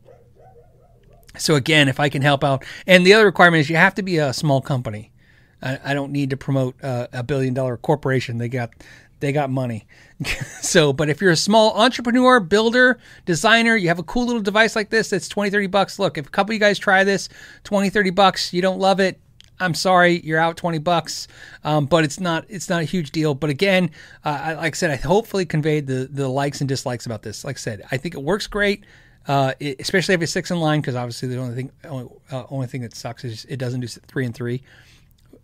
so 1.37 1.55
again, 1.55 1.87
if 1.87 1.99
I 1.99 2.09
can 2.09 2.21
help 2.21 2.43
out, 2.43 2.63
and 2.85 3.05
the 3.05 3.13
other 3.13 3.25
requirement 3.25 3.61
is 3.61 3.69
you 3.69 3.75
have 3.75 3.95
to 3.95 4.03
be 4.03 4.17
a 4.17 4.33
small 4.33 4.61
company. 4.61 5.11
I, 5.61 5.79
I 5.83 5.93
don't 5.93 6.11
need 6.11 6.29
to 6.31 6.37
promote 6.37 6.75
uh, 6.83 7.07
a 7.13 7.23
billion 7.23 7.53
dollar 7.53 7.77
corporation. 7.77 8.37
They 8.37 8.49
got 8.49 8.71
they 9.19 9.31
got 9.31 9.49
money. 9.49 9.87
so, 10.61 10.93
but 10.93 11.09
if 11.09 11.21
you're 11.21 11.31
a 11.31 11.35
small 11.35 11.73
entrepreneur, 11.75 12.39
builder, 12.39 12.99
designer, 13.25 13.75
you 13.75 13.87
have 13.87 13.99
a 13.99 14.03
cool 14.03 14.25
little 14.27 14.41
device 14.41 14.75
like 14.75 14.89
this 14.89 15.09
that's 15.09 15.27
20, 15.27 15.49
30 15.49 15.67
bucks. 15.67 15.97
Look, 15.97 16.17
if 16.17 16.27
a 16.27 16.29
couple 16.29 16.51
of 16.51 16.53
you 16.53 16.59
guys 16.59 16.77
try 16.77 17.03
this, 17.03 17.27
20, 17.63 17.89
30 17.89 18.11
bucks, 18.11 18.53
you 18.53 18.61
don't 18.61 18.79
love 18.79 18.99
it, 18.99 19.19
I'm 19.59 19.73
sorry, 19.73 20.19
you're 20.23 20.39
out 20.39 20.57
20 20.57 20.79
bucks. 20.79 21.27
Um, 21.63 21.85
but 21.85 22.03
it's 22.03 22.19
not 22.19 22.45
it's 22.47 22.69
not 22.69 22.81
a 22.81 22.85
huge 22.85 23.11
deal. 23.11 23.33
But 23.33 23.49
again, 23.49 23.91
uh, 24.23 24.39
I, 24.41 24.53
like 24.53 24.75
I 24.75 24.77
said, 24.77 24.91
I 24.91 24.95
hopefully 24.95 25.45
conveyed 25.45 25.87
the 25.87 26.07
the 26.11 26.27
likes 26.27 26.61
and 26.61 26.67
dislikes 26.67 27.05
about 27.05 27.23
this. 27.23 27.43
Like 27.43 27.57
I 27.57 27.59
said, 27.59 27.83
I 27.91 27.97
think 27.97 28.15
it 28.15 28.21
works 28.21 28.47
great. 28.47 28.85
Uh, 29.27 29.53
it, 29.59 29.79
especially 29.79 30.15
if 30.15 30.21
it's 30.21 30.31
six 30.31 30.51
in 30.51 30.59
line, 30.59 30.79
because 30.79 30.95
obviously 30.95 31.27
the 31.27 31.37
only 31.37 31.55
thing 31.55 31.71
only, 31.83 32.09
uh, 32.31 32.45
only 32.49 32.67
thing 32.67 32.81
that 32.81 32.95
sucks 32.95 33.23
is 33.25 33.45
it 33.45 33.57
doesn't 33.57 33.81
do 33.81 33.87
three 33.87 34.25
and 34.25 34.33
three, 34.33 34.61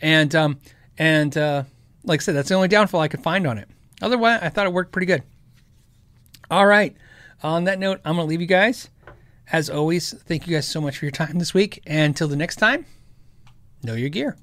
and 0.02 0.34
um, 0.36 0.60
and 0.98 1.38
uh, 1.38 1.64
like 2.04 2.22
I 2.22 2.24
said, 2.24 2.36
that's 2.36 2.50
the 2.50 2.56
only 2.56 2.68
downfall 2.68 3.02
I 3.02 3.08
could 3.08 3.24
find 3.24 3.46
on 3.46 3.58
it. 3.58 3.68
Otherwise, 4.02 4.40
I 4.42 4.50
thought 4.50 4.66
it 4.66 4.74
worked 4.74 4.92
pretty 4.92 5.06
good. 5.06 5.24
All 6.50 6.66
right. 6.66 6.96
On 7.42 7.66
that 7.66 7.80
note, 7.80 8.00
I'm 8.06 8.16
going 8.16 8.26
to 8.26 8.30
leave 8.30 8.42
you 8.42 8.48
guys. 8.48 8.90
As 9.52 9.70
always, 9.70 10.14
thank 10.14 10.48
you 10.48 10.56
guys 10.56 10.68
so 10.68 10.80
much 10.80 10.98
for 10.98 11.06
your 11.06 11.12
time 11.12 11.40
this 11.40 11.54
week. 11.54 11.82
And 11.86 12.12
until 12.12 12.28
the 12.28 12.36
next 12.36 12.56
time, 12.58 12.86
know 13.84 13.96
your 13.96 14.10
gear. 14.10 14.38